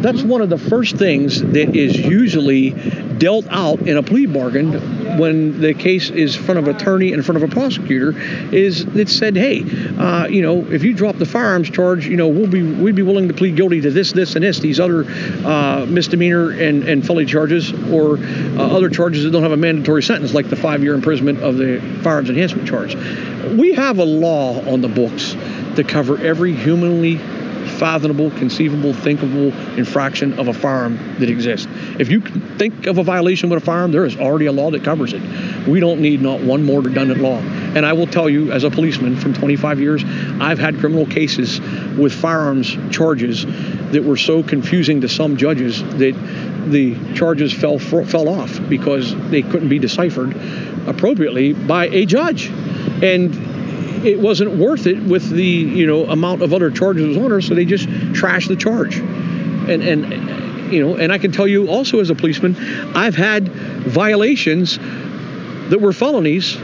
that's 0.01 0.23
one 0.23 0.41
of 0.41 0.49
the 0.49 0.57
first 0.57 0.97
things 0.97 1.41
that 1.41 1.75
is 1.75 1.95
usually 1.95 2.71
dealt 3.19 3.45
out 3.49 3.81
in 3.81 3.97
a 3.97 4.03
plea 4.03 4.25
bargain 4.25 4.71
when 5.17 5.59
the 5.61 5.73
case 5.73 6.09
is 6.09 6.35
in 6.35 6.43
front 6.43 6.59
of 6.59 6.67
attorney 6.67 7.11
in 7.11 7.21
front 7.21 7.41
of 7.41 7.49
a 7.49 7.53
prosecutor 7.53 8.13
is 8.53 8.81
it 8.95 9.09
said 9.09 9.35
hey 9.35 9.63
uh, 9.97 10.27
you 10.27 10.41
know 10.41 10.65
if 10.71 10.83
you 10.83 10.93
drop 10.93 11.17
the 11.17 11.25
firearms 11.25 11.69
charge 11.69 12.07
you 12.07 12.17
know 12.17 12.27
we'll 12.27 12.47
be 12.47 12.61
we'd 12.61 12.95
be 12.95 13.01
willing 13.01 13.27
to 13.27 13.33
plead 13.33 13.55
guilty 13.55 13.81
to 13.81 13.91
this 13.91 14.11
this 14.11 14.35
and 14.35 14.43
this 14.43 14.59
these 14.59 14.79
other 14.79 15.05
uh, 15.45 15.85
misdemeanor 15.87 16.51
and, 16.51 16.83
and 16.83 17.05
felony 17.05 17.25
charges 17.25 17.71
or 17.91 18.17
uh, 18.17 18.75
other 18.75 18.89
charges 18.89 19.23
that 19.23 19.31
don't 19.31 19.43
have 19.43 19.51
a 19.51 19.57
mandatory 19.57 20.03
sentence 20.03 20.33
like 20.33 20.49
the 20.49 20.55
five 20.55 20.83
year 20.83 20.93
imprisonment 20.93 21.39
of 21.41 21.57
the 21.57 21.79
firearms 22.03 22.29
enhancement 22.29 22.67
charge. 22.67 22.95
We 23.57 23.73
have 23.73 23.99
a 23.99 24.05
law 24.05 24.61
on 24.71 24.81
the 24.81 24.87
books 24.87 25.33
to 25.75 25.83
cover 25.83 26.17
every 26.17 26.53
humanly 26.53 27.19
fathomable, 27.81 28.29
conceivable, 28.37 28.93
thinkable 28.93 29.47
infraction 29.75 30.37
of 30.37 30.47
a 30.47 30.53
firearm 30.53 30.97
that 31.17 31.31
exists. 31.31 31.67
If 31.97 32.11
you 32.11 32.21
think 32.21 32.85
of 32.85 32.99
a 32.99 33.03
violation 33.03 33.49
with 33.49 33.63
a 33.63 33.65
firearm, 33.65 33.91
there 33.91 34.05
is 34.05 34.15
already 34.17 34.45
a 34.45 34.51
law 34.51 34.69
that 34.69 34.83
covers 34.83 35.13
it. 35.13 35.67
We 35.67 35.79
don't 35.79 35.99
need 35.99 36.21
not 36.21 36.41
one 36.41 36.63
more 36.63 36.81
redundant 36.81 37.21
law. 37.21 37.39
And 37.39 37.83
I 37.83 37.93
will 37.93 38.05
tell 38.05 38.29
you, 38.29 38.51
as 38.51 38.63
a 38.63 38.69
policeman 38.69 39.15
from 39.15 39.33
25 39.33 39.79
years, 39.79 40.03
I've 40.39 40.59
had 40.59 40.77
criminal 40.77 41.07
cases 41.07 41.59
with 41.97 42.13
firearms 42.13 42.77
charges 42.91 43.47
that 43.47 44.03
were 44.03 44.17
so 44.17 44.43
confusing 44.43 45.01
to 45.01 45.09
some 45.09 45.35
judges 45.35 45.81
that 45.81 46.13
the 46.67 46.95
charges 47.15 47.51
fell 47.51 47.79
fell 47.79 48.29
off 48.29 48.59
because 48.69 49.15
they 49.31 49.41
couldn't 49.41 49.69
be 49.69 49.79
deciphered 49.79 50.35
appropriately 50.85 51.53
by 51.53 51.87
a 51.87 52.05
judge. 52.05 52.51
And 53.01 53.50
it 54.05 54.19
wasn't 54.19 54.57
worth 54.57 54.87
it 54.87 55.01
with 55.03 55.29
the 55.29 55.43
you 55.43 55.85
know 55.85 56.05
amount 56.05 56.41
of 56.41 56.53
other 56.53 56.71
charges 56.71 57.17
on 57.17 57.31
her, 57.31 57.41
so 57.41 57.55
they 57.55 57.65
just 57.65 57.87
trashed 58.13 58.47
the 58.47 58.55
charge. 58.55 58.97
And 58.97 59.81
and 59.83 60.71
you 60.71 60.85
know, 60.85 60.95
and 60.95 61.11
I 61.11 61.17
can 61.17 61.31
tell 61.31 61.47
you 61.47 61.69
also 61.69 61.99
as 61.99 62.09
a 62.09 62.15
policeman, 62.15 62.55
I've 62.95 63.15
had 63.15 63.49
violations 63.49 64.77
that 64.77 65.79
were 65.79 65.93
felonies 65.93 66.57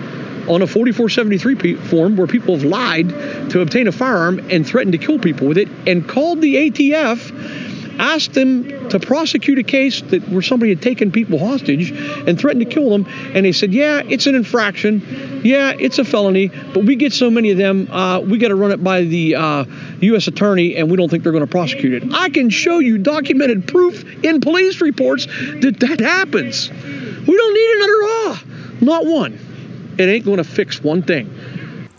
on 0.48 0.62
a 0.62 0.68
4473 0.68 1.76
form 1.76 2.16
where 2.16 2.28
people 2.28 2.56
have 2.56 2.64
lied 2.64 3.10
to 3.50 3.62
obtain 3.62 3.88
a 3.88 3.92
firearm 3.92 4.40
and 4.50 4.66
threatened 4.66 4.94
to 4.94 4.98
kill 4.98 5.20
people 5.20 5.48
with 5.48 5.58
it 5.58 5.68
and 5.86 6.08
called 6.08 6.42
the 6.42 6.56
ATF, 6.56 7.67
asked 8.00 8.34
them 8.34 8.90
to 8.90 9.00
prosecute 9.00 9.60
a 9.60 9.64
case 9.64 10.02
that 10.02 10.28
where 10.30 10.42
somebody 10.42 10.72
had 10.72 10.82
taken 10.82 11.12
people 11.12 11.40
hostage 11.40 11.92
and 11.92 12.40
threatened 12.40 12.66
to 12.66 12.72
kill 12.72 12.90
them 12.90 13.06
and 13.34 13.46
they 13.46 13.52
said, 13.52 13.74
"Yeah, 13.74 14.02
it's 14.06 14.28
an 14.28 14.36
infraction 14.36 15.38
yeah, 15.44 15.74
it's 15.78 16.00
a 16.00 16.04
felony, 16.04 16.48
but 16.48 16.84
we 16.84 16.96
get 16.96 17.14
so 17.14 17.30
many 17.30 17.52
of 17.52 17.58
them, 17.58 17.90
uh, 17.92 18.20
we 18.20 18.38
got 18.38 18.50
to 18.50 18.56
run 18.56 18.72
it 18.72 18.84
by 18.84 19.04
the 19.04 19.36
uh, 19.36 19.66
U.S. 20.02 20.28
attorney, 20.28 20.76
and 20.76 20.90
we 20.90 20.98
don't 20.98 21.10
think 21.10 21.24
they're 21.24 21.32
going 21.32 21.46
to 21.46 21.52
prosecute 21.52 22.04
it. 22.04 22.14
I 22.14 22.30
can 22.30 22.50
show 22.50 22.80
you 22.80 22.98
documented 22.98 23.68
proof 23.68 24.04
in 24.24 24.42
police 24.42 24.82
reports 24.82 25.26
that 25.26 25.78
that 25.80 26.00
happens. 26.00 26.70
We 26.70 27.38
don't 27.38 27.54
need 27.54 27.72
another 27.78 28.04
law, 28.04 28.40
not 28.82 29.06
one. 29.06 29.96
It 29.98 30.10
ain't 30.10 30.26
going 30.26 30.38
to 30.38 30.44
fix 30.44 30.84
one 30.84 31.02
thing. 31.02 31.34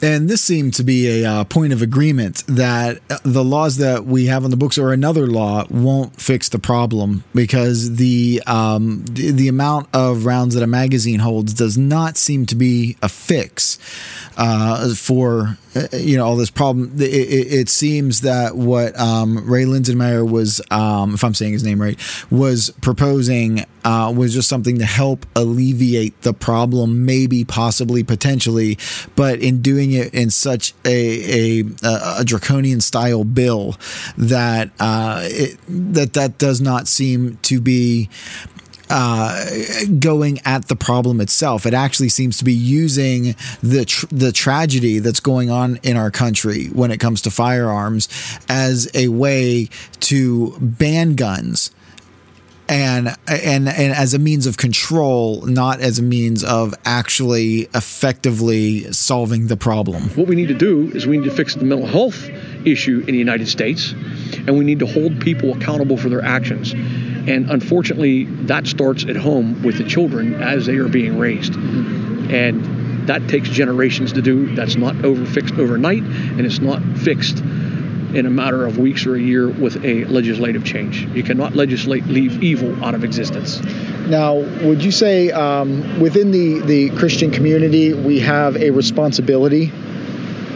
And 0.01 0.28
this 0.28 0.40
seemed 0.40 0.74
to 0.74 0.84
be 0.84 1.22
a 1.22 1.28
uh, 1.28 1.44
point 1.44 1.72
of 1.72 1.82
agreement 1.82 2.44
that 2.46 3.01
uh, 3.11 3.18
the 3.24 3.42
laws 3.42 3.78
that 3.78 4.05
we 4.05 4.26
have 4.26 4.44
on 4.44 4.51
the 4.51 4.57
books 4.57 4.78
or 4.78 4.92
another 4.92 5.26
law 5.26 5.64
won't 5.70 6.20
fix 6.20 6.49
the 6.49 6.59
problem 6.59 7.24
because 7.34 7.96
the, 7.96 8.40
um, 8.46 9.05
the, 9.07 9.32
the 9.32 9.49
amount 9.49 9.88
of 9.92 10.24
rounds 10.24 10.55
that 10.55 10.62
a 10.62 10.68
magazine 10.68 11.18
holds 11.18 11.53
does 11.53 11.76
not 11.76 12.16
seem 12.16 12.46
to 12.46 12.55
be 12.55 12.96
a 13.03 13.09
fix 13.09 13.78
uh, 14.36 14.94
for 14.94 15.59
you 15.93 16.16
know 16.16 16.26
all 16.26 16.37
this 16.37 16.51
problem. 16.51 16.93
It, 16.97 17.03
it, 17.03 17.53
it 17.53 17.68
seems 17.68 18.22
that 18.22 18.57
what 18.57 18.99
um, 18.99 19.49
Ray 19.49 19.64
Linsenmayer 19.64 20.29
was, 20.29 20.61
um, 20.70 21.14
if 21.14 21.24
I'm 21.24 21.35
saying 21.35 21.53
his 21.53 21.64
name 21.64 21.81
right, 21.81 21.99
was 22.31 22.70
proposing 22.81 23.64
uh, 23.85 24.12
was 24.14 24.35
just 24.35 24.49
something 24.49 24.79
to 24.79 24.85
help 24.85 25.24
alleviate 25.35 26.20
the 26.22 26.35
problem, 26.35 27.07
maybe, 27.07 27.45
possibly, 27.45 28.03
potentially, 28.03 28.79
but 29.16 29.41
in 29.41 29.62
doing 29.62 29.93
it 29.93 30.12
in 30.12 30.31
such 30.31 30.74
a 30.85 31.61
a, 31.61 31.64
a 32.18 32.24
draconian 32.24 32.81
style 32.81 33.24
bill 33.24 33.76
that 34.16 34.70
uh, 34.81 35.20
it, 35.24 35.59
that 35.68 36.12
that 36.14 36.39
does 36.39 36.61
not 36.61 36.89
seem 36.89 37.39
to 37.43 37.61
be 37.61 38.09
uh, 38.91 39.45
going 39.99 40.41
at 40.45 40.68
the 40.68 40.76
problem 40.76 41.20
itself. 41.20 41.66
It 41.66 41.74
actually 41.74 42.09
seems 42.09 42.39
to 42.39 42.45
be 42.45 42.55
using 42.55 43.34
the 43.62 43.84
tr- 43.84 44.07
the 44.11 44.32
tragedy 44.32 44.99
that's 44.99 45.20
going 45.20 45.51
on 45.51 45.78
in 45.82 45.97
our 45.97 46.11
country 46.11 46.66
when 46.66 46.91
it 46.91 46.99
comes 46.99 47.22
to 47.22 47.30
firearms 47.30 48.09
as 48.49 48.91
a 48.95 49.09
way 49.09 49.68
to 50.01 50.57
ban 50.61 51.14
guns 51.14 51.70
and 52.68 53.09
and 53.26 53.68
and 53.68 53.93
as 53.95 54.14
a 54.14 54.18
means 54.18 54.47
of 54.47 54.57
control, 54.57 55.43
not 55.47 55.80
as 55.80 55.99
a 55.99 56.03
means 56.03 56.45
of 56.45 56.74
actually 56.84 57.62
effectively 57.74 58.93
solving 58.93 59.47
the 59.47 59.57
problem. 59.57 60.03
What 60.11 60.28
we 60.28 60.36
need 60.36 60.49
to 60.49 60.55
do 60.55 60.91
is 60.93 61.07
we 61.07 61.18
need 61.18 61.28
to 61.28 61.34
fix 61.34 61.55
the 61.55 61.64
mental 61.64 61.86
health 61.86 62.28
issue 62.66 63.01
in 63.01 63.07
the 63.07 63.18
United 63.18 63.49
States, 63.49 63.93
and 63.93 64.59
we 64.59 64.64
need 64.64 64.80
to 64.80 64.86
hold 64.86 65.20
people 65.20 65.55
accountable 65.55 65.97
for 65.97 66.09
their 66.09 66.22
actions. 66.22 66.74
And 67.29 67.51
unfortunately, 67.51 68.24
that 68.47 68.66
starts 68.66 69.05
at 69.05 69.16
home 69.16 69.62
with 69.62 69.79
the 69.79 69.85
children 69.85 70.35
as 70.43 70.66
they 70.66 70.76
are 70.76 70.89
being 70.89 71.18
raised. 71.18 71.55
And 71.55 73.07
that 73.07 73.29
takes 73.29 73.49
generations 73.49 74.14
to 74.14 74.22
do. 74.22 74.55
That's 74.55 74.76
not 74.76 75.05
over 75.05 75.24
fixed 75.24 75.55
overnight, 75.55 76.03
and 76.03 76.41
it's 76.41 76.61
not 76.61 76.83
fixed 76.99 77.39
in 77.39 78.24
a 78.24 78.31
matter 78.31 78.64
of 78.64 78.79
weeks 78.79 79.07
or 79.07 79.14
a 79.14 79.20
year 79.20 79.49
with 79.49 79.85
a 79.85 80.05
legislative 80.07 80.64
change. 80.64 81.05
You 81.09 81.22
cannot 81.22 81.55
legislate 81.55 82.07
leave 82.07 82.43
evil 82.43 82.83
out 82.83 82.95
of 82.95 83.05
existence. 83.05 83.62
Now, 84.07 84.37
would 84.37 84.83
you 84.83 84.91
say 84.91 85.31
um, 85.31 86.01
within 86.01 86.31
the, 86.31 86.61
the 86.61 86.91
Christian 86.91 87.31
community 87.31 87.93
we 87.93 88.20
have 88.20 88.57
a 88.57 88.70
responsibility 88.70 89.66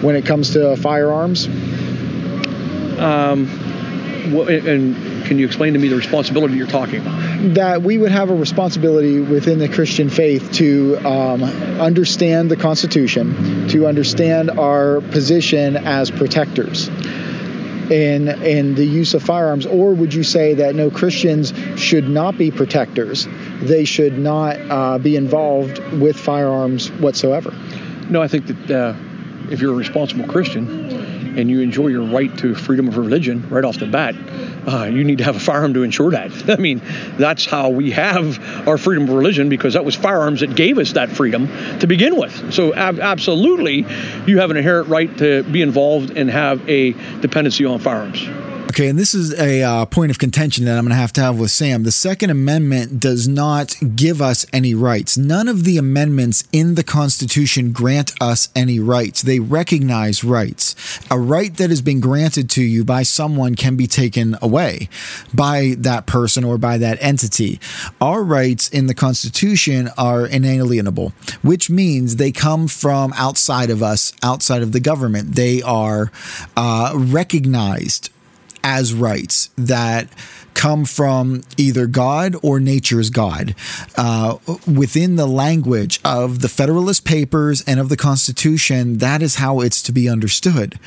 when 0.00 0.16
it 0.16 0.24
comes 0.24 0.54
to 0.54 0.76
firearms? 0.76 1.46
Um, 2.98 3.48
and 4.48 5.11
can 5.24 5.38
you 5.38 5.46
explain 5.46 5.72
to 5.72 5.78
me 5.78 5.88
the 5.88 5.96
responsibility 5.96 6.54
you're 6.54 6.66
talking 6.66 7.00
about? 7.00 7.54
That 7.54 7.82
we 7.82 7.98
would 7.98 8.12
have 8.12 8.30
a 8.30 8.34
responsibility 8.34 9.20
within 9.20 9.58
the 9.58 9.68
Christian 9.68 10.10
faith 10.10 10.52
to 10.54 10.98
um, 10.98 11.42
understand 11.42 12.50
the 12.50 12.56
Constitution, 12.56 13.68
to 13.68 13.86
understand 13.86 14.50
our 14.50 15.00
position 15.00 15.76
as 15.76 16.10
protectors 16.10 16.88
in 17.90 18.28
in 18.28 18.74
the 18.74 18.84
use 18.84 19.14
of 19.14 19.22
firearms, 19.22 19.66
or 19.66 19.92
would 19.92 20.14
you 20.14 20.22
say 20.22 20.54
that 20.54 20.74
no 20.74 20.90
Christians 20.90 21.52
should 21.76 22.08
not 22.08 22.38
be 22.38 22.50
protectors? 22.50 23.26
They 23.60 23.84
should 23.84 24.18
not 24.18 24.56
uh, 24.60 24.98
be 24.98 25.16
involved 25.16 25.78
with 25.92 26.16
firearms 26.16 26.90
whatsoever. 26.90 27.52
No, 28.08 28.22
I 28.22 28.28
think 28.28 28.46
that 28.46 28.70
uh, 28.70 28.94
if 29.50 29.60
you're 29.60 29.72
a 29.72 29.76
responsible 29.76 30.26
Christian 30.26 31.21
and 31.38 31.50
you 31.50 31.60
enjoy 31.60 31.88
your 31.88 32.04
right 32.04 32.36
to 32.38 32.54
freedom 32.54 32.88
of 32.88 32.96
religion 32.96 33.48
right 33.48 33.64
off 33.64 33.78
the 33.78 33.86
bat, 33.86 34.14
uh, 34.66 34.84
you 34.84 35.04
need 35.04 35.18
to 35.18 35.24
have 35.24 35.36
a 35.36 35.40
firearm 35.40 35.74
to 35.74 35.82
ensure 35.82 36.10
that. 36.12 36.50
I 36.50 36.56
mean, 36.56 36.80
that's 37.18 37.46
how 37.46 37.70
we 37.70 37.90
have 37.92 38.68
our 38.68 38.78
freedom 38.78 39.04
of 39.04 39.10
religion 39.10 39.48
because 39.48 39.74
that 39.74 39.84
was 39.84 39.94
firearms 39.94 40.40
that 40.40 40.54
gave 40.54 40.78
us 40.78 40.92
that 40.92 41.10
freedom 41.10 41.48
to 41.80 41.86
begin 41.86 42.16
with. 42.16 42.52
So, 42.52 42.74
ab- 42.74 43.00
absolutely, 43.00 43.86
you 44.26 44.38
have 44.38 44.50
an 44.50 44.56
inherent 44.56 44.88
right 44.88 45.16
to 45.18 45.42
be 45.44 45.62
involved 45.62 46.16
and 46.16 46.30
have 46.30 46.68
a 46.68 46.92
dependency 47.20 47.64
on 47.64 47.78
firearms. 47.78 48.41
Okay, 48.72 48.88
and 48.88 48.98
this 48.98 49.12
is 49.12 49.38
a 49.38 49.62
uh, 49.62 49.84
point 49.84 50.10
of 50.10 50.18
contention 50.18 50.64
that 50.64 50.78
I'm 50.78 50.84
going 50.84 50.94
to 50.94 50.96
have 50.96 51.12
to 51.12 51.20
have 51.20 51.38
with 51.38 51.50
Sam. 51.50 51.82
The 51.82 51.92
Second 51.92 52.30
Amendment 52.30 53.00
does 53.00 53.28
not 53.28 53.76
give 53.94 54.22
us 54.22 54.46
any 54.50 54.74
rights. 54.74 55.18
None 55.18 55.46
of 55.46 55.64
the 55.64 55.76
amendments 55.76 56.44
in 56.52 56.74
the 56.74 56.82
Constitution 56.82 57.72
grant 57.72 58.14
us 58.18 58.48
any 58.56 58.80
rights. 58.80 59.20
They 59.20 59.40
recognize 59.40 60.24
rights. 60.24 60.74
A 61.10 61.18
right 61.18 61.54
that 61.58 61.68
has 61.68 61.82
been 61.82 62.00
granted 62.00 62.48
to 62.48 62.62
you 62.62 62.82
by 62.82 63.02
someone 63.02 63.56
can 63.56 63.76
be 63.76 63.86
taken 63.86 64.38
away 64.40 64.88
by 65.34 65.74
that 65.76 66.06
person 66.06 66.42
or 66.42 66.56
by 66.56 66.78
that 66.78 66.96
entity. 67.02 67.60
Our 68.00 68.24
rights 68.24 68.70
in 68.70 68.86
the 68.86 68.94
Constitution 68.94 69.90
are 69.98 70.24
inalienable, 70.24 71.12
which 71.42 71.68
means 71.68 72.16
they 72.16 72.32
come 72.32 72.68
from 72.68 73.12
outside 73.18 73.68
of 73.68 73.82
us, 73.82 74.14
outside 74.22 74.62
of 74.62 74.72
the 74.72 74.80
government. 74.80 75.34
They 75.34 75.60
are 75.60 76.10
uh, 76.56 76.94
recognized 76.96 78.08
as 78.64 78.94
rights 78.94 79.50
that 79.56 80.08
come 80.54 80.84
from 80.84 81.42
either 81.56 81.86
God 81.86 82.36
or 82.42 82.60
nature's 82.60 83.10
God. 83.10 83.54
Uh, 83.96 84.38
within 84.66 85.16
the 85.16 85.26
language 85.26 86.00
of 86.04 86.40
the 86.40 86.48
Federalist 86.48 87.04
Papers 87.04 87.62
and 87.66 87.80
of 87.80 87.88
the 87.88 87.96
Constitution, 87.96 88.98
that 88.98 89.22
is 89.22 89.36
how 89.36 89.60
it's 89.60 89.82
to 89.82 89.92
be 89.92 90.08
understood. 90.08 90.78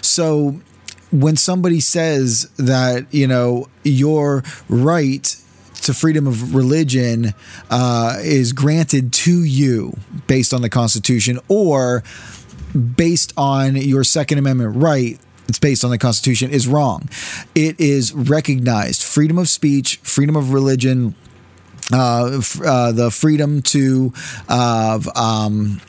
So 0.00 0.60
when 1.10 1.36
somebody 1.36 1.80
says 1.80 2.50
that, 2.58 3.12
you 3.12 3.26
know, 3.26 3.68
your 3.82 4.44
right 4.68 5.36
to 5.82 5.94
freedom 5.94 6.26
of 6.26 6.54
religion 6.54 7.34
uh, 7.70 8.16
is 8.20 8.52
granted 8.52 9.12
to 9.12 9.42
you 9.42 9.96
based 10.26 10.52
on 10.52 10.62
the 10.62 10.68
Constitution 10.68 11.38
or 11.48 12.02
based 12.96 13.32
on 13.36 13.76
your 13.76 14.04
Second 14.04 14.38
Amendment 14.38 14.76
right, 14.76 15.18
it's 15.48 15.58
based 15.58 15.84
on 15.84 15.90
the 15.90 15.98
Constitution 15.98 16.50
is 16.50 16.68
wrong. 16.68 17.08
It 17.54 17.80
is 17.80 18.12
recognized 18.12 19.02
freedom 19.02 19.38
of 19.38 19.48
speech, 19.48 19.98
freedom 20.02 20.36
of 20.36 20.52
religion, 20.52 21.14
uh, 21.92 22.38
f- 22.38 22.60
uh, 22.62 22.92
the 22.92 23.10
freedom 23.10 23.62
to 23.62 24.12
uh, 24.48 25.00
um, 25.16 25.80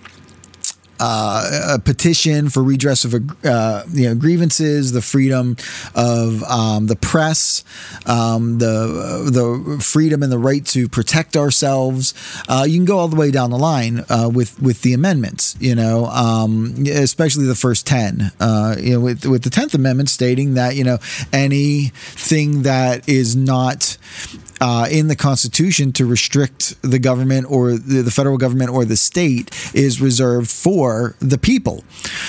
uh, 0.99 1.75
a 1.75 1.79
petition 1.79 2.49
for 2.49 2.63
redress 2.63 3.05
of 3.05 3.13
uh, 3.45 3.83
you 3.91 4.07
know 4.07 4.15
grievances, 4.15 4.91
the 4.91 5.01
freedom 5.01 5.55
of 5.95 6.43
um, 6.43 6.87
the 6.87 6.95
press, 6.95 7.63
um, 8.05 8.59
the 8.59 9.29
the 9.31 9.83
freedom 9.83 10.23
and 10.23 10.31
the 10.31 10.37
right 10.37 10.65
to 10.67 10.87
protect 10.89 11.37
ourselves. 11.37 12.13
Uh, 12.47 12.65
you 12.67 12.77
can 12.77 12.85
go 12.85 12.97
all 12.97 13.07
the 13.07 13.15
way 13.15 13.31
down 13.31 13.49
the 13.49 13.57
line 13.57 14.03
uh, 14.09 14.29
with 14.33 14.59
with 14.61 14.81
the 14.81 14.93
amendments. 14.93 15.55
You 15.59 15.75
know, 15.75 16.05
um, 16.07 16.75
especially 16.87 17.45
the 17.45 17.55
first 17.55 17.87
ten. 17.87 18.31
Uh, 18.39 18.75
you 18.79 18.93
know, 18.93 18.99
with 18.99 19.25
with 19.25 19.43
the 19.43 19.49
Tenth 19.49 19.73
Amendment 19.73 20.09
stating 20.09 20.55
that 20.55 20.75
you 20.75 20.83
know 20.83 20.97
anything 21.31 22.63
that 22.63 23.07
is 23.07 23.35
not 23.35 23.97
uh, 24.61 24.87
in 24.91 25.07
the 25.07 25.15
Constitution 25.15 25.91
to 25.93 26.05
restrict 26.05 26.81
the 26.81 26.99
government 26.99 27.47
or 27.49 27.71
the, 27.73 28.01
the, 28.01 28.11
federal 28.11 28.37
government 28.37 28.71
or 28.71 28.85
the 28.85 28.97
state 28.97 29.49
is 29.73 30.01
reserved 30.01 30.49
for 30.49 31.15
the 31.19 31.37
people. 31.37 31.83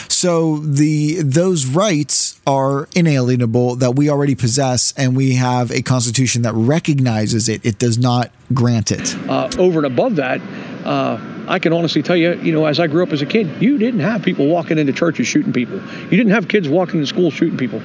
So 0.08 0.58
the 0.58 1.22
those 1.22 1.66
rights 1.66 2.40
are 2.46 2.88
inalienable 2.94 3.76
that 3.76 3.96
we 3.96 4.10
already 4.10 4.34
possess, 4.34 4.92
and 4.96 5.16
we 5.16 5.34
have 5.34 5.70
a 5.70 5.82
Constitution 5.82 6.42
that 6.42 6.54
recognizes 6.54 7.48
it. 7.48 7.64
It 7.64 7.78
does 7.78 7.98
not 7.98 8.30
grant 8.52 8.92
it. 8.92 9.16
Uh, 9.28 9.50
over 9.58 9.78
and 9.78 9.86
above 9.86 10.16
that. 10.16 10.40
Uh, 10.84 11.18
I 11.48 11.58
can 11.58 11.72
honestly 11.72 12.02
tell 12.02 12.16
you, 12.16 12.34
you 12.34 12.52
know, 12.52 12.64
as 12.66 12.78
I 12.78 12.86
grew 12.86 13.02
up 13.02 13.12
as 13.12 13.22
a 13.22 13.26
kid, 13.26 13.60
you 13.60 13.76
didn't 13.76 14.00
have 14.00 14.22
people 14.22 14.46
walking 14.46 14.78
into 14.78 14.92
churches 14.92 15.26
shooting 15.26 15.52
people. 15.52 15.80
You 16.04 16.10
didn't 16.10 16.30
have 16.30 16.46
kids 16.46 16.68
walking 16.68 17.00
to 17.00 17.06
school 17.06 17.30
shooting 17.32 17.58
people. 17.58 17.82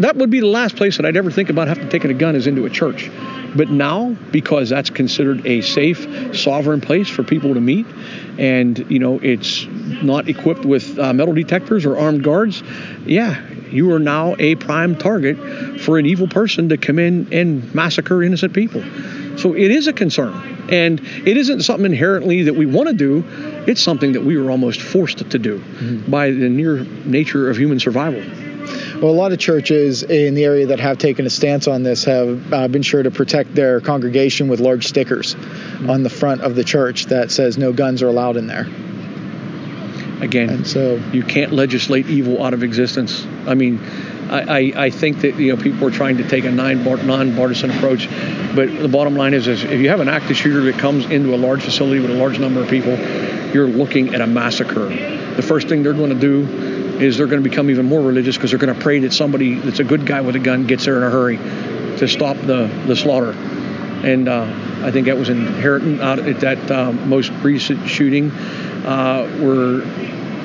That 0.00 0.16
would 0.16 0.30
be 0.30 0.40
the 0.40 0.46
last 0.46 0.76
place 0.76 0.96
that 0.98 1.06
I'd 1.06 1.16
ever 1.16 1.30
think 1.30 1.48
about 1.48 1.68
having 1.68 1.84
to 1.84 1.90
taken 1.90 2.10
a 2.10 2.14
gun 2.14 2.36
is 2.36 2.46
into 2.46 2.66
a 2.66 2.70
church. 2.70 3.10
But 3.54 3.68
now, 3.70 4.16
because 4.30 4.70
that's 4.70 4.90
considered 4.90 5.46
a 5.46 5.60
safe, 5.60 6.36
sovereign 6.36 6.80
place 6.80 7.08
for 7.08 7.22
people 7.22 7.54
to 7.54 7.60
meet, 7.60 7.86
and 8.38 8.78
you 8.90 8.98
know 8.98 9.18
it's 9.18 9.66
not 9.66 10.28
equipped 10.28 10.64
with 10.64 10.98
uh, 10.98 11.12
metal 11.12 11.34
detectors 11.34 11.84
or 11.84 11.98
armed 11.98 12.24
guards, 12.24 12.62
yeah, 13.04 13.42
you 13.70 13.92
are 13.92 13.98
now 13.98 14.36
a 14.38 14.54
prime 14.56 14.96
target 14.96 15.80
for 15.80 15.98
an 15.98 16.06
evil 16.06 16.28
person 16.28 16.68
to 16.70 16.76
come 16.76 16.98
in 16.98 17.32
and 17.32 17.74
massacre 17.74 18.22
innocent 18.22 18.52
people. 18.52 18.82
So 19.36 19.54
it 19.54 19.70
is 19.70 19.86
a 19.86 19.92
concern, 19.92 20.34
and 20.70 21.00
it 21.00 21.36
isn't 21.36 21.62
something 21.62 21.86
inherently 21.86 22.44
that 22.44 22.54
we 22.54 22.66
want 22.66 22.88
to 22.88 22.94
do. 22.94 23.24
It's 23.66 23.80
something 23.80 24.12
that 24.12 24.22
we 24.22 24.36
were 24.36 24.50
almost 24.50 24.80
forced 24.80 25.18
to 25.30 25.38
do 25.38 25.58
mm-hmm. 25.58 26.10
by 26.10 26.30
the 26.30 26.48
near 26.48 26.84
nature 27.04 27.48
of 27.50 27.56
human 27.56 27.80
survival. 27.80 28.22
Well, 29.02 29.10
a 29.10 29.14
lot 29.14 29.32
of 29.32 29.40
churches 29.40 30.04
in 30.04 30.34
the 30.34 30.44
area 30.44 30.66
that 30.66 30.78
have 30.78 30.96
taken 30.96 31.26
a 31.26 31.30
stance 31.30 31.66
on 31.66 31.82
this 31.82 32.04
have 32.04 32.52
uh, 32.52 32.68
been 32.68 32.82
sure 32.82 33.02
to 33.02 33.10
protect 33.10 33.52
their 33.52 33.80
congregation 33.80 34.46
with 34.46 34.60
large 34.60 34.86
stickers 34.86 35.34
mm-hmm. 35.34 35.90
on 35.90 36.04
the 36.04 36.08
front 36.08 36.42
of 36.42 36.54
the 36.54 36.62
church 36.62 37.06
that 37.06 37.32
says 37.32 37.58
no 37.58 37.72
guns 37.72 38.04
are 38.04 38.06
allowed 38.06 38.36
in 38.36 38.46
there. 38.46 38.68
Again, 40.20 40.50
and 40.50 40.64
so 40.64 41.02
you 41.12 41.24
can't 41.24 41.50
legislate 41.50 42.06
evil 42.06 42.44
out 42.44 42.54
of 42.54 42.62
existence. 42.62 43.26
I 43.44 43.54
mean, 43.54 43.80
I, 44.30 44.40
I, 44.40 44.84
I 44.84 44.90
think 44.90 45.22
that 45.22 45.34
you 45.34 45.56
know 45.56 45.60
people 45.60 45.88
are 45.88 45.90
trying 45.90 46.18
to 46.18 46.28
take 46.28 46.44
a 46.44 46.52
non-partisan 46.52 47.72
approach, 47.72 48.08
but 48.54 48.66
the 48.66 48.88
bottom 48.88 49.16
line 49.16 49.34
is, 49.34 49.48
is 49.48 49.64
if 49.64 49.80
you 49.80 49.88
have 49.88 49.98
an 49.98 50.08
active 50.08 50.36
shooter 50.36 50.60
that 50.70 50.78
comes 50.78 51.06
into 51.06 51.34
a 51.34 51.38
large 51.38 51.62
facility 51.62 51.98
with 51.98 52.12
a 52.12 52.14
large 52.14 52.38
number 52.38 52.62
of 52.62 52.68
people, 52.68 52.96
you're 53.52 53.66
looking 53.66 54.14
at 54.14 54.20
a 54.20 54.28
massacre. 54.28 54.86
The 55.34 55.42
first 55.42 55.68
thing 55.68 55.82
they're 55.82 55.92
going 55.92 56.10
to 56.10 56.20
do 56.20 56.81
is 57.02 57.16
they're 57.16 57.26
going 57.26 57.42
to 57.42 57.48
become 57.48 57.70
even 57.70 57.86
more 57.86 58.00
religious 58.00 58.36
because 58.36 58.50
they're 58.50 58.58
going 58.58 58.74
to 58.74 58.80
pray 58.80 59.00
that 59.00 59.12
somebody 59.12 59.54
that's 59.54 59.80
a 59.80 59.84
good 59.84 60.06
guy 60.06 60.20
with 60.20 60.36
a 60.36 60.40
gun 60.40 60.66
gets 60.66 60.84
there 60.84 60.96
in 60.96 61.02
a 61.02 61.10
hurry 61.10 61.36
to 61.98 62.08
stop 62.08 62.36
the, 62.36 62.66
the 62.86 62.96
slaughter. 62.96 63.32
And 63.32 64.28
uh, 64.28 64.44
I 64.82 64.90
think 64.90 65.06
that 65.06 65.16
was 65.16 65.28
inherent 65.28 66.00
out 66.00 66.18
at 66.18 66.40
that 66.40 66.70
uh, 66.70 66.92
most 66.92 67.30
recent 67.42 67.88
shooting, 67.88 68.30
uh, 68.30 69.26
where 69.38 69.82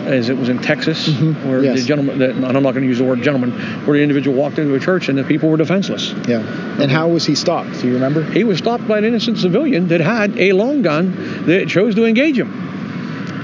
as 0.07 0.29
it 0.29 0.37
was 0.37 0.47
in 0.47 0.59
Texas, 0.59 1.09
mm-hmm. 1.09 1.49
where 1.49 1.63
yes. 1.63 1.79
the 1.79 1.85
gentleman, 1.85 2.19
that, 2.19 2.29
and 2.31 2.45
I'm 2.45 2.63
not 2.63 2.71
going 2.71 2.83
to 2.83 2.87
use 2.87 2.99
the 2.99 3.03
word 3.03 3.21
gentleman, 3.21 3.51
where 3.85 3.97
the 3.97 4.03
individual 4.03 4.37
walked 4.37 4.57
into 4.57 4.73
a 4.73 4.79
church 4.79 5.09
and 5.09 5.17
the 5.17 5.23
people 5.23 5.49
were 5.49 5.57
defenseless. 5.57 6.13
Yeah. 6.27 6.39
And 6.81 6.89
how 6.89 7.09
was 7.09 7.25
he 7.25 7.35
stopped? 7.35 7.81
Do 7.81 7.87
you 7.87 7.95
remember? 7.95 8.23
He 8.23 8.43
was 8.43 8.57
stopped 8.57 8.87
by 8.87 8.99
an 8.99 9.03
innocent 9.05 9.37
civilian 9.37 9.89
that 9.89 9.99
had 9.99 10.37
a 10.37 10.53
long 10.53 10.81
gun 10.81 11.45
that 11.47 11.67
chose 11.67 11.95
to 11.95 12.05
engage 12.05 12.39
him. 12.39 12.76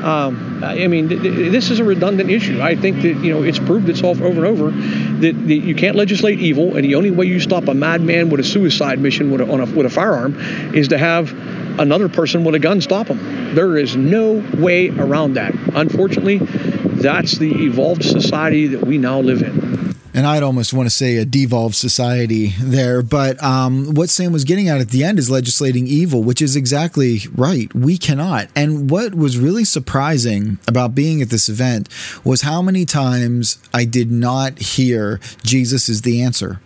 Um, 0.04 0.62
I 0.62 0.88
mean, 0.88 1.08
th- 1.08 1.22
th- 1.22 1.52
this 1.52 1.72
is 1.72 1.80
a 1.80 1.84
redundant 1.86 2.30
issue. 2.30 2.62
I 2.62 2.76
think 2.76 3.02
that 3.04 3.24
you 3.24 3.34
know 3.34 3.44
it's 3.44 3.60
proved 3.60 3.88
itself 3.88 4.20
over 4.22 4.46
and 4.46 4.48
over 4.48 4.72
that, 4.72 5.48
that 5.48 5.56
you 5.56 5.76
can't 5.76 5.96
legislate 5.96 6.40
evil, 6.40 6.76
and 6.76 6.84
the 6.84 6.96
only 6.96 7.10
way 7.10 7.26
you 7.26 7.40
stop 7.40 7.70
a 7.70 7.74
madman 7.74 8.30
with 8.30 8.42
a 8.42 8.44
suicide 8.44 9.00
mission 9.00 9.32
with 9.32 9.40
a, 9.40 9.46
a, 9.46 9.66
with 9.66 9.86
a 9.86 9.90
firearm 9.90 10.36
is 10.76 10.90
to 10.90 10.98
have 10.98 11.32
another 11.80 12.10
person 12.10 12.44
with 12.44 12.54
a 12.54 12.60
gun 12.60 12.82
stop 12.82 13.08
him. 13.08 13.56
There 13.56 13.78
is 13.78 13.96
no 13.96 14.44
way 14.58 14.90
around 14.90 15.36
that. 15.36 15.54
Unfortunately, 15.74 16.40
that's 16.40 17.38
the 17.38 17.64
evolved 17.64 18.04
society 18.04 18.68
that 18.68 18.86
we 18.86 18.98
now 18.98 19.22
live 19.22 19.42
in 19.42 19.93
and 20.14 20.28
I'd 20.28 20.44
almost 20.44 20.74
want 20.74 20.88
to 20.88 20.96
say 20.96 21.18
a 21.18 21.26
devolved 21.26 21.76
society 21.76 22.54
there. 22.60 23.02
But 23.02 23.42
um, 23.44 23.94
what 23.94 24.10
Sam 24.10 24.32
was 24.32 24.44
getting 24.44 24.70
at 24.70 24.80
at 24.80 24.90
the 24.90 25.04
end 25.04 25.20
is 25.20 25.30
legislating 25.30 25.88
evil, 25.88 26.24
which 26.24 26.42
is 26.42 26.56
exactly 26.56 27.22
right. 27.36 27.74
We 27.74 27.98
cannot. 27.98 28.50
And 28.56 28.90
what 28.90 29.16
was 29.16 29.38
really 29.38 29.64
surprising 29.64 30.60
about 30.68 30.96
being 30.96 31.22
at 31.22 31.30
this 31.30 31.50
event 31.50 31.90
was 32.24 32.42
how 32.42 32.62
many 32.62 32.86
times 32.86 33.58
I 33.74 33.86
did 33.86 34.12
not 34.12 34.60
hear 34.60 35.20
Jesus 35.44 35.90
is 35.90 36.02
the 36.02 36.22
answer. 36.22 36.62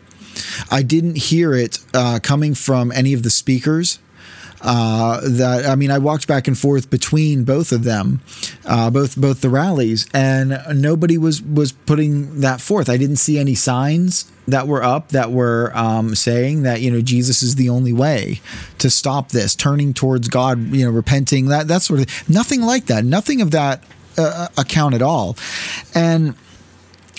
I 0.69 0.83
didn't 0.83 1.17
hear 1.17 1.53
it 1.53 1.79
uh, 1.93 2.19
coming 2.21 2.53
from 2.53 2.91
any 2.91 3.13
of 3.13 3.23
the 3.23 3.29
speakers 3.29 3.99
uh, 4.61 5.21
that 5.23 5.65
I 5.65 5.75
mean, 5.75 5.91
I 5.91 5.99
walked 5.99 6.27
back 6.27 6.47
and 6.47 6.57
forth 6.57 6.89
between 6.89 7.43
both 7.43 7.71
of 7.71 7.83
them, 7.83 8.21
uh, 8.65 8.89
both 8.89 9.15
both 9.15 9.41
the 9.41 9.49
rallies, 9.49 10.07
and 10.13 10.59
nobody 10.73 11.17
was 11.17 11.41
was 11.41 11.71
putting 11.71 12.41
that 12.41 12.61
forth. 12.61 12.89
I 12.89 12.97
didn't 12.97 13.17
see 13.17 13.37
any 13.37 13.55
signs 13.55 14.31
that 14.47 14.67
were 14.67 14.81
up 14.81 15.09
that 15.09 15.31
were 15.31 15.71
um, 15.75 16.15
saying 16.15 16.63
that 16.63 16.81
you 16.81 16.89
know 16.89 17.01
Jesus 17.01 17.43
is 17.43 17.55
the 17.55 17.69
only 17.69 17.93
way 17.93 18.41
to 18.79 18.89
stop 18.89 19.29
this, 19.29 19.55
turning 19.55 19.93
towards 19.93 20.27
God, 20.27 20.73
you 20.73 20.85
know, 20.85 20.91
repenting. 20.91 21.47
That 21.47 21.67
that 21.67 21.83
sort 21.83 21.99
of 21.99 22.29
nothing 22.29 22.61
like 22.61 22.85
that. 22.87 23.05
Nothing 23.05 23.41
of 23.41 23.51
that 23.51 23.83
uh, 24.17 24.47
account 24.57 24.95
at 24.95 25.01
all, 25.01 25.37
and 25.93 26.35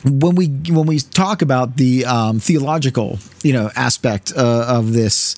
when 0.04 0.34
we 0.34 0.46
when 0.46 0.86
we 0.86 0.98
talk 0.98 1.42
about 1.42 1.76
the 1.76 2.04
um, 2.04 2.38
theological 2.38 3.18
you 3.42 3.52
know 3.52 3.70
aspect 3.74 4.32
uh, 4.36 4.64
of 4.68 4.92
this 4.92 5.34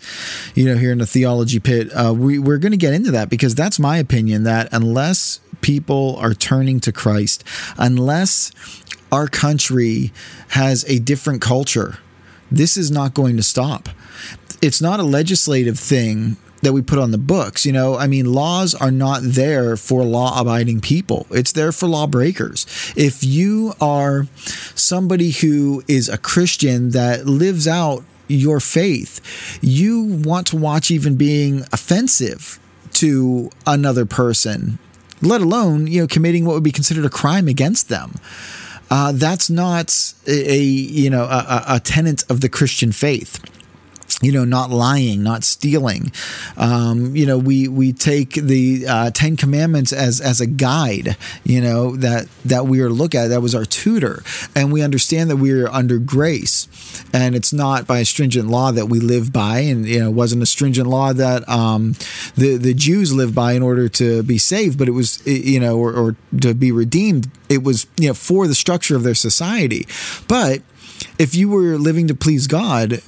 you 0.54 0.64
know 0.66 0.76
here 0.76 0.92
in 0.92 0.98
the 0.98 1.06
theology 1.06 1.58
pit 1.58 1.88
uh, 1.92 2.12
we, 2.14 2.38
we're 2.38 2.58
going 2.58 2.72
to 2.72 2.78
get 2.78 2.92
into 2.92 3.10
that 3.10 3.30
because 3.30 3.54
that's 3.54 3.78
my 3.78 3.96
opinion 3.96 4.44
that 4.44 4.68
unless 4.70 5.40
people 5.62 6.16
are 6.16 6.34
turning 6.34 6.78
to 6.78 6.92
christ 6.92 7.42
unless 7.78 8.52
our 9.10 9.28
country 9.28 10.12
has 10.48 10.84
a 10.84 10.98
different 10.98 11.40
culture 11.40 11.98
this 12.50 12.76
is 12.76 12.90
not 12.90 13.14
going 13.14 13.36
to 13.36 13.42
stop. 13.42 13.88
It's 14.60 14.80
not 14.82 15.00
a 15.00 15.04
legislative 15.04 15.78
thing 15.78 16.36
that 16.62 16.72
we 16.72 16.82
put 16.82 16.98
on 16.98 17.10
the 17.10 17.18
books. 17.18 17.64
You 17.64 17.72
know, 17.72 17.96
I 17.96 18.06
mean, 18.06 18.32
laws 18.32 18.74
are 18.74 18.90
not 18.90 19.20
there 19.22 19.76
for 19.76 20.04
law 20.04 20.40
abiding 20.40 20.80
people, 20.80 21.26
it's 21.30 21.52
there 21.52 21.72
for 21.72 21.86
lawbreakers. 21.86 22.66
If 22.96 23.24
you 23.24 23.74
are 23.80 24.26
somebody 24.74 25.30
who 25.30 25.82
is 25.88 26.08
a 26.08 26.18
Christian 26.18 26.90
that 26.90 27.26
lives 27.26 27.66
out 27.66 28.04
your 28.28 28.60
faith, 28.60 29.58
you 29.60 30.02
want 30.02 30.46
to 30.48 30.56
watch 30.56 30.90
even 30.90 31.16
being 31.16 31.62
offensive 31.72 32.58
to 32.92 33.50
another 33.66 34.04
person, 34.04 34.78
let 35.22 35.40
alone, 35.40 35.86
you 35.86 36.02
know, 36.02 36.06
committing 36.06 36.44
what 36.44 36.54
would 36.54 36.62
be 36.62 36.72
considered 36.72 37.04
a 37.04 37.10
crime 37.10 37.48
against 37.48 37.88
them. 37.88 38.14
Uh, 38.90 39.12
that's 39.12 39.48
not 39.48 40.14
a, 40.26 40.54
a 40.54 40.58
you 40.58 41.08
know 41.08 41.22
a, 41.22 41.64
a 41.68 41.80
tenet 41.80 42.28
of 42.28 42.40
the 42.40 42.48
Christian 42.48 42.90
faith 42.90 43.40
you 44.22 44.32
know, 44.32 44.44
not 44.44 44.70
lying, 44.70 45.22
not 45.22 45.44
stealing. 45.44 46.12
Um, 46.56 47.16
you 47.16 47.24
know, 47.24 47.38
we 47.38 47.68
we 47.68 47.92
take 47.92 48.34
the 48.34 48.86
uh, 48.86 49.10
Ten 49.10 49.36
Commandments 49.36 49.92
as 49.92 50.20
as 50.20 50.40
a 50.40 50.46
guide. 50.46 51.16
You 51.44 51.60
know 51.60 51.96
that 51.96 52.26
that 52.44 52.66
we 52.66 52.80
are 52.80 52.90
look 52.90 53.14
at. 53.14 53.28
That 53.28 53.40
was 53.40 53.54
our 53.54 53.64
tutor, 53.64 54.22
and 54.54 54.72
we 54.72 54.82
understand 54.82 55.30
that 55.30 55.36
we 55.36 55.52
are 55.52 55.68
under 55.68 55.98
grace, 55.98 56.68
and 57.12 57.34
it's 57.34 57.52
not 57.52 57.86
by 57.86 58.00
a 58.00 58.04
stringent 58.04 58.48
law 58.48 58.72
that 58.72 58.86
we 58.86 59.00
live 59.00 59.32
by, 59.32 59.60
and 59.60 59.86
you 59.86 60.00
know, 60.00 60.08
it 60.08 60.14
wasn't 60.14 60.42
a 60.42 60.46
stringent 60.46 60.86
law 60.86 61.12
that 61.12 61.48
um, 61.48 61.94
the 62.36 62.56
the 62.56 62.74
Jews 62.74 63.12
lived 63.12 63.34
by 63.34 63.52
in 63.52 63.62
order 63.62 63.88
to 63.88 64.22
be 64.22 64.38
saved, 64.38 64.78
but 64.78 64.88
it 64.88 64.92
was 64.92 65.26
you 65.26 65.60
know, 65.60 65.78
or, 65.78 65.92
or 65.92 66.16
to 66.40 66.54
be 66.54 66.72
redeemed. 66.72 67.30
It 67.48 67.62
was 67.62 67.86
you 67.96 68.08
know 68.08 68.14
for 68.14 68.46
the 68.46 68.54
structure 68.54 68.96
of 68.96 69.02
their 69.02 69.14
society, 69.14 69.86
but 70.28 70.62
if 71.18 71.34
you 71.34 71.48
were 71.48 71.78
living 71.78 72.08
to 72.08 72.14
please 72.14 72.46
God, 72.46 73.02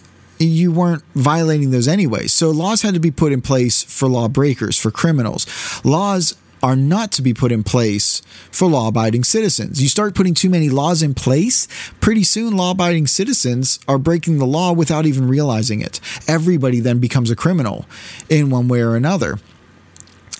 you 0.44 0.72
weren't 0.72 1.02
violating 1.14 1.70
those 1.70 1.88
anyway. 1.88 2.26
So 2.26 2.50
laws 2.50 2.82
had 2.82 2.94
to 2.94 3.00
be 3.00 3.10
put 3.10 3.32
in 3.32 3.42
place 3.42 3.82
for 3.82 4.08
lawbreakers, 4.08 4.78
for 4.78 4.90
criminals. 4.90 5.46
Laws 5.84 6.34
are 6.62 6.76
not 6.76 7.10
to 7.12 7.22
be 7.22 7.34
put 7.34 7.50
in 7.50 7.64
place 7.64 8.22
for 8.50 8.68
law 8.68 8.88
abiding 8.88 9.24
citizens. 9.24 9.82
You 9.82 9.88
start 9.88 10.14
putting 10.14 10.34
too 10.34 10.48
many 10.48 10.68
laws 10.68 11.02
in 11.02 11.12
place, 11.12 11.66
pretty 12.00 12.22
soon 12.22 12.56
law 12.56 12.70
abiding 12.70 13.08
citizens 13.08 13.80
are 13.88 13.98
breaking 13.98 14.38
the 14.38 14.46
law 14.46 14.72
without 14.72 15.04
even 15.04 15.26
realizing 15.26 15.80
it. 15.80 16.00
Everybody 16.28 16.78
then 16.78 16.98
becomes 16.98 17.30
a 17.30 17.36
criminal 17.36 17.86
in 18.28 18.48
one 18.48 18.68
way 18.68 18.80
or 18.80 18.94
another. 18.94 19.38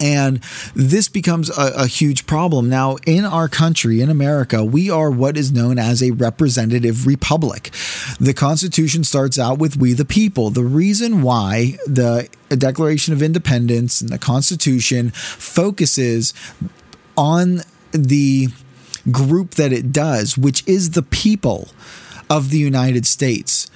And 0.03 0.41
this 0.74 1.09
becomes 1.09 1.49
a, 1.49 1.73
a, 1.77 1.87
huge 1.87 2.27
problem. 2.27 2.69
Now, 2.69 2.97
in 3.07 3.24
our 3.24 3.47
country, 3.47 4.01
in 4.01 4.11
America, 4.11 4.65
we 4.65 4.91
are 4.91 5.12
what 5.12 5.37
is 5.37 5.53
known 5.53 5.79
as 5.79 6.03
a 6.03 6.11
representative 6.11 7.07
republic. 7.07 7.70
The 8.19 8.35
Constitution 8.35 9.05
starts 9.05 9.39
out 9.39 9.59
with 9.59 9.77
we 9.77 9.93
the 9.93 10.05
people. 10.05 10.51
The 10.51 10.65
reason 10.65 11.23
why 11.23 11.79
the 11.87 12.29
Declaration 12.49 13.15
of 13.15 13.23
Independence 13.23 14.01
and 14.01 14.11
the 14.11 14.19
Constitution 14.19 15.11
focuses 15.11 16.35
on 17.16 17.61
the 17.93 18.49
group 19.12 19.53
that 19.53 19.73
it 19.73 19.93
does, 19.93 20.37
which 20.37 20.66
is 20.66 20.91
the 20.91 21.03
people 21.03 21.69
of 22.29 22.51
the 22.51 22.59
United 22.59 23.07
States, 23.07 23.70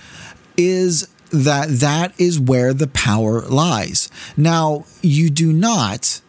is 0.57 1.07
that 1.45 1.69
that 1.69 2.19
is 2.21 2.39
where 2.39 2.73
the 2.73 2.87
power 2.87 3.43
lies. 3.43 4.11
Now, 4.37 4.85
you 5.03 5.31
do 5.31 5.53
not 5.53 6.21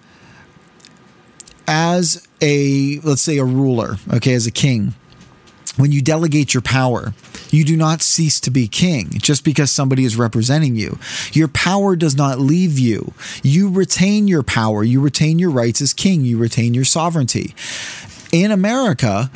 as 1.67 2.25
a 2.41 2.99
let's 2.99 3.21
say 3.21 3.37
a 3.37 3.45
ruler, 3.45 3.97
okay, 4.13 4.33
as 4.33 4.47
a 4.47 4.51
king, 4.51 4.93
when 5.75 5.91
you 5.91 6.01
delegate 6.01 6.53
your 6.53 6.61
power, 6.61 7.13
you 7.51 7.63
do 7.63 7.77
not 7.77 8.01
cease 8.01 8.39
to 8.41 8.51
be 8.51 8.67
king 8.67 9.09
just 9.17 9.43
because 9.43 9.69
somebody 9.71 10.05
is 10.05 10.15
representing 10.15 10.75
you. 10.75 10.97
Your 11.33 11.47
power 11.47 11.95
does 11.95 12.15
not 12.15 12.39
leave 12.39 12.79
you. 12.79 13.13
You 13.43 13.69
retain 13.69 14.27
your 14.27 14.43
power, 14.43 14.83
you 14.83 14.99
retain 14.99 15.39
your 15.39 15.51
rights 15.51 15.81
as 15.81 15.93
king, 15.93 16.25
you 16.25 16.37
retain 16.37 16.73
your 16.73 16.85
sovereignty. 16.85 17.53
In 18.31 18.51
America, 18.51 19.29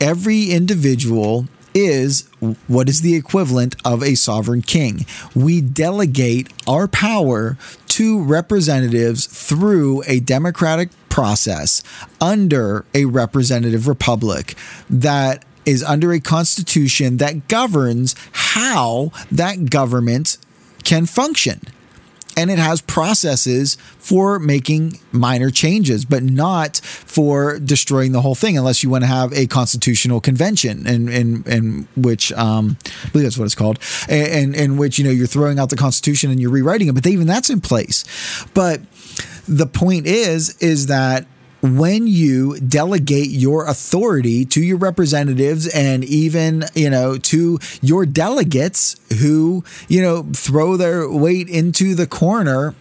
every 0.00 0.50
individual 0.50 1.46
is 1.74 2.28
what 2.66 2.88
is 2.88 3.00
the 3.00 3.14
equivalent 3.14 3.76
of 3.84 4.02
a 4.02 4.14
sovereign 4.14 4.62
king. 4.62 5.06
We 5.34 5.60
delegate 5.60 6.52
our 6.66 6.88
power 6.88 7.56
to 7.88 8.22
representatives 8.22 9.26
through 9.26 10.02
a 10.06 10.20
democratic 10.20 10.90
process 11.08 11.82
under 12.20 12.84
a 12.94 13.04
representative 13.04 13.86
republic 13.86 14.54
that 14.88 15.44
is 15.64 15.82
under 15.82 16.12
a 16.12 16.20
constitution 16.20 17.18
that 17.18 17.48
governs 17.48 18.14
how 18.32 19.12
that 19.30 19.70
government 19.70 20.38
can 20.82 21.06
function 21.06 21.60
and 22.36 22.50
it 22.50 22.58
has 22.58 22.80
processes 22.80 23.76
for 23.98 24.38
making 24.38 24.98
minor 25.12 25.50
changes, 25.50 26.04
but 26.04 26.22
not 26.22 26.78
for 26.78 27.58
destroying 27.58 28.12
the 28.12 28.20
whole 28.20 28.34
thing, 28.34 28.56
unless 28.56 28.82
you 28.82 28.90
want 28.90 29.04
to 29.04 29.08
have 29.08 29.32
a 29.32 29.46
constitutional 29.46 30.20
convention, 30.20 30.86
in 30.86 31.08
in, 31.08 31.44
in 31.44 31.88
which 31.96 32.32
um, 32.32 32.76
I 33.04 33.08
believe 33.10 33.26
that's 33.26 33.38
what 33.38 33.44
it's 33.44 33.54
called, 33.54 33.78
and 34.08 34.54
in 34.54 34.76
which 34.76 34.98
you 34.98 35.04
know 35.04 35.10
you're 35.10 35.26
throwing 35.26 35.58
out 35.58 35.70
the 35.70 35.76
Constitution 35.76 36.30
and 36.30 36.40
you're 36.40 36.50
rewriting 36.50 36.88
it, 36.88 36.94
but 36.94 37.06
even 37.06 37.26
that's 37.26 37.50
in 37.50 37.60
place. 37.60 38.04
But 38.54 38.80
the 39.48 39.66
point 39.66 40.06
is, 40.06 40.56
is 40.58 40.86
that 40.86 41.26
when 41.62 42.06
you 42.08 42.58
delegate 42.58 43.30
your 43.30 43.66
authority 43.66 44.44
to 44.46 44.60
your 44.60 44.78
representatives 44.78 45.68
and 45.68 46.04
even, 46.04 46.64
you 46.74 46.90
know, 46.90 47.16
to 47.16 47.58
your 47.80 48.04
delegates 48.04 48.96
who, 49.20 49.64
you 49.88 50.02
know, 50.02 50.24
throw 50.34 50.76
their 50.76 51.08
weight 51.08 51.48
into 51.48 51.94
the 51.94 52.06
corner 52.06 52.74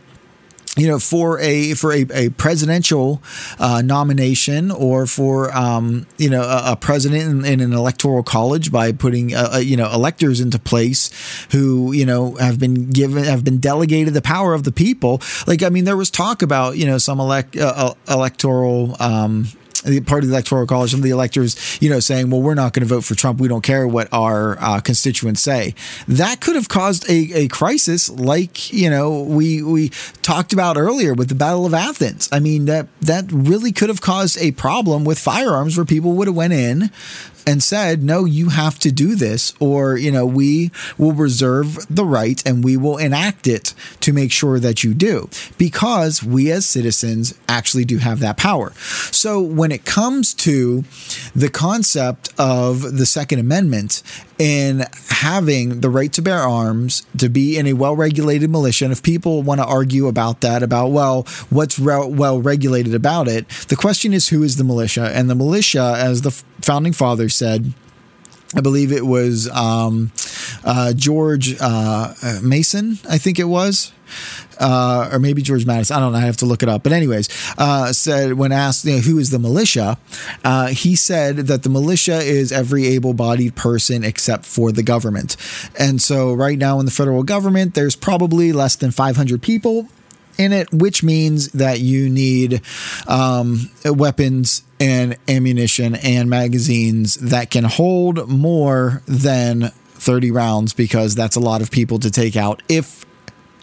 you 0.78 0.88
know, 0.88 1.00
for 1.00 1.38
a 1.40 1.74
for 1.74 1.92
a, 1.92 2.06
a 2.14 2.30
presidential 2.30 3.22
uh, 3.60 3.82
nomination 3.84 4.72
or 4.72 5.06
for 5.06 5.52
um, 5.56 6.06
you 6.18 6.30
know 6.30 6.44
a, 6.44 6.72
a 6.72 6.76
president 6.78 7.24
in, 7.24 7.46
in, 7.46 7.60
an 7.60 7.74
electoral 7.74 8.24
college 8.24 8.72
by 8.72 8.94
putting 8.94 9.36
uh, 9.36 9.50
uh, 9.56 9.58
you 9.58 9.76
know 9.76 9.92
electors 9.92 10.40
into 10.40 10.58
place 10.58 11.10
who 11.52 11.92
you 11.92 12.06
know 12.06 12.36
have 12.36 12.58
been 12.58 12.90
given 12.90 13.26
have 13.26 13.44
been 13.44 13.58
delegated 13.58 14.14
the 14.14 14.22
power 14.22 14.54
of 14.54 14.64
the 14.64 14.72
people. 14.72 15.22
Like 15.46 15.62
I 15.62 15.68
mean, 15.68 15.84
there 15.84 15.98
was 15.98 16.10
talk 16.10 16.42
about 16.42 16.78
you 16.78 16.86
know 16.86 16.98
some 16.98 17.20
elect 17.20 17.58
uh, 17.58 17.94
uh 18.08 18.14
electoral 18.14 18.96
um, 19.02 19.48
part 20.06 20.24
of 20.24 20.30
the 20.30 20.36
electoral 20.36 20.68
college, 20.68 20.92
some 20.92 21.00
of 21.00 21.04
the 21.04 21.10
electors, 21.10 21.82
you 21.82 21.90
know, 21.90 22.00
saying, 22.00 22.30
"Well, 22.30 22.42
we're 22.42 22.56
not 22.56 22.74
going 22.74 22.88
to 22.88 22.94
vote 22.94 23.04
for 23.04 23.16
Trump. 23.16 23.40
We 23.40 23.48
don't 23.48 23.64
care 23.64 23.88
what 23.88 24.08
our 24.12 24.58
uh, 24.60 24.80
constituents 24.80 25.42
say." 25.42 25.76
That 26.08 26.42
could 26.42 26.56
have 26.56 26.70
caused 26.70 27.10
a, 27.10 27.32
a 27.34 27.48
crisis, 27.48 28.10
like 28.10 28.72
you 28.74 28.90
know 28.90 29.22
we 29.22 29.62
we 29.64 29.90
talked 30.22 30.54
about 30.54 30.78
earlier 30.78 31.14
with 31.14 31.30
the 31.30 31.36
Battle 31.36 31.66
of 31.66 31.74
Athens. 31.74 32.30
I 32.32 32.40
mean, 32.40 32.66
that 32.66 32.88
that 33.02 33.32
really 33.32 33.72
could 33.72 33.90
have 33.90 34.02
caused 34.02 34.38
a 34.40 34.52
problem 34.52 35.04
with 35.04 35.20
firearms, 35.20 35.78
where 35.78 35.86
people 35.86 36.14
would 36.14 36.28
have 36.28 36.36
went 36.36 36.54
in 36.54 36.92
and 37.46 37.64
said, 37.64 38.04
no, 38.04 38.26
you 38.26 38.50
have 38.50 38.78
to 38.80 38.92
do 38.92 39.16
this, 39.16 39.54
or, 39.60 39.98
you 39.98 40.12
know, 40.12 40.26
we 40.26 40.72
will 40.98 41.14
reserve 41.14 41.86
the 41.90 42.06
right 42.06 42.46
and 42.46 42.64
we 42.64 42.78
will 42.78 42.98
enact 42.98 43.48
it 43.48 43.74
to 44.02 44.14
make 44.14 44.32
sure 44.32 44.60
that 44.60 44.84
you 44.84 44.94
do, 44.94 45.30
because 45.58 46.24
we 46.24 46.52
as 46.52 46.66
citizens 46.66 47.34
actually 47.48 47.86
do 47.86 47.98
have 47.98 48.20
that 48.20 48.38
power. 48.38 48.72
So 49.12 49.40
when 49.40 49.72
it 49.72 49.86
comes 49.86 50.34
to 50.36 50.84
the 51.36 51.50
concept 51.50 52.30
of 52.38 52.98
the 52.98 53.06
Second 53.06 53.40
Amendment 53.40 54.04
in 54.42 54.84
having 55.10 55.82
the 55.82 55.90
right 55.90 56.12
to 56.14 56.20
bear 56.20 56.40
arms, 56.40 57.06
to 57.16 57.30
be 57.30 57.60
in 57.60 57.68
a 57.68 57.74
well 57.74 57.96
regulated 57.96 58.50
militia. 58.50 58.86
And 58.86 58.92
if 58.92 59.04
people 59.04 59.44
want 59.44 59.62
to 59.62 59.66
argue 59.68 60.08
about 60.08 60.42
that, 60.42 60.64
about, 60.64 60.88
well, 60.88 61.28
what's 61.52 61.78
re- 61.78 62.08
well 62.08 62.42
regulated 62.42 62.96
about 62.96 63.28
it, 63.28 63.48
the 63.68 63.76
question 63.76 64.14
is 64.14 64.30
who 64.30 64.42
is 64.42 64.58
the 64.58 64.64
militia? 64.64 65.12
And 65.14 65.30
the 65.30 65.36
militia, 65.36 65.94
as 65.96 66.24
the 66.24 66.32
founding 66.60 66.92
fathers 66.92 67.36
said, 67.36 67.72
I 68.56 68.62
believe 68.62 68.92
it 68.92 69.06
was 69.06 69.48
um, 69.52 70.12
uh, 70.64 70.94
George 70.94 71.56
uh, 71.62 72.16
Mason, 72.42 72.98
I 73.08 73.20
think 73.20 73.38
it 73.38 73.46
was 73.46 73.92
uh, 74.62 75.10
or 75.12 75.20
maybe 75.20 75.42
George 75.42 75.66
Madison. 75.66 75.98
I 75.98 76.00
don't 76.00 76.14
know. 76.14 76.20
I 76.20 76.22
have 76.22 76.38
to 76.38 76.46
look 76.46 76.64
it 76.64 76.70
up. 76.70 76.84
But 76.84 76.94
anyways, 76.94 77.28
uh, 77.58 77.92
said 77.92 78.34
when 78.34 78.52
asked 78.52 78.86
you 78.86 78.94
know, 78.94 79.00
who 79.00 79.18
is 79.18 79.32
the 79.32 79.40
militia, 79.40 79.98
uh, 80.46 80.68
he 80.68 80.96
said 80.96 81.38
that 81.38 81.64
the 81.64 81.70
militia 81.70 82.18
is 82.18 82.52
every 82.52 82.88
able-bodied 82.88 83.56
person 83.56 84.04
except 84.04 84.46
for 84.46 84.72
the 84.72 84.84
government. 84.84 85.36
And 85.78 86.02
so 86.02 86.34
right 86.34 86.58
now 86.58 86.80
in 86.80 86.86
the 86.86 86.92
federal 86.92 87.24
government, 87.24 87.74
there's 87.74 87.96
probably 87.96 88.54
less 88.54 88.76
than 88.76 88.92
500 88.92 89.42
people 89.42 89.90
in 90.38 90.54
it, 90.54 90.72
which 90.72 91.04
means 91.04 91.50
that 91.50 91.80
you 91.80 92.10
need 92.10 92.62
um, 93.08 93.70
weapons 93.86 94.64
and 94.80 95.18
ammunition 95.28 95.96
and 95.96 96.30
magazines 96.30 97.16
that 97.16 97.52
can 97.52 97.64
hold 97.64 98.30
more 98.30 99.04
than 99.08 99.72
30 100.02 100.32
rounds 100.32 100.74
because 100.74 101.14
that's 101.16 101.36
a 101.36 101.40
lot 101.40 101.62
of 101.62 101.70
people 101.70 102.00
to 102.00 102.10
take 102.10 102.36
out 102.36 102.64
if 102.68 103.06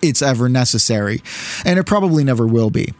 it's 0.02 0.22
ever 0.22 0.48
necessary. 0.48 1.22
And 1.64 1.78
it 1.78 1.84
probably 1.84 2.24
never 2.24 2.46
will 2.46 2.70
be. 2.70 2.92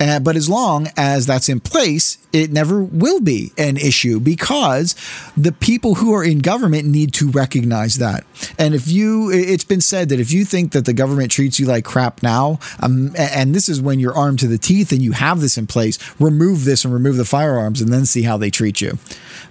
Uh, 0.00 0.20
but 0.20 0.36
as 0.36 0.48
long 0.48 0.88
as 0.96 1.26
that's 1.26 1.48
in 1.48 1.60
place, 1.60 2.18
it 2.32 2.50
never 2.50 2.82
will 2.82 3.20
be 3.20 3.52
an 3.56 3.76
issue 3.76 4.18
because 4.18 4.96
the 5.36 5.52
people 5.52 5.96
who 5.96 6.12
are 6.12 6.24
in 6.24 6.40
government 6.40 6.84
need 6.84 7.14
to 7.14 7.30
recognize 7.30 7.96
that. 7.98 8.24
And 8.58 8.74
if 8.74 8.88
you, 8.88 9.30
it's 9.30 9.64
been 9.64 9.80
said 9.80 10.08
that 10.08 10.18
if 10.18 10.32
you 10.32 10.44
think 10.44 10.72
that 10.72 10.84
the 10.84 10.92
government 10.92 11.30
treats 11.30 11.60
you 11.60 11.66
like 11.66 11.84
crap 11.84 12.22
now, 12.22 12.58
um, 12.80 13.14
and 13.16 13.54
this 13.54 13.68
is 13.68 13.80
when 13.80 14.00
you're 14.00 14.16
armed 14.16 14.40
to 14.40 14.48
the 14.48 14.58
teeth 14.58 14.90
and 14.90 15.00
you 15.00 15.12
have 15.12 15.40
this 15.40 15.56
in 15.56 15.68
place, 15.68 15.96
remove 16.18 16.64
this 16.64 16.84
and 16.84 16.92
remove 16.92 17.16
the 17.16 17.24
firearms 17.24 17.80
and 17.80 17.92
then 17.92 18.04
see 18.04 18.22
how 18.22 18.36
they 18.36 18.50
treat 18.50 18.80
you. 18.80 18.98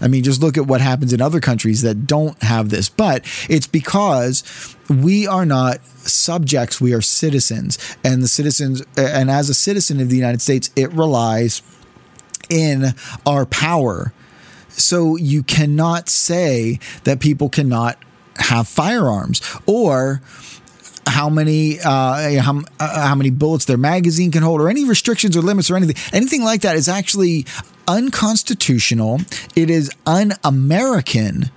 I 0.01 0.09
mean, 0.09 0.23
just 0.23 0.41
look 0.41 0.57
at 0.57 0.67
what 0.67 0.81
happens 0.81 1.13
in 1.13 1.21
other 1.21 1.39
countries 1.39 1.81
that 1.83 2.05
don't 2.05 2.41
have 2.43 2.69
this. 2.69 2.89
But 2.89 3.23
it's 3.49 3.67
because 3.67 4.75
we 4.89 5.27
are 5.27 5.45
not 5.45 5.85
subjects, 5.85 6.81
we 6.81 6.93
are 6.93 7.01
citizens. 7.01 7.77
And 8.03 8.21
the 8.21 8.27
citizens, 8.27 8.83
and 8.97 9.31
as 9.31 9.49
a 9.49 9.53
citizen 9.53 9.99
of 9.99 10.09
the 10.09 10.17
United 10.17 10.41
States, 10.41 10.69
it 10.75 10.91
relies 10.91 11.61
in 12.49 12.93
our 13.25 13.45
power. 13.45 14.13
So 14.69 15.15
you 15.15 15.43
cannot 15.43 16.09
say 16.09 16.79
that 17.03 17.19
people 17.19 17.49
cannot 17.49 17.97
have 18.37 18.67
firearms 18.67 19.41
or 19.65 20.21
how 21.05 21.29
many 21.29 21.79
uh, 21.79 22.41
how, 22.41 22.61
uh, 22.79 23.07
how 23.07 23.15
many 23.15 23.29
bullets 23.29 23.65
their 23.65 23.77
magazine 23.77 24.31
can 24.31 24.41
hold 24.41 24.61
or 24.61 24.69
any 24.69 24.85
restrictions 24.85 25.37
or 25.37 25.41
limits 25.41 25.69
or 25.69 25.75
anything 25.75 25.97
anything 26.13 26.43
like 26.43 26.61
that 26.61 26.75
is 26.75 26.87
actually 26.87 27.45
unconstitutional 27.87 29.19
it 29.55 29.69
is 29.69 29.91
un-american 30.05 31.51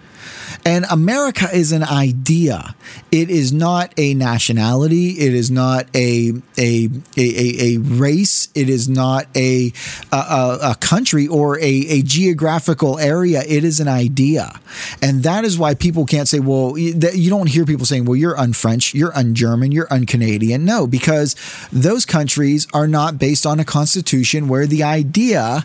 And 0.67 0.85
America 0.91 1.49
is 1.55 1.71
an 1.71 1.85
idea. 1.85 2.75
It 3.13 3.31
is 3.31 3.53
not 3.53 3.95
a 3.97 4.15
nationality. 4.15 5.11
It 5.11 5.33
is 5.33 5.49
not 5.49 5.87
a 5.95 6.33
a 6.59 6.89
a, 7.17 7.77
a 7.77 7.79
race. 7.79 8.49
It 8.53 8.69
is 8.69 8.89
not 8.89 9.29
a 9.37 9.73
a, 10.11 10.59
a 10.73 10.77
country 10.81 11.29
or 11.29 11.57
a, 11.61 11.63
a 11.63 12.03
geographical 12.03 12.99
area. 12.99 13.45
It 13.47 13.63
is 13.63 13.79
an 13.79 13.87
idea, 13.87 14.59
and 15.01 15.23
that 15.23 15.45
is 15.45 15.57
why 15.57 15.77
people 15.77 16.05
can't 16.05 16.27
say, 16.27 16.41
"Well, 16.41 16.77
you 16.77 17.31
don't 17.31 17.49
hear 17.49 17.65
people 17.65 17.87
saying, 17.87 18.05
well, 18.05 18.17
you're 18.17 18.37
un-French, 18.37 18.93
you're 18.93 19.17
un-German, 19.17 19.71
you're 19.71 19.87
un-Canadian." 19.93 20.65
No, 20.65 20.89
because 20.89 21.37
those 21.71 22.05
countries 22.05 22.67
are 22.75 22.89
not 22.89 23.21
based 23.21 23.47
on 23.47 23.61
a 23.61 23.65
constitution 23.65 24.49
where 24.49 24.67
the 24.67 24.83
idea 24.83 25.65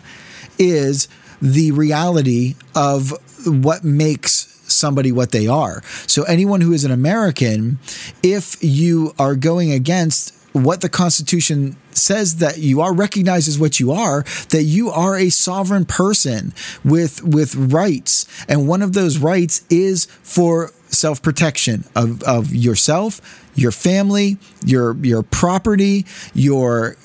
is 0.60 1.08
the 1.40 1.72
reality 1.72 2.54
of 2.76 3.12
what 3.44 3.82
makes 3.82 4.51
somebody 4.72 5.12
what 5.12 5.32
they 5.32 5.46
are. 5.46 5.82
So 6.06 6.22
anyone 6.24 6.60
who 6.60 6.72
is 6.72 6.84
an 6.84 6.90
American, 6.90 7.78
if 8.22 8.56
you 8.62 9.14
are 9.18 9.34
going 9.34 9.72
against 9.72 10.34
what 10.52 10.80
the 10.82 10.88
Constitution 10.88 11.76
says 11.92 12.36
that 12.36 12.58
you 12.58 12.80
are 12.80 12.92
recognized 12.92 13.48
as 13.48 13.58
what 13.58 13.80
you 13.80 13.92
are, 13.92 14.22
that 14.50 14.64
you 14.64 14.90
are 14.90 15.16
a 15.16 15.30
sovereign 15.30 15.84
person 15.84 16.52
with 16.84 17.22
with 17.22 17.54
rights, 17.54 18.26
and 18.48 18.68
one 18.68 18.82
of 18.82 18.92
those 18.92 19.18
rights 19.18 19.64
is 19.70 20.06
for 20.22 20.72
self 20.88 21.22
protection 21.22 21.84
of, 21.96 22.22
of 22.22 22.54
yourself, 22.54 23.50
your 23.54 23.72
family, 23.72 24.36
your 24.64 24.94
your 24.96 25.22
property, 25.22 26.04
your 26.34 26.96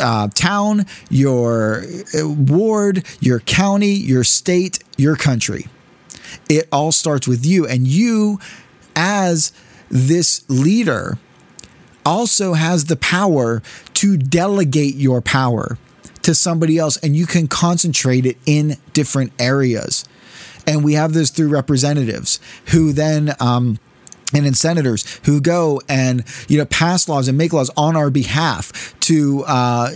uh, 0.00 0.28
town, 0.28 0.86
your 1.10 1.84
uh, 2.18 2.28
ward, 2.28 3.04
your 3.20 3.40
county, 3.40 3.92
your 3.92 4.24
state, 4.24 4.82
your 4.96 5.16
country. 5.16 5.66
It 6.48 6.68
all 6.72 6.92
starts 6.92 7.28
with 7.28 7.44
you. 7.44 7.66
And 7.66 7.86
you, 7.86 8.40
as 8.96 9.52
this 9.88 10.44
leader, 10.48 11.18
also 12.04 12.54
has 12.54 12.86
the 12.86 12.96
power 12.96 13.62
to 13.94 14.16
delegate 14.16 14.96
your 14.96 15.20
power 15.20 15.78
to 16.22 16.34
somebody 16.34 16.78
else, 16.78 16.96
and 16.98 17.16
you 17.16 17.26
can 17.26 17.48
concentrate 17.48 18.26
it 18.26 18.38
in 18.46 18.76
different 18.92 19.32
areas. 19.38 20.04
And 20.66 20.84
we 20.84 20.94
have 20.94 21.12
this 21.12 21.30
through 21.30 21.48
representatives 21.48 22.38
who 22.66 22.92
then, 22.92 23.34
um, 23.40 23.78
and 24.34 24.46
in 24.46 24.54
senators 24.54 25.20
who 25.24 25.40
go 25.40 25.80
and 25.88 26.24
you 26.48 26.58
know 26.58 26.64
pass 26.66 27.08
laws 27.08 27.28
and 27.28 27.36
make 27.36 27.52
laws 27.52 27.70
on 27.76 27.96
our 27.96 28.10
behalf 28.10 28.94
to 29.00 29.44
uh, 29.46 29.90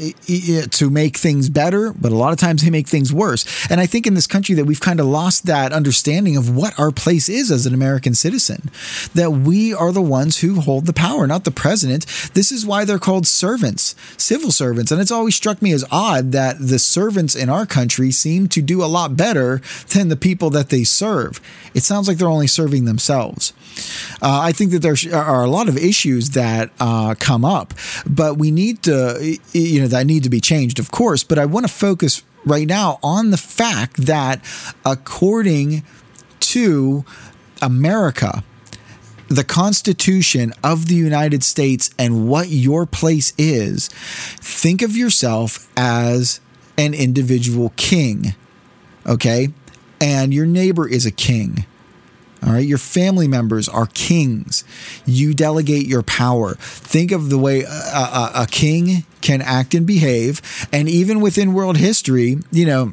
to 0.70 0.90
make 0.90 1.16
things 1.16 1.48
better, 1.48 1.92
but 1.92 2.12
a 2.12 2.16
lot 2.16 2.32
of 2.32 2.38
times 2.38 2.62
they 2.62 2.70
make 2.70 2.88
things 2.88 3.12
worse. 3.12 3.44
And 3.70 3.80
I 3.80 3.86
think 3.86 4.06
in 4.06 4.14
this 4.14 4.26
country 4.26 4.54
that 4.56 4.64
we've 4.64 4.80
kind 4.80 5.00
of 5.00 5.06
lost 5.06 5.46
that 5.46 5.72
understanding 5.72 6.36
of 6.36 6.54
what 6.54 6.78
our 6.78 6.90
place 6.90 7.28
is 7.28 7.50
as 7.50 7.66
an 7.66 7.74
American 7.74 8.14
citizen, 8.14 8.70
that 9.14 9.30
we 9.30 9.72
are 9.72 9.92
the 9.92 10.02
ones 10.02 10.40
who 10.40 10.60
hold 10.60 10.86
the 10.86 10.92
power, 10.92 11.26
not 11.26 11.44
the 11.44 11.50
president. 11.50 12.06
This 12.34 12.50
is 12.50 12.66
why 12.66 12.84
they're 12.84 12.98
called 12.98 13.26
servants, 13.26 13.94
civil 14.16 14.50
servants. 14.50 14.90
And 14.90 15.00
it's 15.00 15.10
always 15.10 15.36
struck 15.36 15.62
me 15.62 15.72
as 15.72 15.84
odd 15.90 16.32
that 16.32 16.58
the 16.58 16.78
servants 16.78 17.34
in 17.34 17.48
our 17.48 17.66
country 17.66 18.10
seem 18.10 18.48
to 18.48 18.62
do 18.62 18.82
a 18.82 18.86
lot 18.86 19.16
better 19.16 19.60
than 19.94 20.08
the 20.08 20.16
people 20.16 20.50
that 20.50 20.70
they 20.70 20.84
serve. 20.84 21.40
It 21.74 21.82
sounds 21.82 22.08
like 22.08 22.18
they're 22.18 22.28
only 22.28 22.46
serving 22.46 22.84
themselves. 22.84 23.52
Uh, 24.22 24.40
I 24.42 24.52
think 24.52 24.72
that 24.72 24.82
there 24.82 24.96
are 25.14 25.44
a 25.44 25.50
lot 25.50 25.68
of 25.68 25.76
issues 25.76 26.30
that 26.30 26.70
uh, 26.80 27.14
come 27.18 27.44
up, 27.44 27.74
but 28.06 28.38
we 28.38 28.50
need 28.50 28.82
to 28.84 29.38
you 29.52 29.80
know, 29.80 29.88
that 29.88 30.06
need 30.06 30.22
to 30.24 30.30
be 30.30 30.40
changed, 30.40 30.78
of 30.78 30.90
course. 30.90 31.22
But 31.22 31.38
I 31.38 31.44
want 31.44 31.66
to 31.66 31.72
focus 31.72 32.22
right 32.44 32.66
now 32.66 32.98
on 33.02 33.30
the 33.30 33.36
fact 33.36 33.96
that 34.06 34.40
according 34.84 35.82
to 36.40 37.04
America, 37.60 38.44
the 39.28 39.44
Constitution 39.44 40.52
of 40.62 40.86
the 40.86 40.94
United 40.94 41.42
States 41.42 41.90
and 41.98 42.28
what 42.28 42.48
your 42.48 42.86
place 42.86 43.32
is, 43.36 43.88
think 43.88 44.82
of 44.82 44.96
yourself 44.96 45.68
as 45.76 46.40
an 46.78 46.94
individual 46.94 47.72
king, 47.76 48.34
okay? 49.04 49.48
And 50.00 50.32
your 50.32 50.46
neighbor 50.46 50.88
is 50.88 51.06
a 51.06 51.10
king. 51.10 51.66
All 52.47 52.52
right, 52.52 52.66
your 52.66 52.78
family 52.78 53.27
members 53.27 53.68
are 53.68 53.86
kings. 53.86 54.62
You 55.05 55.35
delegate 55.35 55.86
your 55.86 56.02
power. 56.02 56.55
Think 56.55 57.10
of 57.10 57.28
the 57.28 57.39
way 57.39 57.62
a, 57.62 57.68
a, 57.68 58.31
a, 58.35 58.47
king 58.48 59.05
can 59.20 59.43
act 59.43 59.74
and 59.74 59.85
behave. 59.85 60.68
And 60.73 60.89
even 60.89 61.20
within 61.20 61.55
world 61.55 61.77
history, 61.77 62.39
you 62.52 62.64
know, 62.64 62.93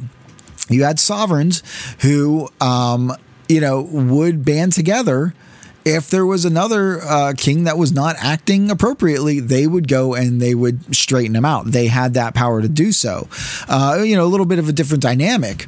you 0.69 0.83
had 0.83 0.99
sovereigns 0.99 1.61
who, 2.01 2.49
um, 2.59 3.15
you 3.47 3.61
know, 3.61 3.81
would 3.81 4.43
band 4.43 4.73
together 4.73 5.35
if 5.85 6.09
there 6.09 6.25
was 6.25 6.45
another 6.45 7.01
uh, 7.01 7.33
king 7.35 7.65
that 7.65 7.77
was 7.77 7.91
not 7.91 8.15
acting 8.19 8.71
appropriately, 8.71 9.39
they 9.39 9.67
would 9.67 9.87
go 9.87 10.13
and 10.13 10.41
they 10.41 10.55
would 10.55 10.95
straighten 10.95 11.35
him 11.35 11.45
out. 11.45 11.65
They 11.65 11.87
had 11.87 12.13
that 12.13 12.33
power 12.33 12.61
to 12.61 12.69
do 12.69 12.91
so. 12.91 13.27
Uh, 13.67 14.01
you 14.03 14.15
know, 14.15 14.25
a 14.25 14.27
little 14.27 14.45
bit 14.45 14.59
of 14.59 14.69
a 14.69 14.73
different 14.73 15.03
dynamic, 15.03 15.67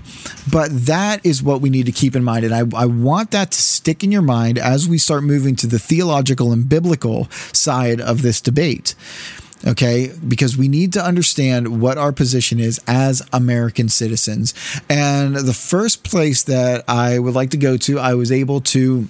but 0.52 0.70
that 0.72 1.26
is 1.26 1.44
what 1.44 1.62
we 1.62 1.70
need 1.70 1.86
to 1.86 1.92
keep 1.92 2.16
in 2.16 2.24
mind. 2.24 2.46
And 2.46 2.54
I, 2.54 2.82
I 2.82 2.86
want 2.86 3.32
that 3.32 3.52
to 3.52 3.62
stick 3.62 4.04
in 4.04 4.12
your 4.12 4.22
mind 4.22 4.58
as 4.58 4.88
we 4.88 4.98
start 4.98 5.24
moving 5.24 5.56
to 5.58 5.68
the 5.68 5.80
theological 5.80 6.52
and 6.52 6.68
biblical 6.68 7.30
side 7.54 8.00
of 8.00 8.22
this 8.22 8.42
debate 8.42 8.96
okay? 9.68 10.12
Because 10.28 10.58
we 10.58 10.68
need 10.68 10.94
to 10.94 11.04
understand 11.04 11.82
what 11.82 11.98
our 11.98 12.12
position 12.12 12.60
is 12.60 12.80
as 12.88 13.28
American 13.34 13.90
citizens. 13.90 14.54
And 14.90 15.36
the 15.36 15.54
first 15.54 16.04
place 16.04 16.44
that 16.44 16.84
I 16.88 17.18
would 17.18 17.34
like 17.34 17.50
to 17.52 17.58
go 17.58 17.78
to, 17.78 18.00
I 18.00 18.14
was 18.14 18.32
able 18.32 18.62
to 18.62 19.08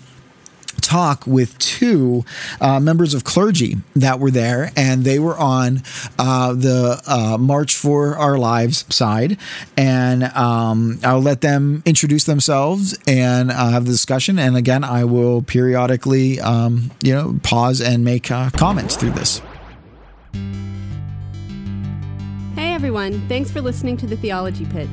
talk 0.85 1.25
with 1.25 1.57
two 1.57 2.23
uh, 2.61 2.79
members 2.79 3.13
of 3.13 3.23
clergy 3.23 3.77
that 3.95 4.19
were 4.19 4.31
there, 4.31 4.71
and 4.75 5.03
they 5.03 5.19
were 5.19 5.37
on 5.37 5.81
uh, 6.19 6.53
the 6.53 7.01
uh, 7.07 7.37
March 7.37 7.75
for 7.75 8.15
Our 8.15 8.37
Lives 8.37 8.85
side. 8.93 9.37
And 9.75 10.23
um, 10.23 10.99
I'll 11.03 11.21
let 11.21 11.41
them 11.41 11.81
introduce 11.85 12.25
themselves 12.25 12.97
and 13.07 13.51
uh, 13.51 13.69
have 13.71 13.85
the 13.85 13.91
discussion. 13.91 14.37
And 14.37 14.55
again, 14.55 14.83
I 14.83 15.03
will 15.05 15.41
periodically, 15.41 16.39
um, 16.39 16.91
you 17.01 17.13
know, 17.13 17.39
pause 17.43 17.81
and 17.81 18.03
make 18.03 18.29
uh, 18.31 18.49
comments 18.51 18.95
through 18.95 19.11
this. 19.11 19.41
Hey 22.55 22.73
everyone, 22.73 23.27
thanks 23.27 23.51
for 23.51 23.61
listening 23.61 23.97
to 23.97 24.07
the 24.07 24.15
Theology 24.15 24.65
Pit. 24.65 24.87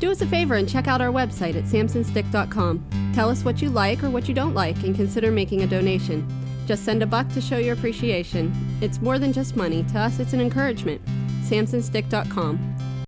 Do 0.00 0.10
us 0.10 0.22
a 0.22 0.26
favor 0.26 0.54
and 0.54 0.66
check 0.66 0.88
out 0.88 1.02
our 1.02 1.12
website 1.12 1.56
at 1.56 1.64
samsonstick.com. 1.64 3.12
Tell 3.14 3.28
us 3.28 3.44
what 3.44 3.60
you 3.60 3.68
like 3.68 4.02
or 4.02 4.08
what 4.08 4.28
you 4.28 4.34
don't 4.34 4.54
like 4.54 4.82
and 4.82 4.96
consider 4.96 5.30
making 5.30 5.62
a 5.62 5.66
donation. 5.66 6.26
Just 6.66 6.86
send 6.86 7.02
a 7.02 7.06
buck 7.06 7.28
to 7.34 7.40
show 7.40 7.58
your 7.58 7.74
appreciation. 7.74 8.50
It's 8.80 9.02
more 9.02 9.18
than 9.18 9.32
just 9.32 9.56
money. 9.56 9.84
To 9.92 9.98
us, 9.98 10.18
it's 10.18 10.32
an 10.32 10.40
encouragement. 10.40 11.02
samsonstick.com. 11.42 12.99